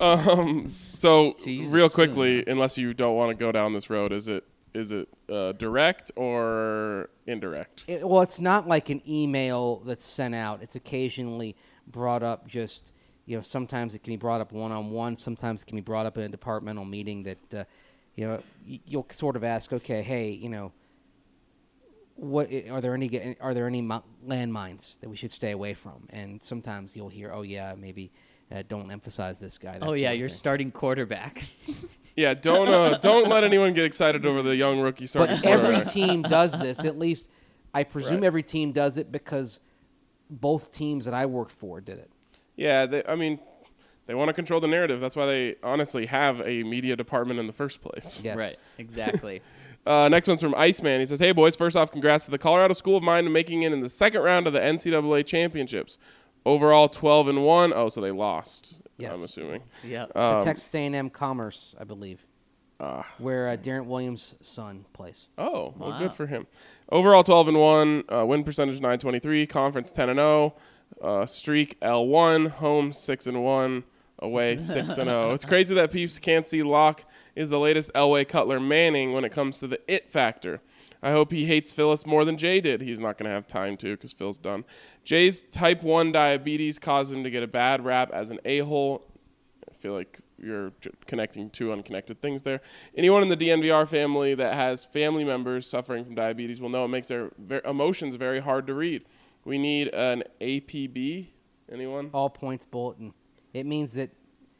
um, 0.00 0.72
so 0.92 1.34
So 1.38 1.50
you 1.50 1.60
use 1.60 1.72
a 1.72 1.76
real 1.76 1.88
quickly, 1.88 2.44
unless 2.46 2.78
you 2.78 2.94
don't 2.94 3.16
want 3.16 3.30
to 3.30 3.34
go 3.34 3.52
down 3.52 3.72
this 3.72 3.90
road, 3.90 4.12
is 4.12 4.28
it 4.28 4.44
is 4.74 4.92
it 4.92 5.08
uh, 5.28 5.52
direct 5.52 6.12
or 6.16 7.10
indirect? 7.26 7.84
It, 7.88 8.06
well, 8.08 8.22
it's 8.22 8.40
not 8.40 8.68
like 8.68 8.90
an 8.90 9.02
email 9.08 9.80
that's 9.80 10.04
sent 10.04 10.34
out. 10.34 10.62
It's 10.62 10.76
occasionally 10.76 11.56
brought 11.86 12.22
up 12.22 12.46
just, 12.46 12.92
you 13.26 13.36
know, 13.36 13.42
sometimes 13.42 13.94
it 13.94 14.02
can 14.02 14.12
be 14.12 14.16
brought 14.16 14.40
up 14.40 14.52
one 14.52 14.72
on 14.72 14.90
one, 14.90 15.14
sometimes 15.16 15.62
it 15.62 15.66
can 15.66 15.76
be 15.76 15.82
brought 15.82 16.06
up 16.06 16.16
in 16.18 16.24
a 16.24 16.28
departmental 16.28 16.84
meeting 16.84 17.22
that, 17.24 17.54
uh, 17.54 17.64
you 18.16 18.26
know, 18.26 18.42
you'll 18.66 19.06
sort 19.10 19.36
of 19.36 19.44
ask, 19.44 19.72
okay, 19.72 20.02
hey, 20.02 20.30
you 20.30 20.48
know, 20.48 20.72
what 22.16 22.52
are 22.70 22.80
there 22.80 22.94
any 22.94 23.36
are 23.40 23.54
there 23.54 23.66
any 23.66 23.80
mo- 23.80 24.04
landmines 24.26 24.98
that 25.00 25.08
we 25.08 25.16
should 25.16 25.30
stay 25.30 25.52
away 25.52 25.72
from? 25.74 26.06
And 26.10 26.42
sometimes 26.42 26.94
you'll 26.94 27.08
hear, 27.08 27.32
oh 27.32 27.42
yeah, 27.42 27.74
maybe 27.78 28.10
uh, 28.52 28.62
don't 28.68 28.90
emphasize 28.90 29.38
this 29.38 29.56
guy. 29.58 29.78
that 29.78 29.82
oh 29.86 29.94
yeah, 29.94 30.10
of 30.10 30.18
your 30.18 30.28
thing. 30.28 30.36
starting 30.36 30.70
quarterback. 30.70 31.42
Yeah, 32.16 32.34
don't 32.34 32.68
uh, 32.68 32.98
don't 32.98 33.28
let 33.28 33.44
anyone 33.44 33.72
get 33.72 33.84
excited 33.84 34.26
over 34.26 34.42
the 34.42 34.54
young 34.54 34.80
rookie 34.80 35.06
starting 35.06 35.36
But 35.36 35.46
every 35.46 35.80
team 35.82 36.22
does 36.22 36.60
this. 36.60 36.84
At 36.84 36.98
least, 36.98 37.30
I 37.72 37.84
presume 37.84 38.16
Right. 38.16 38.24
every 38.24 38.42
team 38.42 38.72
does 38.72 38.98
it 38.98 39.12
because 39.12 39.60
both 40.28 40.72
teams 40.72 41.04
that 41.04 41.14
I 41.14 41.26
worked 41.26 41.52
for 41.52 41.80
did 41.80 41.98
it. 41.98 42.10
Yeah, 42.60 42.84
they, 42.86 43.02
I 43.08 43.14
mean, 43.14 43.38
they 44.06 44.14
want 44.14 44.28
to 44.28 44.34
control 44.34 44.60
the 44.60 44.68
narrative. 44.68 45.00
That's 45.00 45.16
why 45.16 45.24
they 45.26 45.56
honestly 45.62 46.04
have 46.06 46.40
a 46.42 46.62
media 46.62 46.94
department 46.94 47.40
in 47.40 47.46
the 47.46 47.52
first 47.54 47.80
place. 47.80 48.22
Yes. 48.24 48.36
Right. 48.38 48.62
Exactly. 48.78 49.40
Uh, 49.86 50.10
next 50.10 50.28
one's 50.28 50.42
from 50.42 50.54
Iceman. 50.56 51.00
He 51.00 51.06
says, 51.06 51.18
"Hey 51.18 51.32
boys, 51.32 51.56
first 51.56 51.74
off, 51.74 51.90
congrats 51.90 52.26
to 52.26 52.30
the 52.30 52.36
Colorado 52.36 52.74
School 52.74 52.98
of 52.98 53.02
Mine 53.02 53.32
making 53.32 53.62
it 53.62 53.72
in 53.72 53.80
the 53.80 53.88
second 53.88 54.20
round 54.20 54.46
of 54.46 54.52
the 54.52 54.60
NCAA 54.60 55.24
championships. 55.24 55.96
Overall, 56.44 56.86
twelve 56.90 57.28
and 57.28 57.42
one. 57.46 57.72
Oh, 57.74 57.88
so 57.88 58.02
they 58.02 58.10
lost. 58.10 58.82
Yes. 58.98 59.16
I'm 59.16 59.24
assuming. 59.24 59.62
yeah. 59.82 60.02
Um, 60.14 60.38
to 60.38 60.44
Texas 60.44 60.74
A&M 60.74 61.08
Commerce, 61.08 61.74
I 61.80 61.84
believe, 61.84 62.26
Ah. 62.78 63.06
where 63.16 63.48
uh, 63.48 63.56
Darren 63.56 63.86
Williams' 63.86 64.34
son 64.42 64.84
plays. 64.92 65.28
Oh, 65.38 65.72
well, 65.78 65.92
Wow. 65.92 65.98
good 65.98 66.12
for 66.12 66.26
him. 66.26 66.46
Overall, 66.92 67.24
12 67.24 67.48
and 67.48 67.58
1, 67.58 68.04
uh, 68.14 68.26
win 68.26 68.44
percentage 68.44 68.74
923, 68.82 69.46
conference 69.46 69.90
10 69.90 70.10
and 70.10 70.18
0, 70.18 70.54
uh, 71.00 71.26
streak 71.26 71.78
L1, 71.80 72.48
home 72.50 72.92
6 72.92 73.26
and 73.26 73.42
1, 73.42 73.84
away 74.20 74.56
6 74.56 74.98
and 74.98 75.08
0. 75.10 75.32
It's 75.32 75.44
crazy 75.46 75.74
that 75.74 75.90
peeps 75.90 76.18
can't 76.18 76.46
see 76.46 76.62
Lock 76.62 77.04
is 77.34 77.48
the 77.50 77.58
latest 77.58 77.92
Elway 77.94 78.26
Cutler 78.26 78.60
Manning 78.60 79.12
when 79.12 79.24
it 79.24 79.32
comes 79.32 79.58
to 79.60 79.66
the 79.66 79.80
it 79.92 80.10
factor. 80.10 80.60
I 81.02 81.12
hope 81.12 81.32
he 81.32 81.46
hates 81.46 81.72
Phyllis 81.72 82.04
more 82.04 82.26
than 82.26 82.36
Jay 82.36 82.60
did. 82.60 82.82
He's 82.82 83.00
not 83.00 83.16
going 83.16 83.28
to 83.28 83.34
have 83.34 83.46
time 83.46 83.78
to 83.78 83.96
because 83.96 84.12
Phil's 84.12 84.36
done. 84.36 84.64
Jay's 85.02 85.40
type 85.42 85.82
1 85.82 86.12
diabetes 86.12 86.78
caused 86.78 87.12
him 87.12 87.24
to 87.24 87.30
get 87.30 87.42
a 87.42 87.46
bad 87.46 87.84
rap 87.84 88.10
as 88.12 88.30
an 88.30 88.38
a 88.44 88.58
hole. 88.58 89.06
I 89.70 89.74
feel 89.74 89.94
like 89.94 90.18
you're 90.38 90.72
j- 90.80 90.90
connecting 91.06 91.48
two 91.48 91.72
unconnected 91.72 92.20
things 92.20 92.42
there. 92.42 92.60
Anyone 92.94 93.22
in 93.22 93.28
the 93.28 93.36
DNVR 93.36 93.88
family 93.88 94.34
that 94.34 94.54
has 94.54 94.84
family 94.84 95.24
members 95.24 95.66
suffering 95.66 96.04
from 96.04 96.14
diabetes 96.14 96.60
will 96.60 96.68
know 96.68 96.84
it 96.84 96.88
makes 96.88 97.08
their 97.08 97.30
ver- 97.38 97.62
emotions 97.64 98.16
very 98.16 98.40
hard 98.40 98.66
to 98.66 98.74
read. 98.74 99.04
We 99.50 99.58
need 99.58 99.88
an 99.88 100.22
APB. 100.40 101.26
Anyone? 101.72 102.10
All 102.14 102.30
points 102.30 102.64
bulletin. 102.66 103.12
It 103.52 103.66
means 103.66 103.94
that 103.94 104.10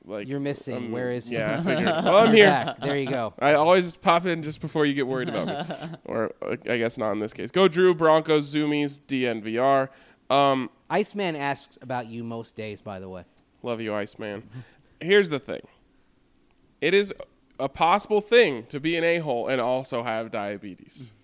Like 0.05 0.27
you're 0.27 0.41
missing. 0.41 0.77
um, 0.77 0.91
Where 0.91 1.13
is 1.13 1.29
he? 1.29 1.37
Yeah, 1.37 1.59
I 1.59 1.61
figured. 1.63 1.87
well, 1.87 2.17
I'm 2.17 2.33
here. 2.35 2.47
back. 2.47 2.81
There 2.81 2.97
you 2.97 3.09
go. 3.09 3.33
I 3.39 3.53
always 3.53 3.95
pop 3.95 4.27
in 4.27 4.43
just 4.43 4.61
before 4.61 4.85
you 4.87 4.95
get 4.95 5.07
worried 5.07 5.29
about 5.29 5.47
me, 5.47 5.89
or 6.07 6.33
uh, 6.43 6.57
I 6.69 6.77
guess 6.79 6.99
not 6.99 7.13
in 7.13 7.21
this 7.21 7.33
case. 7.33 7.53
Go 7.53 7.69
Drew 7.69 7.95
Broncos 7.95 8.53
Zoomies 8.53 9.01
DNVR. 9.03 9.91
Um, 10.29 10.71
Iceman 10.91 11.37
asks 11.37 11.79
about 11.83 12.09
you 12.09 12.25
most 12.25 12.57
days, 12.57 12.81
by 12.81 12.99
the 12.99 13.09
way. 13.09 13.23
Love 13.63 13.81
you, 13.81 13.95
Iceman. 13.95 14.43
Here's 15.01 15.29
the 15.31 15.39
thing. 15.39 15.61
It 16.81 16.95
is 16.95 17.15
a 17.61 17.69
possible 17.69 18.21
thing 18.21 18.65
to 18.71 18.81
be 18.81 18.97
an 18.97 19.05
a-hole 19.05 19.47
and 19.47 19.61
also 19.61 20.03
have 20.03 20.33
diabetes. 20.33 21.15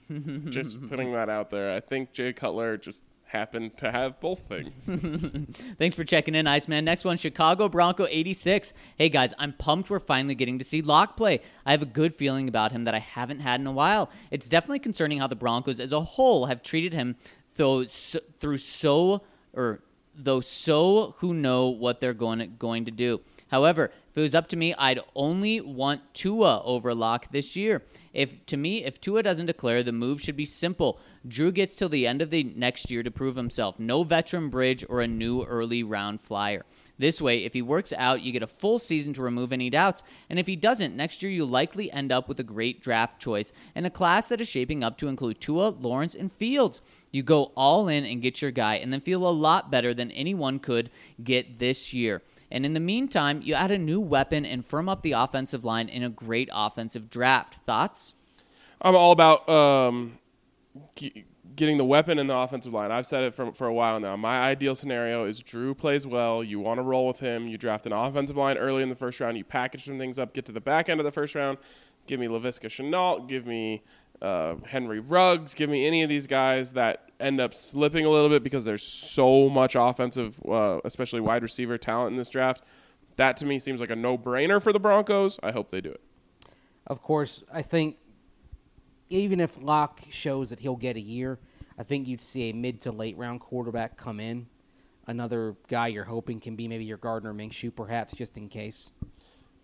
just 0.51 0.81
putting 0.89 1.15
that 1.15 1.29
out 1.29 1.51
there. 1.51 1.75
I 1.75 1.81
think 1.81 2.13
Jay 2.13 2.33
Cutler 2.33 2.77
just 2.77 3.03
happened 3.27 3.77
to 3.79 3.91
have 3.91 4.19
both 4.21 4.41
things. 4.49 4.87
Thanks 5.79 5.97
for 5.97 6.05
checking 6.05 6.35
in, 6.35 6.47
Iceman. 6.47 6.85
Next 6.85 7.05
one, 7.05 7.17
Chicago 7.17 7.69
Bronco 7.69 8.07
86. 8.09 8.73
Hey 8.97 9.09
guys, 9.09 9.35
I'm 9.39 9.53
pumped 9.53 9.91
we're 9.91 10.01
finally 10.01 10.35
getting 10.35 10.59
to 10.59 10.65
see 10.65 10.81
Lock 10.83 11.17
play. 11.17 11.41
I 11.65 11.73
have 11.73 11.83
a 11.83 11.87
good 11.87 12.15
feeling 12.15 12.49
about 12.49 12.73
him 12.73 12.85
that 12.85 12.95
I 12.95 13.01
haven't 13.01 13.41
had 13.41 13.61
in 13.61 13.67
a 13.67 13.73
while. 13.73 14.11
It's 14.31 14.49
definitely 14.49 14.79
concerning 14.79 15.19
how 15.19 15.27
the 15.27 15.37
Broncos 15.37 15.81
as 15.81 15.93
a 15.93 16.01
whole 16.01 16.47
have 16.47 16.63
treated 16.63 16.93
him 16.93 17.17
though 17.57 17.85
so, 17.87 18.21
through 18.41 18.59
so 18.59 19.23
or 19.53 19.81
though 20.15 20.41
so 20.41 21.15
who 21.19 21.35
know 21.35 21.69
what 21.69 22.01
they're 22.01 22.15
going 22.15 22.39
to, 22.39 22.47
going 22.47 22.85
to 22.85 22.91
do. 22.91 23.21
However, 23.49 23.91
if 24.17 24.21
it 24.21 24.23
was 24.23 24.35
up 24.35 24.47
to 24.49 24.57
me, 24.57 24.73
I'd 24.79 25.01
only 25.15 25.61
want 25.61 26.15
Tua 26.15 26.63
over 26.65 26.95
Lock 26.95 27.31
this 27.33 27.55
year. 27.55 27.83
If 28.15 28.47
to 28.47 28.57
me, 28.57 28.83
if 28.83 28.99
Tua 28.99 29.23
doesn't 29.23 29.45
declare, 29.45 29.83
the 29.83 29.93
move 29.93 30.23
should 30.23 30.37
be 30.37 30.47
simple. 30.47 30.99
Drew 31.29 31.53
gets 31.53 31.77
till 31.77 31.91
the 31.91 32.07
end 32.07 32.23
of 32.23 32.31
the 32.31 32.43
next 32.43 32.91
year 32.91 33.03
to 33.03 33.11
prove 33.11 33.37
himself. 33.37 33.79
No 33.79 34.05
veteran 34.05 34.49
bridge 34.49 34.87
or 34.89 35.03
a 35.03 35.07
new 35.07 35.45
early 35.45 35.83
round 35.83 36.23
flyer. 36.23 36.65
This 36.99 37.21
way, 37.21 37.45
if 37.45 37.53
he 37.53 37.61
works 37.61 37.93
out, 37.95 38.23
you 38.23 38.33
get 38.33 38.43
a 38.43 38.47
full 38.47 38.79
season 38.79 39.13
to 39.13 39.23
remove 39.23 39.53
any 39.53 39.69
doubts. 39.69 40.03
And 40.31 40.39
if 40.39 40.47
he 40.47 40.57
doesn't, 40.57 40.97
next 40.97 41.23
year 41.23 41.31
you 41.31 41.45
likely 41.45 41.93
end 41.93 42.11
up 42.11 42.27
with 42.27 42.41
a 42.41 42.43
great 42.43 42.81
draft 42.81 43.21
choice 43.21 43.53
and 43.75 43.87
a 43.87 43.91
class 43.91 44.29
that 44.29 44.41
is 44.41 44.49
shaping 44.49 44.83
up 44.83 44.97
to 44.97 45.09
include 45.09 45.43
Tua, 45.43 45.69
Lawrence, 45.79 46.15
and 46.15 46.33
Fields. 46.33 46.81
You 47.13 47.23
go 47.23 47.53
all 47.55 47.89
in 47.89 48.07
and 48.07 48.23
get 48.23 48.41
your 48.41 48.51
guy, 48.51 48.77
and 48.77 48.91
then 48.91 49.01
feel 49.01 49.29
a 49.29 49.31
lot 49.31 49.71
better 49.71 49.93
than 49.93 50.11
anyone 50.13 50.59
could 50.59 50.89
get 51.23 51.59
this 51.59 51.93
year. 51.93 52.23
And 52.51 52.65
in 52.65 52.73
the 52.73 52.81
meantime, 52.81 53.43
you 53.43 53.55
add 53.55 53.71
a 53.71 53.79
new 53.79 54.01
weapon 54.01 54.45
and 54.47 54.65
firm 54.65 54.89
up 54.89 55.03
the 55.03 55.13
offensive 55.13 55.65
line 55.65 55.89
in 55.89 56.03
a 56.03 56.09
great 56.09 56.49
offensive 56.53 57.11
draft. 57.11 57.57
Thoughts? 57.67 58.15
I'm 58.81 58.95
all 58.95 59.13
about 59.13 59.49
um, 59.49 60.19
getting 61.57 61.77
the 61.77 61.85
weapon 61.85 62.19
in 62.19 62.27
the 62.27 62.37
offensive 62.37 62.73
line. 62.73 62.93
I've 62.93 63.07
said 63.07 63.25
it 63.25 63.35
for, 63.35 63.53
for 63.53 63.67
a 63.67 63.75
while 63.75 63.99
now. 63.99 64.17
My 64.17 64.39
ideal 64.41 64.75
scenario 64.75 65.25
is 65.25 65.43
Drew 65.43 65.75
plays 65.75 66.07
well. 66.07 66.45
You 66.45 66.61
want 66.61 66.79
to 66.79 66.83
roll 66.83 67.07
with 67.07 67.19
him. 67.19 67.49
You 67.49 67.59
draft 67.59 67.87
an 67.87 67.93
offensive 67.93 68.37
line 68.37 68.59
early 68.59 68.83
in 68.83 68.89
the 68.89 68.95
first 68.95 69.19
round. 69.21 69.37
You 69.37 69.45
package 69.45 69.85
some 69.85 69.99
things 69.99 70.19
up, 70.19 70.35
get 70.35 70.45
to 70.47 70.53
the 70.53 70.61
back 70.61 70.89
end 70.89 71.01
of 71.01 71.05
the 71.05 71.13
first 71.13 71.35
round. 71.35 71.59
Give 72.07 72.21
me 72.21 72.29
Laviska 72.29 72.69
Shenault. 72.69 73.27
Give 73.29 73.47
me 73.47 73.83
uh, 74.23 74.57
Henry 74.67 75.01
Ruggs. 75.01 75.55
Give 75.55 75.69
me 75.69 75.87
any 75.87 76.03
of 76.03 76.09
these 76.09 76.27
guys 76.27 76.75
that 76.75 77.06
end 77.21 77.41
up 77.41 77.55
slipping 77.55 78.05
a 78.05 78.11
little 78.11 78.29
bit 78.29 78.43
because 78.43 78.65
there's 78.65 78.83
so 78.83 79.49
much 79.49 79.75
offensive, 79.75 80.39
uh, 80.49 80.81
especially 80.85 81.21
wide 81.21 81.43
receiver 81.43 81.79
talent 81.79 82.13
in 82.13 82.17
this 82.17 82.29
draft. 82.29 82.63
That 83.17 83.37
to 83.39 83.47
me 83.47 83.59
seems 83.59 83.81
like 83.81 83.91
a 83.91 83.97
no 83.97 84.19
brainer 84.19 84.61
for 84.61 84.73
the 84.73 84.79
Broncos. 84.81 85.39
I 85.43 85.53
hope 85.53 85.71
they 85.71 85.81
do 85.81 85.91
it. 85.91 86.01
Of 86.87 87.03
course, 87.03 87.43
I 87.53 87.63
think 87.63 87.97
even 89.09 89.41
if 89.41 89.57
Lock 89.61 90.03
shows 90.11 90.51
that 90.51 90.61
he'll 90.61 90.77
get 90.77 90.97
a 90.97 91.01
year, 91.01 91.39
I 91.79 91.83
think 91.83 92.07
you'd 92.07 92.21
see 92.21 92.51
a 92.51 92.55
mid 92.55 92.81
to 92.83 92.93
late 92.93 93.17
round 93.17 93.41
quarterback 93.41 93.97
come 93.97 94.21
in. 94.21 94.47
Another 95.07 95.57
guy 95.69 95.89
you're 95.89 96.05
hoping 96.05 96.41
can 96.41 96.57
be 96.57 96.67
maybe 96.67 96.85
your 96.85 96.97
Gardner 96.97 97.33
Minshew, 97.33 97.75
perhaps, 97.75 98.15
just 98.15 98.37
in 98.37 98.49
case. 98.49 98.93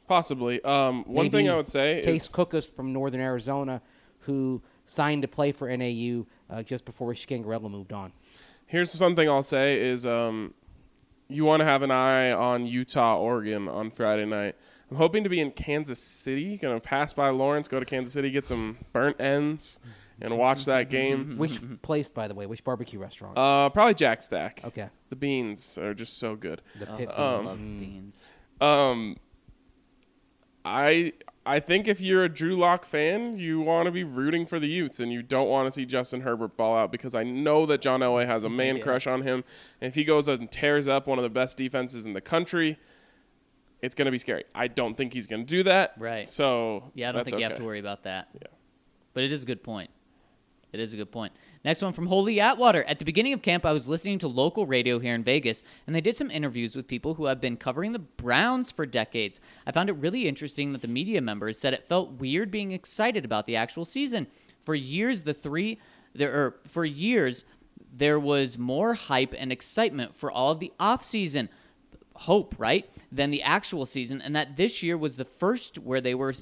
Possibly. 0.06 0.62
Um, 0.62 1.04
one 1.04 1.24
Maybe 1.26 1.38
thing 1.38 1.50
I 1.50 1.56
would 1.56 1.68
say 1.68 2.00
Case 2.02 2.24
is 2.24 2.28
Cookus 2.28 2.72
from 2.72 2.92
Northern 2.92 3.20
Arizona, 3.20 3.82
who 4.20 4.62
signed 4.84 5.22
to 5.22 5.28
play 5.28 5.52
for 5.52 5.74
NAU 5.74 6.26
uh, 6.52 6.62
just 6.62 6.84
before 6.84 7.12
Scangarello 7.14 7.70
moved 7.70 7.92
on. 7.92 8.12
here's 8.66 8.90
something 8.92 9.28
I'll 9.28 9.42
say 9.42 9.80
is 9.80 10.06
um, 10.06 10.54
you 11.28 11.44
want 11.44 11.60
to 11.60 11.64
have 11.64 11.82
an 11.82 11.90
eye 11.90 12.30
on 12.32 12.66
Utah, 12.66 13.18
Oregon 13.18 13.68
on 13.68 13.90
Friday 13.90 14.26
night. 14.26 14.54
I'm 14.90 14.96
hoping 14.98 15.24
to 15.24 15.30
be 15.30 15.40
in 15.40 15.50
Kansas 15.52 15.98
City. 15.98 16.56
Gonna 16.58 16.78
pass 16.78 17.14
by 17.14 17.30
Lawrence, 17.30 17.66
go 17.68 17.80
to 17.80 17.86
Kansas 17.86 18.12
City, 18.12 18.30
get 18.30 18.46
some 18.46 18.76
burnt 18.92 19.18
ends, 19.20 19.80
and 20.20 20.36
watch 20.36 20.66
that 20.66 20.90
game. 20.90 21.36
Which 21.38 21.58
place, 21.80 22.10
by 22.10 22.28
the 22.28 22.34
way? 22.34 22.44
Which 22.46 22.62
barbecue 22.62 22.98
restaurant? 23.00 23.38
Uh, 23.38 23.70
probably 23.70 23.94
Jack 23.94 24.22
Stack. 24.22 24.60
okay. 24.66 24.88
The 25.08 25.16
beans 25.16 25.78
are 25.78 25.94
just 25.94 26.18
so 26.18 26.36
good. 26.36 26.60
The 26.78 26.86
pit 26.86 27.08
Oh, 27.16 27.36
beans. 27.38 27.48
love 27.48 27.58
Mm. 27.58 27.78
beans. 27.80 28.18
Um, 28.60 29.16
I 30.64 31.12
I 31.44 31.58
think 31.58 31.88
if 31.88 32.00
you're 32.00 32.22
a 32.24 32.28
Drew 32.28 32.56
Lock 32.56 32.84
fan, 32.84 33.36
you 33.36 33.60
want 33.60 33.86
to 33.86 33.90
be 33.90 34.04
rooting 34.04 34.46
for 34.46 34.60
the 34.60 34.68
Utes, 34.68 35.00
and 35.00 35.12
you 35.12 35.22
don't 35.22 35.48
want 35.48 35.66
to 35.66 35.72
see 35.72 35.84
Justin 35.84 36.20
Herbert 36.20 36.56
ball 36.56 36.76
out 36.76 36.92
because 36.92 37.16
I 37.16 37.24
know 37.24 37.66
that 37.66 37.80
John 37.80 38.00
Elway 38.00 38.26
has 38.26 38.44
a 38.44 38.46
mm-hmm. 38.46 38.56
man 38.56 38.80
crush 38.80 39.08
on 39.08 39.22
him. 39.22 39.42
And 39.80 39.88
if 39.88 39.94
he 39.96 40.04
goes 40.04 40.28
and 40.28 40.50
tears 40.50 40.86
up 40.86 41.08
one 41.08 41.18
of 41.18 41.24
the 41.24 41.30
best 41.30 41.58
defenses 41.58 42.06
in 42.06 42.12
the 42.12 42.20
country, 42.20 42.78
it's 43.80 43.96
going 43.96 44.06
to 44.06 44.12
be 44.12 44.18
scary. 44.18 44.44
I 44.54 44.68
don't 44.68 44.96
think 44.96 45.12
he's 45.12 45.26
going 45.26 45.44
to 45.44 45.46
do 45.46 45.64
that. 45.64 45.94
Right. 45.98 46.28
So 46.28 46.92
Yeah, 46.94 47.08
I 47.08 47.12
don't 47.12 47.24
think 47.24 47.38
you 47.38 47.48
have 47.48 47.56
to 47.56 47.64
worry 47.64 47.80
about 47.80 48.04
that. 48.04 48.28
Yeah. 48.34 48.46
But 49.12 49.24
it 49.24 49.32
is 49.32 49.42
a 49.42 49.46
good 49.46 49.64
point. 49.64 49.90
It 50.72 50.78
is 50.78 50.94
a 50.94 50.96
good 50.96 51.10
point. 51.10 51.32
Next 51.64 51.80
one 51.80 51.92
from 51.92 52.06
Holy 52.06 52.40
Atwater. 52.40 52.82
At 52.84 52.98
the 52.98 53.04
beginning 53.04 53.32
of 53.32 53.42
camp, 53.42 53.64
I 53.64 53.72
was 53.72 53.86
listening 53.86 54.18
to 54.20 54.28
local 54.28 54.66
radio 54.66 54.98
here 54.98 55.14
in 55.14 55.22
Vegas, 55.22 55.62
and 55.86 55.94
they 55.94 56.00
did 56.00 56.16
some 56.16 56.30
interviews 56.30 56.74
with 56.74 56.88
people 56.88 57.14
who 57.14 57.26
have 57.26 57.40
been 57.40 57.56
covering 57.56 57.92
the 57.92 58.00
Browns 58.00 58.72
for 58.72 58.84
decades. 58.84 59.40
I 59.64 59.70
found 59.70 59.88
it 59.88 59.92
really 59.92 60.26
interesting 60.26 60.72
that 60.72 60.82
the 60.82 60.88
media 60.88 61.20
members 61.20 61.58
said 61.58 61.72
it 61.72 61.86
felt 61.86 62.14
weird 62.14 62.50
being 62.50 62.72
excited 62.72 63.24
about 63.24 63.46
the 63.46 63.54
actual 63.54 63.84
season. 63.84 64.26
For 64.64 64.74
years, 64.74 65.22
the 65.22 65.34
three 65.34 65.78
there 66.14 66.32
or 66.32 66.56
for 66.64 66.84
years 66.84 67.44
there 67.94 68.18
was 68.18 68.58
more 68.58 68.94
hype 68.94 69.34
and 69.36 69.52
excitement 69.52 70.14
for 70.14 70.30
all 70.32 70.50
of 70.50 70.60
the 70.60 70.72
off 70.80 71.04
season 71.04 71.48
hope, 72.14 72.54
right, 72.58 72.88
than 73.10 73.30
the 73.30 73.42
actual 73.42 73.86
season, 73.86 74.20
and 74.20 74.36
that 74.36 74.56
this 74.56 74.82
year 74.82 74.96
was 74.96 75.16
the 75.16 75.24
first 75.24 75.78
where 75.78 76.00
they 76.00 76.14
were 76.14 76.32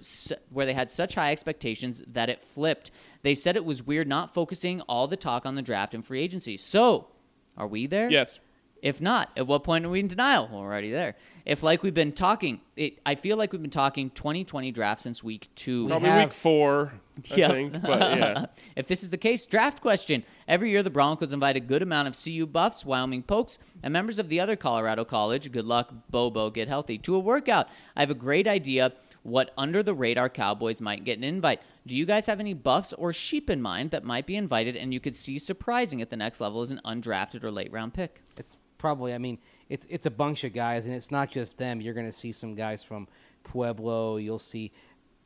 where 0.51 0.67
they 0.67 0.75
had 0.75 0.91
such 0.91 1.15
high 1.15 1.33
expectations 1.33 2.03
that 2.07 2.29
it 2.29 2.43
flipped. 2.43 2.91
They 3.23 3.35
said 3.35 3.57
it 3.57 3.65
was 3.65 3.83
weird 3.83 4.09
not 4.09 4.33
focusing 4.33 4.81
all 4.83 5.07
the 5.07 5.17
talk 5.17 5.45
on 5.47 5.55
the 5.55 5.63
draft 5.63 5.95
and 5.95 6.05
free 6.05 6.21
agency. 6.23 6.57
So, 6.57 7.09
are 7.57 7.67
we 7.67 7.87
there? 7.87 8.11
Yes. 8.11 8.39
If 8.83 8.99
not, 9.03 9.29
at 9.37 9.47
what 9.47 9.63
point 9.63 9.85
are 9.85 9.91
we 9.91 10.01
in 10.01 10.09
denial? 10.09 10.49
We're 10.51 10.61
already 10.61 10.91
there. 10.91 11.17
If, 11.45 11.63
like 11.63 11.83
we've 11.83 11.93
been 11.93 12.13
talking, 12.13 12.63
it, 12.77 12.99
I 13.05 13.15
feel 13.15 13.37
like 13.37 13.53
we've 13.53 13.61
been 13.61 13.71
talking 13.71 14.09
2020 14.09 14.73
draft 14.73 15.03
since 15.03 15.23
week 15.23 15.49
two. 15.55 15.87
Probably 15.87 16.09
have- 16.09 16.29
week 16.29 16.33
four, 16.33 16.95
I 17.31 17.37
Yeah. 17.37 17.49
think. 17.49 17.83
But 17.83 18.01
yeah. 18.01 18.47
if 18.77 18.87
this 18.87 19.03
is 19.03 19.11
the 19.11 19.19
case, 19.19 19.45
draft 19.45 19.83
question. 19.83 20.25
Every 20.49 20.71
year, 20.71 20.83
the 20.83 20.89
Broncos 20.89 21.35
invite 21.35 21.57
a 21.57 21.61
good 21.61 21.83
amount 21.83 22.09
of 22.09 22.17
CU 22.25 22.47
buffs, 22.47 22.87
Wyoming 22.87 23.23
pokes, 23.23 23.59
and 23.83 23.93
members 23.93 24.19
of 24.19 24.31
the 24.31 24.41
other 24.41 24.57
Colorado 24.57 25.05
college, 25.05 25.53
good 25.53 25.67
luck, 25.67 25.93
Bobo, 26.09 26.49
get 26.49 26.67
healthy, 26.69 26.97
to 26.99 27.17
a 27.17 27.19
workout. 27.19 27.69
I 27.95 28.01
have 28.01 28.11
a 28.11 28.15
great 28.15 28.49
idea 28.49 28.95
what 29.23 29.53
under 29.59 29.83
the 29.83 29.95
radar 29.95 30.29
Cowboys 30.29 30.81
might 30.81 31.05
get 31.05 31.19
an 31.19 31.25
invite. 31.25 31.61
Do 31.87 31.97
you 31.97 32.07
guys 32.07 32.27
have 32.27 32.41
any 32.41 32.55
buffs 32.55 32.93
or 32.95 33.13
sheep 33.13 33.51
in 33.51 33.61
mind 33.61 33.91
that 33.91 34.05
might 34.05 34.27
be 34.27 34.37
invited 34.37 34.77
and 34.77 34.93
you 34.95 35.01
could 35.01 35.15
see 35.15 35.39
surprising 35.39 36.01
at 36.01 36.11
the 36.11 36.17
next 36.17 36.41
level 36.41 36.63
as 36.63 36.71
an 36.71 36.81
undrafted 36.85 37.45
or 37.45 37.51
late 37.51 37.73
round 37.73 37.93
pick? 37.95 38.23
It's 38.37 38.57
probably. 38.79 39.13
I 39.15 39.19
mean, 39.19 39.39
it's 39.69 39.87
it's 39.91 40.07
a 40.07 40.11
bunch 40.11 40.45
of 40.45 40.53
guys, 40.53 40.87
and 40.87 40.95
it's 40.95 41.11
not 41.11 41.31
just 41.31 41.59
them. 41.59 41.81
You're 41.81 41.95
going 41.95 42.07
to 42.07 42.13
see 42.13 42.33
some 42.33 42.55
guys 42.55 42.83
from 42.83 43.07
Pueblo. 43.45 44.17
You'll 44.17 44.39
see 44.39 44.73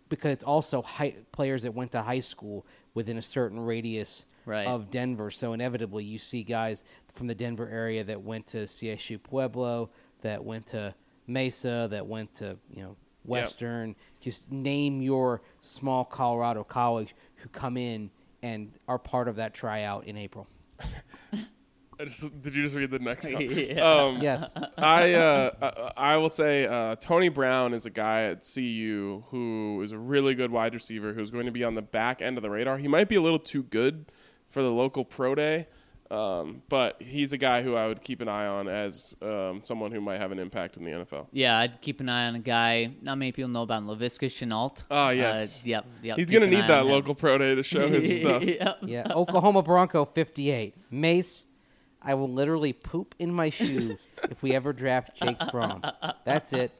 because 0.08 0.32
it's 0.32 0.44
also 0.44 0.82
high, 0.82 1.14
players 1.32 1.62
that 1.62 1.72
went 1.72 1.92
to 1.92 2.02
high 2.02 2.20
school 2.20 2.66
within 2.94 3.16
a 3.16 3.22
certain 3.22 3.58
radius 3.58 4.26
Right. 4.46 4.66
of 4.66 4.90
Denver. 4.90 5.30
So 5.30 5.54
inevitably, 5.54 6.04
you 6.04 6.18
see 6.18 6.42
guys 6.44 6.84
from 7.14 7.26
the 7.26 7.34
Denver 7.34 7.68
area 7.68 8.04
that 8.04 8.20
went 8.20 8.46
to 8.48 8.58
CSU 8.66 9.22
Pueblo, 9.22 9.90
that 10.20 10.44
went 10.44 10.66
to 10.66 10.94
Mesa, 11.26 11.88
that 11.90 12.06
went 12.06 12.34
to 12.34 12.56
you 12.70 12.82
know 12.82 12.96
Western. 13.24 13.96
Just 14.20 14.50
name 14.50 15.02
your 15.02 15.42
small 15.60 16.04
Colorado 16.04 16.64
college 16.64 17.14
who 17.36 17.48
come 17.48 17.76
in 17.76 18.10
and 18.42 18.72
are 18.88 18.98
part 18.98 19.28
of 19.28 19.36
that 19.36 19.54
tryout 19.54 20.06
in 20.06 20.16
April. 20.16 20.46
I 22.00 22.06
just, 22.06 22.42
did 22.42 22.54
you 22.56 22.64
just 22.64 22.74
read 22.74 22.90
the 22.90 22.98
next 22.98 23.24
one? 23.32 23.40
Yeah. 23.40 23.80
Um, 23.80 24.18
Yes. 24.20 24.52
I 24.76 25.12
uh, 25.14 25.92
I 25.96 26.14
I 26.14 26.16
will 26.16 26.28
say 26.28 26.66
uh, 26.66 26.96
Tony 26.96 27.28
Brown 27.28 27.72
is 27.72 27.86
a 27.86 27.90
guy 27.90 28.24
at 28.24 28.44
CU 28.52 29.22
who 29.30 29.80
is 29.82 29.92
a 29.92 29.98
really 29.98 30.34
good 30.34 30.50
wide 30.50 30.74
receiver 30.74 31.12
who's 31.12 31.30
going 31.30 31.46
to 31.46 31.52
be 31.52 31.62
on 31.64 31.74
the 31.74 31.82
back 31.82 32.20
end 32.20 32.36
of 32.36 32.42
the 32.42 32.50
radar. 32.50 32.78
He 32.78 32.88
might 32.88 33.08
be 33.08 33.14
a 33.14 33.22
little 33.22 33.38
too 33.38 33.62
good 33.62 34.06
for 34.48 34.62
the 34.62 34.70
local 34.70 35.04
pro 35.04 35.34
day, 35.34 35.68
um, 36.14 36.62
but 36.68 37.00
he's 37.02 37.32
a 37.32 37.38
guy 37.38 37.62
who 37.62 37.74
I 37.74 37.86
would 37.88 38.02
keep 38.02 38.20
an 38.20 38.28
eye 38.28 38.46
on 38.46 38.68
as 38.68 39.16
um, 39.20 39.60
someone 39.64 39.90
who 39.90 40.00
might 40.00 40.20
have 40.20 40.30
an 40.32 40.38
impact 40.38 40.76
in 40.76 40.84
the 40.84 40.90
NFL. 40.92 41.26
Yeah, 41.32 41.58
I'd 41.58 41.80
keep 41.80 42.00
an 42.00 42.08
eye 42.08 42.26
on 42.28 42.36
a 42.36 42.40
guy. 42.40 42.90
Not 43.02 43.18
many 43.18 43.32
people 43.32 43.50
know 43.50 43.62
about 43.62 43.82
Laviska 43.82 44.26
Shenault. 44.28 44.84
Ah, 44.90 45.10
yes. 45.10 45.64
Uh, 45.64 45.70
yep, 45.70 45.86
yep. 46.02 46.16
He's 46.16 46.26
going 46.30 46.42
to 46.42 46.48
need 46.48 46.62
that 46.68 46.80
on 46.80 46.86
him. 46.86 46.92
local 46.92 47.14
pro 47.14 47.38
day 47.38 47.54
to 47.54 47.62
show 47.62 47.88
his 47.88 48.16
stuff. 48.20 48.42
Yep. 48.42 48.78
Yeah, 48.82 49.12
Oklahoma 49.12 49.62
Bronco 49.62 50.04
58. 50.04 50.74
Mace, 50.90 51.46
I 52.00 52.14
will 52.14 52.30
literally 52.30 52.72
poop 52.72 53.14
in 53.18 53.32
my 53.32 53.50
shoe 53.50 53.98
if 54.30 54.42
we 54.42 54.54
ever 54.54 54.72
draft 54.72 55.16
Jake 55.16 55.38
Fromm. 55.50 55.82
That's 56.24 56.52
it. 56.52 56.70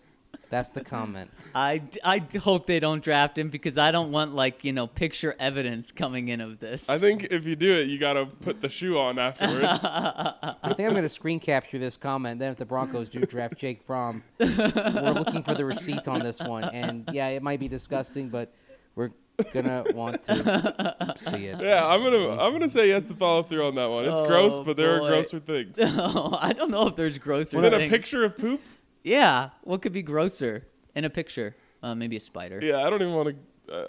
That's 0.50 0.70
the 0.70 0.84
comment. 0.84 1.30
I, 1.54 1.82
I 2.04 2.22
hope 2.40 2.66
they 2.66 2.80
don't 2.80 3.02
draft 3.02 3.36
him 3.38 3.48
because 3.48 3.78
I 3.78 3.90
don't 3.90 4.12
want 4.12 4.34
like 4.34 4.64
you 4.64 4.72
know 4.72 4.86
picture 4.86 5.34
evidence 5.38 5.90
coming 5.92 6.28
in 6.28 6.40
of 6.40 6.58
this. 6.60 6.88
I 6.88 6.98
think 6.98 7.24
if 7.30 7.44
you 7.44 7.56
do 7.56 7.72
it, 7.80 7.88
you 7.88 7.98
got 7.98 8.14
to 8.14 8.26
put 8.26 8.60
the 8.60 8.68
shoe 8.68 8.98
on 8.98 9.18
afterwards. 9.18 9.84
I 9.84 10.54
think 10.74 10.80
I'm 10.80 10.90
going 10.90 11.02
to 11.02 11.08
screen 11.08 11.40
capture 11.40 11.78
this 11.78 11.96
comment. 11.96 12.38
Then, 12.40 12.52
if 12.52 12.58
the 12.58 12.66
Broncos 12.66 13.08
do 13.08 13.20
draft 13.20 13.56
Jake 13.56 13.82
Fromm, 13.82 14.22
we're 14.38 15.10
looking 15.12 15.42
for 15.42 15.54
the 15.54 15.64
receipt 15.64 16.06
on 16.08 16.20
this 16.20 16.40
one. 16.40 16.64
And 16.64 17.08
yeah, 17.12 17.28
it 17.28 17.42
might 17.42 17.60
be 17.60 17.68
disgusting, 17.68 18.28
but 18.28 18.52
we're 18.94 19.10
gonna 19.52 19.84
want 19.94 20.22
to 20.24 21.14
see 21.16 21.46
it. 21.46 21.60
yeah, 21.60 21.84
I'm 21.86 22.02
gonna 22.02 22.30
I'm 22.40 22.52
gonna 22.52 22.68
say 22.68 22.86
you 22.88 22.94
have 22.94 23.08
to 23.08 23.14
follow 23.14 23.42
through 23.42 23.66
on 23.66 23.74
that 23.74 23.86
one. 23.90 24.04
It's 24.04 24.20
gross, 24.20 24.58
Oh, 24.58 24.64
but 24.64 24.76
there 24.76 25.00
boy. 25.00 25.06
are 25.06 25.08
grosser 25.10 25.40
things. 25.40 25.78
I 25.82 26.52
don't 26.56 26.70
know 26.70 26.86
if 26.86 26.94
there's 26.96 27.18
grosser. 27.18 27.56
Within 27.60 27.74
a 27.74 27.88
picture 27.88 28.24
of 28.24 28.36
poop? 28.38 28.60
Yeah, 29.04 29.50
what 29.62 29.82
could 29.82 29.92
be 29.92 30.02
grosser 30.02 30.66
in 30.94 31.04
a 31.04 31.10
picture? 31.10 31.54
Uh, 31.82 31.94
maybe 31.94 32.16
a 32.16 32.20
spider. 32.20 32.58
Yeah, 32.62 32.78
I 32.78 32.90
don't 32.90 33.02
even 33.02 33.14
want 33.14 33.36
to. 33.68 33.74
Uh, 33.74 33.86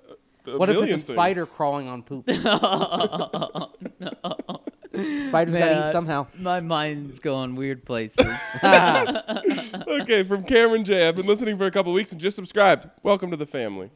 What 0.58 0.70
if 0.70 0.76
it's 0.76 0.82
million 0.82 0.96
a 0.96 1.00
spider 1.00 1.46
crawling 1.46 1.88
on 1.88 2.04
poop? 2.04 2.30
Spider's 4.96 5.54
got 5.54 5.66
to 5.66 5.88
eat 5.90 5.92
somehow. 5.92 6.26
My 6.40 6.62
mind's 6.62 7.20
going 7.20 7.56
weird 7.56 7.84
places. 7.84 8.26
okay, 8.64 10.24
from 10.24 10.44
Cameron 10.46 10.86
J. 10.86 11.08
I've 11.08 11.18
been 11.18 11.26
listening 11.26 11.58
for 11.58 11.66
a 11.66 11.72
couple 11.72 11.92
weeks 11.92 12.14
and 12.14 12.22
just 12.22 12.38
subscribed. 12.38 12.90
Welcome 13.04 13.30
to 13.32 13.36
the 13.38 13.46
family. 13.46 13.92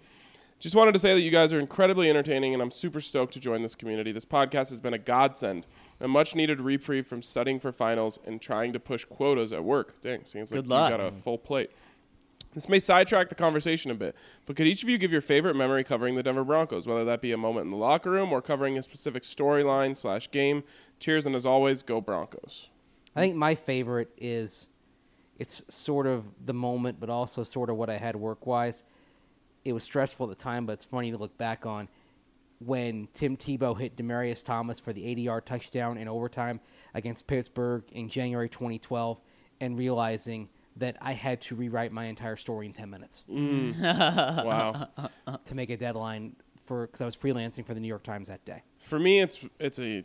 Just 0.60 0.76
wanted 0.76 0.92
to 0.92 1.00
say 1.00 1.14
that 1.14 1.22
you 1.22 1.32
guys 1.32 1.54
are 1.54 1.60
incredibly 1.60 2.10
entertaining, 2.10 2.54
and 2.54 2.62
I'm 2.62 2.72
super 2.72 3.00
stoked 3.00 3.32
to 3.36 3.40
join 3.40 3.62
this 3.62 3.76
community. 3.76 4.12
This 4.12 4.26
podcast 4.26 4.70
has 4.72 4.82
been 4.82 4.94
a 4.94 4.98
godsend, 4.98 5.66
a 6.00 6.08
much 6.08 6.36
needed 6.36 6.62
reprieve 6.62 7.06
from 7.06 7.22
studying 7.22 7.60
for 7.60 7.72
finals 7.72 8.20
and 8.26 8.42
trying 8.42 8.74
to 8.74 8.80
push 8.80 9.06
quotas 9.06 9.52
at 9.52 9.64
work. 9.64 10.00
Dang, 10.02 10.26
seems 10.26 10.52
like 10.52 10.60
Good 10.60 10.68
luck. 10.68 10.92
you 10.92 10.98
got 10.98 11.06
a 11.06 11.12
full 11.12 11.38
plate. 11.38 11.72
This 12.54 12.68
may 12.68 12.80
sidetrack 12.80 13.30
the 13.30 13.36
conversation 13.36 13.92
a 13.92 13.96
bit, 13.96 14.16
but 14.48 14.56
could 14.56 14.66
each 14.66 14.82
of 14.82 14.90
you 14.90 14.98
give 14.98 15.12
your 15.12 15.22
favorite 15.22 15.56
memory 15.56 15.84
covering 15.84 16.16
the 16.16 16.24
Denver 16.24 16.44
Broncos, 16.44 16.88
whether 16.88 17.06
that 17.06 17.22
be 17.22 17.32
a 17.32 17.38
moment 17.38 17.66
in 17.66 17.72
the 17.72 17.78
locker 17.78 18.10
room 18.10 18.34
or 18.34 18.42
covering 18.42 18.76
a 18.78 18.82
specific 18.82 19.22
storyline 19.22 19.96
slash 19.96 20.32
game? 20.32 20.64
Cheers, 21.00 21.28
and 21.28 21.36
as 21.36 21.46
always, 21.46 21.84
go 21.84 22.02
Broncos. 22.02 22.70
I 23.16 23.22
think 23.22 23.36
my 23.36 23.54
favorite 23.54 24.10
is 24.18 24.68
it's 25.38 25.64
sort 25.74 26.08
of 26.08 26.26
the 26.44 26.54
moment, 26.54 27.00
but 27.00 27.10
also 27.10 27.44
sort 27.44 27.70
of 27.70 27.78
what 27.78 27.90
I 27.90 27.98
had 27.98 28.16
work 28.16 28.48
wise. 28.48 28.84
It 29.64 29.74
was 29.74 29.84
stressful 29.84 30.30
at 30.30 30.36
the 30.38 30.44
time, 30.44 30.66
but 30.66 30.74
it's 30.74 30.86
funny 30.86 31.12
to 31.12 31.18
look 31.18 31.38
back 31.38 31.66
on. 31.66 31.88
When 32.60 33.08
Tim 33.14 33.38
Tebow 33.38 33.80
hit 33.80 33.96
Demaryius 33.96 34.44
Thomas 34.44 34.80
for 34.80 34.92
the 34.92 35.02
80-yard 35.02 35.46
touchdown 35.46 35.98
in 35.98 36.10
overtime 36.10 36.60
against 36.94 37.26
Pittsburgh 37.26 37.84
in 37.94 38.10
January 38.10 38.50
2012, 38.50 39.22
and 39.62 39.78
realizing 39.78 40.50
that 40.78 40.98
I 41.02 41.14
had 41.14 41.42
to 41.42 41.56
rewrite 41.56 41.92
my 41.92 42.06
entire 42.06 42.36
story 42.36 42.66
in 42.66 42.74
10 42.74 42.90
minutes 42.90 43.24
wow. 43.28 44.88
to 45.44 45.56
make 45.56 45.70
a 45.70 45.78
deadline 45.78 46.36
for 46.66 46.86
because 46.86 47.02
I 47.02 47.06
was 47.06 47.18
freelancing 47.18 47.66
for 47.66 47.74
the 47.74 47.80
New 47.80 47.88
York 47.88 48.04
Times 48.04 48.30
that 48.30 48.46
day. 48.46 48.64
For 48.80 49.00
me, 49.00 49.22
it's 49.22 49.46
it's 49.60 49.80
a 49.80 50.04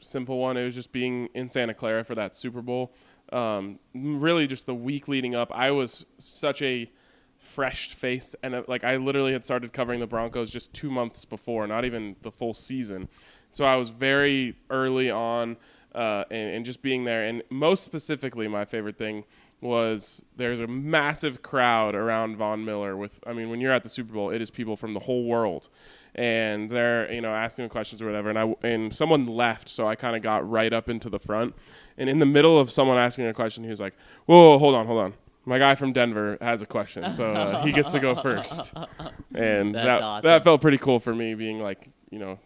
simple 0.00 0.38
one. 0.38 0.56
It 0.56 0.64
was 0.64 0.74
just 0.74 0.92
being 0.92 1.28
in 1.34 1.48
Santa 1.48 1.74
Clara 1.74 2.02
for 2.02 2.14
that 2.14 2.34
Super 2.34 2.62
Bowl. 2.62 2.94
Um, 3.32 3.78
really, 3.94 4.46
just 4.46 4.66
the 4.66 4.74
week 4.74 5.08
leading 5.08 5.34
up, 5.34 5.52
I 5.54 5.70
was 5.70 6.04
such 6.18 6.62
a 6.62 6.90
fresh 7.42 7.88
face, 7.88 8.34
and 8.42 8.54
uh, 8.54 8.62
like 8.68 8.84
I 8.84 8.96
literally 8.96 9.32
had 9.32 9.44
started 9.44 9.72
covering 9.72 10.00
the 10.00 10.06
Broncos 10.06 10.50
just 10.50 10.72
two 10.72 10.90
months 10.90 11.24
before, 11.24 11.66
not 11.66 11.84
even 11.84 12.16
the 12.22 12.30
full 12.30 12.54
season. 12.54 13.08
So 13.50 13.64
I 13.64 13.76
was 13.76 13.90
very 13.90 14.56
early 14.70 15.10
on, 15.10 15.56
uh, 15.94 16.24
and, 16.30 16.56
and 16.56 16.64
just 16.64 16.82
being 16.82 17.04
there. 17.04 17.24
And 17.24 17.42
most 17.50 17.84
specifically, 17.84 18.48
my 18.48 18.64
favorite 18.64 18.96
thing 18.96 19.24
was 19.60 20.24
there's 20.36 20.60
a 20.60 20.66
massive 20.66 21.40
crowd 21.40 21.94
around 21.94 22.36
Von 22.36 22.64
Miller 22.64 22.96
with 22.96 23.20
I 23.26 23.32
mean 23.32 23.48
when 23.48 23.60
you're 23.60 23.72
at 23.72 23.84
the 23.84 23.88
Super 23.88 24.12
Bowl 24.12 24.30
it 24.30 24.42
is 24.42 24.50
people 24.50 24.76
from 24.76 24.92
the 24.92 24.98
whole 24.98 25.24
world 25.24 25.68
and 26.16 26.68
they're 26.68 27.10
you 27.12 27.20
know 27.20 27.32
asking 27.32 27.68
questions 27.68 28.02
or 28.02 28.06
whatever 28.06 28.28
and 28.28 28.38
I 28.38 28.54
and 28.64 28.92
someone 28.92 29.28
left 29.28 29.68
so 29.68 29.86
I 29.86 29.94
kind 29.94 30.16
of 30.16 30.22
got 30.22 30.48
right 30.50 30.72
up 30.72 30.88
into 30.88 31.08
the 31.08 31.20
front 31.20 31.54
and 31.96 32.10
in 32.10 32.18
the 32.18 32.26
middle 32.26 32.58
of 32.58 32.72
someone 32.72 32.98
asking 32.98 33.26
a 33.26 33.32
question 33.32 33.62
he 33.62 33.70
was 33.70 33.80
like 33.80 33.94
whoa, 34.26 34.58
hold 34.58 34.74
on 34.74 34.84
hold 34.84 34.98
on 34.98 35.14
my 35.44 35.58
guy 35.58 35.74
from 35.74 35.92
Denver 35.92 36.38
has 36.40 36.62
a 36.62 36.66
question 36.66 37.12
so 37.12 37.32
uh, 37.32 37.64
he 37.64 37.72
gets 37.72 37.92
to 37.92 38.00
go 38.00 38.14
first 38.28 38.74
and 39.34 39.74
That's 39.74 39.86
that 39.86 40.02
awesome. 40.02 40.28
that 40.28 40.44
felt 40.44 40.60
pretty 40.60 40.78
cool 40.78 41.00
for 41.00 41.14
me 41.14 41.34
being 41.34 41.60
like 41.60 41.88
you 42.10 42.18
know 42.18 42.38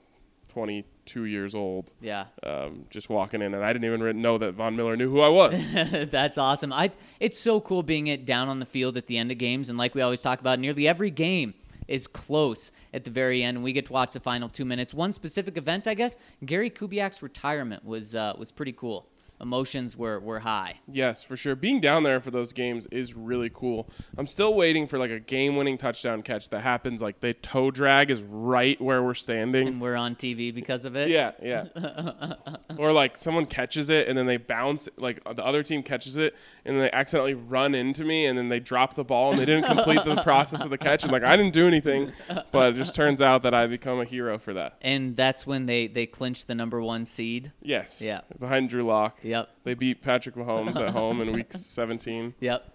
22 0.48 1.24
years 1.26 1.54
old 1.54 1.92
Yeah. 2.00 2.26
um, 2.42 2.86
just 2.88 3.10
walking 3.10 3.42
in 3.42 3.52
and 3.54 3.62
I 3.62 3.72
didn't 3.72 3.92
even 3.92 4.22
know 4.22 4.38
that 4.38 4.52
Von 4.54 4.74
Miller 4.76 4.96
knew 4.96 5.10
who 5.10 5.20
I 5.20 5.28
was 5.28 5.74
That's 6.10 6.38
awesome. 6.38 6.72
I 6.72 6.90
it's 7.20 7.38
so 7.38 7.60
cool 7.60 7.82
being 7.82 8.06
it 8.06 8.24
down 8.24 8.48
on 8.48 8.58
the 8.60 8.66
field 8.66 8.96
at 8.96 9.06
the 9.06 9.18
end 9.18 9.30
of 9.30 9.38
games, 9.38 9.68
and 9.68 9.76
like 9.78 9.94
we 9.94 10.00
always 10.02 10.22
talk 10.22 10.40
about, 10.40 10.58
nearly 10.58 10.88
every 10.88 11.10
game 11.10 11.52
is 11.88 12.06
close 12.06 12.72
at 12.94 13.04
the 13.04 13.10
very 13.10 13.42
end. 13.42 13.56
and 13.58 13.64
We 13.64 13.72
get 13.72 13.86
to 13.86 13.92
watch 13.92 14.14
the 14.14 14.20
final 14.20 14.48
two 14.48 14.64
minutes. 14.64 14.92
One 14.94 15.12
specific 15.12 15.56
event, 15.56 15.86
I 15.86 15.94
guess, 15.94 16.16
Gary 16.44 16.70
Kubiak's 16.70 17.22
retirement 17.22 17.84
was 17.84 18.14
uh, 18.16 18.32
was 18.38 18.50
pretty 18.50 18.72
cool. 18.72 19.08
Emotions 19.40 19.96
were 19.96 20.18
were 20.18 20.40
high. 20.40 20.80
Yes, 20.88 21.22
for 21.22 21.36
sure. 21.36 21.54
Being 21.54 21.80
down 21.80 22.02
there 22.02 22.20
for 22.20 22.30
those 22.30 22.52
games 22.52 22.86
is 22.88 23.14
really 23.14 23.50
cool. 23.52 23.88
I'm 24.16 24.26
still 24.26 24.54
waiting 24.54 24.86
for 24.86 24.98
like 24.98 25.10
a 25.10 25.20
game-winning 25.20 25.78
touchdown 25.78 26.22
catch 26.22 26.48
that 26.50 26.60
happens. 26.62 27.02
Like 27.02 27.20
the 27.20 27.34
toe 27.34 27.70
drag 27.70 28.10
is 28.10 28.22
right 28.22 28.80
where 28.80 29.02
we're 29.02 29.14
standing. 29.14 29.68
And 29.68 29.80
we're 29.80 29.96
on 29.96 30.14
TV 30.14 30.54
because 30.54 30.84
of 30.84 30.96
it. 30.96 31.08
Yeah, 31.08 31.32
yeah. 31.42 31.66
or 32.78 32.92
like 32.92 33.16
someone 33.16 33.46
catches 33.46 33.90
it 33.90 34.08
and 34.08 34.16
then 34.16 34.26
they 34.26 34.38
bounce. 34.38 34.88
Like 34.96 35.22
the 35.24 35.44
other 35.44 35.62
team 35.62 35.82
catches 35.82 36.16
it 36.16 36.34
and 36.64 36.80
they 36.80 36.90
accidentally 36.90 37.34
run 37.34 37.74
into 37.74 38.04
me 38.04 38.26
and 38.26 38.38
then 38.38 38.48
they 38.48 38.60
drop 38.60 38.94
the 38.94 39.04
ball 39.04 39.30
and 39.32 39.38
they 39.38 39.44
didn't 39.44 39.66
complete 39.66 40.04
the 40.04 40.22
process 40.22 40.64
of 40.64 40.70
the 40.70 40.78
catch. 40.78 41.02
And 41.02 41.12
like 41.12 41.24
I 41.24 41.36
didn't 41.36 41.52
do 41.52 41.66
anything, 41.66 42.12
but 42.52 42.70
it 42.70 42.76
just 42.76 42.94
turns 42.94 43.20
out 43.20 43.42
that 43.42 43.54
I 43.54 43.66
become 43.66 44.00
a 44.00 44.04
hero 44.04 44.38
for 44.38 44.54
that. 44.54 44.78
And 44.80 45.16
that's 45.16 45.46
when 45.46 45.66
they 45.66 45.88
they 45.88 46.06
clinch 46.06 46.46
the 46.46 46.54
number 46.54 46.80
one 46.80 47.04
seed. 47.04 47.52
Yes. 47.62 48.02
Yeah. 48.02 48.20
Behind 48.38 48.68
Drew 48.68 48.84
Lock. 48.84 49.18
Yep. 49.26 49.50
They 49.64 49.74
beat 49.74 50.02
Patrick 50.02 50.34
Mahomes 50.36 50.80
at 50.80 50.90
home 50.90 51.20
in 51.20 51.32
Week 51.32 51.52
17. 51.52 52.34
Yep. 52.40 52.72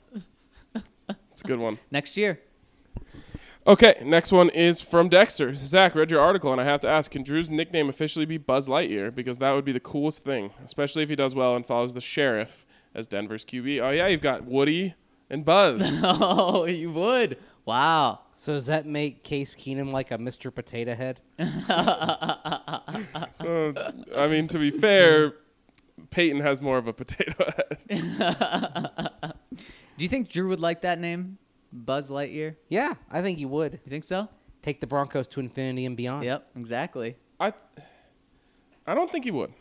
It's 1.32 1.42
a 1.42 1.48
good 1.48 1.60
one. 1.60 1.80
Next 1.92 2.18
year. 2.18 2.40
Okay, 3.68 3.96
next 4.04 4.32
one 4.32 4.50
is 4.50 4.82
from 4.82 5.08
Dexter. 5.08 5.54
Zac, 5.56 5.94
read 5.96 6.10
your 6.10 6.20
article, 6.20 6.52
and 6.52 6.60
I 6.60 6.64
have 6.66 6.80
to 6.82 6.88
ask: 6.88 7.12
Can 7.12 7.22
Drew's 7.24 7.50
nickname 7.50 7.90
officially 7.90 8.26
be 8.26 8.38
Buzz 8.38 8.68
Lightyear? 8.68 9.14
Because 9.14 9.38
that 9.38 9.52
would 9.54 9.66
be 9.66 9.72
the 9.72 9.80
coolest 9.80 10.24
thing, 10.24 10.52
especially 10.66 11.04
if 11.04 11.10
he 11.10 11.16
does 11.16 11.36
well 11.36 11.56
and 11.56 11.66
follows 11.66 11.94
the 11.94 12.02
sheriff 12.02 12.66
as 12.96 13.06
Denver's 13.08 13.46
QB. 13.46 13.82
Oh 13.82 13.92
yeah, 13.92 14.08
you've 14.08 14.22
got 14.22 14.46
Woody 14.46 14.96
and 15.30 15.46
Buzz. 15.46 16.02
Oh, 16.04 16.66
you 16.66 16.92
would. 16.92 17.38
Wow. 17.66 18.22
So 18.34 18.54
does 18.54 18.66
that 18.66 18.88
make 18.88 19.24
Case 19.24 19.56
Keenum 19.56 19.92
like 19.92 20.10
a 20.12 20.18
Mr. 20.18 20.54
Potato 20.54 20.96
Head? 20.96 21.22
Uh, 23.40 23.92
I 24.18 24.28
mean, 24.28 24.48
to 24.48 24.60
be 24.60 24.72
fair, 24.72 25.34
Peyton 26.10 26.40
has 26.42 26.62
more 26.62 26.78
of 26.78 26.88
a 26.88 26.94
potato 26.94 27.46
head. 27.56 27.78
Do 29.98 30.04
you 30.04 30.08
think 30.08 30.30
Drew 30.30 30.48
would 30.50 30.60
like 30.60 30.82
that 30.82 31.00
name, 31.00 31.38
Buzz 31.72 32.10
Lightyear? 32.10 32.56
Yeah, 32.70 32.94
I 33.10 33.22
think 33.22 33.38
he 33.38 33.46
would. 33.46 33.74
You 33.86 33.90
think 33.90 34.04
so? 34.04 34.28
Take 34.62 34.80
the 34.82 34.88
Broncos 34.88 35.28
to 35.30 35.40
infinity 35.40 35.86
and 35.86 35.96
beyond. 35.98 36.24
Yep, 36.26 36.48
exactly. 36.56 37.16
I, 37.40 37.54
I 38.86 38.94
don't 38.94 39.12
think 39.12 39.26
he 39.26 39.32
would. 39.32 39.54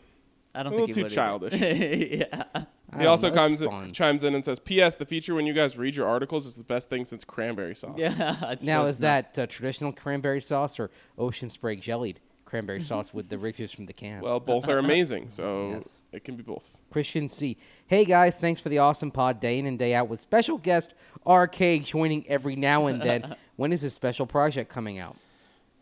I 0.53 0.63
don't 0.63 0.73
A 0.73 0.75
little 0.75 0.87
think 0.87 0.95
he 0.95 1.01
too 1.01 1.05
would 1.05 1.11
childish. 1.11 1.53
yeah. 1.61 2.65
He 2.99 3.05
also 3.05 3.29
know, 3.29 3.35
comes 3.35 3.63
fun. 3.63 3.91
chimes 3.93 4.25
in 4.25 4.35
and 4.35 4.43
says, 4.43 4.59
"P.S. 4.59 4.97
The 4.97 5.05
feature 5.05 5.33
when 5.33 5.45
you 5.45 5.53
guys 5.53 5.77
read 5.77 5.95
your 5.95 6.07
articles 6.07 6.45
is 6.45 6.55
the 6.55 6.63
best 6.63 6.89
thing 6.89 7.05
since 7.05 7.23
cranberry 7.23 7.73
sauce." 7.73 7.95
Yeah. 7.97 8.55
Now, 8.61 8.83
so 8.83 8.87
is 8.87 8.97
smart. 8.97 9.33
that 9.35 9.39
uh, 9.43 9.47
traditional 9.47 9.93
cranberry 9.93 10.41
sauce 10.41 10.77
or 10.77 10.91
ocean 11.17 11.49
spray 11.49 11.77
jellied 11.77 12.19
cranberry 12.51 12.79
mm-hmm. 12.79 12.85
sauce 12.85 13.13
with 13.13 13.29
the 13.29 13.37
Richters 13.37 13.73
from 13.73 13.85
the 13.85 13.93
can? 13.93 14.21
Well, 14.21 14.41
both 14.41 14.67
are 14.67 14.77
amazing, 14.77 15.29
so 15.29 15.69
Yes. 15.69 16.01
it 16.11 16.25
can 16.25 16.35
be 16.35 16.43
both. 16.43 16.77
Christian 16.91 17.29
C. 17.29 17.57
Hey 17.87 18.03
guys, 18.03 18.37
thanks 18.37 18.59
for 18.59 18.67
the 18.67 18.77
awesome 18.79 19.09
pod 19.09 19.39
day 19.39 19.57
in 19.57 19.65
and 19.65 19.79
day 19.79 19.93
out 19.93 20.09
with 20.09 20.19
special 20.19 20.57
guest 20.57 20.93
RK 21.25 21.81
joining 21.81 22.27
every 22.27 22.57
now 22.57 22.87
and 22.87 23.01
then. 23.01 23.37
when 23.55 23.71
is 23.71 23.83
this 23.83 23.93
special 23.93 24.27
project 24.27 24.69
coming 24.69 24.99
out? 24.99 25.15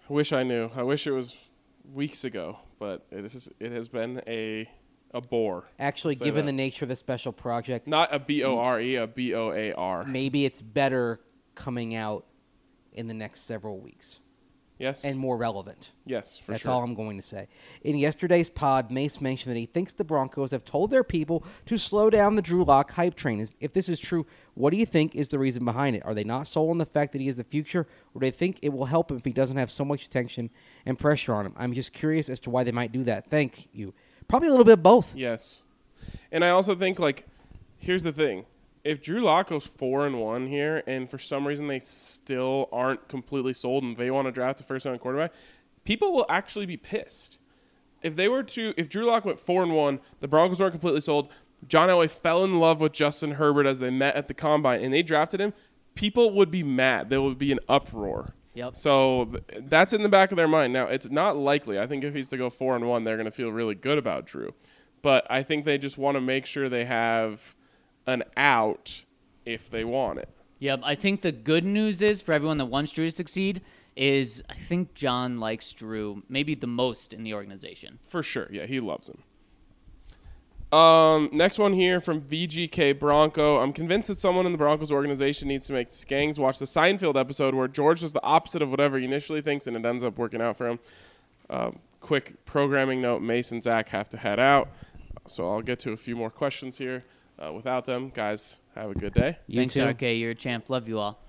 I 0.07 0.13
wish 0.13 0.31
I 0.31 0.43
knew. 0.43 0.69
I 0.75 0.83
wish 0.83 1.07
it 1.07 1.11
was 1.11 1.35
weeks 1.91 2.23
ago, 2.23 2.59
but 2.77 3.03
it 3.09 3.25
is. 3.25 3.49
It 3.59 3.71
has 3.71 3.87
been 3.87 4.21
a 4.27 4.69
a 5.11 5.21
bore. 5.21 5.65
Actually, 5.79 6.17
Say 6.17 6.25
given 6.25 6.45
that. 6.45 6.51
the 6.51 6.55
nature 6.55 6.85
of 6.85 6.89
the 6.89 6.95
special 6.95 7.31
project, 7.31 7.87
Not 7.87 8.13
a 8.13 8.19
B 8.19 8.43
O 8.43 8.59
R 8.59 8.79
E, 8.79 8.95
a 8.95 9.07
B 9.07 9.33
O 9.33 9.51
A 9.51 9.73
R. 9.73 10.03
maybe 10.03 10.45
it's 10.45 10.61
better 10.61 11.19
coming 11.55 11.95
out 11.95 12.27
in 12.93 13.07
the 13.07 13.15
next 13.15 13.41
several 13.41 13.79
weeks 13.79 14.19
Yes. 14.79 15.03
and 15.03 15.19
more 15.19 15.35
relevant. 15.37 15.91
yes, 16.05 16.37
for 16.39 16.53
That's 16.53 16.63
sure. 16.63 16.71
all 16.71 16.81
I'm 16.83 16.95
going 16.95 17.17
to 17.17 17.21
say. 17.21 17.47
In 17.83 17.97
yesterday's 17.97 18.49
pod, 18.49 18.89
Mace 18.91 19.19
mentioned 19.19 19.53
that 19.53 19.59
he 19.59 19.65
thinks 19.65 19.93
the 19.93 20.05
Broncos 20.05 20.51
have 20.51 20.63
told 20.63 20.89
their 20.89 21.03
people 21.03 21.43
to 21.65 21.77
slow 21.77 22.09
down 22.09 22.35
the 22.35 22.41
Drew 22.41 22.63
Lock 22.63 22.91
hype 22.93 23.15
train. 23.15 23.45
If- 23.59 23.73
this 23.73 23.89
is 23.89 23.99
true, 23.99 24.25
what 24.55 24.69
do 24.71 24.77
you 24.77 24.85
think 24.85 25.15
is 25.15 25.27
the 25.29 25.37
reason 25.37 25.65
behind 25.65 25.97
it? 25.97 26.05
Are 26.05 26.13
they 26.13 26.23
not 26.23 26.47
sold 26.47 26.71
on 26.71 26.77
the 26.77 26.85
fact 26.85 27.11
that 27.11 27.19
he 27.21 27.27
is 27.27 27.35
the 27.37 27.43
future, 27.43 27.85
or 28.15 28.21
do 28.21 28.25
they 28.27 28.31
think 28.31 28.59
it 28.61 28.69
will 28.69 28.85
help 28.85 29.11
him 29.11 29.17
if 29.17 29.25
he 29.25 29.33
doesn't 29.33 29.57
have 29.57 29.69
so 29.69 29.83
much 29.83 30.05
attention 30.05 30.49
and 30.85 30.97
pressure 30.97 31.33
on 31.33 31.45
him? 31.45 31.53
I'm 31.57 31.73
just 31.73 31.91
curious 31.93 32.29
as 32.29 32.39
to 32.41 32.49
why 32.49 32.63
they 32.63 32.71
might 32.71 32.91
do 32.93 33.03
that. 33.03 33.29
Thank 33.29 33.67
you. 33.73 33.93
Probably 34.29 34.47
a 34.47 34.51
little 34.51 34.65
bit 34.65 34.81
both. 34.81 35.13
Yes. 35.15 35.63
And 36.31 36.45
I 36.45 36.49
also 36.51 36.73
think 36.73 36.99
like 36.99 37.27
here's 37.77 38.03
the 38.03 38.13
thing. 38.13 38.45
If 38.83 39.01
Drew 39.01 39.21
Lock 39.21 39.49
goes 39.49 39.67
four 39.67 40.05
and 40.05 40.19
one 40.19 40.47
here 40.47 40.83
and 40.87 41.09
for 41.09 41.17
some 41.17 41.45
reason 41.45 41.67
they 41.67 41.79
still 41.79 42.69
aren't 42.71 43.07
completely 43.07 43.53
sold 43.53 43.83
and 43.83 43.97
they 43.97 44.09
want 44.09 44.27
to 44.27 44.31
draft 44.31 44.61
a 44.61 44.63
first 44.63 44.85
round 44.85 44.99
quarterback, 44.99 45.33
people 45.83 46.13
will 46.13 46.25
actually 46.29 46.65
be 46.65 46.77
pissed. 46.77 47.39
If 48.01 48.15
they 48.15 48.27
were 48.29 48.43
to 48.43 48.73
if 48.77 48.87
Drew 48.87 49.05
Lock 49.05 49.25
went 49.25 49.39
four 49.39 49.63
and 49.63 49.75
one, 49.75 49.99
the 50.21 50.27
Broncos 50.27 50.59
weren't 50.59 50.71
completely 50.71 51.01
sold, 51.01 51.29
John 51.67 51.89
Elway 51.89 52.09
fell 52.09 52.43
in 52.45 52.59
love 52.59 52.79
with 52.79 52.93
Justin 52.93 53.31
Herbert 53.31 53.65
as 53.65 53.79
they 53.79 53.89
met 53.89 54.15
at 54.15 54.27
the 54.27 54.33
combine 54.33 54.81
and 54.81 54.93
they 54.93 55.03
drafted 55.03 55.41
him, 55.41 55.53
people 55.95 56.31
would 56.31 56.49
be 56.49 56.63
mad. 56.63 57.09
There 57.09 57.21
would 57.21 57.37
be 57.37 57.51
an 57.51 57.59
uproar. 57.67 58.33
Yep. 58.53 58.75
So 58.75 59.35
that's 59.59 59.93
in 59.93 60.01
the 60.01 60.09
back 60.09 60.31
of 60.31 60.37
their 60.37 60.47
mind. 60.47 60.73
Now 60.73 60.87
it's 60.87 61.09
not 61.09 61.37
likely. 61.37 61.79
I 61.79 61.87
think 61.87 62.03
if 62.03 62.13
he's 62.13 62.29
to 62.29 62.37
go 62.37 62.49
four 62.49 62.75
and 62.75 62.87
one, 62.87 63.03
they're 63.03 63.17
going 63.17 63.25
to 63.25 63.31
feel 63.31 63.51
really 63.51 63.75
good 63.75 63.97
about 63.97 64.25
Drew. 64.25 64.53
But 65.01 65.25
I 65.29 65.43
think 65.43 65.65
they 65.65 65.77
just 65.77 65.97
want 65.97 66.15
to 66.15 66.21
make 66.21 66.45
sure 66.45 66.67
they 66.67 66.85
have 66.85 67.55
an 68.09 68.23
out 68.35 69.03
if 69.45 69.69
they 69.69 69.83
want 69.83 70.19
it. 70.19 70.29
Yep. 70.59 70.81
I 70.83 70.95
think 70.95 71.21
the 71.21 71.31
good 71.31 71.63
news 71.63 72.01
is 72.01 72.21
for 72.21 72.33
everyone 72.33 72.57
that 72.57 72.65
wants 72.65 72.91
Drew 72.91 73.05
to 73.05 73.11
succeed 73.11 73.61
is 73.95 74.43
I 74.49 74.55
think 74.55 74.93
John 74.93 75.39
likes 75.39 75.71
Drew 75.71 76.23
maybe 76.29 76.55
the 76.55 76.67
most 76.67 77.13
in 77.13 77.23
the 77.23 77.33
organization. 77.33 77.99
For 78.03 78.23
sure. 78.23 78.47
Yeah, 78.51 78.65
he 78.65 78.79
loves 78.79 79.09
him. 79.09 79.23
Um, 80.77 81.29
next 81.31 81.57
one 81.57 81.73
here 81.73 81.99
from 81.99 82.21
VGK 82.21 82.99
Bronco. 82.99 83.59
I'm 83.59 83.73
convinced 83.73 84.09
that 84.09 84.19
someone 84.19 84.45
in 84.45 84.51
the 84.51 84.57
Broncos 84.57 84.91
organization 84.91 85.47
needs 85.47 85.65
to 85.67 85.73
make 85.73 85.89
Skangs 85.89 86.37
watch 86.37 86.59
the 86.59 86.65
Seinfeld 86.65 87.19
episode 87.19 87.55
where 87.55 87.67
George 87.67 88.01
does 88.01 88.13
the 88.13 88.23
opposite 88.23 88.61
of 88.61 88.69
whatever 88.69 88.99
he 88.99 89.05
initially 89.05 89.41
thinks 89.41 89.65
and 89.65 89.75
it 89.75 89.83
ends 89.83 90.03
up 90.03 90.17
working 90.17 90.41
out 90.41 90.57
for 90.57 90.67
him. 90.67 90.79
Um, 91.49 91.79
quick 92.01 92.45
programming 92.45 93.01
note 93.01 93.21
Mason 93.21 93.55
and 93.57 93.63
Zac 93.63 93.89
have 93.89 94.09
to 94.09 94.17
head 94.17 94.39
out. 94.39 94.69
So 95.25 95.49
I'll 95.49 95.61
get 95.61 95.79
to 95.79 95.91
a 95.91 95.97
few 95.97 96.15
more 96.15 96.29
questions 96.29 96.77
here. 96.77 97.03
Uh, 97.41 97.53
without 97.53 97.85
them, 97.85 98.09
guys, 98.09 98.61
have 98.75 98.91
a 98.91 98.93
good 98.93 99.13
day. 99.13 99.37
You 99.47 99.61
Thanks, 99.61 99.73
too. 99.73 99.85
RK. 99.85 100.01
You're 100.01 100.31
a 100.31 100.35
champ. 100.35 100.69
Love 100.69 100.87
you 100.89 100.99
all. 100.99 101.19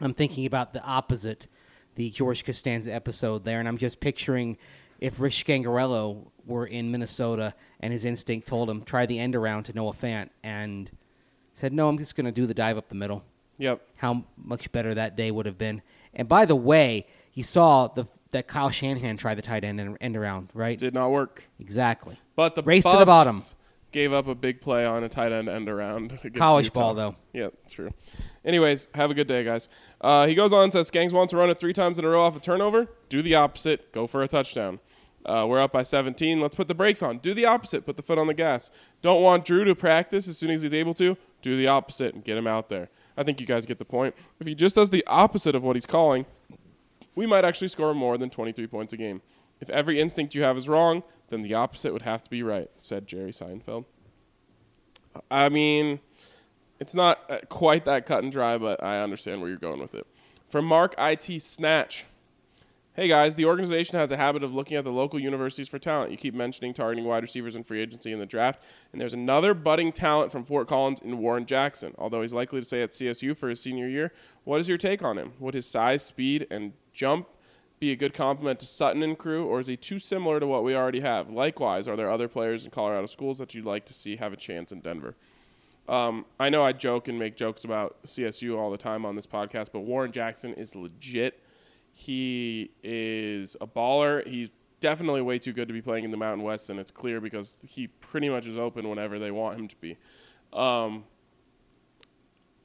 I'm 0.00 0.14
thinking 0.14 0.46
about 0.46 0.72
the 0.72 0.82
opposite, 0.82 1.46
the 1.94 2.10
George 2.10 2.44
Costanza 2.44 2.92
episode 2.92 3.44
there, 3.44 3.60
and 3.60 3.68
I'm 3.68 3.78
just 3.78 4.00
picturing 4.00 4.56
if 5.00 5.18
Rich 5.18 5.44
Scangarello 5.46 6.26
were 6.46 6.66
in 6.66 6.90
Minnesota 6.90 7.54
and 7.80 7.92
his 7.92 8.04
instinct 8.04 8.46
told 8.46 8.68
him 8.68 8.82
try 8.82 9.06
the 9.06 9.18
end 9.18 9.34
around 9.34 9.64
to 9.64 9.72
Noah 9.72 9.92
Fant 9.92 10.28
and 10.42 10.90
said 11.54 11.72
no, 11.72 11.88
I'm 11.88 11.98
just 11.98 12.16
going 12.16 12.26
to 12.26 12.32
do 12.32 12.46
the 12.46 12.54
dive 12.54 12.76
up 12.76 12.88
the 12.88 12.94
middle. 12.94 13.24
Yep. 13.58 13.82
How 13.96 14.24
much 14.36 14.70
better 14.72 14.94
that 14.94 15.16
day 15.16 15.30
would 15.30 15.46
have 15.46 15.58
been. 15.58 15.82
And 16.14 16.28
by 16.28 16.44
the 16.44 16.56
way, 16.56 17.06
you 17.34 17.42
saw 17.42 17.88
the 17.88 18.06
that 18.30 18.46
Kyle 18.46 18.70
Shanahan 18.70 19.16
tried 19.16 19.36
the 19.36 19.42
tight 19.42 19.64
end 19.64 19.80
and 19.80 19.96
end 20.00 20.16
around, 20.16 20.50
right? 20.54 20.78
Did 20.78 20.94
not 20.94 21.10
work. 21.10 21.44
Exactly. 21.58 22.18
But 22.36 22.54
the 22.54 22.62
Race 22.62 22.84
to 22.84 22.96
the 22.96 23.06
bottom. 23.06 23.34
Gave 23.92 24.12
up 24.12 24.28
a 24.28 24.34
big 24.34 24.60
play 24.60 24.86
on 24.86 25.02
a 25.02 25.08
tight 25.08 25.32
end 25.32 25.48
end 25.48 25.68
around. 25.68 26.18
College 26.36 26.66
Utah. 26.66 26.80
ball, 26.80 26.94
though. 26.94 27.16
Yeah, 27.32 27.48
true. 27.68 27.90
Anyways, 28.44 28.88
have 28.94 29.10
a 29.10 29.14
good 29.14 29.26
day, 29.26 29.42
guys. 29.42 29.68
Uh, 30.00 30.26
he 30.26 30.34
goes 30.34 30.52
on 30.52 30.64
and 30.64 30.72
says, 30.72 30.90
Skangs 30.90 31.12
wants 31.12 31.32
to 31.32 31.36
run 31.36 31.50
it 31.50 31.58
three 31.58 31.72
times 31.72 31.98
in 31.98 32.04
a 32.04 32.08
row 32.08 32.22
off 32.22 32.36
a 32.36 32.40
turnover. 32.40 32.88
Do 33.08 33.20
the 33.20 33.34
opposite. 33.34 33.92
Go 33.92 34.06
for 34.06 34.22
a 34.22 34.28
touchdown. 34.28 34.78
Uh, 35.26 35.44
we're 35.48 35.60
up 35.60 35.72
by 35.72 35.82
17. 35.82 36.40
Let's 36.40 36.54
put 36.54 36.68
the 36.68 36.74
brakes 36.74 37.02
on. 37.02 37.18
Do 37.18 37.34
the 37.34 37.44
opposite. 37.46 37.84
Put 37.84 37.96
the 37.96 38.02
foot 38.02 38.16
on 38.18 38.26
the 38.26 38.34
gas. 38.34 38.70
Don't 39.02 39.22
want 39.22 39.44
Drew 39.44 39.64
to 39.64 39.74
practice 39.74 40.28
as 40.28 40.38
soon 40.38 40.50
as 40.50 40.62
he's 40.62 40.72
able 40.72 40.94
to. 40.94 41.16
Do 41.42 41.56
the 41.56 41.66
opposite 41.66 42.14
and 42.14 42.24
get 42.24 42.38
him 42.38 42.46
out 42.46 42.68
there. 42.68 42.88
I 43.16 43.22
think 43.22 43.40
you 43.40 43.46
guys 43.46 43.66
get 43.66 43.78
the 43.78 43.84
point. 43.84 44.14
If 44.38 44.46
he 44.46 44.54
just 44.54 44.76
does 44.76 44.90
the 44.90 45.04
opposite 45.06 45.54
of 45.54 45.62
what 45.62 45.76
he's 45.76 45.86
calling, 45.86 46.24
we 47.14 47.26
might 47.26 47.44
actually 47.44 47.68
score 47.68 47.94
more 47.94 48.16
than 48.16 48.30
23 48.30 48.66
points 48.66 48.92
a 48.92 48.96
game. 48.96 49.20
If 49.60 49.68
every 49.68 50.00
instinct 50.00 50.34
you 50.34 50.42
have 50.42 50.56
is 50.56 50.68
wrong, 50.68 51.02
then 51.30 51.42
the 51.42 51.54
opposite 51.54 51.92
would 51.92 52.02
have 52.02 52.22
to 52.24 52.30
be 52.30 52.42
right, 52.42 52.68
said 52.76 53.06
Jerry 53.06 53.30
Seinfeld. 53.30 53.86
I 55.30 55.48
mean, 55.48 56.00
it's 56.78 56.94
not 56.94 57.20
uh, 57.28 57.38
quite 57.48 57.84
that 57.86 58.06
cut 58.06 58.22
and 58.22 58.30
dry, 58.30 58.58
but 58.58 58.82
I 58.82 59.00
understand 59.00 59.40
where 59.40 59.48
you're 59.48 59.58
going 59.58 59.80
with 59.80 59.94
it. 59.94 60.06
From 60.48 60.64
Mark 60.64 60.94
IT 60.98 61.40
Snatch. 61.40 62.04
Hey 62.94 63.06
guys, 63.06 63.36
the 63.36 63.44
organization 63.44 63.96
has 63.98 64.10
a 64.10 64.16
habit 64.16 64.42
of 64.42 64.54
looking 64.54 64.76
at 64.76 64.82
the 64.82 64.90
local 64.90 65.20
universities 65.20 65.68
for 65.68 65.78
talent. 65.78 66.10
You 66.10 66.16
keep 66.16 66.34
mentioning 66.34 66.74
targeting 66.74 67.04
wide 67.04 67.22
receivers 67.22 67.54
in 67.54 67.62
free 67.62 67.80
agency 67.80 68.12
in 68.12 68.18
the 68.18 68.26
draft, 68.26 68.60
and 68.90 69.00
there's 69.00 69.14
another 69.14 69.54
budding 69.54 69.92
talent 69.92 70.32
from 70.32 70.44
Fort 70.44 70.66
Collins 70.66 71.00
in 71.00 71.18
Warren 71.18 71.46
Jackson. 71.46 71.94
Although 71.98 72.22
he's 72.22 72.34
likely 72.34 72.60
to 72.60 72.66
stay 72.66 72.82
at 72.82 72.90
CSU 72.90 73.36
for 73.36 73.48
his 73.48 73.62
senior 73.62 73.88
year, 73.88 74.12
what 74.42 74.60
is 74.60 74.68
your 74.68 74.76
take 74.76 75.04
on 75.04 75.18
him? 75.18 75.32
Would 75.38 75.54
his 75.54 75.66
size, 75.66 76.04
speed, 76.04 76.48
and 76.50 76.72
jump 76.92 77.28
be 77.80 77.92
a 77.92 77.96
good 77.96 78.12
complement 78.12 78.60
to 78.60 78.66
Sutton 78.66 79.02
and 79.02 79.16
crew, 79.16 79.46
or 79.46 79.58
is 79.58 79.66
he 79.66 79.74
too 79.74 79.98
similar 79.98 80.38
to 80.38 80.46
what 80.46 80.62
we 80.62 80.76
already 80.76 81.00
have? 81.00 81.30
Likewise, 81.30 81.88
are 81.88 81.96
there 81.96 82.10
other 82.10 82.28
players 82.28 82.66
in 82.66 82.70
Colorado 82.70 83.06
schools 83.06 83.38
that 83.38 83.54
you'd 83.54 83.64
like 83.64 83.86
to 83.86 83.94
see 83.94 84.16
have 84.16 84.34
a 84.34 84.36
chance 84.36 84.70
in 84.70 84.80
Denver? 84.80 85.16
Um, 85.88 86.26
I 86.38 86.50
know 86.50 86.62
I 86.62 86.72
joke 86.72 87.08
and 87.08 87.18
make 87.18 87.36
jokes 87.36 87.64
about 87.64 87.96
CSU 88.04 88.56
all 88.58 88.70
the 88.70 88.76
time 88.76 89.06
on 89.06 89.16
this 89.16 89.26
podcast, 89.26 89.68
but 89.72 89.80
Warren 89.80 90.12
Jackson 90.12 90.52
is 90.54 90.76
legit. 90.76 91.42
He 91.94 92.70
is 92.82 93.56
a 93.62 93.66
baller. 93.66 94.26
He's 94.28 94.50
definitely 94.80 95.22
way 95.22 95.38
too 95.38 95.54
good 95.54 95.68
to 95.68 95.74
be 95.74 95.80
playing 95.80 96.04
in 96.04 96.10
the 96.10 96.18
Mountain 96.18 96.44
West, 96.44 96.68
and 96.68 96.78
it's 96.78 96.90
clear 96.90 97.18
because 97.18 97.56
he 97.66 97.86
pretty 97.86 98.28
much 98.28 98.46
is 98.46 98.58
open 98.58 98.90
whenever 98.90 99.18
they 99.18 99.30
want 99.30 99.58
him 99.58 99.68
to 99.68 99.76
be. 99.76 99.96
Um, 100.52 101.04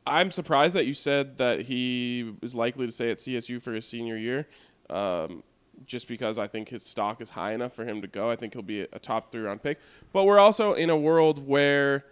I'm 0.05 0.29
surprised 0.29 0.75
that 0.75 0.85
you 0.85 0.93
said 0.93 1.37
that 1.37 1.61
he 1.61 2.33
is 2.41 2.53
likely 2.53 2.85
to 2.85 2.91
stay 2.91 3.11
at 3.11 3.19
CSU 3.19 3.61
for 3.61 3.73
his 3.73 3.87
senior 3.87 4.17
year, 4.17 4.47
um, 4.89 5.43
just 5.85 6.07
because 6.07 6.39
I 6.39 6.47
think 6.47 6.69
his 6.69 6.83
stock 6.83 7.21
is 7.21 7.29
high 7.31 7.53
enough 7.53 7.73
for 7.73 7.85
him 7.85 8.01
to 8.01 8.07
go. 8.07 8.29
I 8.29 8.35
think 8.35 8.53
he'll 8.53 8.61
be 8.61 8.81
a 8.81 8.99
top 8.99 9.31
three 9.31 9.41
round 9.41 9.61
pick. 9.61 9.79
But 10.13 10.25
we're 10.25 10.39
also 10.39 10.73
in 10.73 10.89
a 10.89 10.97
world 10.97 11.45
where 11.45 12.05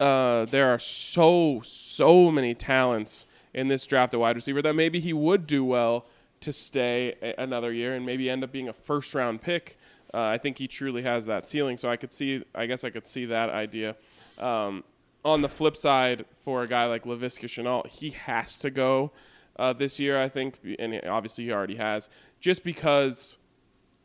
uh, 0.00 0.46
there 0.46 0.72
are 0.72 0.78
so 0.78 1.60
so 1.62 2.30
many 2.30 2.54
talents 2.54 3.26
in 3.54 3.68
this 3.68 3.86
draft 3.86 4.14
at 4.14 4.20
wide 4.20 4.36
receiver 4.36 4.62
that 4.62 4.74
maybe 4.74 4.98
he 5.00 5.12
would 5.12 5.46
do 5.46 5.64
well 5.64 6.06
to 6.40 6.52
stay 6.52 7.14
a- 7.22 7.40
another 7.42 7.72
year 7.72 7.94
and 7.94 8.04
maybe 8.04 8.28
end 8.28 8.42
up 8.42 8.50
being 8.50 8.68
a 8.68 8.72
first 8.72 9.14
round 9.14 9.40
pick. 9.42 9.76
Uh, 10.12 10.22
I 10.22 10.38
think 10.38 10.58
he 10.58 10.66
truly 10.66 11.02
has 11.02 11.26
that 11.26 11.46
ceiling. 11.48 11.76
So 11.76 11.88
I 11.88 11.96
could 11.96 12.12
see, 12.12 12.42
I 12.54 12.66
guess 12.66 12.84
I 12.84 12.90
could 12.90 13.06
see 13.06 13.26
that 13.26 13.50
idea. 13.50 13.96
Um, 14.38 14.84
on 15.24 15.40
the 15.40 15.48
flip 15.48 15.76
side, 15.76 16.24
for 16.38 16.64
a 16.64 16.68
guy 16.68 16.86
like 16.86 17.04
Laviska 17.04 17.46
Shenault, 17.46 17.86
he 17.86 18.10
has 18.10 18.58
to 18.58 18.70
go 18.70 19.12
uh, 19.56 19.72
this 19.72 20.00
year, 20.00 20.20
I 20.20 20.28
think, 20.28 20.58
and 20.78 21.00
obviously 21.06 21.44
he 21.44 21.52
already 21.52 21.76
has, 21.76 22.10
just 22.40 22.64
because 22.64 23.38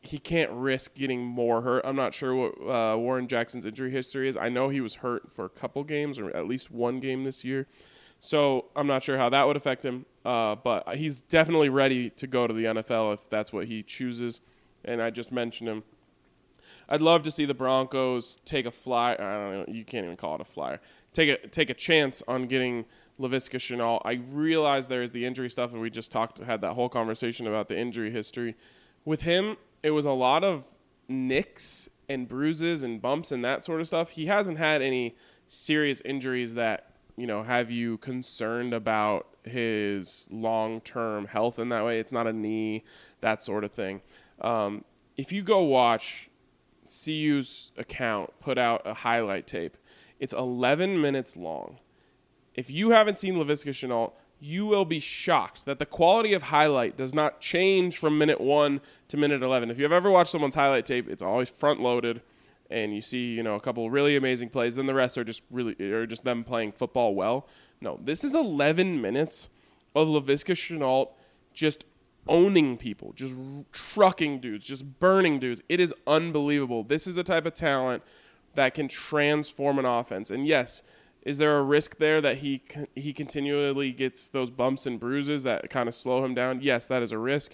he 0.02 0.18
can't 0.18 0.52
risk 0.52 0.94
getting 0.96 1.22
more 1.22 1.62
hurt. 1.62 1.84
I'm 1.86 1.96
not 1.96 2.14
sure 2.14 2.34
what 2.36 2.54
uh, 2.62 2.98
Warren 2.98 3.28
Jackson's 3.28 3.66
injury 3.66 3.92
history 3.92 4.30
is. 4.30 4.38
I 4.38 4.50
know 4.50 4.70
he 4.70 4.82
was 4.82 4.96
hurt 4.96 5.32
for 5.32 5.46
a 5.46 5.50
couple 5.50 5.84
games 5.84 6.20
or 6.20 6.36
at 6.36 6.48
least 6.48 6.72
one 6.72 7.00
game 7.00 7.24
this 7.24 7.44
year. 7.44 7.68
So 8.20 8.66
I'm 8.76 8.88
not 8.88 9.04
sure 9.04 9.18
how 9.18 9.30
that 9.30 9.46
would 9.46 9.56
affect 9.56 9.84
him. 9.84 10.06
Uh, 10.24 10.56
but 10.56 10.96
he's 10.96 11.22
definitely 11.22 11.70
ready 11.70 12.10
to 12.12 12.28
go 12.28 12.48
to 12.48 12.54
the 12.54 12.66
NFL 12.66 13.14
if 13.14 13.30
that's 13.30 13.54
what 13.54 13.66
he 13.66 13.84
chooses. 13.84 14.42
And 14.86 15.02
I 15.02 15.10
just 15.10 15.32
mentioned 15.32 15.70
him. 15.70 15.84
I'd 16.90 17.02
love 17.02 17.24
to 17.24 17.32
see 17.32 17.46
the 17.46 17.54
Broncos 17.54 18.40
take 18.46 18.66
a 18.66 18.72
fly. 18.72 19.14
I 19.14 19.18
don't 19.18 19.52
know. 19.52 19.66
You 19.68 19.84
can't 19.84 20.06
even 20.06 20.16
call 20.16 20.36
it 20.36 20.42
a 20.42 20.46
flyer. 20.46 20.80
Take 21.12 21.30
a 21.30 21.48
take 21.48 21.70
a 21.70 21.74
chance 21.74 22.24
on 22.28 22.48
getting 22.48 22.86
Laviska 23.20 23.58
Shenault. 23.58 24.02
I 24.06 24.14
realize 24.14 24.88
there 24.88 25.04
is 25.04 25.12
the 25.12 25.26
injury 25.26 25.50
stuff, 25.50 25.72
and 25.72 25.82
we 25.82 25.90
just 25.90 26.12
talked 26.12 26.40
had 26.40 26.62
that 26.62 26.74
whole 26.74 26.90
conversation 26.90 27.48
about 27.48 27.68
the 27.68 27.78
injury 27.78 28.12
history. 28.12 28.56
With 29.06 29.22
him, 29.22 29.58
it 29.84 29.92
was 29.92 30.06
a 30.06 30.12
lot 30.12 30.44
of 30.44 30.66
nicks 31.08 31.90
and 32.10 32.28
bruises 32.28 32.84
and 32.84 33.02
bumps 33.02 33.32
and 33.32 33.44
that 33.44 33.64
sort 33.64 33.82
of 33.82 33.88
stuff. 33.88 34.12
He 34.12 34.28
hasn't 34.28 34.58
had 34.58 34.82
any 34.82 35.16
serious 35.48 36.02
injuries 36.02 36.56
that 36.56 36.92
you 37.16 37.26
know 37.26 37.44
have 37.44 37.72
you 37.72 37.98
concerned 37.98 38.74
about 38.74 39.28
his 39.44 40.28
long 40.30 40.82
term 40.82 41.26
health 41.26 41.60
in 41.60 41.70
that 41.70 41.84
way. 41.86 42.00
It's 42.00 42.12
not 42.12 42.28
a 42.28 42.34
knee, 42.34 42.84
that 43.22 43.42
sort 43.42 43.64
of 43.64 43.72
thing. 43.72 44.02
Um, 44.42 44.84
if 45.16 45.32
you 45.32 45.42
go 45.42 45.64
watch 45.64 46.30
CU's 46.88 47.72
account 47.78 48.32
put 48.40 48.58
out 48.58 48.82
a 48.86 48.94
highlight 48.94 49.46
tape. 49.46 49.78
It's 50.20 50.34
11 50.34 51.00
minutes 51.00 51.38
long. 51.38 51.80
If 52.58 52.72
you 52.72 52.90
haven't 52.90 53.20
seen 53.20 53.36
Laviska 53.36 53.70
Shenault, 53.70 54.12
you 54.40 54.66
will 54.66 54.86
be 54.86 55.00
shocked 55.00 55.66
that 55.66 55.80
the 55.80 55.86
quality 55.86 56.34
of 56.34 56.44
highlight 56.44 56.98
does 56.98 57.14
not 57.14 57.40
change 57.40 57.98
from 57.98 58.18
minute 58.18 58.42
one 58.42 58.82
to 59.08 59.18
minute 59.18 59.42
11. 59.42 59.72
If 59.72 59.80
you've 59.80 59.92
ever 59.92 60.12
watched 60.12 60.32
someone's 60.32 60.56
highlight 60.56 60.86
tape, 60.86 61.10
it's 61.10 61.24
always 61.24 61.50
front 61.50 61.80
loaded 61.80 62.22
and 62.70 62.94
you 62.94 63.02
see, 63.02 63.34
you 63.34 63.44
know, 63.44 63.56
a 63.56 63.60
couple 63.60 63.90
really 63.90 64.16
amazing 64.16 64.50
plays, 64.50 64.76
then 64.76 64.88
the 64.88 64.94
rest 64.94 65.18
are 65.18 65.24
just 65.24 65.44
really 65.50 65.76
are 65.80 66.06
just 66.06 66.24
them 66.24 66.44
playing 66.44 66.74
football 66.74 67.16
well. 67.16 67.48
No, 67.80 68.00
this 68.04 68.24
is 68.24 68.36
11 68.36 69.02
minutes 69.02 69.50
of 69.96 70.08
Laviska 70.08 70.54
Shenault 70.54 71.12
just 71.54 71.86
owning 72.28 72.78
people, 72.78 73.14
just 73.14 73.36
trucking 73.72 74.40
dudes, 74.40 74.66
just 74.66 75.00
burning 75.00 75.40
dudes. 75.40 75.62
It 75.70 75.80
is 75.80 75.94
unbelievable. 76.06 76.84
This 76.84 77.08
is 77.08 77.16
the 77.16 77.24
type 77.24 77.46
of 77.46 77.54
talent 77.54 78.04
that 78.56 78.74
can 78.74 78.88
transform 78.88 79.80
an 79.80 79.86
offense. 79.86 80.30
And 80.30 80.46
yes, 80.46 80.84
is 81.28 81.40
there 81.40 81.58
a 81.58 81.64
risk 81.64 81.98
there 81.98 82.22
that 82.22 82.38
he 82.38 82.62
he 82.96 83.12
continually 83.12 83.92
gets 83.92 84.30
those 84.30 84.50
bumps 84.50 84.86
and 84.86 84.98
bruises 84.98 85.44
that 85.44 85.70
kind 85.70 85.90
of 85.90 85.94
slow 85.94 86.24
him 86.24 86.34
down? 86.34 86.62
Yes, 86.62 86.88
that 86.88 87.04
is 87.04 87.12
a 87.12 87.18
risk. 87.18 87.54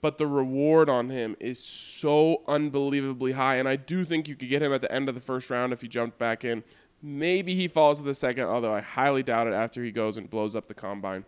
But 0.00 0.18
the 0.18 0.26
reward 0.26 0.90
on 0.90 1.08
him 1.08 1.36
is 1.38 1.62
so 1.62 2.42
unbelievably 2.48 3.32
high. 3.32 3.56
And 3.56 3.68
I 3.68 3.76
do 3.76 4.04
think 4.04 4.26
you 4.26 4.34
could 4.34 4.48
get 4.48 4.60
him 4.60 4.72
at 4.72 4.80
the 4.80 4.90
end 4.90 5.08
of 5.08 5.14
the 5.14 5.20
first 5.20 5.48
round 5.50 5.72
if 5.72 5.82
he 5.82 5.86
jumped 5.86 6.18
back 6.18 6.44
in. 6.44 6.64
Maybe 7.00 7.54
he 7.54 7.68
falls 7.68 7.98
to 7.98 8.04
the 8.04 8.12
second, 8.12 8.46
although 8.46 8.74
I 8.74 8.80
highly 8.80 9.22
doubt 9.22 9.46
it 9.46 9.52
after 9.52 9.84
he 9.84 9.92
goes 9.92 10.16
and 10.16 10.28
blows 10.28 10.56
up 10.56 10.66
the 10.66 10.74
combine. 10.74 11.24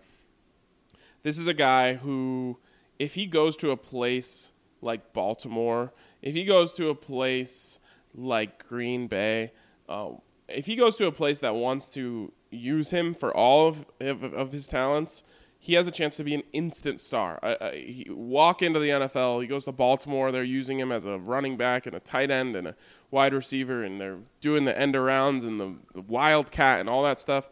This 1.22 1.38
is 1.38 1.46
a 1.46 1.54
guy 1.54 1.94
who, 1.94 2.58
if 2.98 3.14
he 3.14 3.26
goes 3.26 3.56
to 3.58 3.70
a 3.70 3.76
place 3.76 4.50
like 4.82 5.12
Baltimore, 5.12 5.92
if 6.22 6.34
he 6.34 6.44
goes 6.44 6.74
to 6.74 6.88
a 6.88 6.94
place 6.96 7.78
like 8.12 8.66
Green 8.68 9.06
Bay, 9.06 9.52
uh, 9.88 10.10
if 10.48 10.66
he 10.66 10.76
goes 10.76 10.96
to 10.96 11.06
a 11.06 11.12
place 11.12 11.40
that 11.40 11.54
wants 11.54 11.92
to 11.94 12.32
use 12.50 12.90
him 12.90 13.14
for 13.14 13.34
all 13.34 13.68
of, 13.68 13.86
of, 14.00 14.22
of 14.22 14.52
his 14.52 14.68
talents, 14.68 15.22
he 15.58 15.74
has 15.74 15.88
a 15.88 15.90
chance 15.90 16.16
to 16.16 16.24
be 16.24 16.34
an 16.34 16.42
instant 16.52 17.00
star. 17.00 17.38
Uh, 17.42 17.46
uh, 17.60 17.72
he 17.72 18.06
walk 18.10 18.60
into 18.60 18.78
the 18.78 18.90
NFL. 18.90 19.40
He 19.40 19.46
goes 19.46 19.64
to 19.64 19.72
Baltimore. 19.72 20.30
They're 20.30 20.44
using 20.44 20.78
him 20.78 20.92
as 20.92 21.06
a 21.06 21.18
running 21.18 21.56
back 21.56 21.86
and 21.86 21.96
a 21.96 22.00
tight 22.00 22.30
end 22.30 22.54
and 22.54 22.68
a 22.68 22.76
wide 23.10 23.32
receiver, 23.32 23.82
and 23.82 23.98
they're 23.98 24.18
doing 24.42 24.66
the 24.66 24.78
end 24.78 24.94
arounds 24.94 25.44
and 25.44 25.58
the, 25.58 25.74
the 25.94 26.02
wildcat 26.02 26.80
and 26.80 26.88
all 26.88 27.02
that 27.04 27.18
stuff. 27.18 27.48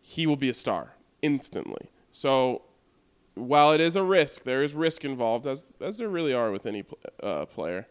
He 0.00 0.26
will 0.26 0.36
be 0.36 0.48
a 0.48 0.54
star 0.54 0.96
instantly. 1.22 1.90
So 2.10 2.62
while 3.34 3.70
it 3.72 3.80
is 3.80 3.94
a 3.94 4.02
risk, 4.02 4.42
there 4.42 4.64
is 4.64 4.74
risk 4.74 5.04
involved, 5.04 5.46
as 5.46 5.72
as 5.80 5.98
there 5.98 6.08
really 6.08 6.34
are 6.34 6.50
with 6.50 6.66
any 6.66 6.84
uh, 7.22 7.46
player. 7.46 7.86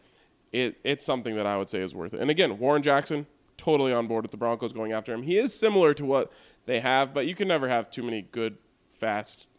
It 0.51 0.79
it's 0.83 1.05
something 1.05 1.35
that 1.37 1.45
I 1.45 1.57
would 1.57 1.69
say 1.69 1.79
is 1.79 1.95
worth 1.95 2.13
it. 2.13 2.19
And 2.19 2.29
again, 2.29 2.59
Warren 2.59 2.81
Jackson 2.81 3.25
totally 3.61 3.93
on 3.93 4.07
board 4.07 4.23
with 4.23 4.31
the 4.31 4.37
Broncos 4.37 4.73
going 4.73 4.91
after 4.91 5.13
him. 5.13 5.21
He 5.21 5.37
is 5.37 5.53
similar 5.53 5.93
to 5.93 6.03
what 6.03 6.31
they 6.65 6.79
have, 6.79 7.13
but 7.13 7.27
you 7.27 7.35
can 7.35 7.47
never 7.47 7.69
have 7.69 7.91
too 7.91 8.01
many 8.01 8.23
good, 8.23 8.57
fast, 8.89 9.49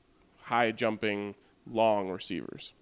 high 0.43 0.73
jumping, 0.73 1.37
long 1.71 2.11
receivers. 2.11 2.75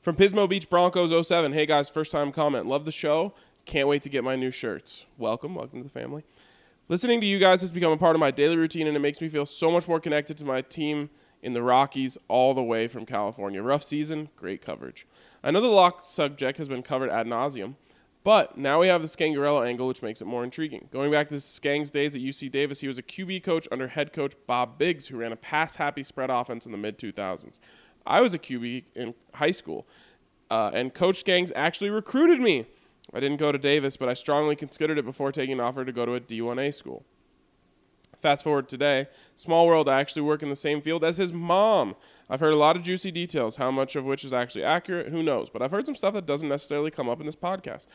From 0.00 0.14
Pismo 0.14 0.48
Beach 0.48 0.70
Broncos 0.70 1.26
07. 1.26 1.52
Hey 1.52 1.66
guys, 1.66 1.90
first 1.90 2.12
time 2.12 2.30
comment. 2.30 2.66
Love 2.66 2.84
the 2.84 2.92
show. 2.92 3.34
Can't 3.64 3.88
wait 3.88 4.02
to 4.02 4.08
get 4.08 4.22
my 4.22 4.36
new 4.36 4.52
shirts. 4.52 5.06
Welcome, 5.18 5.56
welcome 5.56 5.80
to 5.80 5.84
the 5.84 5.90
family. 5.90 6.22
Listening 6.88 7.20
to 7.20 7.26
you 7.26 7.40
guys 7.40 7.60
has 7.62 7.72
become 7.72 7.90
a 7.90 7.96
part 7.96 8.14
of 8.14 8.20
my 8.20 8.30
daily 8.30 8.56
routine, 8.56 8.86
and 8.86 8.96
it 8.96 9.00
makes 9.00 9.20
me 9.20 9.28
feel 9.28 9.46
so 9.46 9.72
much 9.72 9.88
more 9.88 9.98
connected 9.98 10.38
to 10.38 10.44
my 10.44 10.60
team 10.60 11.10
in 11.42 11.52
the 11.52 11.62
Rockies 11.62 12.16
all 12.28 12.54
the 12.54 12.62
way 12.62 12.86
from 12.86 13.06
California. 13.06 13.60
Rough 13.60 13.82
season, 13.82 14.28
great 14.36 14.62
coverage. 14.62 15.04
I 15.42 15.50
know 15.50 15.60
the 15.60 15.66
lock 15.66 16.04
subject 16.04 16.58
has 16.58 16.68
been 16.68 16.82
covered 16.82 17.10
ad 17.10 17.26
nauseum, 17.26 17.74
but 18.24 18.56
now 18.56 18.80
we 18.80 18.88
have 18.88 19.02
the 19.02 19.06
Scangarello 19.06 19.66
angle, 19.66 19.86
which 19.86 20.02
makes 20.02 20.22
it 20.22 20.24
more 20.24 20.42
intriguing. 20.42 20.88
Going 20.90 21.12
back 21.12 21.28
to 21.28 21.34
Skang's 21.36 21.90
days 21.90 22.16
at 22.16 22.22
UC 22.22 22.50
Davis, 22.50 22.80
he 22.80 22.88
was 22.88 22.98
a 22.98 23.02
QB 23.02 23.42
coach 23.42 23.68
under 23.70 23.86
head 23.86 24.12
coach 24.12 24.34
Bob 24.46 24.78
Biggs, 24.78 25.08
who 25.08 25.18
ran 25.18 25.32
a 25.32 25.36
pass 25.36 25.76
happy 25.76 26.02
spread 26.02 26.30
offense 26.30 26.64
in 26.64 26.72
the 26.72 26.78
mid 26.78 26.98
2000s. 26.98 27.60
I 28.06 28.20
was 28.20 28.34
a 28.34 28.38
QB 28.38 28.84
in 28.94 29.14
high 29.34 29.50
school, 29.50 29.86
uh, 30.50 30.70
and 30.72 30.92
Coach 30.92 31.22
Skangs 31.24 31.52
actually 31.54 31.90
recruited 31.90 32.40
me. 32.40 32.66
I 33.12 33.20
didn't 33.20 33.36
go 33.36 33.52
to 33.52 33.58
Davis, 33.58 33.96
but 33.96 34.08
I 34.08 34.14
strongly 34.14 34.56
considered 34.56 34.98
it 34.98 35.04
before 35.04 35.30
taking 35.30 35.54
an 35.54 35.60
offer 35.60 35.84
to 35.84 35.92
go 35.92 36.06
to 36.06 36.14
a 36.14 36.20
D1A 36.20 36.72
school. 36.72 37.04
Fast 38.24 38.42
forward 38.42 38.70
today, 38.70 39.06
small 39.36 39.66
world, 39.66 39.86
I 39.86 40.00
actually 40.00 40.22
work 40.22 40.42
in 40.42 40.48
the 40.48 40.56
same 40.56 40.80
field 40.80 41.04
as 41.04 41.18
his 41.18 41.30
mom. 41.30 41.94
I've 42.30 42.40
heard 42.40 42.54
a 42.54 42.56
lot 42.56 42.74
of 42.74 42.82
juicy 42.82 43.10
details, 43.10 43.56
how 43.56 43.70
much 43.70 43.96
of 43.96 44.06
which 44.06 44.24
is 44.24 44.32
actually 44.32 44.64
accurate, 44.64 45.08
who 45.08 45.22
knows. 45.22 45.50
But 45.50 45.60
I've 45.60 45.70
heard 45.70 45.84
some 45.84 45.94
stuff 45.94 46.14
that 46.14 46.24
doesn't 46.24 46.48
necessarily 46.48 46.90
come 46.90 47.06
up 47.06 47.20
in 47.20 47.26
this 47.26 47.36
podcast. 47.36 47.86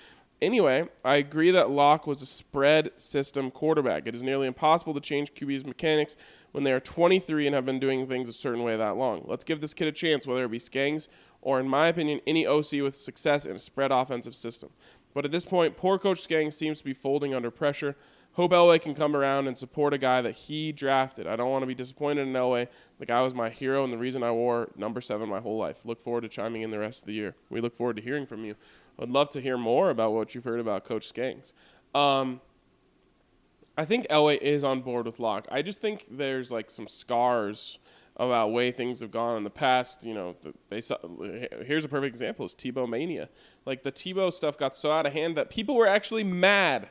Anyway, 0.42 0.88
I 1.04 1.18
agree 1.18 1.52
that 1.52 1.70
Lock 1.70 2.08
was 2.08 2.22
a 2.22 2.26
spread 2.26 2.92
system 2.96 3.52
quarterback. 3.52 4.08
It 4.08 4.16
is 4.16 4.24
nearly 4.24 4.48
impossible 4.48 4.94
to 4.94 5.02
change 5.02 5.34
QB's 5.34 5.66
mechanics 5.66 6.16
when 6.54 6.64
they 6.64 6.72
are 6.72 6.80
23 6.80 7.46
and 7.46 7.54
have 7.54 7.66
been 7.66 7.80
doing 7.80 8.08
things 8.08 8.30
a 8.30 8.34
certain 8.34 8.64
way 8.64 8.78
that 8.78 8.96
long. 8.96 9.26
Let's 9.28 9.44
give 9.44 9.60
this 9.60 9.74
kid 9.74 9.90
a 9.90 9.92
chance, 9.92 10.26
whether 10.26 10.46
it 10.46 10.52
be 10.52 10.58
Skangs 10.58 11.10
or, 11.42 11.60
in 11.60 11.68
my 11.68 11.88
opinion, 11.88 12.22
any 12.26 12.48
OC 12.48 12.82
with 12.82 12.96
success 12.96 13.46
in 13.46 13.56
a 13.56 13.60
spread 13.60 13.92
offensive 13.92 14.34
system. 14.34 14.70
But 15.14 15.26
at 15.26 15.32
this 15.32 15.44
point, 15.44 15.76
poor 15.76 15.98
Coach 15.98 16.26
Skangs 16.26 16.54
seems 16.54 16.80
to 16.80 16.86
be 16.86 16.94
folding 16.94 17.34
under 17.34 17.52
pressure. 17.52 17.98
Hope 18.40 18.52
Elway 18.52 18.82
can 18.82 18.96
come 18.96 19.18
around 19.18 19.48
and 19.48 19.58
support 19.58 19.94
a 19.94 19.98
guy 19.98 20.22
that 20.22 20.32
he 20.32 20.72
drafted. 20.72 21.28
I 21.28 21.36
don't 21.36 21.50
want 21.50 21.64
to 21.64 21.66
be 21.66 21.76
disappointed 21.76 22.22
in 22.22 22.32
Elway. 22.32 22.70
The 22.98 23.06
guy 23.06 23.22
was 23.22 23.34
my 23.34 23.50
hero 23.50 23.84
and 23.84 23.92
the 23.92 23.98
reason 23.98 24.24
I 24.24 24.32
wore 24.32 24.72
number 24.78 25.02
seven 25.02 25.28
my 25.28 25.42
whole 25.42 25.58
life. 25.58 25.84
Look 25.84 26.00
forward 26.00 26.22
to 26.22 26.30
chiming 26.30 26.62
in 26.62 26.72
the 26.72 26.80
rest 26.80 27.02
of 27.02 27.08
the 27.08 27.14
year. 27.16 27.36
We 27.50 27.60
look 27.60 27.76
forward 27.76 27.98
to 27.98 28.02
hearing 28.02 28.26
from 28.26 28.46
you. 28.46 28.56
I'd 28.98 29.10
love 29.10 29.28
to 29.32 29.42
hear 29.42 29.58
more 29.58 29.90
about 29.90 30.14
what 30.14 30.34
you've 30.34 30.46
heard 30.46 30.62
about 30.62 30.86
Coach 30.86 31.12
Skangs. 31.12 31.52
Um, 31.94 32.40
I 33.78 33.84
think 33.84 34.08
Elway 34.08 34.38
is 34.38 34.64
on 34.64 34.84
board 34.84 35.06
with 35.06 35.20
Lock. 35.20 35.46
I 35.52 35.62
just 35.62 35.82
think 35.82 36.06
there's 36.10 36.50
like 36.50 36.70
some 36.70 36.88
scars 36.88 37.78
about 38.16 38.54
way 38.54 38.72
things 38.72 39.02
have 39.02 39.12
gone 39.12 39.36
in 39.36 39.44
the 39.44 39.50
past. 39.50 40.06
You 40.06 40.14
know, 40.14 40.38
they 40.70 40.80
saw. 40.80 40.96
Here's 41.66 41.84
a 41.84 41.90
perfect 41.90 42.14
example: 42.14 42.46
is 42.46 42.56
Tebow 42.56 42.88
mania. 42.88 43.28
Like 43.66 43.84
the 43.84 43.92
Tebow 43.92 44.32
stuff 44.32 44.58
got 44.58 44.78
so 44.78 44.92
out 44.92 45.06
of 45.06 45.12
hand 45.12 45.36
that 45.36 45.50
people 45.50 45.76
were 45.76 45.88
actually 45.88 46.24
mad 46.24 46.90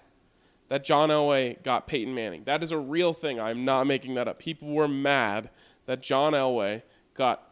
that 0.69 0.85
John 0.85 1.09
Elway 1.09 1.63
got 1.63 1.87
Peyton 1.87 2.15
Manning. 2.15 2.45
That 2.45 2.63
is 2.63 2.73
a 2.73 2.79
real 2.79 3.13
thing. 3.13 3.41
I'm 3.41 3.65
not 3.65 3.87
making 3.87 4.15
that 4.15 4.29
up. 4.29 4.39
People 4.39 4.69
were 4.69 4.89
mad 4.89 5.51
that 5.87 6.03
John 6.03 6.35
Elway 6.35 6.83
got 7.15 7.43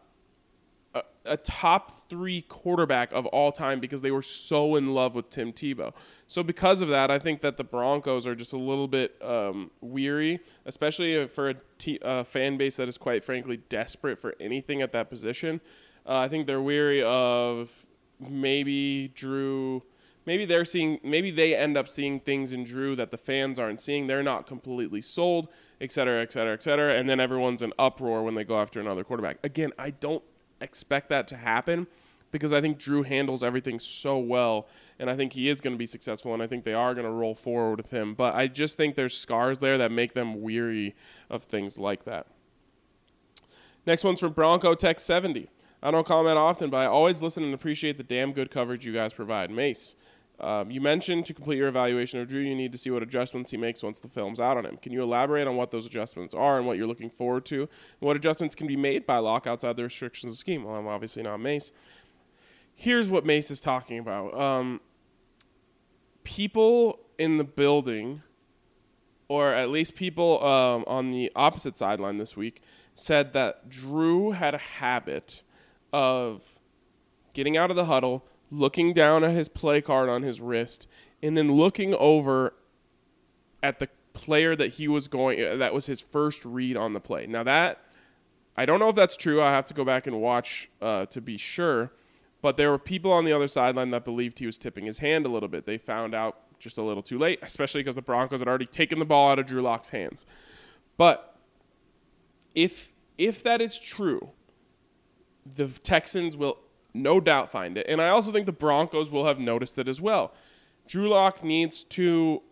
a, 0.94 1.02
a, 1.24 1.36
top 1.36 2.08
three 2.08 2.42
quarterback 2.42 3.12
of 3.12 3.26
all 3.26 3.52
time 3.52 3.80
because 3.80 4.02
they 4.02 4.10
were 4.10 4.22
so 4.22 4.76
in 4.76 4.94
love 4.94 5.14
with 5.14 5.30
Tim 5.30 5.52
Tebow. 5.52 5.94
So 6.26 6.42
because 6.42 6.82
of 6.82 6.88
that, 6.88 7.10
I 7.10 7.18
think 7.18 7.40
that 7.40 7.56
the 7.56 7.64
Broncos 7.64 8.26
are 8.26 8.34
just 8.34 8.52
a 8.52 8.58
little 8.58 8.88
bit 8.88 9.16
um, 9.22 9.70
weary, 9.80 10.40
especially 10.64 11.26
for 11.28 11.50
a 11.50 11.98
uh, 12.02 12.24
fan 12.24 12.56
base 12.56 12.76
that 12.76 12.88
is 12.88 12.98
quite 12.98 13.24
frankly 13.24 13.58
desperate 13.68 14.18
for 14.18 14.34
anything 14.40 14.82
at 14.82 14.92
that 14.92 15.10
position. 15.10 15.60
Uh, 16.06 16.18
I 16.18 16.28
think 16.28 16.46
they're 16.46 16.62
weary 16.62 17.02
of 17.02 17.86
maybe 18.20 19.08
Drew 19.08 19.82
maybe 20.26 20.44
they're 20.44 20.64
seeing 20.64 20.98
maybe 21.02 21.30
they 21.30 21.54
end 21.54 21.76
up 21.76 21.88
seeing 21.88 22.20
things 22.20 22.52
in 22.52 22.64
Drew 22.64 22.96
that 22.96 23.10
the 23.10 23.16
fans 23.16 23.58
aren't 23.58 23.80
seeing. 23.80 24.06
They're 24.06 24.22
not 24.22 24.46
completely 24.46 25.00
sold, 25.00 25.48
et 25.80 25.92
cetera, 25.92 26.20
et 26.22 26.32
cetera, 26.32 26.52
et 26.52 26.62
cetera. 26.62 26.94
And 26.94 27.08
then 27.08 27.20
everyone's 27.20 27.62
in 27.62 27.72
uproar 27.78 28.22
when 28.22 28.34
they 28.34 28.44
go 28.44 28.60
after 28.60 28.80
another 28.80 29.04
quarterback. 29.04 29.38
Again, 29.44 29.72
I 29.78 29.90
don't 29.90 30.24
expect 30.60 31.08
that 31.10 31.28
to 31.28 31.36
happen 31.36 31.86
because 32.32 32.52
I 32.52 32.60
think 32.60 32.78
Drew 32.78 33.02
handles 33.02 33.42
everything 33.42 33.78
so 33.78 34.18
well, 34.18 34.68
and 34.98 35.08
I 35.08 35.16
think 35.16 35.32
he 35.32 35.48
is 35.48 35.60
going 35.60 35.74
to 35.74 35.78
be 35.78 35.86
successful, 35.86 36.34
and 36.34 36.42
I 36.42 36.46
think 36.46 36.64
they 36.64 36.74
are 36.74 36.92
going 36.92 37.06
to 37.06 37.12
roll 37.12 37.34
forward 37.34 37.78
with 37.78 37.90
him. 37.90 38.14
But 38.14 38.34
I 38.34 38.46
just 38.48 38.76
think 38.76 38.94
there's 38.94 39.16
scars 39.16 39.58
there 39.58 39.78
that 39.78 39.92
make 39.92 40.12
them 40.12 40.42
weary 40.42 40.94
of 41.30 41.44
things 41.44 41.78
like 41.78 42.04
that. 42.04 42.26
Next 43.86 44.02
one's 44.02 44.20
from 44.20 44.32
Bronco 44.32 44.74
Tech 44.74 44.98
70. 44.98 45.48
I 45.82 45.90
don't 45.90 46.06
comment 46.06 46.36
often, 46.36 46.70
but 46.70 46.78
I 46.78 46.86
always 46.86 47.22
listen 47.22 47.44
and 47.44 47.54
appreciate 47.54 47.96
the 47.96 48.02
damn 48.02 48.32
good 48.32 48.50
coverage 48.50 48.84
you 48.84 48.92
guys 48.92 49.14
provide. 49.14 49.50
Mace, 49.50 49.94
um, 50.38 50.70
you 50.70 50.82
mentioned 50.82 51.24
to 51.26 51.34
complete 51.34 51.56
your 51.56 51.68
evaluation 51.68 52.20
of 52.20 52.28
Drew, 52.28 52.40
you 52.40 52.54
need 52.54 52.72
to 52.72 52.78
see 52.78 52.90
what 52.90 53.02
adjustments 53.02 53.50
he 53.50 53.56
makes 53.56 53.82
once 53.82 54.00
the 54.00 54.08
film's 54.08 54.38
out 54.38 54.58
on 54.58 54.66
him. 54.66 54.76
Can 54.76 54.92
you 54.92 55.02
elaborate 55.02 55.46
on 55.46 55.56
what 55.56 55.70
those 55.70 55.86
adjustments 55.86 56.34
are 56.34 56.58
and 56.58 56.66
what 56.66 56.76
you're 56.76 56.86
looking 56.86 57.08
forward 57.08 57.46
to? 57.46 57.68
What 58.00 58.16
adjustments 58.16 58.54
can 58.54 58.66
be 58.66 58.76
made 58.76 59.06
by 59.06 59.18
Lock 59.18 59.46
outside 59.46 59.76
the 59.76 59.84
restrictions 59.84 60.30
of 60.30 60.34
the 60.34 60.38
scheme? 60.38 60.64
Well, 60.64 60.76
I'm 60.76 60.86
obviously 60.86 61.22
not 61.22 61.38
Mace. 61.38 61.72
Here's 62.74 63.08
what 63.08 63.24
Mace 63.24 63.50
is 63.50 63.62
talking 63.62 63.98
about. 63.98 64.38
Um, 64.38 64.80
people 66.22 67.00
in 67.18 67.38
the 67.38 67.44
building, 67.44 68.22
or 69.28 69.54
at 69.54 69.70
least 69.70 69.94
people 69.94 70.44
um, 70.44 70.84
on 70.86 71.12
the 71.12 71.32
opposite 71.34 71.78
sideline 71.78 72.18
this 72.18 72.36
week, 72.36 72.60
said 72.94 73.32
that 73.32 73.70
Drew 73.70 74.32
had 74.32 74.54
a 74.54 74.58
habit 74.58 75.42
of 75.94 76.58
getting 77.32 77.56
out 77.56 77.70
of 77.70 77.76
the 77.76 77.86
huddle– 77.86 78.26
looking 78.50 78.92
down 78.92 79.24
at 79.24 79.32
his 79.32 79.48
play 79.48 79.80
card 79.80 80.08
on 80.08 80.22
his 80.22 80.40
wrist, 80.40 80.88
and 81.22 81.36
then 81.36 81.52
looking 81.52 81.94
over 81.94 82.54
at 83.62 83.78
the 83.78 83.88
player 84.12 84.56
that 84.56 84.74
he 84.74 84.88
was 84.88 85.08
going 85.08 85.58
that 85.58 85.74
was 85.74 85.86
his 85.86 86.00
first 86.00 86.44
read 86.44 86.76
on 86.76 86.94
the 86.94 87.00
play. 87.00 87.26
Now 87.26 87.42
that 87.42 87.80
I 88.56 88.64
don't 88.64 88.80
know 88.80 88.88
if 88.88 88.96
that's 88.96 89.16
true. 89.16 89.42
I 89.42 89.50
have 89.50 89.66
to 89.66 89.74
go 89.74 89.84
back 89.84 90.06
and 90.06 90.20
watch 90.20 90.70
uh, 90.80 91.06
to 91.06 91.20
be 91.20 91.36
sure. 91.36 91.92
But 92.40 92.56
there 92.56 92.70
were 92.70 92.78
people 92.78 93.12
on 93.12 93.24
the 93.24 93.32
other 93.32 93.48
sideline 93.48 93.90
that 93.90 94.04
believed 94.04 94.38
he 94.38 94.46
was 94.46 94.56
tipping 94.56 94.86
his 94.86 94.98
hand 94.98 95.26
a 95.26 95.28
little 95.28 95.48
bit. 95.48 95.66
They 95.66 95.78
found 95.78 96.14
out 96.14 96.38
just 96.58 96.78
a 96.78 96.82
little 96.82 97.02
too 97.02 97.18
late, 97.18 97.38
especially 97.42 97.80
because 97.82 97.96
the 97.96 98.02
Broncos 98.02 98.40
had 98.40 98.48
already 98.48 98.66
taken 98.66 98.98
the 98.98 99.04
ball 99.04 99.30
out 99.30 99.38
of 99.38 99.46
Drew 99.46 99.60
Lock's 99.60 99.90
hands. 99.90 100.24
But 100.96 101.36
if 102.54 102.92
if 103.18 103.42
that 103.42 103.60
is 103.60 103.78
true, 103.78 104.30
the 105.44 105.68
Texans 105.68 106.36
will 106.36 106.58
no 106.96 107.20
doubt 107.20 107.50
find 107.50 107.78
it. 107.78 107.86
And 107.88 108.00
I 108.00 108.08
also 108.08 108.32
think 108.32 108.46
the 108.46 108.52
Broncos 108.52 109.10
will 109.10 109.26
have 109.26 109.38
noticed 109.38 109.78
it 109.78 109.88
as 109.88 110.00
well. 110.00 110.32
Drew 110.88 111.08
Lock 111.08 111.42
needs 111.42 111.84
to 111.84 112.42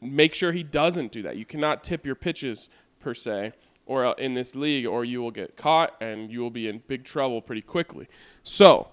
make 0.00 0.34
sure 0.34 0.52
he 0.52 0.62
doesn't 0.62 1.12
do 1.12 1.22
that. 1.22 1.36
You 1.36 1.44
cannot 1.44 1.84
tip 1.84 2.06
your 2.06 2.14
pitches 2.14 2.70
per 3.00 3.14
se 3.14 3.52
or 3.86 4.14
in 4.18 4.34
this 4.34 4.54
league 4.54 4.86
or 4.86 5.04
you 5.04 5.20
will 5.20 5.30
get 5.30 5.56
caught 5.56 5.96
and 6.00 6.30
you 6.30 6.40
will 6.40 6.50
be 6.50 6.68
in 6.68 6.82
big 6.86 7.04
trouble 7.04 7.42
pretty 7.42 7.62
quickly. 7.62 8.08
So, 8.42 8.88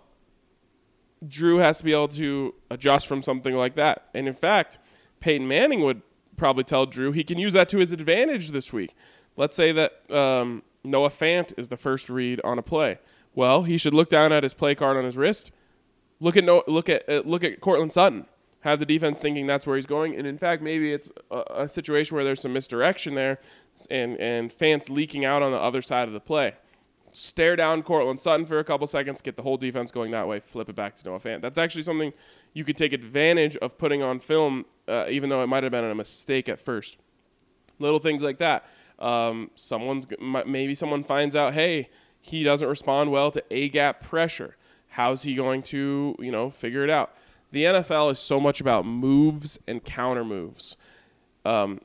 Drew 1.28 1.58
has 1.58 1.80
to 1.80 1.84
be 1.84 1.94
able 1.94 2.10
to 2.10 2.54
adjust 2.70 3.08
from 3.08 3.24
something 3.24 3.56
like 3.56 3.76
that. 3.76 4.10
And 4.14 4.28
in 4.28 4.34
fact, 4.34 4.80
Peyton 5.20 5.48
Manning 5.48 5.82
would 5.82 6.02
probably 6.36 6.64
tell 6.64 6.86
Drew 6.86 7.12
he 7.12 7.24
can 7.24 7.40
use 7.40 7.54
that 7.54 7.70
to 7.70 7.80
his 7.80 7.92
advantage 7.92 8.52
this 8.52 8.72
week. 8.72 8.96
Let's 9.36 9.56
say 9.56 9.72
that 9.72 10.12
um, 10.12 10.64
Noah 10.84 11.10
Fant 11.10 11.58
is 11.58 11.68
the 11.68 11.78
first 11.78 12.10
read 12.10 12.42
on 12.44 12.60
a 12.60 12.62
play. 12.62 13.00
Well, 13.38 13.62
he 13.62 13.78
should 13.78 13.94
look 13.94 14.10
down 14.10 14.34
at 14.34 14.42
his 14.42 14.56
play 14.56 14.74
card 14.74 14.98
on 14.98 15.06
his 15.06 15.16
wrist. 15.16 15.52
Look 16.20 16.36
at 16.36 16.44
no, 16.44 16.64
look 16.66 16.90
at 16.90 17.08
uh, 17.08 17.22
look 17.24 17.44
at 17.44 17.62
Courtland 17.62 17.94
Sutton. 17.94 18.26
Have 18.62 18.80
the 18.80 18.86
defense 18.86 19.20
thinking 19.20 19.46
that's 19.46 19.68
where 19.68 19.76
he's 19.76 19.86
going, 19.86 20.16
and 20.16 20.26
in 20.26 20.40
fact, 20.40 20.64
maybe 20.64 20.92
it's 20.92 21.12
a, 21.30 21.44
a 21.52 21.70
situation 21.70 22.16
where 22.16 22.24
there's 22.24 22.42
some 22.42 22.52
misdirection 22.52 23.14
there, 23.14 23.38
and 23.92 24.18
and 24.18 24.50
Fant's 24.50 24.90
leaking 24.90 25.24
out 25.24 25.44
on 25.44 25.52
the 25.52 25.60
other 25.60 25.84
side 25.84 26.08
of 26.08 26.16
the 26.16 26.20
play. 26.20 26.56
Stare 27.12 27.56
down 27.56 27.84
Courtland 27.84 28.20
Sutton 28.20 28.48
for 28.48 28.58
a 28.58 28.64
couple 28.64 28.88
seconds, 28.88 29.22
get 29.22 29.36
the 29.36 29.44
whole 29.44 29.58
defense 29.58 29.92
going 29.92 30.10
that 30.12 30.28
way, 30.28 30.40
flip 30.40 30.68
it 30.68 30.76
back 30.76 30.96
to 30.96 31.08
Noah 31.08 31.20
Fant. 31.20 31.42
That's 31.42 31.60
actually 31.60 31.84
something 31.84 32.14
you 32.56 32.64
could 32.64 32.76
take 32.76 32.92
advantage 32.92 33.56
of 33.58 33.78
putting 33.78 34.02
on 34.02 34.20
film, 34.20 34.66
uh, 34.88 35.06
even 35.12 35.30
though 35.30 35.44
it 35.44 35.48
might 35.48 35.62
have 35.62 35.72
been 35.72 35.86
a 35.86 35.94
mistake 35.94 36.50
at 36.50 36.60
first. 36.60 36.98
Little 37.78 38.00
things 38.00 38.24
like 38.24 38.40
that. 38.40 38.66
Um, 38.98 39.52
someone's 39.54 40.08
maybe 40.20 40.74
someone 40.74 41.04
finds 41.04 41.36
out, 41.36 41.54
hey, 41.54 41.90
he 42.28 42.44
doesn't 42.44 42.68
respond 42.68 43.12
well 43.12 43.32
to 43.32 43.44
A 43.52 43.70
gap 43.70 44.02
pressure. 44.02 44.56
How's 44.90 45.24
he 45.24 45.36
going 45.36 45.62
to, 45.64 46.16
you 46.20 46.32
know, 46.32 46.50
figure 46.50 46.84
it 46.84 46.90
out? 46.90 47.16
The 47.52 47.64
NFL 47.64 48.12
is 48.12 48.20
so 48.20 48.40
much 48.40 48.60
about 48.60 48.86
moves 48.86 49.60
and 49.68 49.84
counter 49.84 50.26
moves. 50.26 50.76
Um, 51.46 51.80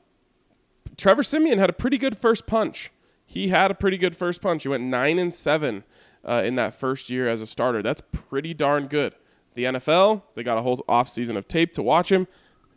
Trevor 0.97 1.23
Siemian 1.23 1.59
had 1.59 1.69
a 1.69 1.73
pretty 1.73 1.97
good 1.97 2.17
first 2.17 2.45
punch. 2.45 2.91
He 3.25 3.47
had 3.47 3.71
a 3.71 3.73
pretty 3.73 3.97
good 3.97 4.15
first 4.15 4.41
punch. 4.41 4.63
He 4.63 4.69
went 4.69 4.83
nine 4.83 5.17
and 5.17 5.33
seven 5.33 5.83
uh, 6.27 6.43
in 6.45 6.55
that 6.55 6.75
first 6.75 7.09
year 7.09 7.29
as 7.29 7.41
a 7.41 7.45
starter. 7.45 7.81
That's 7.81 8.01
pretty 8.11 8.53
darn 8.53 8.87
good. 8.87 9.15
The 9.55 9.65
NFL, 9.65 10.23
they 10.35 10.43
got 10.43 10.57
a 10.57 10.61
whole 10.61 10.77
offseason 10.89 11.37
of 11.37 11.47
tape 11.47 11.73
to 11.73 11.83
watch 11.83 12.11
him, 12.11 12.27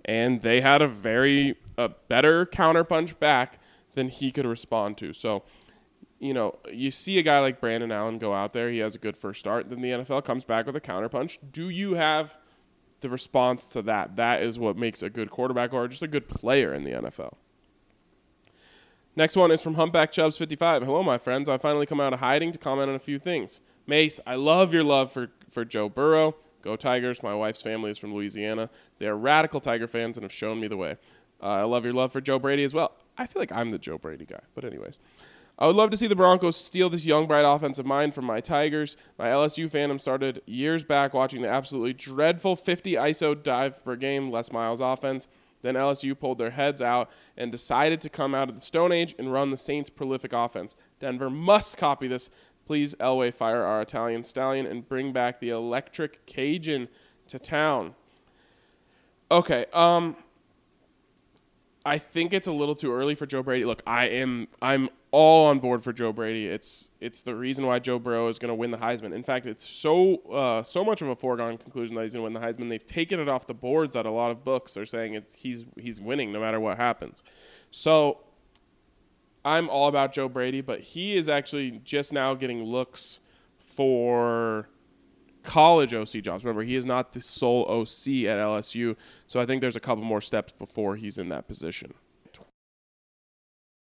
and 0.05 0.43
they 0.43 0.61
had 0.61 0.83
a 0.83 0.89
very 0.89 1.57
a 1.79 1.89
better 1.89 2.47
counter 2.47 2.85
punch 2.85 3.19
back 3.19 3.59
than 3.95 4.09
he 4.09 4.31
could 4.31 4.47
respond 4.47 4.97
to. 4.99 5.13
So 5.13 5.43
you 6.19 6.33
know, 6.33 6.59
you 6.73 6.91
see 6.91 7.19
a 7.19 7.23
guy 7.23 7.41
like 7.41 7.61
Brandon 7.61 7.93
Allen 7.93 8.19
go 8.19 8.33
out 8.33 8.53
there, 8.53 8.71
he 8.71 8.79
has 8.79 8.95
a 8.95 8.99
good 8.99 9.17
first 9.17 9.41
start, 9.41 9.69
then 9.69 9.81
the 9.81 9.91
NFL 9.91 10.25
comes 10.25 10.45
back 10.45 10.67
with 10.67 10.77
a 10.77 10.81
counterpunch. 10.81 11.39
Do 11.53 11.69
you 11.69 11.95
have 11.95 12.39
the 13.01 13.09
response 13.09 13.69
to 13.69 13.83
that? 13.83 14.17
That 14.17 14.43
is 14.43 14.59
what 14.59 14.77
makes 14.77 15.03
a 15.03 15.11
good 15.11 15.31
quarterback 15.31 15.73
or 15.73 15.87
just 15.89 16.03
a 16.03 16.09
good 16.09 16.29
player 16.29 16.73
in 16.73 16.85
the 16.85 16.93
NFL. 16.93 17.35
Next 19.15 19.37
one 19.37 19.51
is 19.51 19.63
from 19.63 19.75
Humpback 19.75 20.13
Chubbs 20.13 20.37
55. 20.37 20.83
Hello, 20.83 21.03
my 21.03 21.17
friends. 21.17 21.49
I 21.49 21.57
finally 21.57 21.87
come 21.87 22.01
out 22.01 22.13
of 22.13 22.21
hiding 22.21 22.53
to 22.53 22.59
comment 22.59 22.91
on 22.91 22.97
a 22.97 23.01
few 23.01 23.19
things. 23.19 23.61
Mace, 23.87 24.21
I 24.27 24.35
love 24.35 24.75
your 24.75 24.85
love 24.85 25.11
for, 25.11 25.31
for 25.51 25.65
Joe 25.65 25.89
Burrow. 25.89 26.37
Go 26.61 26.77
Tigers. 26.77 27.23
My 27.23 27.35
wife's 27.35 27.63
family 27.63 27.91
is 27.91 27.97
from 27.97 28.13
Louisiana. 28.15 28.69
They 28.99 29.07
are 29.07 29.17
radical 29.17 29.61
Tiger 29.61 29.87
fans 29.87 30.19
and 30.19 30.25
have 30.25 30.33
shown 30.33 30.61
me 30.61 30.69
the 30.69 30.77
way. 30.77 30.97
Uh, 31.43 31.47
I 31.47 31.63
love 31.63 31.85
your 31.85 31.95
love 31.95 32.13
for 32.13 32.21
Joe 32.21 32.39
Brady 32.39 32.65
as 32.65 32.75
well. 32.75 32.93
I 33.17 33.27
feel 33.27 33.41
like 33.41 33.53
I'm 33.53 33.71
the 33.71 33.79
Joe 33.79 33.97
Brady 33.97 34.27
guy, 34.27 34.41
but 34.55 34.65
anyways. 34.65 35.01
I 35.59 35.67
would 35.67 35.77
love 35.77 35.89
to 35.91 35.97
see 35.97 36.07
the 36.07 36.15
Broncos 36.15 36.57
steal 36.57 36.91
this 36.91 37.07
young, 37.07 37.27
bright 37.27 37.45
offensive 37.45 37.87
mind 37.87 38.15
from 38.15 38.27
my 38.27 38.41
Tigers. 38.41 38.95
My 39.19 39.29
LSU 39.29 39.71
fandom 39.71 39.99
started 39.99 40.43
years 40.45 40.85
back 40.85 41.15
watching 41.15 41.41
the 41.41 41.49
absolutely 41.49 41.95
dreadful 41.95 42.57
50 42.57 42.93
ISO 42.93 43.43
dive 43.43 43.83
per 43.83 43.97
game, 43.97 44.31
Les 44.31 44.53
Miles 44.53 44.83
offense. 44.83 45.29
Then 45.63 45.75
LSU 45.75 46.19
pulled 46.19 46.37
their 46.37 46.51
heads 46.51 46.83
out 46.83 47.11
and 47.39 47.51
decided 47.51 48.03
to 48.03 48.11
come 48.11 48.35
out 48.35 48.51
of 48.51 48.55
the 48.55 48.61
Stone 48.61 48.93
Age 48.93 49.15
and 49.19 49.33
run 49.33 49.51
the 49.51 49.57
Saints' 49.57 49.89
prolific 49.89 50.35
offense. 50.35 50.77
Denver 51.01 51.31
must 51.31 51.79
copy 51.79 52.07
this. 52.07 52.29
Please, 52.67 52.95
Elway, 52.97 53.33
fire 53.33 53.63
our 53.63 53.81
Italian 53.81 54.25
stallion 54.25 54.67
and 54.67 54.87
bring 54.87 55.11
back 55.11 55.41
the 55.41 55.49
electric 55.51 56.27
Cajun 56.27 56.89
to 57.29 57.39
town. 57.39 57.95
Okay, 59.31 59.65
um, 59.73 60.17
I 61.87 61.99
think 61.99 62.35
it's 62.35 62.49
a 62.49 62.53
little 62.53 62.75
too 62.75 62.93
early 62.93 63.15
for 63.15 63.27
Joe 63.27 63.45
Brady. 63.45 63.65
Look, 63.65 63.81
I 63.87 64.09
am 64.09 64.49
I'm 64.61 64.89
all 65.13 65.47
on 65.47 65.61
board 65.61 65.85
for 65.85 65.93
Joe 65.93 66.13
Brady. 66.13 66.49
It's 66.49 66.91
it's 67.01 67.23
the 67.23 67.35
reason 67.35 67.65
why 67.65 67.79
Joe 67.79 68.01
Burrow 68.01 68.27
is 68.27 68.41
going 68.41 68.49
to 68.49 68.57
win 68.57 68.73
the 68.73 68.77
Heisman. 68.77 69.15
In 69.15 69.23
fact, 69.23 69.47
it's 69.47 69.63
so 69.63 70.17
uh, 70.31 70.63
so 70.65 70.85
much 70.85 71.01
of 71.01 71.09
a 71.09 71.15
foregone 71.15 71.57
conclusion 71.57 71.95
that 71.95 72.03
he's 72.03 72.15
going 72.15 72.23
to 72.23 72.25
win 72.25 72.33
the 72.33 72.41
Heisman. 72.41 72.69
They've 72.69 72.85
taken 72.85 73.21
it 73.21 73.29
off 73.29 73.47
the 73.47 73.55
boards 73.55 73.95
at 73.95 74.05
a 74.05 74.11
lot 74.11 74.33
of 74.33 74.45
books. 74.45 74.75
They're 74.75 74.85
saying 74.85 75.15
it's, 75.15 75.35
he's 75.37 75.65
he's 75.79 76.01
winning 76.01 76.33
no 76.33 76.41
matter 76.41 76.59
what 76.59 76.77
happens. 76.77 77.23
So 77.71 78.19
I'm 79.45 79.71
all 79.71 79.87
about 79.87 80.13
Joe 80.13 80.29
Brady, 80.29 80.63
but 80.63 80.81
he 80.81 81.17
is 81.17 81.29
actually 81.29 81.81
just 81.85 82.13
now 82.13 82.35
getting 82.35 82.65
looks 82.65 83.21
for 83.61 84.69
college 85.47 85.95
OC 85.95 86.23
jobs. 86.23 86.45
Remember, 86.45 86.63
he 86.63 86.75
is 86.75 86.85
not 86.85 87.13
the 87.13 87.21
sole 87.21 87.63
OC 87.69 88.27
at 88.27 88.39
LSU, 88.39 88.97
so 89.27 89.41
I 89.41 89.47
think 89.47 89.61
there's 89.61 89.77
a 89.77 89.81
couple 89.81 90.05
more 90.05 90.21
steps 90.21 90.53
before 90.53 90.97
he's 90.97 91.17
in 91.17 91.29
that 91.31 91.49
position. 91.49 91.95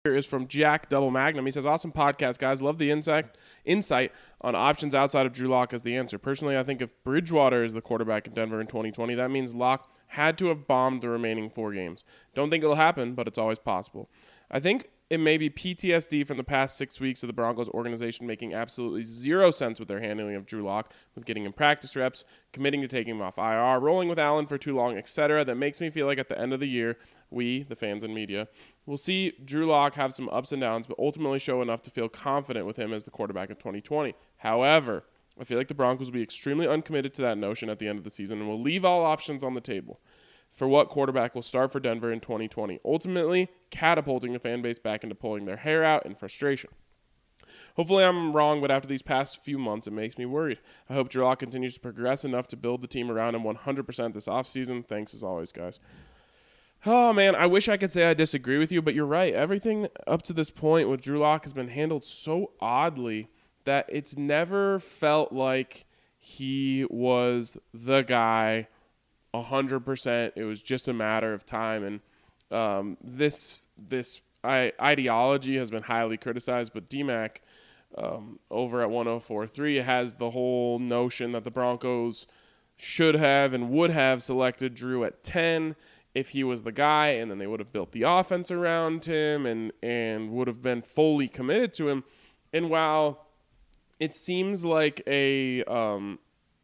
Here 0.04 0.18
is 0.18 0.26
from 0.26 0.50
Jack 0.50 0.90
Double 0.90 1.12
Magnum. 1.12 1.46
He 1.46 1.52
says, 1.52 1.66
"Awesome 1.66 1.94
podcast, 1.94 2.38
guys. 2.38 2.62
Love 2.62 2.78
the 2.78 2.92
insight 2.92 3.38
insight 3.64 4.12
on 4.42 4.54
options 4.54 4.94
outside 4.94 5.26
of 5.26 5.32
Drew 5.32 5.48
Lock 5.48 5.74
as 5.74 5.84
the 5.84 5.96
answer. 5.96 6.18
Personally, 6.18 6.58
I 6.58 6.64
think 6.64 6.82
if 6.82 7.02
Bridgewater 7.06 7.64
is 7.64 7.72
the 7.72 7.80
quarterback 7.80 8.28
in 8.28 8.34
Denver 8.34 8.60
in 8.60 8.68
2020, 8.68 9.16
that 9.16 9.32
means 9.32 9.56
Lock 9.56 9.90
had 10.08 10.38
to 10.40 10.48
have 10.48 10.68
bombed 10.68 11.04
the 11.04 11.10
remaining 11.10 11.50
four 11.50 11.72
games. 11.72 12.04
Don't 12.36 12.50
think 12.50 12.66
it'll 12.66 12.76
happen, 12.76 13.14
but 13.14 13.30
it's 13.30 13.38
always 13.38 13.60
possible. 13.60 14.10
I 14.52 14.60
think 14.60 14.90
it 15.10 15.20
may 15.20 15.38
be 15.38 15.50
PTSD 15.50 16.26
from 16.26 16.38
the 16.38 16.44
past 16.44 16.78
six 16.78 17.00
weeks 17.00 17.24
of 17.24 17.28
the 17.28 17.34
Broncos 17.34 17.70
organization 17.70 18.26
making 18.26 18.54
absolutely 18.54 19.04
zero 19.04 19.52
sense 19.52 19.80
with 19.80 19.88
their 19.88 20.00
handling 20.00 20.36
of 20.36 20.46
Drew 20.46 20.64
Lock, 20.64 20.92
with 21.14 21.26
getting 21.26 21.46
him 21.46 21.54
practice 21.54 21.96
reps, 21.96 22.24
committing 22.52 22.82
to 22.82 22.88
taking 22.88 23.16
him 23.16 23.22
off 23.22 23.38
IR, 23.38 23.80
rolling 23.80 24.10
with 24.10 24.18
Allen 24.18 24.48
for 24.48 24.58
too 24.58 24.76
long, 24.76 24.98
etc. 24.98 25.44
That 25.44 25.56
makes 25.56 25.82
me 25.82 25.90
feel 25.90 26.08
like 26.08 26.18
at 26.18 26.30
the 26.30 26.40
end 26.40 26.54
of 26.54 26.60
the 26.60 26.68
year, 26.68 26.98
we, 27.30 27.64
the 27.64 27.76
fans 27.76 28.04
and 28.04 28.14
media, 28.14 28.48
will 28.86 28.98
see 28.98 29.34
Drew 29.44 29.66
Lock 29.66 29.96
have 29.96 30.14
some 30.14 30.30
ups 30.30 30.52
and 30.52 30.62
downs, 30.62 30.88
but 30.88 30.98
ultimately 31.00 31.40
show 31.40 31.62
enough 31.62 31.82
to 31.84 31.92
feel 31.92 32.10
confident 32.10 32.66
with 32.66 32.78
him 32.78 32.94
as 32.94 33.06
the 33.06 33.12
quarterback 33.12 33.50
of 33.50 33.58
2020. 33.60 34.16
However, 34.38 35.04
I 35.40 35.44
feel 35.44 35.58
like 35.58 35.68
the 35.68 35.74
Broncos 35.74 36.08
will 36.08 36.14
be 36.14 36.24
extremely 36.24 36.68
uncommitted 36.68 37.14
to 37.16 37.22
that 37.24 37.38
notion 37.38 37.70
at 37.70 37.80
the 37.80 37.88
end 37.88 37.98
of 37.98 38.04
the 38.04 38.10
season 38.10 38.40
and 38.40 38.48
will 38.48 38.62
leave 38.62 38.86
all 38.86 39.04
options 39.04 39.44
on 39.44 39.56
the 39.56 39.62
table 39.62 40.00
for 40.54 40.68
what 40.68 40.88
quarterback 40.88 41.34
will 41.34 41.42
start 41.42 41.72
for 41.72 41.80
Denver 41.80 42.12
in 42.12 42.20
2020, 42.20 42.80
ultimately 42.86 43.50
catapulting 43.72 44.34
the 44.34 44.40
fan 44.40 44.62
base 44.62 44.78
back 44.78 45.04
into 45.04 45.16
pulling 45.16 45.46
their 45.46 45.58
hair 45.58 45.84
out 45.84 46.06
in 46.06 46.14
frustration. 46.14 46.70
Hopefully, 47.76 48.04
I'm 48.04 48.34
wrong, 48.34 48.62
but 48.62 48.72
after 48.72 48.88
these 48.88 49.02
past 49.02 49.44
few 49.44 49.58
months, 49.58 49.88
it 49.88 49.92
makes 49.92 50.18
me 50.18 50.26
worried. 50.26 50.60
I 50.90 50.94
hope 50.94 51.10
Drew 51.10 51.36
continues 51.36 51.74
to 51.74 51.80
progress 51.80 52.24
enough 52.24 52.48
to 52.48 52.56
build 52.56 52.82
the 52.82 52.88
team 52.88 53.12
around 53.12 53.36
him 53.36 53.44
100% 53.44 54.14
this 54.14 54.28
offseason. 54.28 54.88
Thanks 54.88 55.14
as 55.14 55.24
always, 55.24 55.52
guys. 55.52 55.80
Oh 56.86 57.14
man, 57.14 57.34
I 57.34 57.46
wish 57.46 57.68
I 57.68 57.78
could 57.78 57.92
say 57.92 58.10
I 58.10 58.14
disagree 58.14 58.60
with 58.60 58.72
you, 58.72 58.82
but 58.82 58.94
you're 58.94 59.06
right. 59.06 59.34
Everything 59.34 59.88
up 60.06 60.22
to 60.24 60.34
this 60.34 60.52
point 60.52 60.90
with 60.90 61.02
Drew 61.02 61.18
Lock 61.18 61.44
has 61.44 61.54
been 61.54 61.70
handled 61.70 62.04
so 62.04 62.52
oddly 62.60 63.30
that 63.64 63.86
it's 63.90 64.18
never 64.18 64.80
felt 64.80 65.32
like 65.32 65.86
he 66.18 66.86
was 66.90 67.58
the 67.74 68.02
guy 68.02 68.68
100%. 69.34 70.32
It 70.36 70.44
was 70.44 70.62
just 70.62 70.88
a 70.88 70.94
matter 70.94 71.34
of 71.34 71.46
time 71.46 71.84
and 71.84 72.02
um, 72.52 72.98
this 73.04 73.68
this 73.78 74.22
I, 74.44 74.74
ideology 74.80 75.58
has 75.58 75.72
been 75.72 75.84
highly 75.84 76.18
criticized, 76.18 76.74
but 76.74 76.90
DMAC 76.90 77.38
um, 77.98 78.40
over 78.52 78.82
at 78.82 78.90
1043 78.90 79.78
has 79.78 80.16
the 80.16 80.30
whole 80.30 80.80
notion 80.80 81.32
that 81.32 81.44
the 81.44 81.52
Broncos 81.52 82.28
should 82.76 83.16
have 83.16 83.54
and 83.54 83.70
would 83.70 83.90
have 83.90 84.22
selected 84.22 84.76
Drew 84.76 85.04
at 85.04 85.24
10 85.24 85.76
if 86.14 86.30
he 86.30 86.44
was 86.44 86.64
the 86.64 86.72
guy, 86.72 87.10
and 87.10 87.32
then 87.32 87.40
they 87.40 87.48
would 87.48 87.60
have 87.60 87.72
built 87.72 87.92
the 87.92 88.04
offense 88.04 88.52
around 88.52 89.06
him 89.06 89.46
and 89.46 89.72
and 89.82 90.30
would 90.32 90.48
have 90.48 90.62
been 90.62 90.82
fully 90.82 91.28
committed 91.28 91.74
to 91.76 91.90
him. 91.90 92.04
And 92.52 92.70
while 92.70 93.26
it 94.00 94.14
seems 94.14 94.66
like 94.66 95.02
a 95.08 95.64
um, 95.64 96.20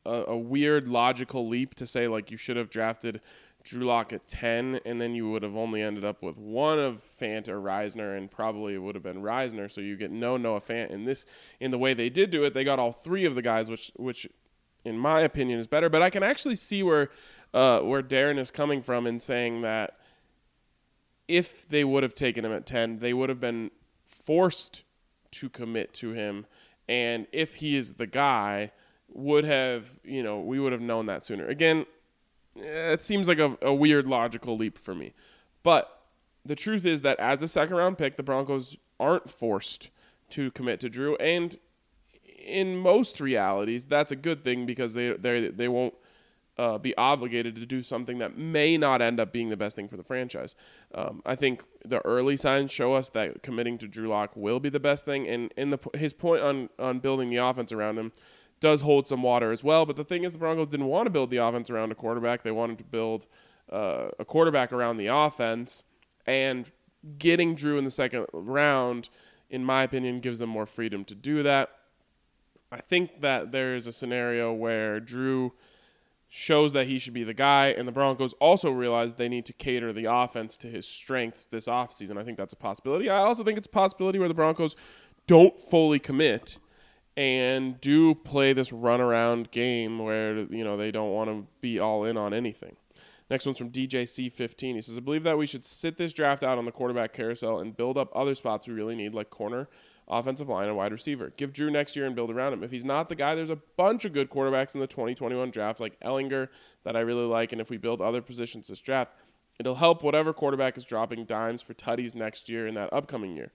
a, 0.05 0.23
a 0.27 0.37
weird 0.37 0.87
logical 0.87 1.47
leap 1.47 1.75
to 1.75 1.85
say 1.85 2.07
like 2.07 2.31
you 2.31 2.37
should 2.37 2.57
have 2.57 2.69
drafted 2.69 3.21
Drew 3.63 3.85
Lock 3.85 4.13
at 4.13 4.25
10, 4.25 4.79
and 4.85 5.01
then 5.01 5.13
you 5.13 5.29
would 5.29 5.43
have 5.43 5.55
only 5.55 5.81
ended 5.81 6.05
up 6.05 6.23
with 6.23 6.37
one 6.37 6.79
of 6.79 6.97
Fant 6.97 7.49
or 7.49 7.59
Risner, 7.59 8.17
and 8.17 8.31
probably 8.31 8.73
it 8.73 8.77
would 8.77 8.95
have 8.95 9.03
been 9.03 9.21
Risner. 9.21 9.69
So 9.69 9.81
you 9.81 9.97
get 9.97 10.11
no 10.11 10.37
Noah 10.37 10.61
Fant. 10.61 10.91
In 10.91 11.05
this, 11.05 11.25
in 11.59 11.71
the 11.71 11.77
way 11.77 11.93
they 11.93 12.09
did 12.09 12.29
do 12.29 12.43
it, 12.45 12.53
they 12.53 12.63
got 12.63 12.79
all 12.79 12.91
three 12.91 13.25
of 13.25 13.35
the 13.35 13.41
guys, 13.41 13.69
which, 13.69 13.91
which, 13.97 14.27
in 14.85 14.97
my 14.97 15.19
opinion, 15.21 15.59
is 15.59 15.67
better. 15.67 15.89
But 15.89 16.01
I 16.01 16.09
can 16.09 16.23
actually 16.23 16.55
see 16.55 16.83
where, 16.83 17.09
uh, 17.53 17.81
where 17.81 18.01
Darren 18.01 18.39
is 18.39 18.49
coming 18.49 18.81
from 18.81 19.05
in 19.05 19.19
saying 19.19 19.61
that 19.61 19.99
if 21.27 21.67
they 21.67 21.83
would 21.83 22.03
have 22.03 22.15
taken 22.15 22.45
him 22.45 22.53
at 22.53 22.65
10, 22.65 22.99
they 22.99 23.13
would 23.13 23.29
have 23.29 23.41
been 23.41 23.71
forced 24.05 24.83
to 25.31 25.49
commit 25.49 25.93
to 25.93 26.11
him, 26.13 26.47
and 26.87 27.27
if 27.31 27.55
he 27.55 27.75
is 27.75 27.93
the 27.93 28.07
guy, 28.07 28.71
would 29.13 29.43
have 29.43 29.99
you 30.03 30.23
know 30.23 30.39
we 30.39 30.59
would 30.59 30.71
have 30.71 30.81
known 30.81 31.05
that 31.07 31.23
sooner. 31.23 31.47
Again, 31.47 31.85
Eh, 32.57 32.93
it 32.93 33.01
seems 33.01 33.27
like 33.27 33.39
a, 33.39 33.57
a 33.61 33.73
weird 33.73 34.07
logical 34.07 34.57
leap 34.57 34.77
for 34.77 34.95
me. 34.95 35.13
But 35.63 36.03
the 36.45 36.55
truth 36.55 36.85
is 36.85 37.01
that 37.01 37.19
as 37.19 37.41
a 37.41 37.47
second 37.47 37.75
round 37.75 37.97
pick, 37.97 38.17
the 38.17 38.23
Broncos 38.23 38.77
aren't 38.99 39.29
forced 39.29 39.89
to 40.31 40.51
commit 40.51 40.79
to 40.81 40.89
Drew. 40.89 41.15
And 41.17 41.57
in 42.37 42.77
most 42.77 43.19
realities, 43.19 43.85
that's 43.85 44.11
a 44.11 44.15
good 44.15 44.43
thing 44.43 44.65
because 44.65 44.93
they, 44.93 45.13
they, 45.13 45.49
they 45.49 45.67
won't 45.67 45.93
uh, 46.57 46.77
be 46.77 46.95
obligated 46.97 47.55
to 47.55 47.65
do 47.65 47.81
something 47.81 48.17
that 48.17 48.37
may 48.37 48.77
not 48.77 49.01
end 49.01 49.19
up 49.19 49.31
being 49.31 49.49
the 49.49 49.57
best 49.57 49.75
thing 49.75 49.87
for 49.87 49.95
the 49.95 50.03
franchise. 50.03 50.55
Um, 50.93 51.21
I 51.25 51.35
think 51.35 51.63
the 51.85 52.05
early 52.05 52.35
signs 52.35 52.71
show 52.71 52.93
us 52.93 53.09
that 53.09 53.43
committing 53.43 53.77
to 53.77 53.87
Drew 53.87 54.09
Lock 54.09 54.35
will 54.35 54.59
be 54.59 54.69
the 54.69 54.79
best 54.79 55.05
thing. 55.05 55.27
And, 55.27 55.53
and 55.55 55.71
the, 55.71 55.79
his 55.97 56.13
point 56.13 56.41
on, 56.41 56.69
on 56.77 56.99
building 56.99 57.29
the 57.29 57.37
offense 57.37 57.71
around 57.71 57.97
him 57.97 58.11
does 58.59 58.81
hold 58.81 59.07
some 59.07 59.23
water 59.23 59.51
as 59.51 59.63
well. 59.63 59.85
But 59.85 59.95
the 59.95 60.03
thing 60.03 60.23
is, 60.23 60.33
the 60.33 60.39
Broncos 60.39 60.67
didn't 60.67 60.87
want 60.87 61.05
to 61.05 61.09
build 61.09 61.29
the 61.29 61.37
offense 61.37 61.69
around 61.69 61.91
a 61.91 61.95
quarterback. 61.95 62.43
They 62.43 62.51
wanted 62.51 62.77
to 62.79 62.83
build 62.83 63.27
uh, 63.71 64.09
a 64.19 64.25
quarterback 64.25 64.73
around 64.73 64.97
the 64.97 65.07
offense. 65.07 65.83
And 66.25 66.71
getting 67.17 67.55
Drew 67.55 67.77
in 67.77 67.83
the 67.83 67.89
second 67.89 68.25
round, 68.33 69.09
in 69.49 69.63
my 69.63 69.83
opinion, 69.83 70.19
gives 70.19 70.39
them 70.39 70.49
more 70.49 70.65
freedom 70.65 71.05
to 71.05 71.15
do 71.15 71.43
that. 71.43 71.69
I 72.71 72.81
think 72.81 73.21
that 73.21 73.51
there 73.51 73.75
is 73.75 73.87
a 73.87 73.91
scenario 73.91 74.53
where 74.53 74.99
Drew 74.99 75.53
shows 76.31 76.73
that 76.73 76.85
he 76.85 76.99
should 76.99 77.13
be 77.13 77.23
the 77.23 77.33
guy, 77.33 77.69
and 77.69 77.87
the 77.87 77.91
Broncos 77.91 78.33
also 78.33 78.69
realize 78.69 79.15
they 79.15 79.27
need 79.27 79.47
to 79.47 79.53
cater 79.53 79.91
the 79.91 80.05
offense 80.05 80.55
to 80.57 80.67
his 80.67 80.87
strengths 80.87 81.47
this 81.47 81.67
offseason. 81.67 82.19
I 82.19 82.23
think 82.23 82.37
that's 82.37 82.53
a 82.53 82.57
possibility. 82.57 83.09
I 83.09 83.17
also 83.17 83.43
think 83.43 83.57
it's 83.57 83.65
a 83.65 83.71
possibility 83.71 84.19
where 84.19 84.27
the 84.27 84.35
Broncos 84.35 84.75
don't 85.25 85.59
fully 85.59 85.97
commit 85.97 86.59
and 87.17 87.79
do 87.81 88.15
play 88.15 88.53
this 88.53 88.71
runaround 88.71 89.51
game 89.51 89.99
where 89.99 90.37
you 90.37 90.63
know 90.63 90.77
they 90.77 90.91
don't 90.91 91.11
want 91.11 91.29
to 91.29 91.47
be 91.61 91.79
all 91.79 92.05
in 92.05 92.17
on 92.17 92.33
anything. 92.33 92.75
Next 93.29 93.45
one's 93.45 93.59
from 93.59 93.69
DJC15. 93.69 94.73
He 94.73 94.81
says, 94.81 94.97
I 94.97 95.01
believe 95.01 95.23
that 95.23 95.37
we 95.37 95.45
should 95.45 95.63
sit 95.63 95.97
this 95.97 96.13
draft 96.13 96.43
out 96.43 96.57
on 96.57 96.65
the 96.65 96.71
quarterback 96.71 97.13
carousel 97.13 97.59
and 97.59 97.77
build 97.77 97.97
up 97.97 98.11
other 98.15 98.33
spots 98.33 98.67
we 98.67 98.73
really 98.73 98.95
need, 98.95 99.13
like 99.13 99.29
corner, 99.29 99.69
offensive 100.07 100.49
line, 100.49 100.67
and 100.67 100.75
wide 100.75 100.91
receiver. 100.91 101.31
Give 101.37 101.53
Drew 101.53 101.69
next 101.69 101.95
year 101.95 102.07
and 102.07 102.15
build 102.15 102.31
around 102.31 102.53
him. 102.53 102.63
If 102.63 102.71
he's 102.71 102.85
not 102.85 103.07
the 103.07 103.15
guy, 103.15 103.35
there's 103.35 103.51
a 103.51 103.59
bunch 103.77 104.03
of 104.03 104.13
good 104.13 104.31
quarterbacks 104.31 104.73
in 104.73 104.81
the 104.81 104.87
2021 104.87 105.51
draft, 105.51 105.79
like 105.79 105.99
Ehlinger, 105.99 106.47
that 106.83 106.95
I 106.95 107.01
really 107.01 107.25
like. 107.25 107.51
And 107.51 107.61
if 107.61 107.69
we 107.69 107.77
build 107.77 108.01
other 108.01 108.21
positions 108.21 108.67
this 108.67 108.81
draft, 108.81 109.13
it'll 109.59 109.75
help 109.75 110.01
whatever 110.01 110.33
quarterback 110.33 110.75
is 110.75 110.85
dropping 110.85 111.25
dimes 111.25 111.61
for 111.61 111.75
tutties 111.75 112.15
next 112.15 112.49
year 112.49 112.65
and 112.65 112.75
that 112.77 112.91
upcoming 112.91 113.35
year. 113.35 113.51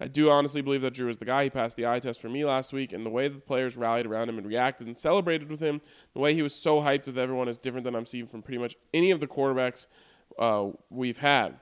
I 0.00 0.08
do 0.08 0.30
honestly 0.30 0.60
believe 0.60 0.82
that 0.82 0.94
Drew 0.94 1.08
is 1.08 1.16
the 1.16 1.24
guy. 1.24 1.44
He 1.44 1.50
passed 1.50 1.76
the 1.76 1.86
eye 1.86 1.98
test 1.98 2.20
for 2.20 2.28
me 2.28 2.44
last 2.44 2.72
week, 2.72 2.92
and 2.92 3.04
the 3.06 3.10
way 3.10 3.28
the 3.28 3.38
players 3.38 3.76
rallied 3.76 4.06
around 4.06 4.28
him 4.28 4.38
and 4.38 4.46
reacted 4.46 4.86
and 4.86 4.98
celebrated 4.98 5.50
with 5.50 5.60
him, 5.60 5.80
the 6.14 6.20
way 6.20 6.34
he 6.34 6.42
was 6.42 6.54
so 6.54 6.80
hyped 6.80 7.06
with 7.06 7.18
everyone 7.18 7.48
is 7.48 7.58
different 7.58 7.84
than 7.84 7.94
I'm 7.94 8.06
seeing 8.06 8.26
from 8.26 8.42
pretty 8.42 8.58
much 8.58 8.76
any 8.92 9.10
of 9.10 9.20
the 9.20 9.26
quarterbacks 9.26 9.86
uh, 10.38 10.68
we've 10.90 11.18
had. 11.18 11.56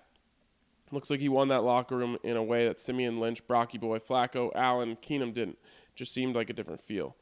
Looks 0.91 1.11
like 1.11 1.21
he 1.21 1.29
won 1.29 1.49
that 1.49 1.63
locker 1.63 1.97
room 1.97 2.19
in 2.23 2.37
a 2.37 2.43
way 2.43 2.67
that 2.67 2.79
Siemian 2.79 3.19
Lynch, 3.19 3.47
Brocky 3.47 3.79
Boy, 3.79 3.99
Flacco, 3.99 4.51
Allen, 4.55 4.97
Keenum 5.03 5.33
didn't. 5.33 5.59
Just 5.95 6.13
seemed 6.13 6.35
like 6.35 6.51
a 6.51 6.53
different 6.53 6.81
feel. 6.81 7.17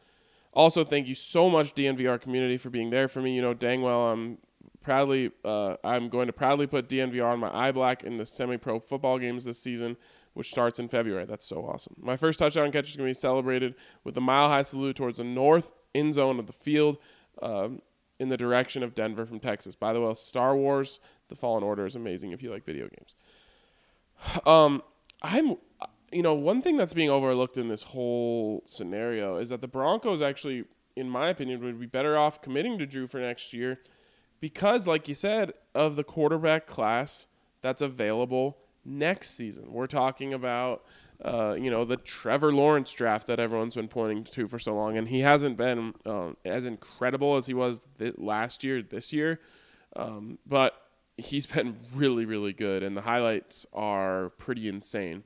Also, 0.52 0.82
thank 0.82 1.06
you 1.06 1.14
so 1.14 1.48
much, 1.48 1.74
DNVR 1.74 2.20
community, 2.20 2.56
for 2.56 2.70
being 2.70 2.90
there 2.90 3.06
for 3.06 3.20
me. 3.20 3.34
You 3.34 3.42
know 3.42 3.54
dang 3.54 3.82
well 3.82 4.08
I'm 4.08 4.38
proudly 4.82 5.30
uh, 5.44 5.76
I'm 5.84 6.08
going 6.08 6.26
to 6.26 6.32
proudly 6.32 6.66
put 6.66 6.88
DNVR 6.88 7.32
on 7.32 7.38
my 7.38 7.54
eye 7.54 7.70
black 7.70 8.02
in 8.02 8.16
the 8.16 8.26
semi-pro 8.26 8.80
football 8.80 9.18
games 9.18 9.44
this 9.44 9.60
season. 9.60 9.96
Which 10.34 10.50
starts 10.50 10.78
in 10.78 10.88
February. 10.88 11.24
That's 11.24 11.44
so 11.44 11.66
awesome. 11.66 11.94
My 12.00 12.16
first 12.16 12.38
touchdown 12.38 12.70
catch 12.72 12.90
is 12.90 12.96
going 12.96 13.08
to 13.08 13.10
be 13.10 13.20
celebrated 13.20 13.74
with 14.04 14.16
a 14.16 14.20
mile 14.20 14.48
high 14.48 14.62
salute 14.62 14.96
towards 14.96 15.18
the 15.18 15.24
north 15.24 15.72
end 15.94 16.14
zone 16.14 16.38
of 16.38 16.46
the 16.46 16.52
field 16.52 16.98
um, 17.42 17.82
in 18.18 18.28
the 18.28 18.36
direction 18.36 18.82
of 18.82 18.94
Denver 18.94 19.26
from 19.26 19.40
Texas. 19.40 19.74
By 19.74 19.92
the 19.92 20.00
way, 20.00 20.14
Star 20.14 20.56
Wars 20.56 21.00
The 21.28 21.34
Fallen 21.34 21.64
Order 21.64 21.86
is 21.86 21.96
amazing 21.96 22.32
if 22.32 22.42
you 22.42 22.50
like 22.50 22.64
video 22.64 22.88
games. 22.88 23.16
Um, 24.46 24.82
I'm, 25.22 25.56
you 26.12 26.22
know, 26.22 26.34
one 26.34 26.60
thing 26.60 26.76
that's 26.76 26.92
being 26.92 27.08
overlooked 27.08 27.56
in 27.56 27.68
this 27.68 27.82
whole 27.82 28.62
scenario 28.66 29.38
is 29.38 29.48
that 29.48 29.62
the 29.62 29.68
Broncos 29.68 30.20
actually, 30.20 30.64
in 30.94 31.08
my 31.08 31.28
opinion, 31.28 31.62
would 31.62 31.80
be 31.80 31.86
better 31.86 32.18
off 32.18 32.42
committing 32.42 32.78
to 32.78 32.86
Drew 32.86 33.06
for 33.06 33.18
next 33.18 33.54
year 33.54 33.80
because, 34.40 34.86
like 34.86 35.08
you 35.08 35.14
said, 35.14 35.52
of 35.74 35.96
the 35.96 36.04
quarterback 36.04 36.66
class 36.66 37.26
that's 37.62 37.82
available 37.82 38.58
next 38.84 39.30
season. 39.36 39.72
We're 39.72 39.86
talking 39.86 40.32
about, 40.32 40.84
uh, 41.24 41.54
you 41.58 41.70
know, 41.70 41.84
the 41.84 41.96
Trevor 41.96 42.52
Lawrence 42.52 42.92
draft 42.92 43.26
that 43.26 43.38
everyone's 43.40 43.76
been 43.76 43.88
pointing 43.88 44.24
to 44.24 44.48
for 44.48 44.58
so 44.58 44.74
long, 44.74 44.96
and 44.96 45.08
he 45.08 45.20
hasn't 45.20 45.56
been 45.56 45.94
um, 46.06 46.36
as 46.44 46.66
incredible 46.66 47.36
as 47.36 47.46
he 47.46 47.54
was 47.54 47.88
th- 47.98 48.14
last 48.18 48.64
year, 48.64 48.82
this 48.82 49.12
year, 49.12 49.40
um, 49.96 50.38
but 50.46 50.74
he's 51.16 51.46
been 51.46 51.76
really, 51.94 52.24
really 52.24 52.52
good, 52.52 52.82
and 52.82 52.96
the 52.96 53.02
highlights 53.02 53.66
are 53.72 54.30
pretty 54.30 54.68
insane. 54.68 55.22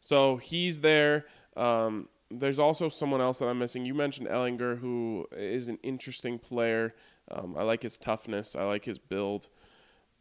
So 0.00 0.36
he's 0.36 0.80
there. 0.80 1.24
Um, 1.56 2.08
there's 2.30 2.58
also 2.58 2.88
someone 2.88 3.20
else 3.20 3.38
that 3.38 3.46
I'm 3.46 3.58
missing. 3.58 3.84
You 3.84 3.94
mentioned 3.94 4.28
Ehlinger, 4.28 4.78
who 4.78 5.26
is 5.32 5.68
an 5.68 5.78
interesting 5.82 6.38
player. 6.38 6.94
Um, 7.30 7.56
I 7.56 7.62
like 7.62 7.82
his 7.82 7.96
toughness. 7.96 8.56
I 8.56 8.64
like 8.64 8.84
his 8.84 8.98
build. 8.98 9.48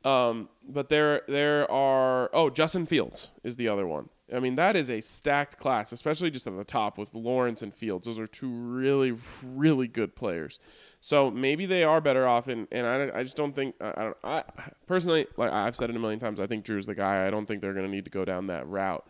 Um, 0.04 0.50
but 0.68 0.90
there, 0.90 1.22
there 1.28 1.70
are. 1.72 2.30
Oh, 2.34 2.50
Justin 2.50 2.86
Fields 2.86 3.32
is 3.44 3.56
the 3.56 3.68
other 3.68 3.88
one. 3.88 4.10
I 4.34 4.40
mean, 4.40 4.56
that 4.56 4.76
is 4.76 4.90
a 4.90 5.00
stacked 5.00 5.58
class, 5.58 5.92
especially 5.92 6.32
just 6.32 6.48
at 6.48 6.56
the 6.58 6.64
top 6.64 6.98
with 6.98 7.14
Lawrence 7.14 7.62
and 7.62 7.74
Fields. 7.74 8.06
Those 8.06 8.20
are 8.20 8.28
two 8.28 8.50
really, 8.50 9.16
really 9.44 9.88
good 9.88 10.16
players. 10.16 10.60
So 11.02 11.30
maybe 11.30 11.66
they 11.66 11.84
are 11.84 12.02
better 12.02 12.28
off. 12.28 12.48
And, 12.48 12.68
and 12.72 12.88
I, 12.88 13.20
I 13.20 13.24
just 13.24 13.38
don't 13.38 13.54
think. 13.54 13.76
I, 13.80 13.90
I, 13.90 14.04
don't, 14.04 14.18
I 14.24 14.44
personally, 14.88 15.28
like 15.38 15.52
I've 15.52 15.76
said 15.76 15.90
it 15.90 15.96
a 15.96 16.00
million 16.00 16.20
times, 16.20 16.40
I 16.40 16.48
think 16.48 16.64
Drew's 16.64 16.86
the 16.86 16.96
guy. 16.96 17.28
I 17.28 17.30
don't 17.30 17.46
think 17.46 17.62
they're 17.62 17.74
going 17.74 17.86
to 17.86 17.92
need 17.92 18.06
to 18.06 18.12
go 18.12 18.26
down 18.26 18.48
that 18.48 18.68
route. 18.68 19.06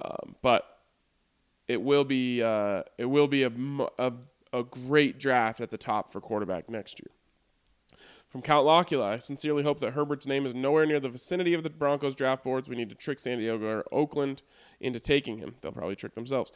Um, 0.00 0.34
but 0.42 0.66
it 1.68 1.80
will 1.80 2.04
be 2.04 2.42
uh, 2.42 2.82
it 2.98 3.06
will 3.06 3.28
be 3.28 3.44
a, 3.44 3.52
a, 3.98 4.12
a 4.52 4.62
great 4.64 5.18
draft 5.18 5.60
at 5.60 5.70
the 5.70 5.78
top 5.78 6.08
for 6.08 6.20
quarterback 6.20 6.68
next 6.68 7.00
year. 7.00 7.10
From 8.34 8.42
Count 8.42 8.66
Locula, 8.66 9.12
I 9.12 9.18
sincerely 9.18 9.62
hope 9.62 9.78
that 9.78 9.92
Herbert's 9.92 10.26
name 10.26 10.44
is 10.44 10.56
nowhere 10.56 10.86
near 10.86 10.98
the 10.98 11.08
vicinity 11.08 11.54
of 11.54 11.62
the 11.62 11.70
Broncos 11.70 12.16
draft 12.16 12.42
boards. 12.42 12.68
We 12.68 12.74
need 12.74 12.88
to 12.88 12.96
trick 12.96 13.20
San 13.20 13.38
Diego 13.38 13.64
or 13.64 13.84
Oakland 13.92 14.42
into 14.80 14.98
taking 14.98 15.38
him. 15.38 15.54
They'll 15.60 15.70
probably 15.70 15.94
trick 15.94 16.16
themselves. 16.16 16.50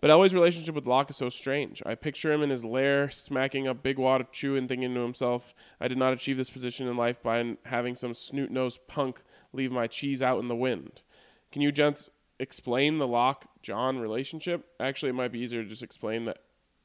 But 0.00 0.10
Elway's 0.10 0.34
relationship 0.34 0.76
with 0.76 0.86
Lock 0.86 1.10
is 1.10 1.16
so 1.16 1.28
strange. 1.28 1.82
I 1.84 1.96
picture 1.96 2.32
him 2.32 2.44
in 2.44 2.50
his 2.50 2.64
lair, 2.64 3.10
smacking 3.10 3.66
a 3.66 3.74
big 3.74 3.98
wad 3.98 4.20
of 4.20 4.30
chew 4.30 4.54
and 4.54 4.68
thinking 4.68 4.94
to 4.94 5.00
himself, 5.00 5.52
I 5.80 5.88
did 5.88 5.98
not 5.98 6.12
achieve 6.12 6.36
this 6.36 6.48
position 6.48 6.86
in 6.86 6.96
life 6.96 7.20
by 7.20 7.56
having 7.64 7.96
some 7.96 8.14
snoot 8.14 8.52
nosed 8.52 8.86
punk 8.86 9.20
leave 9.52 9.72
my 9.72 9.88
cheese 9.88 10.22
out 10.22 10.38
in 10.38 10.46
the 10.46 10.54
wind. 10.54 11.02
Can 11.50 11.60
you 11.60 11.72
gents 11.72 12.08
explain 12.38 12.98
the 12.98 13.08
Lock 13.08 13.46
John 13.62 13.98
relationship? 13.98 14.70
Actually, 14.78 15.08
it 15.08 15.16
might 15.16 15.32
be 15.32 15.40
easier 15.40 15.64
to 15.64 15.68
just 15.68 15.82
explain 15.82 16.22
the 16.22 16.36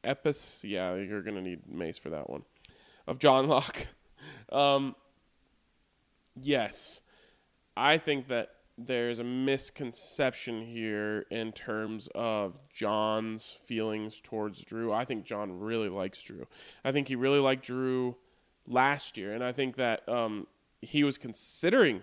epis. 0.03 0.67
Yeah, 0.67 0.95
you're 0.95 1.21
going 1.21 1.35
to 1.35 1.43
need 1.43 1.69
Mace 1.69 1.99
for 1.99 2.09
that 2.09 2.27
one. 2.27 2.41
Of 3.05 3.19
John 3.19 3.47
Locke. 3.47 3.85
Um, 4.51 4.95
yes, 6.35 7.01
I 7.75 7.97
think 7.97 8.27
that 8.27 8.49
there's 8.77 9.19
a 9.19 9.23
misconception 9.23 10.61
here 10.65 11.25
in 11.29 11.51
terms 11.51 12.09
of 12.15 12.59
John's 12.73 13.49
feelings 13.49 14.19
towards 14.21 14.63
Drew. 14.63 14.91
I 14.91 15.05
think 15.05 15.23
John 15.25 15.59
really 15.59 15.89
likes 15.89 16.21
Drew. 16.23 16.47
I 16.83 16.91
think 16.91 17.07
he 17.07 17.15
really 17.15 17.39
liked 17.39 17.65
Drew 17.65 18.15
last 18.67 19.17
year, 19.17 19.33
and 19.33 19.43
I 19.43 19.51
think 19.51 19.75
that 19.75 20.07
um, 20.09 20.47
he 20.81 21.03
was 21.03 21.17
considering 21.17 22.01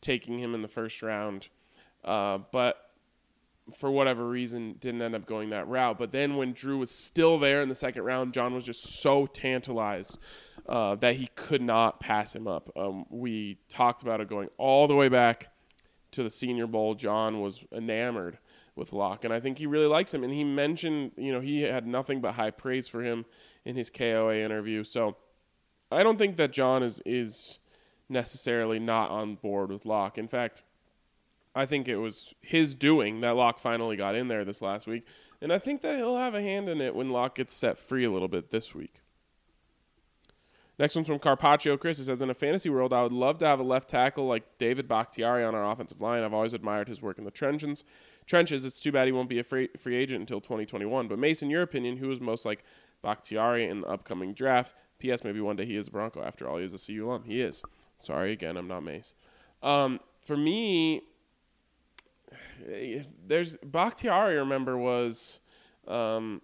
taking 0.00 0.38
him 0.38 0.54
in 0.54 0.62
the 0.62 0.68
first 0.68 1.02
round, 1.02 1.48
uh, 2.04 2.38
but 2.50 2.90
for 3.76 3.90
whatever 3.90 4.28
reason 4.28 4.74
didn't 4.80 5.02
end 5.02 5.14
up 5.14 5.24
going 5.24 5.50
that 5.50 5.68
route. 5.68 5.98
But 5.98 6.10
then 6.10 6.36
when 6.36 6.52
Drew 6.52 6.78
was 6.78 6.90
still 6.90 7.38
there 7.38 7.62
in 7.62 7.68
the 7.68 7.74
second 7.74 8.02
round, 8.02 8.34
John 8.34 8.54
was 8.54 8.64
just 8.64 8.82
so 8.82 9.26
tantalized 9.26 10.18
uh, 10.68 10.94
that 10.96 11.16
he 11.16 11.28
could 11.34 11.62
not 11.62 12.00
pass 12.00 12.34
him 12.34 12.46
up. 12.46 12.70
Um, 12.76 13.04
we 13.10 13.58
talked 13.68 14.02
about 14.02 14.20
it 14.20 14.28
going 14.28 14.48
all 14.58 14.86
the 14.86 14.94
way 14.94 15.08
back 15.08 15.48
to 16.12 16.22
the 16.22 16.30
Senior 16.30 16.66
Bowl. 16.66 16.94
John 16.94 17.40
was 17.40 17.64
enamored 17.72 18.38
with 18.74 18.92
Lock, 18.92 19.24
and 19.24 19.34
I 19.34 19.40
think 19.40 19.58
he 19.58 19.66
really 19.66 19.86
likes 19.86 20.14
him. 20.14 20.24
And 20.24 20.32
he 20.32 20.44
mentioned, 20.44 21.12
you 21.16 21.32
know, 21.32 21.40
he 21.40 21.62
had 21.62 21.86
nothing 21.86 22.20
but 22.20 22.34
high 22.34 22.50
praise 22.50 22.88
for 22.88 23.02
him 23.02 23.24
in 23.64 23.76
his 23.76 23.90
KOA 23.90 24.36
interview. 24.36 24.84
So 24.84 25.16
I 25.90 26.02
don't 26.02 26.18
think 26.18 26.36
that 26.36 26.52
John 26.52 26.82
is 26.82 27.00
is 27.04 27.58
necessarily 28.08 28.78
not 28.78 29.10
on 29.10 29.36
board 29.36 29.70
with 29.70 29.86
Lock. 29.86 30.18
In 30.18 30.28
fact, 30.28 30.62
I 31.54 31.66
think 31.66 31.88
it 31.88 31.96
was 31.96 32.34
his 32.40 32.74
doing 32.74 33.20
that 33.20 33.36
Lock 33.36 33.58
finally 33.58 33.96
got 33.96 34.14
in 34.14 34.28
there 34.28 34.44
this 34.44 34.62
last 34.62 34.86
week. 34.86 35.06
And 35.40 35.52
I 35.52 35.58
think 35.58 35.82
that 35.82 35.96
he'll 35.96 36.16
have 36.16 36.34
a 36.34 36.40
hand 36.40 36.68
in 36.68 36.80
it 36.80 36.94
when 36.94 37.08
Lock 37.08 37.34
gets 37.34 37.52
set 37.52 37.76
free 37.76 38.04
a 38.04 38.10
little 38.10 38.28
bit 38.28 38.50
this 38.50 38.74
week. 38.74 39.01
Next 40.82 40.96
one's 40.96 41.06
from 41.06 41.20
Carpaccio 41.20 41.76
Chris. 41.76 42.00
It 42.00 42.06
says, 42.06 42.22
In 42.22 42.28
a 42.28 42.34
fantasy 42.34 42.68
world, 42.68 42.92
I 42.92 43.04
would 43.04 43.12
love 43.12 43.38
to 43.38 43.46
have 43.46 43.60
a 43.60 43.62
left 43.62 43.88
tackle 43.88 44.26
like 44.26 44.58
David 44.58 44.88
Bakhtiari 44.88 45.44
on 45.44 45.54
our 45.54 45.70
offensive 45.70 46.00
line. 46.00 46.24
I've 46.24 46.34
always 46.34 46.54
admired 46.54 46.88
his 46.88 47.00
work 47.00 47.18
in 47.18 47.24
the 47.24 47.30
trenches. 47.30 47.84
Trenches. 48.26 48.64
It's 48.64 48.80
too 48.80 48.90
bad 48.90 49.06
he 49.06 49.12
won't 49.12 49.28
be 49.28 49.38
a 49.38 49.44
free, 49.44 49.68
free 49.78 49.94
agent 49.94 50.18
until 50.18 50.40
2021. 50.40 51.06
But 51.06 51.20
Mason, 51.20 51.50
your 51.50 51.62
opinion, 51.62 51.98
who 51.98 52.10
is 52.10 52.20
most 52.20 52.44
like 52.44 52.64
Bakhtiari 53.00 53.68
in 53.68 53.82
the 53.82 53.86
upcoming 53.86 54.34
draft? 54.34 54.74
P.S. 54.98 55.22
Maybe 55.22 55.40
one 55.40 55.54
day 55.54 55.66
he 55.66 55.76
is 55.76 55.86
a 55.86 55.90
Bronco. 55.92 56.20
After 56.20 56.48
all, 56.48 56.58
he 56.58 56.64
is 56.64 56.74
a 56.74 56.84
CU 56.84 57.06
alum. 57.06 57.22
He 57.26 57.40
is. 57.40 57.62
Sorry 57.98 58.32
again, 58.32 58.56
I'm 58.56 58.66
not 58.66 58.82
Mace. 58.82 59.14
Um, 59.62 60.00
for 60.20 60.36
me, 60.36 61.02
there's 63.24 63.56
Bakhtiari. 63.58 64.34
Remember 64.34 64.76
was 64.76 65.38
um, 65.86 66.42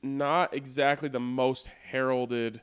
not 0.00 0.54
exactly 0.54 1.08
the 1.08 1.18
most 1.18 1.66
heralded 1.90 2.60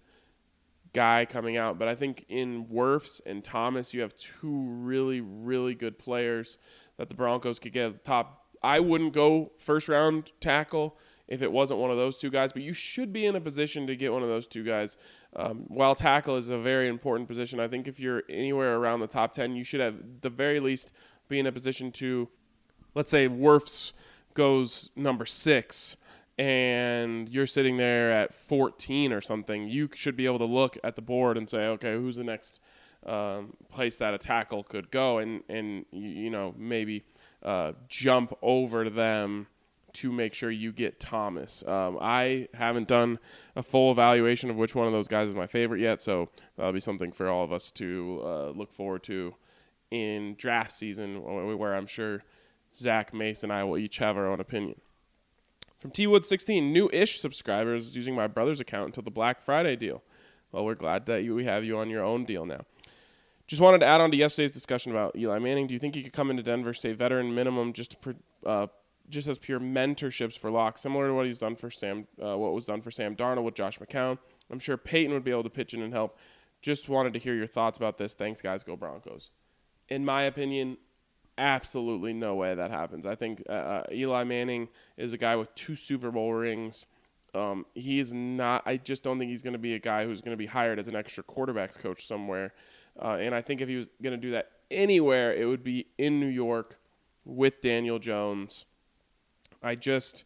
guy 0.97 1.25
coming 1.25 1.57
out, 1.57 1.77
but 1.77 1.87
I 1.87 1.93
think 1.93 2.25
in 2.27 2.65
Wirfs 2.65 3.21
and 3.23 3.43
Thomas, 3.43 3.93
you 3.93 4.01
have 4.01 4.15
two 4.15 4.65
really, 4.67 5.21
really 5.21 5.75
good 5.75 5.99
players 5.99 6.57
that 6.97 7.07
the 7.07 7.13
Broncos 7.13 7.59
could 7.59 7.71
get 7.71 7.85
at 7.85 7.93
the 7.93 7.99
top. 7.99 8.47
I 8.63 8.79
wouldn't 8.79 9.13
go 9.13 9.51
first 9.59 9.89
round 9.89 10.31
tackle 10.39 10.97
if 11.27 11.43
it 11.43 11.51
wasn't 11.51 11.79
one 11.79 11.91
of 11.91 11.97
those 11.97 12.17
two 12.17 12.31
guys, 12.31 12.51
but 12.51 12.63
you 12.63 12.73
should 12.73 13.13
be 13.13 13.27
in 13.27 13.35
a 13.35 13.39
position 13.39 13.85
to 13.85 13.95
get 13.95 14.11
one 14.11 14.23
of 14.23 14.27
those 14.27 14.47
two 14.47 14.63
guys. 14.63 14.97
Um, 15.35 15.65
while 15.67 15.93
tackle 15.93 16.35
is 16.35 16.49
a 16.49 16.57
very 16.57 16.87
important 16.87 17.27
position, 17.27 17.59
I 17.59 17.67
think 17.67 17.87
if 17.87 17.99
you're 17.99 18.23
anywhere 18.27 18.77
around 18.77 19.01
the 19.01 19.07
top 19.07 19.33
10, 19.33 19.55
you 19.55 19.63
should 19.63 19.81
have 19.81 20.21
the 20.21 20.31
very 20.31 20.59
least 20.59 20.93
be 21.29 21.37
in 21.37 21.45
a 21.45 21.51
position 21.51 21.91
to, 21.91 22.27
let's 22.95 23.11
say, 23.11 23.29
Wirfs 23.29 23.91
goes 24.33 24.89
number 24.95 25.27
six 25.27 25.95
and 26.37 27.29
you're 27.29 27.47
sitting 27.47 27.77
there 27.77 28.11
at 28.11 28.33
14 28.33 29.11
or 29.11 29.21
something, 29.21 29.67
you 29.67 29.89
should 29.95 30.15
be 30.15 30.25
able 30.25 30.39
to 30.39 30.45
look 30.45 30.77
at 30.83 30.95
the 30.95 31.01
board 31.01 31.37
and 31.37 31.49
say, 31.49 31.65
okay, 31.67 31.93
who's 31.93 32.17
the 32.17 32.23
next 32.23 32.59
um, 33.05 33.53
place 33.69 33.97
that 33.99 34.13
a 34.13 34.17
tackle 34.17 34.63
could 34.63 34.91
go, 34.91 35.19
and 35.19 35.43
and 35.49 35.85
you 35.91 36.29
know 36.29 36.53
maybe 36.57 37.03
uh, 37.43 37.73
jump 37.87 38.37
over 38.41 38.89
them 38.89 39.47
to 39.93 40.11
make 40.11 40.33
sure 40.33 40.51
you 40.51 40.71
get 40.71 40.99
Thomas. 40.99 41.63
Um, 41.65 41.97
I 41.99 42.49
haven't 42.53 42.87
done 42.87 43.17
a 43.55 43.63
full 43.63 43.91
evaluation 43.91 44.49
of 44.49 44.57
which 44.57 44.75
one 44.75 44.85
of 44.85 44.93
those 44.93 45.07
guys 45.07 45.29
is 45.29 45.35
my 45.35 45.47
favorite 45.47 45.79
yet, 45.79 46.01
so 46.01 46.29
that'll 46.55 46.73
be 46.73 46.79
something 46.79 47.11
for 47.11 47.29
all 47.29 47.43
of 47.43 47.51
us 47.51 47.71
to 47.71 48.21
uh, 48.23 48.49
look 48.49 48.71
forward 48.71 49.03
to 49.03 49.33
in 49.89 50.35
draft 50.37 50.71
season, 50.71 51.23
where 51.23 51.73
I'm 51.73 51.87
sure 51.87 52.23
Zac 52.75 53.13
Mason 53.13 53.49
and 53.49 53.59
I 53.59 53.63
will 53.63 53.77
each 53.77 53.97
have 53.97 54.17
our 54.17 54.27
own 54.27 54.39
opinion. 54.39 54.79
From 55.77 55.91
T 55.91 56.07
Wood 56.07 56.25
16, 56.25 56.73
new 56.73 56.89
ish 56.91 57.19
subscribers 57.19 57.95
using 57.95 58.15
my 58.15 58.27
brother's 58.27 58.59
account 58.59 58.87
until 58.87 59.03
the 59.03 59.11
Black 59.11 59.41
Friday 59.41 59.75
deal. 59.75 60.03
Well, 60.51 60.65
we're 60.65 60.75
glad 60.75 61.05
that 61.05 61.23
you, 61.23 61.35
we 61.35 61.45
have 61.45 61.63
you 61.63 61.77
on 61.77 61.89
your 61.89 62.03
own 62.03 62.25
deal 62.25 62.45
now. 62.45 62.61
Just 63.45 63.61
wanted 63.61 63.79
to 63.79 63.85
add 63.85 64.01
on 64.01 64.11
to 64.11 64.17
yesterday's 64.17 64.51
discussion 64.51 64.91
about 64.91 65.15
Eli 65.15 65.39
Manning. 65.39 65.67
Do 65.67 65.73
you 65.73 65.79
think 65.79 65.95
he 65.95 66.03
could 66.03 66.13
come 66.13 66.29
into 66.29 66.43
Denver, 66.43 66.73
say 66.73 66.93
veteran 66.93 67.33
minimum, 67.33 67.73
just 67.73 68.01
to, 68.01 68.15
uh, 68.45 68.67
just 69.09 69.27
as 69.27 69.37
pure 69.37 69.59
mentorships 69.59 70.37
for 70.37 70.51
Lock, 70.51 70.77
similar 70.77 71.07
to 71.07 71.13
what 71.13 71.25
he's 71.25 71.39
done 71.39 71.55
for 71.55 71.69
Sam, 71.69 72.07
uh, 72.21 72.37
what 72.37 72.53
was 72.53 72.65
done 72.65 72.81
for 72.81 72.91
Sam 72.91 73.15
Darnold 73.15 73.43
with 73.43 73.53
Josh 73.53 73.79
McCown? 73.79 74.17
I'm 74.51 74.59
sure 74.59 74.77
Peyton 74.77 75.13
would 75.13 75.23
be 75.23 75.31
able 75.31 75.43
to 75.43 75.49
pitch 75.49 75.73
in 75.73 75.81
and 75.81 75.93
help. 75.93 76.17
Just 76.61 76.89
wanted 76.89 77.13
to 77.13 77.19
hear 77.19 77.35
your 77.35 77.47
thoughts 77.47 77.77
about 77.77 77.97
this. 77.97 78.13
Thanks, 78.15 78.41
guys. 78.41 78.63
Go 78.63 78.75
Broncos. 78.75 79.29
In 79.87 80.03
my 80.03 80.23
opinion, 80.23 80.77
absolutely 81.37 82.13
no 82.13 82.35
way 82.35 82.55
that 82.55 82.71
happens. 82.71 83.05
I 83.05 83.15
think 83.15 83.43
uh, 83.49 83.53
uh, 83.53 83.83
Eli 83.91 84.23
Manning 84.23 84.69
is 84.97 85.13
a 85.13 85.17
guy 85.17 85.35
with 85.35 85.53
two 85.55 85.75
Super 85.75 86.11
Bowl 86.11 86.33
rings. 86.33 86.85
Um, 87.33 87.65
he 87.75 87.99
is 87.99 88.13
not. 88.13 88.63
I 88.65 88.77
just 88.77 89.03
don't 89.03 89.19
think 89.19 89.29
he's 89.29 89.43
going 89.43 89.53
to 89.53 89.59
be 89.59 89.75
a 89.75 89.79
guy 89.79 90.05
who's 90.05 90.21
going 90.21 90.31
to 90.31 90.37
be 90.37 90.45
hired 90.45 90.79
as 90.79 90.87
an 90.87 90.95
extra 90.95 91.23
quarterbacks 91.23 91.77
coach 91.77 92.05
somewhere. 92.05 92.53
Uh, 92.99 93.17
and 93.19 93.35
I 93.35 93.41
think 93.41 93.61
if 93.61 93.69
he 93.69 93.75
was 93.75 93.87
going 94.01 94.19
to 94.19 94.21
do 94.21 94.31
that 94.31 94.51
anywhere, 94.71 95.33
it 95.33 95.45
would 95.45 95.63
be 95.63 95.87
in 95.97 96.19
New 96.19 96.27
York 96.27 96.79
with 97.25 97.61
Daniel 97.61 97.99
Jones. 97.99 98.65
I 99.61 99.75
just 99.75 100.23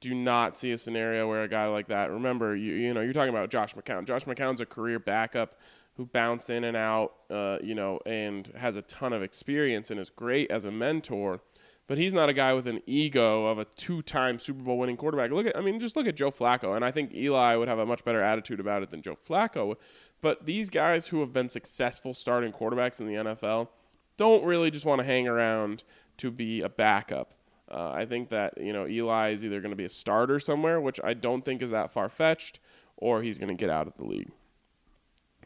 do 0.00 0.14
not 0.14 0.56
see 0.56 0.70
a 0.72 0.78
scenario 0.78 1.28
where 1.28 1.42
a 1.42 1.48
guy 1.48 1.66
like 1.66 1.88
that. 1.88 2.10
Remember, 2.10 2.54
you 2.54 2.74
you 2.74 2.94
know, 2.94 3.00
you're 3.00 3.12
talking 3.12 3.30
about 3.30 3.50
Josh 3.50 3.74
McCown. 3.74 4.06
Josh 4.06 4.24
McCown's 4.24 4.60
a 4.60 4.66
career 4.66 4.98
backup 4.98 5.56
who 5.96 6.06
bounce 6.06 6.50
in 6.50 6.64
and 6.64 6.76
out, 6.76 7.12
uh, 7.30 7.58
you 7.62 7.74
know, 7.74 8.00
and 8.04 8.50
has 8.56 8.76
a 8.76 8.82
ton 8.82 9.12
of 9.12 9.22
experience 9.22 9.90
and 9.90 10.00
is 10.00 10.10
great 10.10 10.50
as 10.50 10.64
a 10.64 10.70
mentor. 10.70 11.40
But 11.86 11.98
he's 11.98 12.14
not 12.14 12.30
a 12.30 12.32
guy 12.32 12.54
with 12.54 12.66
an 12.66 12.80
ego 12.86 13.46
of 13.46 13.58
a 13.58 13.66
two-time 13.66 14.38
Super 14.38 14.62
Bowl 14.62 14.78
winning 14.78 14.96
quarterback. 14.96 15.30
Look 15.30 15.46
at, 15.46 15.56
I 15.56 15.60
mean, 15.60 15.78
just 15.78 15.96
look 15.96 16.06
at 16.06 16.16
Joe 16.16 16.30
Flacco, 16.30 16.74
and 16.74 16.84
I 16.84 16.90
think 16.90 17.12
Eli 17.14 17.56
would 17.56 17.68
have 17.68 17.78
a 17.78 17.84
much 17.84 18.04
better 18.04 18.22
attitude 18.22 18.58
about 18.58 18.82
it 18.82 18.90
than 18.90 19.02
Joe 19.02 19.14
Flacco. 19.14 19.76
But 20.22 20.46
these 20.46 20.70
guys 20.70 21.08
who 21.08 21.20
have 21.20 21.32
been 21.32 21.50
successful 21.50 22.14
starting 22.14 22.52
quarterbacks 22.52 23.00
in 23.00 23.06
the 23.06 23.14
NFL 23.14 23.68
don't 24.16 24.44
really 24.44 24.70
just 24.70 24.86
want 24.86 25.00
to 25.00 25.04
hang 25.04 25.28
around 25.28 25.84
to 26.18 26.30
be 26.30 26.62
a 26.62 26.68
backup. 26.68 27.34
Uh, 27.70 27.90
I 27.90 28.06
think 28.06 28.28
that 28.30 28.54
you 28.58 28.72
know 28.72 28.86
Eli 28.86 29.32
is 29.32 29.44
either 29.44 29.60
going 29.60 29.70
to 29.70 29.76
be 29.76 29.84
a 29.84 29.88
starter 29.90 30.38
somewhere, 30.38 30.80
which 30.80 31.00
I 31.02 31.14
don't 31.14 31.44
think 31.44 31.60
is 31.60 31.70
that 31.70 31.90
far 31.90 32.08
fetched, 32.08 32.60
or 32.96 33.22
he's 33.22 33.38
going 33.38 33.54
to 33.54 33.60
get 33.60 33.70
out 33.70 33.86
of 33.86 33.96
the 33.96 34.04
league. 34.04 34.30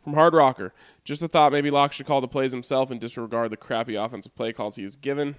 From 0.08 0.14
Hard 0.14 0.32
Rocker, 0.32 0.72
just 1.04 1.22
a 1.22 1.28
thought 1.28 1.52
maybe 1.52 1.68
Lock 1.68 1.92
should 1.92 2.06
call 2.06 2.22
the 2.22 2.28
plays 2.28 2.50
himself 2.50 2.90
and 2.90 2.98
disregard 2.98 3.50
the 3.50 3.58
crappy 3.58 3.94
offensive 3.94 4.34
play 4.34 4.54
calls 4.54 4.76
he 4.76 4.82
is 4.82 4.96
given. 4.96 5.36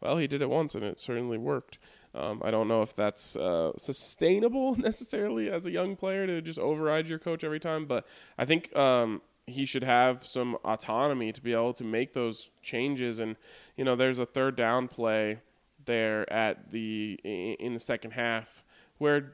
Well, 0.00 0.16
he 0.18 0.28
did 0.28 0.42
it 0.42 0.48
once 0.48 0.76
and 0.76 0.84
it 0.84 1.00
certainly 1.00 1.38
worked. 1.38 1.80
Um, 2.14 2.40
I 2.44 2.52
don't 2.52 2.68
know 2.68 2.82
if 2.82 2.94
that's 2.94 3.34
uh, 3.34 3.72
sustainable 3.76 4.76
necessarily 4.78 5.50
as 5.50 5.66
a 5.66 5.72
young 5.72 5.96
player 5.96 6.24
to 6.28 6.40
just 6.40 6.60
override 6.60 7.08
your 7.08 7.18
coach 7.18 7.42
every 7.42 7.58
time, 7.58 7.84
but 7.84 8.06
I 8.38 8.44
think 8.44 8.72
um, 8.76 9.22
he 9.48 9.64
should 9.64 9.82
have 9.82 10.24
some 10.24 10.56
autonomy 10.64 11.32
to 11.32 11.42
be 11.42 11.52
able 11.52 11.72
to 11.72 11.84
make 11.84 12.12
those 12.12 12.52
changes. 12.62 13.18
And 13.18 13.34
you 13.76 13.84
know, 13.84 13.96
there's 13.96 14.20
a 14.20 14.26
third 14.26 14.54
down 14.54 14.86
play 14.86 15.40
there 15.84 16.32
at 16.32 16.70
the 16.70 17.18
in 17.24 17.74
the 17.74 17.80
second 17.80 18.12
half 18.12 18.64
where 18.98 19.32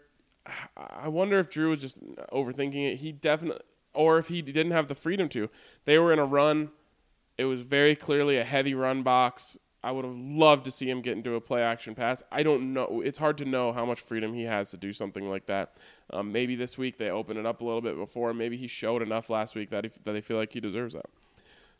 I 0.78 1.09
wonder 1.09 1.39
if 1.39 1.51
Drew 1.51 1.69
was 1.69 1.82
just 1.82 2.02
overthinking 2.32 2.93
it. 2.93 2.97
He 2.97 3.12
definitely, 3.12 3.60
or 3.94 4.19
if 4.19 4.28
he 4.28 4.43
didn't 4.43 4.73
have 4.73 4.89
the 4.89 4.94
freedom 4.94 5.28
to. 5.31 5.48
They 5.85 5.98
were 5.98 6.12
in 6.12 6.19
a 6.19 6.24
run. 6.24 6.70
It 7.36 7.44
was 7.44 7.60
very 7.60 7.94
clearly 7.94 8.36
a 8.36 8.44
heavy 8.44 8.74
run 8.74 9.02
box. 9.02 9.59
I 9.82 9.93
would 9.93 10.05
have 10.05 10.19
loved 10.19 10.65
to 10.65 10.70
see 10.73 10.90
him 10.90 11.02
get 11.02 11.16
into 11.16 11.35
a 11.35 11.40
play 11.40 11.62
action 11.62 11.94
pass. 11.94 12.23
I 12.32 12.43
don't 12.43 12.73
know. 12.73 13.01
It's 13.05 13.19
hard 13.19 13.39
to 13.39 13.44
know 13.44 13.73
how 13.73 13.86
much 13.86 14.01
freedom 14.01 14.35
he 14.35 14.43
has 14.43 14.73
to 14.73 14.77
do 14.77 14.93
something 14.93 15.28
like 15.31 15.47
that. 15.47 15.77
Um, 16.12 16.32
maybe 16.32 16.56
this 16.56 16.77
week 16.77 16.98
they 16.98 17.10
open 17.10 17.36
it 17.36 17.47
up 17.47 17.60
a 17.60 17.65
little 17.65 17.81
bit 17.81 17.97
before. 17.97 18.35
Maybe 18.35 18.56
he 18.56 18.66
showed 18.66 19.02
enough 19.02 19.31
last 19.31 19.55
week 19.55 19.70
that 19.70 19.85
he, 19.85 19.90
that 20.02 20.12
they 20.12 20.20
feel 20.20 20.36
like 20.36 20.52
he 20.52 20.60
deserves 20.60 20.94
that. 20.94 21.06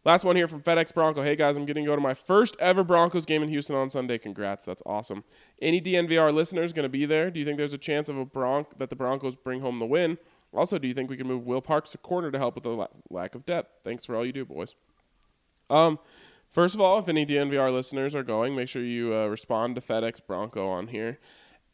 Last 0.05 0.25
one 0.25 0.37
here 0.37 0.47
from 0.47 0.63
FedEx 0.63 0.95
Bronco. 0.95 1.23
Hey 1.23 1.35
guys, 1.35 1.57
I'm 1.57 1.67
getting 1.67 1.85
to 1.85 1.91
go 1.91 1.97
to 1.97 2.01
my 2.01 2.15
first 2.15 2.57
ever 2.61 2.85
Broncos 2.85 3.27
game 3.27 3.43
in 3.43 3.49
Houston 3.49 3.75
on 3.75 3.91
Sunday. 3.91 4.17
Congrats, 4.17 4.65
that's 4.65 4.83
awesome. 4.87 5.25
Any 5.61 5.81
DNVR 5.81 6.33
listeners 6.33 6.73
going 6.73 6.85
to 6.85 6.89
be 6.89 7.05
there? 7.05 7.33
Do 7.33 7.41
you 7.41 7.45
think 7.45 7.59
there's 7.59 7.73
a 7.73 7.79
chance 7.79 8.09
of 8.09 8.17
a 8.17 8.25
Bronc 8.25 8.79
that 8.79 8.91
the 8.91 8.97
Broncos 8.97 9.35
bring 9.35 9.61
home 9.61 9.81
the 9.81 9.87
win? 9.87 10.17
Also, 10.53 10.79
do 10.79 10.89
you 10.89 10.95
think 10.95 11.11
we 11.11 11.17
can 11.17 11.27
move 11.27 11.47
Will 11.47 11.61
Parks 11.61 11.91
to 11.91 11.99
corner 11.99 12.31
to 12.31 12.39
help 12.39 12.55
with 12.55 12.65
the 12.65 12.71
la- 12.71 12.89
lack 13.11 13.35
of 13.35 13.45
depth? 13.45 13.71
Thanks 13.85 14.07
for 14.07 14.17
all 14.17 14.25
you 14.25 14.33
do, 14.33 14.45
boys. 14.45 14.75
Um, 15.69 15.99
first 16.51 16.75
of 16.75 16.81
all, 16.81 16.99
if 16.99 17.09
any 17.09 17.27
DNVR 17.27 17.73
listeners 17.73 18.15
are 18.15 18.23
going, 18.23 18.57
make 18.57 18.69
sure 18.69 18.83
you 18.83 19.15
uh, 19.15 19.27
respond 19.27 19.75
to 19.75 19.81
FedEx 19.81 20.21
Bronco 20.27 20.67
on 20.69 20.89
here. 20.89 21.19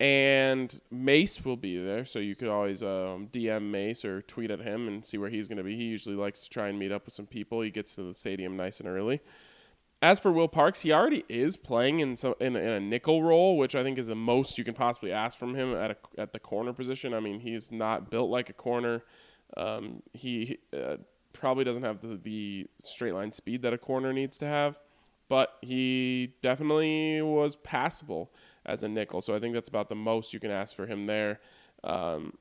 And 0.01 0.77
Mace 0.91 1.45
will 1.45 1.57
be 1.57 1.79
there, 1.79 2.05
so 2.05 2.19
you 2.19 2.35
could 2.35 2.49
always 2.49 2.83
um, 2.83 3.29
DM 3.33 3.71
Mace 3.71 4.05
or 4.05 4.23
tweet 4.23 4.51
at 4.51 4.61
him 4.61 4.89
and 4.89 5.05
see 5.05 5.19
where 5.19 5.31
he's 5.31 5.47
going 5.47 5.59
to 5.59 5.65
be. 5.65 5.77
He 5.77 5.85
usually 5.85 6.17
likes 6.17 6.43
to 6.43 6.51
try 6.51 6.69
and 6.69 6.79
meet 6.79 6.91
up 6.91 7.05
with 7.05 7.15
some 7.15 7.27
people. 7.27 7.61
He 7.61 7.71
gets 7.71 7.95
to 7.95 8.03
the 8.03 8.13
stadium 8.13 8.57
nice 8.57 8.81
and 8.81 8.89
early. 8.89 9.21
As 10.03 10.19
for 10.19 10.31
Will 10.31 10.49
Parks, 10.49 10.83
he 10.83 10.93
already 10.93 11.25
is 11.29 11.57
playing 11.57 12.01
in 12.01 12.17
some 12.17 12.35
in, 12.41 12.57
in 12.57 12.69
a 12.69 12.81
nickel 12.81 13.23
role, 13.23 13.57
which 13.57 13.75
I 13.75 13.83
think 13.83 13.99
is 13.99 14.09
the 14.09 14.15
most 14.15 14.59
you 14.59 14.65
can 14.65 14.75
possibly 14.75 15.13
ask 15.13 15.39
from 15.39 15.55
him 15.55 15.75
at 15.75 15.93
a, 15.93 15.97
at 16.19 16.33
the 16.33 16.39
corner 16.39 16.73
position. 16.73 17.15
I 17.15 17.21
mean, 17.21 17.41
he's 17.41 17.73
not 17.73 18.11
built 18.11 18.31
like 18.31 18.51
a 18.51 18.53
corner. 18.53 19.03
Um, 19.57 20.03
he 20.13 20.59
uh, 20.77 20.97
probably 21.33 21.65
doesn't 21.65 21.83
have 21.83 22.01
the, 22.01 22.17
the 22.17 22.67
straight 22.83 23.15
line 23.15 23.33
speed 23.33 23.63
that 23.63 23.73
a 23.73 23.79
corner 23.79 24.13
needs 24.13 24.37
to 24.39 24.47
have, 24.47 24.79
but 25.29 25.57
he 25.63 26.35
definitely 26.43 27.23
was 27.23 27.57
passable 27.57 28.31
as 28.67 28.83
a 28.83 28.89
nickel. 28.89 29.21
So 29.21 29.35
I 29.35 29.41
think 29.41 29.55
that's 29.55 29.69
about 29.69 29.89
the 29.89 29.95
most 29.95 30.35
you 30.35 30.41
can 30.41 30.51
ask 30.51 30.75
for 30.75 30.87
him 30.87 31.07
there. 31.07 31.41
Um, 31.83 32.35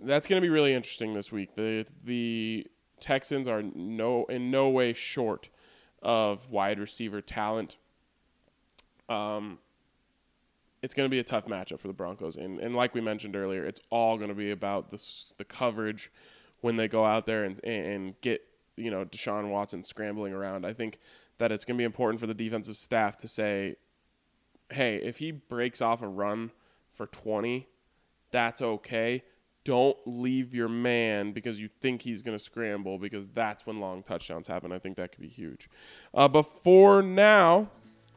that's 0.00 0.26
going 0.26 0.40
to 0.40 0.44
be 0.44 0.50
really 0.50 0.74
interesting 0.74 1.12
this 1.12 1.32
week. 1.32 1.56
The 1.56 1.86
the 2.04 2.66
Texans 3.00 3.48
are 3.48 3.62
no 3.62 4.24
in 4.26 4.50
no 4.50 4.68
way 4.68 4.92
short 4.92 5.48
of 6.02 6.50
wide 6.50 6.78
receiver 6.78 7.20
talent. 7.20 7.76
Um, 9.08 9.58
it's 10.82 10.94
going 10.94 11.06
to 11.06 11.10
be 11.10 11.18
a 11.18 11.24
tough 11.24 11.46
matchup 11.46 11.80
for 11.80 11.88
the 11.88 11.94
Broncos, 11.94 12.36
and 12.36 12.60
and 12.60 12.74
like 12.76 12.94
we 12.94 13.00
mentioned 13.00 13.34
earlier, 13.34 13.64
it's 13.64 13.80
all 13.90 14.16
going 14.16 14.28
to 14.28 14.34
be 14.34 14.50
about 14.50 14.90
the 14.90 15.02
the 15.38 15.44
coverage 15.44 16.10
when 16.60 16.76
they 16.76 16.88
go 16.88 17.04
out 17.04 17.26
there 17.26 17.44
and 17.44 17.62
and 17.64 18.20
get 18.20 18.42
you 18.76 18.90
know 18.90 19.04
Deshaun 19.04 19.50
Watson 19.50 19.82
scrambling 19.82 20.32
around. 20.32 20.64
I 20.64 20.72
think 20.72 20.98
that 21.38 21.52
it's 21.52 21.64
going 21.64 21.76
to 21.76 21.80
be 21.80 21.84
important 21.84 22.20
for 22.20 22.26
the 22.26 22.34
defensive 22.34 22.76
staff 22.76 23.16
to 23.18 23.28
say, 23.28 23.76
hey, 24.70 24.96
if 24.96 25.18
he 25.18 25.30
breaks 25.30 25.80
off 25.80 26.02
a 26.02 26.08
run 26.08 26.50
for 26.90 27.06
20, 27.06 27.68
that's 28.30 28.60
okay. 28.60 29.22
Don't 29.68 29.98
leave 30.06 30.54
your 30.54 30.70
man 30.70 31.32
because 31.32 31.60
you 31.60 31.68
think 31.82 32.00
he's 32.00 32.22
going 32.22 32.34
to 32.34 32.42
scramble 32.42 32.96
because 32.96 33.28
that's 33.28 33.66
when 33.66 33.80
long 33.80 34.02
touchdowns 34.02 34.48
happen. 34.48 34.72
I 34.72 34.78
think 34.78 34.96
that 34.96 35.12
could 35.12 35.20
be 35.20 35.28
huge. 35.28 35.68
Uh, 36.14 36.26
but 36.26 36.44
for 36.44 37.02
now, 37.02 37.68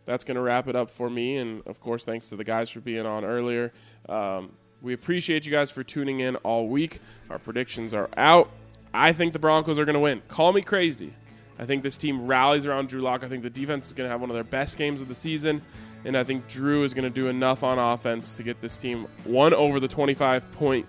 that's 0.06 0.24
going 0.24 0.36
to 0.36 0.42
wrap 0.42 0.70
it 0.70 0.78
up 0.78 0.90
for 0.90 1.10
me. 1.10 1.36
And 1.36 1.62
of 1.68 1.82
course, 1.82 2.06
thanks 2.06 2.30
to 2.30 2.38
the 2.38 2.46
guys 2.46 2.70
for 2.70 2.80
being 2.80 3.06
on 3.06 3.26
earlier. 3.26 3.74
Um, 4.08 4.54
we 4.82 4.94
appreciate 4.94 5.46
you 5.46 5.52
guys 5.52 5.70
for 5.70 5.84
tuning 5.84 6.22
in 6.22 6.38
all 6.38 6.70
week. 6.70 7.02
Our 7.30 7.38
predictions 7.38 7.94
are 7.94 8.08
out. 8.16 8.50
I 8.94 9.12
think 9.12 9.34
the 9.34 9.40
Broncos 9.40 9.78
are 9.78 9.84
going 9.84 9.96
to 9.96 10.00
win. 10.00 10.22
Call 10.30 10.54
me 10.54 10.62
crazy. 10.62 11.14
I 11.60 11.66
think 11.66 11.84
this 11.84 11.98
team 11.98 12.28
rallies 12.28 12.66
around 12.66 12.88
Drew 12.88 13.02
Lock. 13.02 13.26
I 13.26 13.28
think 13.28 13.44
the 13.44 13.50
defense 13.50 13.88
is 13.88 13.94
going 13.94 14.08
to 14.08 14.12
have 14.12 14.22
one 14.22 14.30
of 14.30 14.36
their 14.36 14.46
best 14.46 14.78
games 14.78 15.02
of 15.02 15.10
the 15.10 15.16
season. 15.16 15.62
And 16.06 16.16
I 16.16 16.24
think 16.24 16.48
Drew 16.48 16.86
is 16.86 16.94
going 16.94 17.04
to 17.04 17.10
do 17.10 17.28
enough 17.28 17.62
on 17.62 17.78
offense 17.78 18.38
to 18.38 18.44
get 18.44 18.62
this 18.62 18.78
team, 18.78 19.06
one, 19.26 19.54
over 19.54 19.82
the 19.82 19.90
25 19.90 20.50
point 20.54 20.86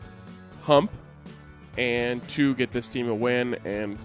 hump, 0.62 0.90
and 1.76 2.26
two, 2.28 2.54
get 2.54 2.72
this 2.72 2.88
team 2.88 3.08
a 3.08 3.14
win. 3.14 3.54
And 3.64 3.98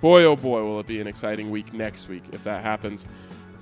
boy, 0.00 0.24
oh 0.24 0.36
boy, 0.36 0.62
will 0.62 0.80
it 0.80 0.86
be 0.86 1.00
an 1.00 1.06
exciting 1.06 1.50
week 1.50 1.72
next 1.72 2.08
week 2.08 2.24
if 2.32 2.44
that 2.44 2.62
happens. 2.62 3.06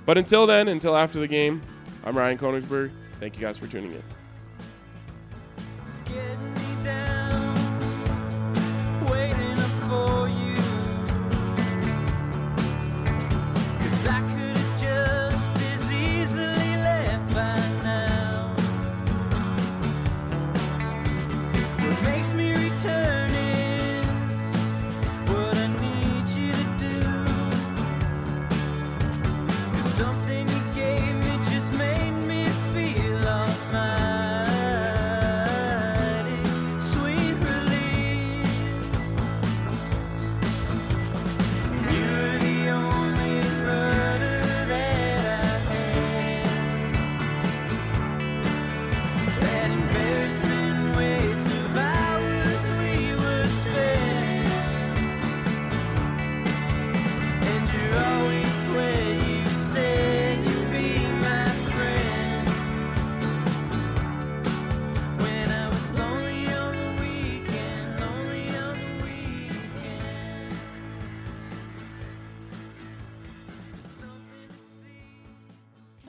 But 0.05 0.17
until 0.17 0.47
then, 0.47 0.67
until 0.67 0.95
after 0.95 1.19
the 1.19 1.27
game, 1.27 1.61
I'm 2.03 2.17
Ryan 2.17 2.37
Koenigsberg. 2.37 2.91
Thank 3.19 3.35
you 3.35 3.41
guys 3.41 3.57
for 3.57 3.67
tuning 3.67 3.91
in. 3.91 4.03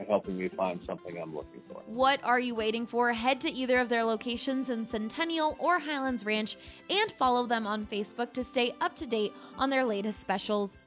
ha- 0.00 0.06
helping 0.08 0.38
me 0.38 0.48
find 0.48 0.80
something 0.86 1.16
I'm 1.20 1.34
looking 1.34 1.60
for. 1.68 1.82
What 1.86 2.20
are 2.24 2.40
you 2.40 2.54
waiting 2.54 2.86
for? 2.86 3.12
Head 3.12 3.40
to 3.42 3.50
either 3.50 3.78
of 3.78 3.88
their 3.88 4.04
locations 4.04 4.70
in 4.70 4.84
Centennial 4.86 5.56
or 5.58 5.78
Highlands 5.78 6.24
Ranch 6.24 6.56
and 6.88 7.12
follow 7.12 7.46
them 7.46 7.66
on 7.66 7.86
Facebook 7.86 8.32
to 8.32 8.44
stay 8.44 8.74
up 8.80 8.96
to 8.96 9.06
date 9.06 9.32
on 9.56 9.70
their 9.70 9.84
latest 9.84 10.20
specials. 10.20 10.86